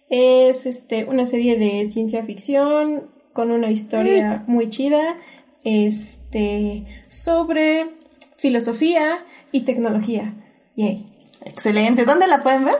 Es 0.09 0.65
este, 0.65 1.05
una 1.05 1.25
serie 1.25 1.57
de 1.57 1.87
ciencia 1.89 2.23
ficción, 2.23 3.11
con 3.35 3.51
una 3.51 3.69
historia 3.69 4.45
muy 4.47 4.69
chida 4.69 5.17
este, 5.65 6.85
sobre 7.09 7.85
filosofía 8.37 9.25
y 9.51 9.65
tecnología. 9.65 10.33
Yay. 10.77 11.05
Excelente. 11.43 12.05
¿Dónde 12.05 12.27
la 12.27 12.41
pueden 12.41 12.63
ver? 12.63 12.77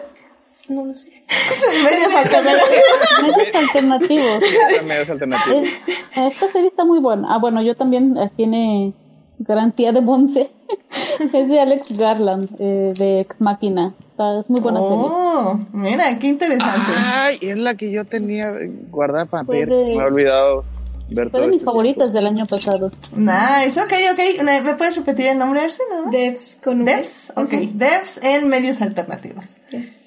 No 0.69 0.85
lo 0.85 0.93
sé. 0.93 1.11
Medios 1.83 2.15
alternativos. 2.15 3.37
Medios 3.37 3.55
alternativos. 3.55 4.43
Medios 4.85 5.09
alternativos. 5.09 5.67
Esta 6.15 6.47
serie 6.47 6.69
está 6.69 6.85
muy 6.85 6.99
buena. 6.99 7.35
Ah, 7.35 7.37
bueno, 7.37 7.61
yo 7.61 7.75
también 7.75 8.15
eh, 8.17 8.31
tiene 8.37 8.93
garantía 9.39 9.91
de 9.91 9.99
Monse. 9.99 10.51
es 11.33 11.49
de 11.49 11.59
Alex 11.59 11.97
Garland, 11.97 12.47
eh, 12.59 12.93
de 12.97 13.19
Ex 13.19 13.41
Máquina. 13.41 13.93
Es 14.17 14.49
muy 14.49 14.61
buena 14.61 14.79
oh, 14.79 15.59
Mira, 15.73 16.17
qué 16.17 16.27
interesante. 16.27 16.91
Ay, 16.95 17.37
es 17.41 17.57
la 17.57 17.75
que 17.75 17.91
yo 17.91 18.05
tenía 18.05 18.53
guardada 18.89 19.25
para 19.25 19.43
ver. 19.43 19.67
Me 19.67 20.01
ha 20.01 20.05
olvidado 20.05 20.63
ver 21.09 21.29
Fue 21.29 21.41
de 21.41 21.47
mis 21.47 21.55
este 21.57 21.65
favoritas 21.65 22.13
del 22.13 22.25
año 22.25 22.45
pasado. 22.45 22.91
Nice, 23.13 23.77
ok, 23.77 23.93
ok. 24.13 24.43
¿Me 24.43 24.73
puedes 24.75 24.95
repetir 24.95 25.27
el 25.27 25.37
nombre, 25.37 25.59
Arce? 25.59 25.83
Devs 26.11 26.61
con 26.63 26.85
Devs, 26.85 27.33
ok. 27.35 27.51
Devs 27.73 28.23
en 28.23 28.47
medios 28.47 28.81
alternativos. 28.81 29.57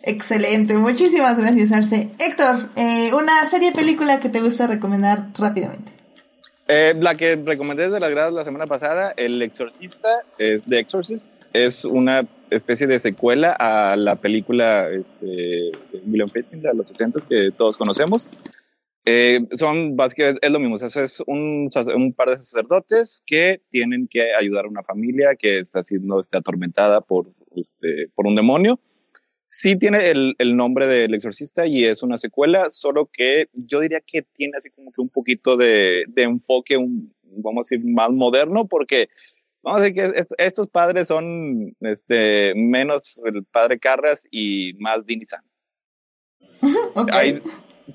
Excelente, 0.05 0.74
muchísimas 0.74 1.39
gracias, 1.39 1.70
Arce. 1.70 2.10
Héctor, 2.18 2.56
eh, 2.76 3.12
una 3.12 3.44
serie 3.44 3.72
película 3.72 4.20
que 4.20 4.30
te 4.30 4.40
gusta 4.40 4.66
recomendar 4.66 5.26
rápidamente. 5.39 5.93
Eh, 6.66 6.94
la 6.98 7.14
que 7.14 7.36
recomendé 7.36 7.85
desde 7.85 8.01
las 8.01 8.10
gradas 8.10 8.32
la 8.32 8.44
semana 8.44 8.66
pasada, 8.66 9.12
El 9.18 9.40
Exorcista, 9.43 10.22
es 10.39 10.62
The 10.64 10.78
Exorcist, 10.78 11.28
es 11.52 11.85
una 11.85 12.26
especie 12.51 12.87
de 12.87 12.99
secuela 12.99 13.53
a 13.53 13.97
la 13.97 14.16
película 14.16 14.89
este, 14.91 15.27
de 15.27 16.03
William 16.07 16.29
de 16.29 16.75
los 16.75 16.89
70 16.89 17.20
que 17.29 17.51
todos 17.51 17.77
conocemos. 17.77 18.29
Eh, 19.05 19.41
son 19.53 19.97
básicamente, 19.97 20.47
es 20.47 20.53
lo 20.53 20.59
mismo, 20.59 20.77
es 20.77 21.23
un, 21.27 21.70
un, 21.95 22.12
par 22.12 22.31
de 22.31 22.37
sacerdotes 22.37 23.23
que 23.25 23.62
tienen 23.70 24.07
que 24.07 24.35
ayudar 24.35 24.66
a 24.66 24.69
una 24.69 24.83
familia 24.83 25.35
que 25.35 25.59
está 25.59 25.83
siendo 25.83 26.20
este, 26.20 26.37
atormentada 26.37 27.01
por, 27.01 27.33
este, 27.57 28.09
por 28.15 28.27
un 28.27 28.35
demonio 28.35 28.79
sí 29.49 29.77
tiene 29.77 30.11
el, 30.11 30.37
el, 30.39 30.57
nombre 30.57 30.87
del 30.87 31.15
exorcista 31.15 31.66
y 31.66 31.87
es 31.87 32.03
una 32.03 32.19
secuela, 32.19 32.70
solo 32.70 33.09
que 33.11 33.49
yo 33.55 33.81
diría 33.81 34.03
que 34.07 34.23
tiene 34.23 34.59
así 34.59 34.69
como 34.69 34.93
que 34.93 35.01
un 35.01 35.09
poquito 35.09 35.57
de, 35.57 36.05
de 36.07 36.23
enfoque, 36.25 36.77
un, 36.77 37.15
vamos 37.23 37.66
a 37.66 37.75
decir, 37.75 37.91
más 37.91 38.11
moderno, 38.11 38.69
porque 38.69 39.09
vamos 39.69 39.82
a 39.82 39.85
decir 39.85 39.95
que 39.95 40.27
estos 40.39 40.66
padres 40.69 41.09
son 41.09 41.74
este, 41.81 42.55
menos 42.55 43.20
el 43.24 43.45
padre 43.45 43.78
Carras 43.78 44.27
y 44.31 44.74
más 44.78 45.05
Dini 45.07 45.24
San. 45.24 45.43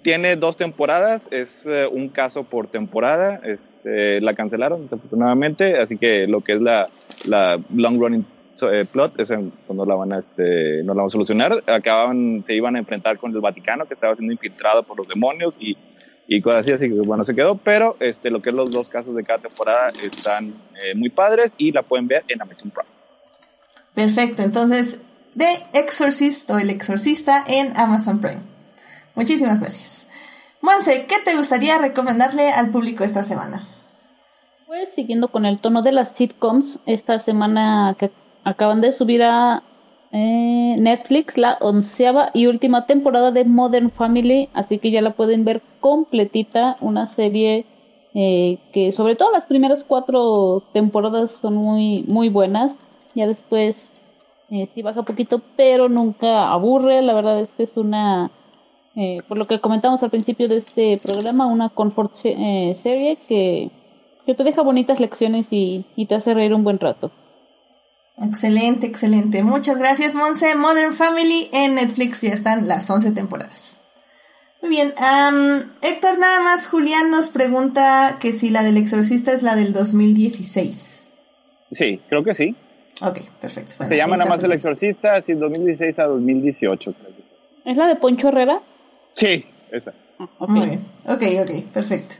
tiene 0.02 0.36
dos 0.36 0.58
temporadas, 0.58 1.28
es 1.32 1.66
uh, 1.66 1.94
un 1.94 2.10
caso 2.10 2.44
por 2.44 2.68
temporada, 2.68 3.40
este, 3.44 4.22
la 4.22 4.34
cancelaron 4.34 4.84
desafortunadamente, 4.84 5.78
así 5.78 5.98
que 5.98 6.28
lo 6.28 6.42
que 6.42 6.54
es 6.54 6.62
la, 6.62 6.90
la 7.28 7.60
long 7.74 8.00
running 8.00 8.26
eh, 8.62 8.86
plot, 8.92 9.20
ese 9.20 9.38
pues, 9.38 9.76
no 9.76 9.86
la 9.86 9.96
van 9.96 10.14
a, 10.14 10.20
este, 10.20 10.84
no 10.84 10.94
la 10.94 11.02
van 11.02 11.08
a 11.08 11.10
solucionar. 11.10 11.64
Acababan, 11.68 12.44
se 12.46 12.56
iban 12.56 12.76
a 12.76 12.80
enfrentar 12.80 13.18
con 13.18 13.32
el 13.32 13.42
Vaticano, 13.42 13.86
que 13.86 13.96
estaba 13.96 14.16
siendo 14.16 14.32
infiltrado 14.32 14.84
por 14.84 14.98
los 14.98 15.08
demonios 15.08 15.58
y, 15.60 15.76
y 16.28 16.42
cosas 16.42 16.62
así, 16.62 16.72
así 16.72 16.90
que 16.90 16.96
bueno, 17.06 17.24
se 17.24 17.36
quedó, 17.36 17.58
pero 17.58 17.98
este, 18.00 18.30
lo 18.30 18.42
que 18.42 18.50
es 18.50 18.56
los 18.56 18.72
dos 18.72 18.90
casos 18.90 19.16
de 19.16 19.24
cada 19.24 19.40
temporada 19.40 19.90
están 20.02 20.54
eh, 20.82 20.96
muy 20.96 21.10
padres 21.10 21.54
y 21.58 21.72
la 21.72 21.84
pueden 21.84 22.08
ver 22.08 22.24
en 22.28 22.42
Amazon 22.42 22.72
Prime. 22.72 22.90
Perfecto, 23.94 24.42
entonces 24.42 25.00
The 25.38 25.80
Exorcist 25.80 26.50
o 26.50 26.58
El 26.58 26.70
Exorcista 26.70 27.44
en 27.48 27.76
Amazon 27.78 28.20
Prime. 28.20 28.42
Muchísimas 29.16 29.60
gracias. 29.60 30.08
Monse, 30.62 31.06
¿qué 31.08 31.16
te 31.24 31.36
gustaría 31.36 31.78
recomendarle 31.78 32.50
al 32.50 32.72
público 32.72 33.04
esta 33.04 33.24
semana? 33.24 33.68
Pues 34.66 34.94
siguiendo 34.94 35.28
con 35.28 35.46
el 35.46 35.60
tono 35.60 35.84
de 35.84 35.92
las 35.92 36.16
sitcoms, 36.16 36.80
esta 36.86 37.20
semana 37.20 37.96
que 38.00 38.12
acaban 38.44 38.82
de 38.82 38.92
subir 38.92 39.22
a 39.24 39.62
eh, 40.14 40.76
Netflix 40.78 41.40
la 41.40 41.58
onceava 41.60 42.30
y 42.36 42.46
última 42.46 42.86
temporada 42.86 43.32
de 43.32 43.46
Modern 43.46 43.90
Family, 43.90 44.48
así 44.54 44.78
que 44.78 44.92
ya 44.92 45.02
la 45.02 45.14
pueden 45.14 45.44
ver 45.44 45.62
completita, 45.80 46.78
una 46.82 47.08
serie 47.08 47.66
eh, 48.14 48.60
que 48.72 48.92
sobre 48.92 49.16
todo 49.16 49.32
las 49.32 49.48
primeras 49.48 49.84
cuatro 49.84 50.62
temporadas 50.72 51.32
son 51.32 51.56
muy, 51.56 52.04
muy 52.08 52.30
buenas, 52.30 52.78
ya 53.16 53.26
después 53.26 53.92
eh, 54.52 54.70
sí 54.76 54.84
baja 54.84 55.02
poquito, 55.02 55.42
pero 55.56 55.90
nunca 55.90 56.52
aburre, 56.52 57.02
la 57.02 57.16
verdad 57.16 57.40
es 57.40 57.50
que 57.58 57.64
es 57.64 57.76
una, 57.76 58.30
eh, 58.96 59.24
por 59.28 59.40
lo 59.40 59.48
que 59.48 59.62
comentamos 59.62 60.04
al 60.04 60.12
principio 60.12 60.48
de 60.48 60.58
este 60.58 61.00
programa, 61.02 61.48
una 61.48 61.70
comfort 61.70 62.14
eh, 62.26 62.74
serie 62.76 63.18
que, 63.28 63.72
que 64.28 64.36
te 64.36 64.44
deja 64.44 64.62
bonitas 64.62 65.00
lecciones 65.00 65.52
y, 65.52 65.86
y 65.96 66.06
te 66.06 66.14
hace 66.14 66.36
reír 66.36 66.54
un 66.54 66.64
buen 66.64 66.78
rato. 66.78 67.10
Excelente, 68.22 68.86
excelente. 68.86 69.44
Muchas 69.44 69.78
gracias, 69.78 70.14
Monse. 70.16 70.56
Modern 70.56 70.94
Family 70.94 71.50
en 71.52 71.76
Netflix 71.76 72.22
ya 72.22 72.32
están 72.34 72.68
las 72.68 72.90
11 72.90 73.12
temporadas. 73.12 73.82
Muy 74.62 74.70
bien. 74.70 74.94
am, 74.98 75.64
Héctor, 75.82 76.20
nada 76.20 76.40
más, 76.42 76.68
Julián 76.68 77.12
nos 77.12 77.30
pregunta 77.30 78.18
que 78.20 78.32
si 78.32 78.50
la 78.50 78.64
del 78.64 78.78
exorcista 78.78 79.34
es 79.34 79.44
la 79.44 79.56
del 79.56 79.74
2016. 79.74 81.10
Sí, 81.72 82.02
creo 82.08 82.24
que 82.24 82.34
sí. 82.34 82.56
Ok, 83.02 83.20
perfecto. 83.42 83.74
Bueno, 83.78 83.90
Se 83.90 83.98
llama 83.98 84.16
nada 84.16 84.30
más 84.30 84.44
El. 84.44 84.52
Exorcista, 84.52 85.16
así 85.16 85.34
2016 85.34 85.98
a 86.00 86.04
2018. 86.06 86.94
creo 86.94 87.16
que. 87.16 87.72
¿Es 87.72 87.78
la 87.78 87.88
de 87.88 87.96
Poncho 87.96 88.28
Herrera? 88.30 88.62
Sí, 89.16 89.46
esa. 89.72 89.94
Ah, 90.20 90.30
ok. 90.38 90.50
Muy 90.50 90.68
bien. 90.68 90.86
Ok, 91.08 91.24
ok, 91.42 91.72
perfecto. 91.74 92.16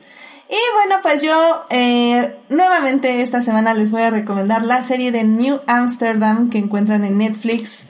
Y 0.50 0.56
bueno, 0.76 1.02
pues 1.02 1.22
yo 1.22 1.66
eh, 1.70 2.36
nuevamente 2.50 3.22
esta 3.22 3.42
semana 3.42 3.74
les 3.74 3.92
voy 3.92 4.02
a 4.02 4.10
recomendar 4.10 4.66
la 4.66 4.84
serie 4.84 5.12
de 5.12 5.24
New 5.24 5.62
Amsterdam 5.68 6.50
que 6.50 6.58
encuentran 6.58 7.06
en 7.06 7.18
Netflix 7.18 7.88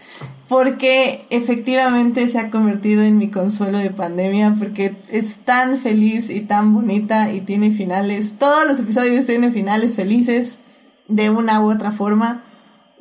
porque 0.47 1.25
efectivamente 1.31 2.27
se 2.27 2.37
ha 2.37 2.51
convertido 2.51 3.01
en 3.01 3.17
mi 3.17 3.31
consuelo 3.31 3.79
de 3.79 3.89
pandemia 3.89 4.55
porque 4.59 4.95
es 5.09 5.39
tan 5.39 5.77
feliz 5.77 6.29
y 6.29 6.41
tan 6.41 6.73
bonita 6.75 7.31
y 7.31 7.41
tiene 7.41 7.71
finales, 7.71 8.35
todos 8.37 8.67
los 8.67 8.79
episodios 8.79 9.25
tienen 9.25 9.51
finales 9.51 9.95
felices 9.95 10.59
de 11.07 11.29
una 11.29 11.61
u 11.61 11.71
otra 11.71 11.91
forma. 11.91 12.43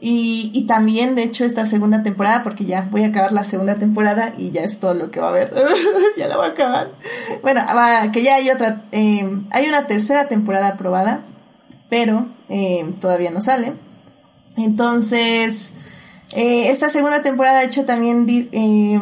Y, 0.04 0.50
y 0.52 0.66
también, 0.66 1.14
de 1.14 1.22
hecho, 1.22 1.44
esta 1.44 1.64
segunda 1.64 2.02
temporada, 2.02 2.42
porque 2.42 2.64
ya 2.64 2.88
voy 2.90 3.04
a 3.04 3.06
acabar 3.06 3.30
la 3.30 3.44
segunda 3.44 3.76
temporada 3.76 4.32
y 4.36 4.50
ya 4.50 4.62
es 4.62 4.80
todo 4.80 4.94
lo 4.94 5.12
que 5.12 5.20
va 5.20 5.28
a 5.28 5.30
haber. 5.30 5.54
ya 6.16 6.26
la 6.26 6.36
voy 6.36 6.46
a 6.46 6.48
acabar. 6.48 6.90
Bueno, 7.40 7.60
que 8.12 8.24
ya 8.24 8.34
hay 8.34 8.50
otra, 8.50 8.82
eh, 8.90 9.24
hay 9.52 9.68
una 9.68 9.86
tercera 9.86 10.26
temporada 10.26 10.70
aprobada, 10.70 11.20
pero 11.88 12.26
eh, 12.48 12.92
todavía 13.00 13.30
no 13.30 13.42
sale. 13.42 13.74
Entonces, 14.56 15.74
eh, 16.34 16.70
esta 16.70 16.88
segunda 16.88 17.22
temporada, 17.22 17.60
de 17.60 17.66
hecho, 17.66 17.84
también 17.84 18.26
eh, 18.28 19.00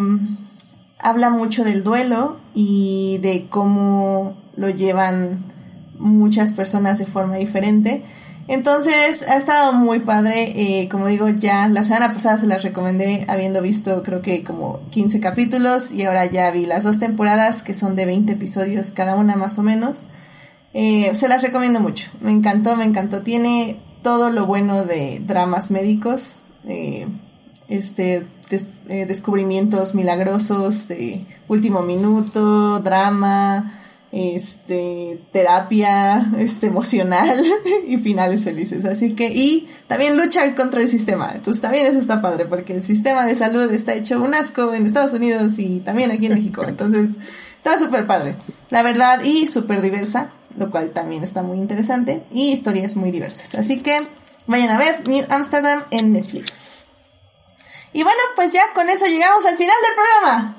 habla 0.98 1.31
mucho 1.31 1.64
del 1.64 1.82
duelo 1.82 2.36
y 2.55 3.20
de 3.22 3.47
cómo 3.48 4.36
lo 4.55 4.68
llevan 4.68 5.51
muchas 5.98 6.52
personas 6.52 6.98
de 6.98 7.06
forma 7.06 7.36
diferente. 7.36 8.02
Entonces 8.51 9.22
ha 9.28 9.36
estado 9.36 9.72
muy 9.74 10.01
padre, 10.01 10.52
eh, 10.56 10.89
como 10.89 11.06
digo 11.06 11.28
ya 11.28 11.68
la 11.68 11.85
semana 11.85 12.12
pasada 12.12 12.36
se 12.36 12.48
las 12.48 12.64
recomendé 12.64 13.24
habiendo 13.28 13.62
visto 13.62 14.02
creo 14.02 14.22
que 14.22 14.43
como 14.43 14.81
15 14.90 15.20
capítulos 15.20 15.93
y 15.93 16.02
ahora 16.02 16.27
ya 16.27 16.51
vi 16.51 16.66
las 16.66 16.82
dos 16.82 16.98
temporadas 16.98 17.62
que 17.62 17.77
son 17.77 17.94
de 17.94 18.06
20 18.06 18.32
episodios 18.32 18.90
cada 18.90 19.14
una 19.14 19.36
más 19.36 19.56
o 19.60 19.62
menos. 19.62 20.09
Eh, 20.74 21.14
se 21.14 21.28
las 21.28 21.43
recomiendo 21.43 21.78
mucho, 21.78 22.10
me 22.20 22.32
encantó, 22.32 22.74
me 22.74 22.85
encantó, 22.85 23.22
tiene 23.22 23.78
todo 24.02 24.31
lo 24.31 24.47
bueno 24.47 24.85
de 24.85 25.22
dramas 25.24 25.70
médicos, 25.70 26.39
eh, 26.66 27.06
este, 27.68 28.27
eh, 28.51 29.06
descubrimientos 29.06 29.94
milagrosos 29.94 30.89
de 30.89 31.24
último 31.47 31.82
minuto, 31.82 32.81
drama, 32.81 33.72
este, 34.12 35.20
terapia, 35.32 36.32
este, 36.39 36.66
emocional 36.66 37.45
y 37.87 37.99
finales 37.99 38.45
felices. 38.45 38.85
Así 38.85 39.15
que, 39.15 39.27
y 39.27 39.69
también 39.87 40.16
lucha 40.16 40.55
contra 40.55 40.81
el 40.81 40.89
sistema. 40.89 41.32
Entonces 41.35 41.62
también 41.62 41.87
eso 41.87 41.99
está 41.99 42.20
padre 42.20 42.47
porque 42.47 42.73
el 42.73 42.82
sistema 42.82 43.24
de 43.24 43.37
salud 43.37 43.73
está 43.73 43.95
hecho 43.95 44.20
un 44.20 44.35
asco 44.35 44.74
en 44.74 44.87
Estados 44.87 45.12
Unidos 45.12 45.59
y 45.59 45.81
también 45.81 46.11
aquí 46.11 46.27
en 46.27 46.35
México. 46.35 46.65
Entonces, 46.66 47.19
está 47.59 47.78
súper 47.78 48.07
padre. 48.07 48.37
La 48.70 48.82
verdad, 48.82 49.23
y 49.23 49.49
súper 49.49 49.81
diversa, 49.82 50.32
lo 50.57 50.70
cual 50.70 50.91
también 50.91 51.23
está 51.23 51.43
muy 51.43 51.59
interesante 51.59 52.24
y 52.31 52.53
historias 52.53 52.97
muy 52.97 53.11
diversas. 53.11 53.55
Así 53.55 53.81
que, 53.81 54.01
vayan 54.47 54.70
a 54.70 54.78
ver 54.78 55.07
New 55.09 55.24
Amsterdam 55.28 55.82
en 55.91 56.12
Netflix. 56.12 56.87
Y 57.93 58.03
bueno, 58.03 58.20
pues 58.37 58.53
ya 58.53 58.62
con 58.74 58.89
eso 58.89 59.07
llegamos 59.07 59.45
al 59.47 59.57
final 59.57 59.77
del 59.82 59.95
programa. 59.95 60.57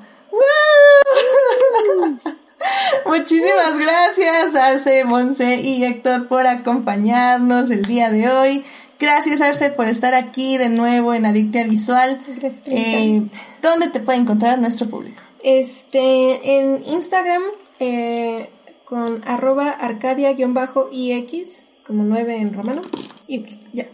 ¡Woo! 2.24 2.32
Muchísimas 3.06 3.78
gracias 3.78 4.54
Arce, 4.54 5.04
Monse 5.04 5.56
y 5.56 5.84
Héctor 5.84 6.28
por 6.28 6.46
acompañarnos 6.46 7.70
el 7.70 7.82
día 7.82 8.10
de 8.10 8.28
hoy. 8.28 8.64
Gracias 8.98 9.40
Arce 9.40 9.70
por 9.70 9.86
estar 9.86 10.14
aquí 10.14 10.58
de 10.58 10.68
nuevo 10.68 11.14
en 11.14 11.26
Adictia 11.26 11.64
Visual. 11.64 12.20
Gracias 12.36 12.62
Eh, 12.66 13.22
¿Dónde 13.60 13.88
te 13.88 14.00
puede 14.00 14.18
encontrar 14.18 14.58
nuestro 14.58 14.88
público? 14.88 15.20
Este, 15.42 16.58
en 16.58 16.84
Instagram, 16.86 17.42
eh, 17.80 18.50
con 18.84 19.22
arroba 19.26 19.70
arcadia-ix, 19.70 21.68
como 21.84 22.04
9 22.04 22.36
en 22.36 22.54
romano. 22.54 22.82
Y 23.26 23.40
pues, 23.40 23.58
ya. 23.72 23.88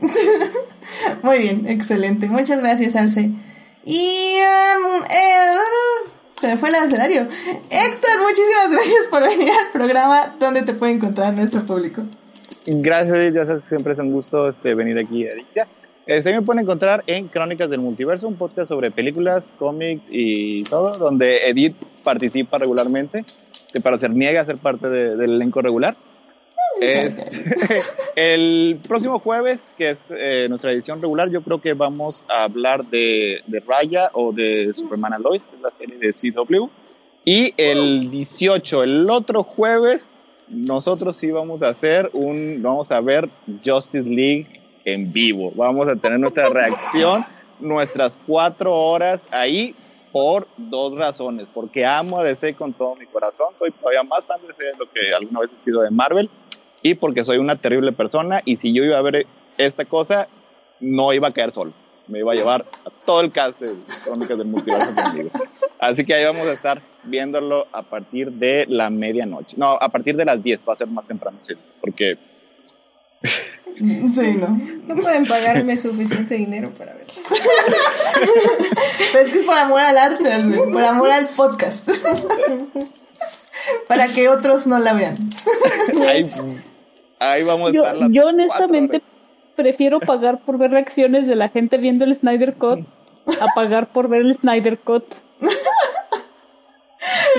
Muy 1.23 1.39
bien, 1.39 1.67
excelente. 1.69 2.27
Muchas 2.27 2.61
gracias, 2.61 2.97
Arce. 2.97 3.31
Y 3.85 4.37
um, 4.41 5.03
eh, 5.05 5.57
se 6.41 6.47
me 6.49 6.57
fue 6.57 6.69
el 6.69 6.75
abecedario. 6.77 7.23
Héctor, 7.23 8.21
muchísimas 8.23 8.71
gracias 8.73 9.09
por 9.11 9.23
venir 9.23 9.49
al 9.51 9.71
programa. 9.73 10.35
¿Dónde 10.39 10.63
te 10.63 10.75
puede 10.75 10.93
encontrar 10.93 11.35
nuestro 11.35 11.63
público? 11.65 12.03
Gracias, 12.67 13.33
ya 13.35 13.45
sabes 13.47 13.63
siempre 13.69 13.93
es 13.95 13.99
un 13.99 14.13
gusto 14.13 14.49
este, 14.49 14.75
venir 14.75 14.99
aquí 14.99 15.27
a. 15.27 15.31
Este, 16.07 16.33
me 16.33 16.41
pueden 16.43 16.63
encontrar 16.63 17.03
en 17.07 17.29
Crónicas 17.29 17.69
del 17.69 17.81
Multiverso, 17.81 18.29
un 18.29 18.37
podcast 18.37 18.69
sobre 18.69 18.91
películas, 18.91 19.53
cómics 19.59 20.09
y 20.11 20.63
todo, 20.65 20.93
donde 20.97 21.49
Edith 21.51 21.77
participa 22.03 22.57
regularmente, 22.57 23.25
este, 23.67 23.81
para 23.83 23.99
ser 23.99 24.11
niega 24.11 24.41
a 24.41 24.47
ser 24.47 24.57
parte 24.57 24.89
de- 24.89 25.17
del 25.17 25.33
elenco 25.35 25.61
regular. 25.61 25.97
Este, 26.81 27.81
el 28.17 28.79
próximo 28.87 29.19
jueves, 29.19 29.61
que 29.77 29.91
es 29.91 30.01
eh, 30.11 30.47
nuestra 30.49 30.73
edición 30.73 31.01
regular, 31.03 31.29
yo 31.31 31.43
creo 31.43 31.61
que 31.61 31.73
vamos 31.75 32.25
a 32.29 32.45
hablar 32.45 32.85
de, 32.85 33.43
de 33.47 33.61
Raya 33.61 34.11
o 34.13 34.33
de 34.33 34.73
Superman 34.73 35.15
and 35.15 35.25
Lois, 35.25 35.49
que 35.49 35.57
es 35.57 35.63
la 35.63 35.73
serie 35.73 35.97
de 35.99 36.13
CW. 36.13 36.69
Y 37.25 37.53
el 37.57 38.11
18, 38.11 38.85
el 38.85 39.11
otro 39.11 39.43
jueves, 39.43 40.09
nosotros 40.49 41.17
sí 41.17 41.31
vamos 41.31 41.63
a 41.63 41.69
hacer 41.69 42.11
un, 42.13 42.63
vamos 42.63 42.91
a 42.91 43.01
ver 43.01 43.29
Justice 43.65 44.09
League 44.09 44.47
en 44.85 45.13
vivo. 45.13 45.53
Vamos 45.55 45.89
a 45.89 45.97
tener 45.97 46.19
nuestra 46.19 46.49
reacción, 46.49 47.23
nuestras 47.61 48.19
cuatro 48.27 48.75
horas 48.75 49.21
ahí 49.31 49.75
por 50.11 50.47
dos 50.57 50.97
razones. 50.97 51.47
Porque 51.53 51.85
amo 51.85 52.19
a 52.19 52.25
DC 52.25 52.55
con 52.55 52.73
todo 52.73 52.95
mi 52.97 53.07
corazón, 53.07 53.49
soy 53.59 53.73
todavía 53.73 54.03
más 54.05 54.25
fan 54.25 54.41
de 54.41 54.49
DC 54.49 54.65
de 54.65 54.73
lo 54.79 54.91
que 54.91 55.13
alguna 55.15 55.41
vez 55.41 55.51
he 55.55 55.59
sido 55.59 55.83
de 55.83 55.91
Marvel. 55.91 56.31
Y 56.83 56.95
porque 56.95 57.25
soy 57.25 57.39
una 57.39 57.57
terrible 57.57 57.93
persona 57.93 58.43
y 58.45 58.57
si 58.57 58.73
yo 58.73 58.85
iba 58.85 58.99
a 58.99 59.03
ver 59.03 59.27
esta 59.57 59.85
cosa, 59.85 60.29
no 60.81 61.13
iba 61.13 61.29
a 61.29 61.33
caer 61.33 61.53
solo. 61.53 61.73
Me 62.07 62.21
iba 62.21 62.33
a 62.33 62.37
llevar 62.37 62.65
a 62.87 62.91
todo 63.05 63.21
el 63.21 63.33
cast 63.33 63.61
de 63.61 63.75
Crónicas 64.05 64.39
del 64.39 64.47
Multiverso 64.47 64.95
conmigo. 64.95 65.31
Así 65.79 66.05
que 66.05 66.15
ahí 66.15 66.25
vamos 66.25 66.47
a 66.47 66.53
estar 66.53 66.81
viéndolo 67.05 67.67
a 67.73 67.83
partir 67.83 68.33
de 68.33 68.65
la 68.69 68.89
medianoche. 68.89 69.57
No, 69.59 69.73
a 69.73 69.89
partir 69.89 70.17
de 70.17 70.25
las 70.25 70.43
10, 70.43 70.61
va 70.67 70.73
a 70.73 70.77
ser 70.77 70.87
más 70.89 71.07
temprano, 71.07 71.37
sí, 71.41 71.55
porque 71.81 72.17
Sí, 73.23 74.35
¿no? 74.39 74.61
No 74.87 74.97
pueden 74.97 75.25
pagarme 75.25 75.77
suficiente 75.77 76.35
dinero 76.35 76.73
para 76.77 76.95
verlo. 76.95 77.15
Pero 79.13 79.27
es 79.27 79.33
que 79.33 79.41
es 79.41 79.47
por 79.47 79.57
amor 79.57 79.81
al 79.81 79.99
arte, 79.99 80.25
por 80.73 80.83
amor 80.83 81.11
al 81.11 81.27
podcast. 81.29 81.89
Para 83.89 84.09
que 84.09 84.29
otros 84.29 84.67
no 84.67 84.79
la 84.79 84.95
vean. 84.95 85.17
ahí, 86.09 86.31
ahí 87.19 87.43
vamos 87.45 87.71
a 87.71 87.73
Yo, 87.73 87.83
estar 87.83 87.97
las 87.97 88.13
yo 88.13 88.27
honestamente 88.27 89.03
prefiero 89.57 90.01
pagar 90.01 90.41
por 90.45 90.59
ver 90.59 90.71
reacciones 90.71 91.27
de 91.27 91.35
la 91.35 91.49
gente 91.49 91.79
viendo 91.79 92.05
el 92.05 92.15
Snyder 92.17 92.55
Cut 92.55 92.87
a 93.41 93.47
pagar 93.55 93.93
por 93.93 94.09
ver 94.09 94.23
el 94.23 94.37
Snyder 94.39 94.79
Cut. 94.79 95.05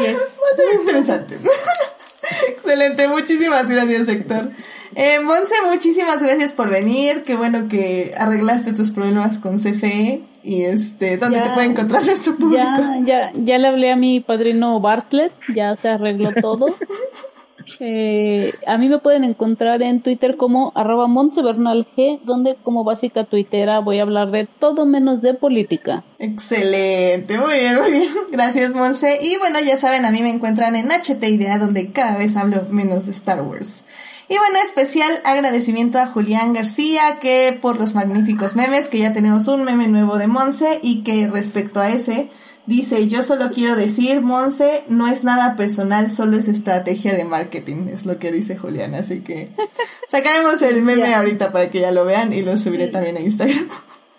Y 0.01 0.05
es. 0.05 0.17
Va 0.43 0.51
a 0.51 0.55
ser 0.55 0.79
interesante. 0.79 1.37
Excelente, 2.47 3.07
muchísimas 3.07 3.69
gracias, 3.69 4.07
Héctor. 4.07 4.51
Eh, 4.95 5.19
Monse, 5.19 5.55
muchísimas 5.69 6.21
gracias 6.21 6.53
por 6.53 6.69
venir. 6.69 7.23
Qué 7.23 7.35
bueno 7.35 7.67
que 7.67 8.13
arreglaste 8.17 8.73
tus 8.73 8.91
problemas 8.91 9.39
con 9.39 9.57
CFE. 9.57 10.21
Y 10.43 10.63
este, 10.63 11.17
¿dónde 11.17 11.41
te 11.41 11.49
puede 11.51 11.67
encontrar 11.67 12.05
nuestro 12.05 12.35
público? 12.35 12.63
Ya, 12.65 12.99
ya, 13.05 13.31
ya 13.35 13.57
le 13.57 13.67
hablé 13.67 13.91
a 13.91 13.95
mi 13.95 14.19
padrino 14.21 14.79
Bartlett, 14.79 15.33
ya 15.53 15.75
se 15.75 15.89
arregló 15.89 16.31
todo. 16.41 16.67
Eh, 17.79 18.53
a 18.65 18.77
mí 18.77 18.89
me 18.89 18.99
pueden 18.99 19.23
encontrar 19.23 19.81
en 19.81 20.01
Twitter 20.01 20.37
como 20.37 20.71
arroba 20.75 21.07
G, 21.07 22.19
donde 22.23 22.57
como 22.63 22.83
básica 22.83 23.25
tuitera 23.25 23.79
voy 23.79 23.99
a 23.99 24.03
hablar 24.03 24.31
de 24.31 24.47
todo 24.59 24.85
menos 24.85 25.21
de 25.21 25.33
política. 25.33 26.03
Excelente, 26.17 27.37
muy 27.37 27.59
bien, 27.59 27.79
muy 27.79 27.91
bien. 27.91 28.09
Gracias, 28.31 28.73
Monse. 28.73 29.19
Y 29.21 29.37
bueno, 29.37 29.59
ya 29.65 29.77
saben, 29.77 30.05
a 30.05 30.11
mí 30.11 30.21
me 30.21 30.31
encuentran 30.31 30.75
en 30.75 30.89
HT 30.89 31.23
Idea, 31.23 31.57
donde 31.57 31.91
cada 31.91 32.17
vez 32.17 32.35
hablo 32.35 32.63
menos 32.69 33.05
de 33.05 33.11
Star 33.11 33.41
Wars. 33.41 33.85
Y 34.31 34.37
bueno, 34.37 34.59
especial 34.63 35.11
agradecimiento 35.25 35.97
a 35.97 36.05
Julián 36.05 36.53
García, 36.53 37.17
que 37.19 37.57
por 37.59 37.79
los 37.79 37.95
magníficos 37.95 38.55
memes, 38.55 38.87
que 38.87 38.99
ya 38.99 39.11
tenemos 39.11 39.47
un 39.47 39.63
meme 39.63 39.87
nuevo 39.87 40.19
de 40.19 40.27
Monse, 40.27 40.79
y 40.83 41.01
que 41.01 41.27
respecto 41.27 41.79
a 41.79 41.89
ese, 41.89 42.29
Dice, 42.65 43.07
yo 43.07 43.23
solo 43.23 43.49
quiero 43.51 43.75
decir, 43.75 44.21
Monse, 44.21 44.83
no 44.89 45.07
es 45.07 45.23
nada 45.23 45.55
personal, 45.55 46.11
solo 46.11 46.37
es 46.37 46.47
estrategia 46.47 47.15
de 47.15 47.25
marketing, 47.25 47.87
es 47.91 48.05
lo 48.05 48.19
que 48.19 48.31
dice 48.31 48.57
Julián, 48.57 48.93
así 48.93 49.21
que 49.21 49.49
sacaremos 50.07 50.61
el 50.61 50.83
meme 50.83 51.15
ahorita 51.15 51.51
para 51.51 51.71
que 51.71 51.79
ya 51.79 51.91
lo 51.91 52.05
vean 52.05 52.31
y 52.31 52.43
lo 52.43 52.57
subiré 52.57 52.87
también 52.87 53.17
a 53.17 53.21
Instagram. 53.21 53.67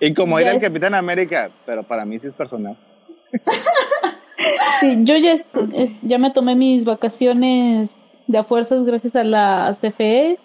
Y 0.00 0.14
como 0.14 0.38
era 0.38 0.52
el 0.52 0.60
Capitán 0.60 0.94
América, 0.94 1.50
pero 1.66 1.82
para 1.84 2.04
mí 2.04 2.18
sí 2.18 2.28
es 2.28 2.34
personal. 2.34 2.76
sí, 4.80 4.98
yo 5.04 5.16
ya, 5.16 5.44
ya 6.02 6.18
me 6.18 6.30
tomé 6.30 6.56
mis 6.56 6.84
vacaciones 6.84 7.90
de 8.26 8.38
a 8.38 8.44
fuerzas 8.44 8.84
gracias 8.84 9.14
a 9.16 9.24
la 9.24 9.76
CFE, 9.80 10.38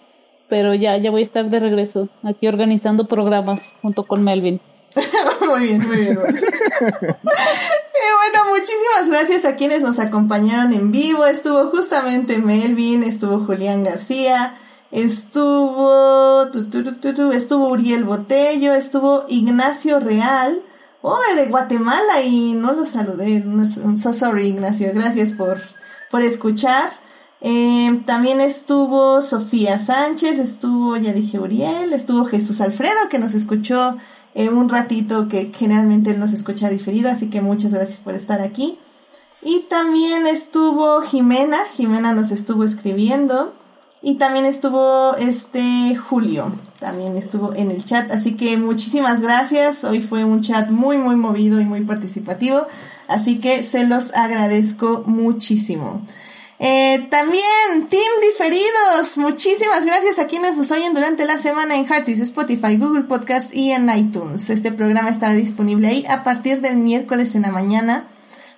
pero 0.48 0.74
ya, 0.74 0.96
ya 0.98 1.10
voy 1.10 1.22
a 1.22 1.24
estar 1.24 1.48
de 1.48 1.58
regreso 1.58 2.08
aquí 2.22 2.46
organizando 2.46 3.06
programas 3.06 3.74
junto 3.82 4.04
con 4.04 4.22
Melvin. 4.22 4.60
muy 5.48 5.60
bien, 5.60 5.86
muy 5.86 5.96
bien. 5.96 6.18
bueno, 8.32 8.50
muchísimas 8.50 9.08
gracias 9.08 9.44
a 9.44 9.56
quienes 9.56 9.82
nos 9.82 9.98
acompañaron 9.98 10.72
en 10.72 10.90
vivo. 10.90 11.26
Estuvo 11.26 11.68
justamente 11.70 12.38
Melvin, 12.38 13.02
estuvo 13.02 13.44
Julián 13.44 13.84
García, 13.84 14.54
estuvo, 14.90 16.44
estuvo 17.32 17.68
Uriel 17.68 18.04
Botello, 18.04 18.74
estuvo 18.74 19.24
Ignacio 19.28 20.00
Real, 20.00 20.62
oh, 21.02 21.18
de 21.36 21.46
Guatemala 21.46 22.22
y 22.22 22.52
no 22.52 22.72
lo 22.72 22.86
saludé. 22.86 23.44
So 23.96 24.12
sorry, 24.12 24.48
Ignacio. 24.48 24.90
Gracias 24.94 25.32
por, 25.32 25.60
por 26.10 26.22
escuchar. 26.22 26.90
Eh, 27.40 28.02
también 28.06 28.40
estuvo 28.40 29.20
Sofía 29.20 29.78
Sánchez, 29.78 30.38
estuvo, 30.38 30.96
ya 30.96 31.12
dije 31.12 31.38
Uriel, 31.38 31.92
estuvo 31.92 32.24
Jesús 32.24 32.60
Alfredo 32.62 33.08
que 33.10 33.18
nos 33.18 33.34
escuchó 33.34 33.96
un 34.44 34.68
ratito 34.68 35.28
que 35.28 35.52
generalmente 35.54 36.10
él 36.10 36.20
nos 36.20 36.32
escucha 36.32 36.68
diferido, 36.68 37.10
así 37.10 37.30
que 37.30 37.40
muchas 37.40 37.72
gracias 37.72 38.00
por 38.00 38.14
estar 38.14 38.40
aquí. 38.40 38.78
Y 39.42 39.60
también 39.68 40.26
estuvo 40.26 41.02
Jimena, 41.02 41.58
Jimena 41.76 42.12
nos 42.12 42.30
estuvo 42.30 42.64
escribiendo. 42.64 43.54
Y 44.02 44.16
también 44.16 44.44
estuvo 44.44 45.16
este 45.16 45.96
Julio, 45.96 46.52
también 46.78 47.16
estuvo 47.16 47.54
en 47.54 47.70
el 47.70 47.84
chat. 47.84 48.10
Así 48.12 48.36
que 48.36 48.56
muchísimas 48.56 49.20
gracias. 49.20 49.84
Hoy 49.84 50.00
fue 50.00 50.24
un 50.24 50.42
chat 50.42 50.68
muy, 50.70 50.98
muy 50.98 51.16
movido 51.16 51.60
y 51.60 51.64
muy 51.64 51.80
participativo. 51.82 52.66
Así 53.08 53.40
que 53.40 53.62
se 53.62 53.86
los 53.86 54.14
agradezco 54.14 55.02
muchísimo. 55.06 56.02
Eh, 56.58 57.06
también, 57.10 57.88
Team 57.90 58.02
Diferidos, 58.22 59.18
muchísimas 59.18 59.84
gracias 59.84 60.18
a 60.18 60.26
quienes 60.26 60.56
nos 60.56 60.70
oyen 60.70 60.94
durante 60.94 61.26
la 61.26 61.36
semana 61.36 61.76
en 61.76 61.86
Heartis, 61.86 62.18
Spotify, 62.20 62.78
Google 62.78 63.04
Podcast 63.04 63.54
y 63.54 63.72
en 63.72 63.90
iTunes. 63.90 64.48
Este 64.48 64.72
programa 64.72 65.10
estará 65.10 65.34
disponible 65.34 65.88
ahí 65.88 66.06
a 66.08 66.24
partir 66.24 66.62
del 66.62 66.78
miércoles 66.78 67.34
en 67.34 67.42
la 67.42 67.50
mañana. 67.50 68.08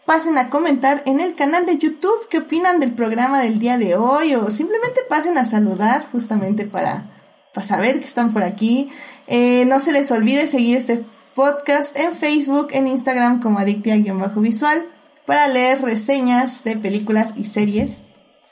Pasen 0.06 0.38
a 0.38 0.48
comentar 0.48 1.02
en 1.06 1.18
el 1.18 1.34
canal 1.34 1.66
de 1.66 1.76
YouTube 1.76 2.28
qué 2.30 2.38
opinan 2.38 2.78
del 2.78 2.92
programa 2.92 3.42
del 3.42 3.58
día 3.58 3.78
de 3.78 3.96
hoy 3.96 4.36
o 4.36 4.48
simplemente 4.48 5.00
pasen 5.08 5.36
a 5.36 5.44
saludar 5.44 6.06
justamente 6.12 6.66
para, 6.66 7.10
para 7.52 7.66
saber 7.66 7.98
que 7.98 8.06
están 8.06 8.32
por 8.32 8.44
aquí. 8.44 8.88
Eh, 9.26 9.64
no 9.66 9.80
se 9.80 9.92
les 9.92 10.10
olvide 10.12 10.46
seguir 10.46 10.76
este 10.76 11.04
podcast 11.34 11.98
en 11.98 12.14
Facebook, 12.14 12.68
en 12.70 12.86
Instagram 12.86 13.42
como 13.42 13.58
adictia-visual 13.58 14.86
para 15.28 15.46
leer 15.46 15.82
reseñas 15.82 16.64
de 16.64 16.78
películas 16.78 17.34
y 17.36 17.44
series. 17.44 17.98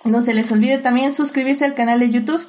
No 0.04 0.20
se 0.20 0.34
les 0.34 0.52
olvide 0.52 0.76
también 0.76 1.14
suscribirse 1.14 1.64
al 1.64 1.72
canal 1.72 2.00
de 2.00 2.10
YouTube 2.10 2.46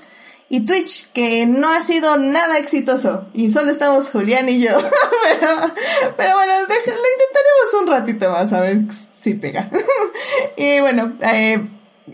y 0.49 0.65
Twitch, 0.65 1.09
que 1.13 1.45
no 1.45 1.69
ha 1.69 1.79
sido 1.79 2.17
nada 2.17 2.57
exitoso. 2.57 3.29
Y 3.33 3.51
solo 3.51 3.71
estamos 3.71 4.09
Julián 4.09 4.49
y 4.49 4.59
yo. 4.59 4.71
pero, 6.17 6.33
bueno, 6.35 6.53
lo 6.59 6.65
intentaremos 6.65 7.81
un 7.81 7.87
ratito 7.87 8.29
más 8.29 8.51
a 8.51 8.59
ver 8.59 8.79
si 9.13 9.35
pega. 9.35 9.71
y 10.57 10.81
bueno, 10.81 11.13
eh, 11.21 11.65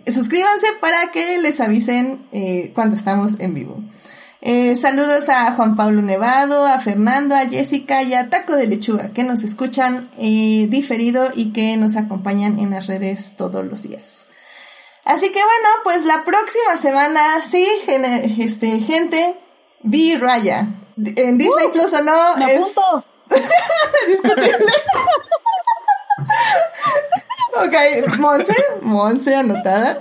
suscríbanse 0.05 0.67
para 0.81 1.09
que 1.11 1.39
les 1.39 1.59
avisen 1.61 2.27
eh, 2.31 2.71
cuando 2.75 2.95
estamos 2.95 3.39
en 3.39 3.55
vivo. 3.55 3.83
Eh, 4.45 4.75
saludos 4.75 5.29
a 5.29 5.53
Juan 5.53 5.77
Pablo 5.77 6.01
Nevado, 6.01 6.67
a 6.67 6.77
Fernando, 6.77 7.33
a 7.33 7.45
Jessica 7.45 8.03
y 8.03 8.13
a 8.13 8.29
Taco 8.29 8.57
de 8.57 8.67
Lechuga, 8.67 9.13
que 9.13 9.23
nos 9.23 9.41
escuchan 9.41 10.09
eh, 10.17 10.67
diferido 10.69 11.29
y 11.33 11.53
que 11.53 11.77
nos 11.77 11.95
acompañan 11.95 12.59
en 12.59 12.71
las 12.71 12.87
redes 12.87 13.35
todos 13.37 13.63
los 13.63 13.83
días. 13.83 14.25
Así 15.05 15.31
que 15.31 15.39
bueno, 15.39 15.69
pues 15.85 16.03
la 16.03 16.25
próxima 16.25 16.75
semana, 16.75 17.41
sí, 17.41 17.65
este, 18.37 18.81
gente, 18.81 19.33
vi 19.81 20.17
Raya. 20.17 20.67
En 20.97 21.37
Disney 21.37 21.67
uh, 21.67 21.71
Plus 21.71 21.93
o 21.93 22.01
no, 22.01 22.35
es 22.45 22.65
discutible. 24.07 24.73
ok, 27.63 28.17
Monse, 28.17 28.55
Monse 28.81 29.35
anotada. 29.35 29.97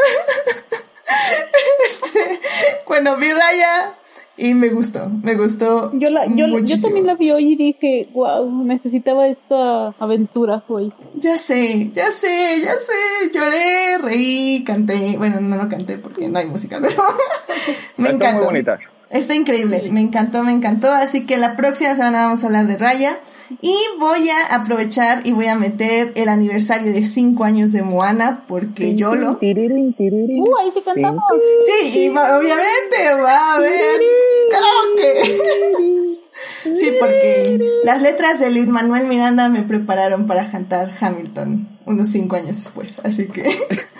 este, 1.88 2.40
bueno, 2.88 3.16
vi 3.16 3.32
Raya, 3.32 3.94
y 4.42 4.54
me 4.54 4.70
gustó, 4.70 5.08
me 5.22 5.36
gustó. 5.36 5.96
Yo, 5.96 6.10
la, 6.10 6.26
yo, 6.26 6.58
yo 6.58 6.80
también 6.80 7.06
la 7.06 7.14
vi 7.14 7.30
hoy 7.30 7.52
y 7.52 7.56
dije, 7.56 8.08
wow, 8.12 8.64
necesitaba 8.64 9.28
esta 9.28 9.94
aventura 10.00 10.64
hoy. 10.66 10.92
Ya 11.14 11.38
sé, 11.38 11.92
ya 11.92 12.10
sé, 12.10 12.60
ya 12.60 12.72
sé. 12.72 13.30
Lloré, 13.32 13.98
reí, 14.02 14.64
canté. 14.66 15.14
Bueno, 15.16 15.40
no 15.40 15.54
lo 15.56 15.68
canté 15.68 15.96
porque 15.98 16.28
no 16.28 16.40
hay 16.40 16.46
música, 16.46 16.80
pero 16.82 16.96
me 17.98 18.10
Está 18.10 18.16
encantó. 18.16 18.36
Muy 18.38 18.46
bonita. 18.46 18.80
Está 19.10 19.36
increíble, 19.36 19.88
me 19.92 20.00
encantó, 20.00 20.42
me 20.42 20.50
encantó. 20.50 20.90
Así 20.90 21.24
que 21.24 21.36
la 21.36 21.54
próxima 21.54 21.94
semana 21.94 22.24
vamos 22.24 22.42
a 22.42 22.46
hablar 22.48 22.66
de 22.66 22.76
Raya. 22.76 23.20
Y 23.60 23.76
voy 23.98 24.28
a 24.30 24.54
aprovechar 24.54 25.26
y 25.26 25.32
voy 25.32 25.46
a 25.46 25.56
meter 25.56 26.12
el 26.14 26.28
aniversario 26.28 26.92
de 26.92 27.04
5 27.04 27.44
años 27.44 27.72
de 27.72 27.82
Moana, 27.82 28.44
porque 28.46 28.94
yo 28.94 29.14
lo. 29.14 29.32
Uh, 29.32 30.56
ahí 30.58 30.70
sí 30.74 30.82
cantamos. 30.84 31.22
Sí, 31.66 32.00
y 32.00 32.08
obviamente 32.08 33.14
va 33.22 33.36
a 33.36 33.54
haber 33.56 34.00
que 34.96 35.12
Sí, 36.76 36.92
porque 36.98 37.58
las 37.84 38.02
letras 38.02 38.40
de 38.40 38.50
Luis 38.50 38.66
Manuel 38.68 39.06
Miranda 39.06 39.48
me 39.48 39.62
prepararon 39.62 40.26
para 40.26 40.50
cantar 40.50 40.90
Hamilton 41.00 41.68
unos 41.84 42.08
5 42.08 42.36
años 42.36 42.56
después, 42.56 43.00
así 43.04 43.28
que. 43.28 43.42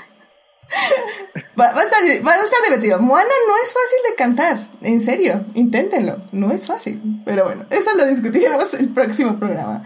Va, 1.58 1.66
a 1.66 1.82
estar, 1.82 2.02
va, 2.26 2.32
a 2.32 2.42
estar, 2.42 2.62
divertido. 2.64 2.98
Moana 2.98 3.28
no 3.46 3.54
es 3.62 3.74
fácil 3.74 3.98
de 4.08 4.14
cantar, 4.16 4.70
en 4.80 5.00
serio, 5.00 5.44
inténtenlo, 5.54 6.22
no 6.32 6.50
es 6.50 6.66
fácil. 6.66 7.00
Pero 7.26 7.44
bueno, 7.44 7.66
eso 7.68 7.94
lo 7.94 8.06
discutiremos 8.06 8.72
el 8.74 8.88
próximo 8.88 9.36
programa. 9.36 9.84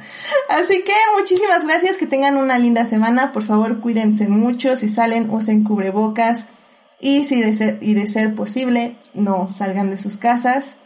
Así 0.48 0.84
que 0.84 0.92
muchísimas 1.18 1.64
gracias, 1.64 1.96
que 1.96 2.06
tengan 2.06 2.36
una 2.36 2.58
linda 2.58 2.86
semana. 2.86 3.32
Por 3.32 3.42
favor, 3.42 3.80
cuídense 3.80 4.28
mucho, 4.28 4.76
si 4.76 4.88
salen 4.88 5.28
usen 5.28 5.64
cubrebocas 5.64 6.46
y 7.00 7.24
si 7.24 7.42
y 7.80 7.94
de 7.94 8.06
ser 8.06 8.34
posible, 8.34 8.96
no 9.14 9.48
salgan 9.48 9.90
de 9.90 9.98
sus 9.98 10.18
casas. 10.18 10.76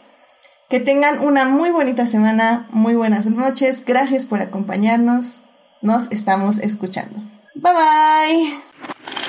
Que 0.69 0.79
tengan 0.79 1.19
una 1.19 1.45
muy 1.45 1.69
bonita 1.69 2.07
semana, 2.07 2.67
muy 2.71 2.95
buenas 2.95 3.25
noches. 3.25 3.83
Gracias 3.85 4.25
por 4.25 4.41
acompañarnos. 4.41 5.43
Nos 5.81 6.07
estamos 6.11 6.59
escuchando. 6.59 7.19
Bye 7.55 7.73
bye. 7.73 9.20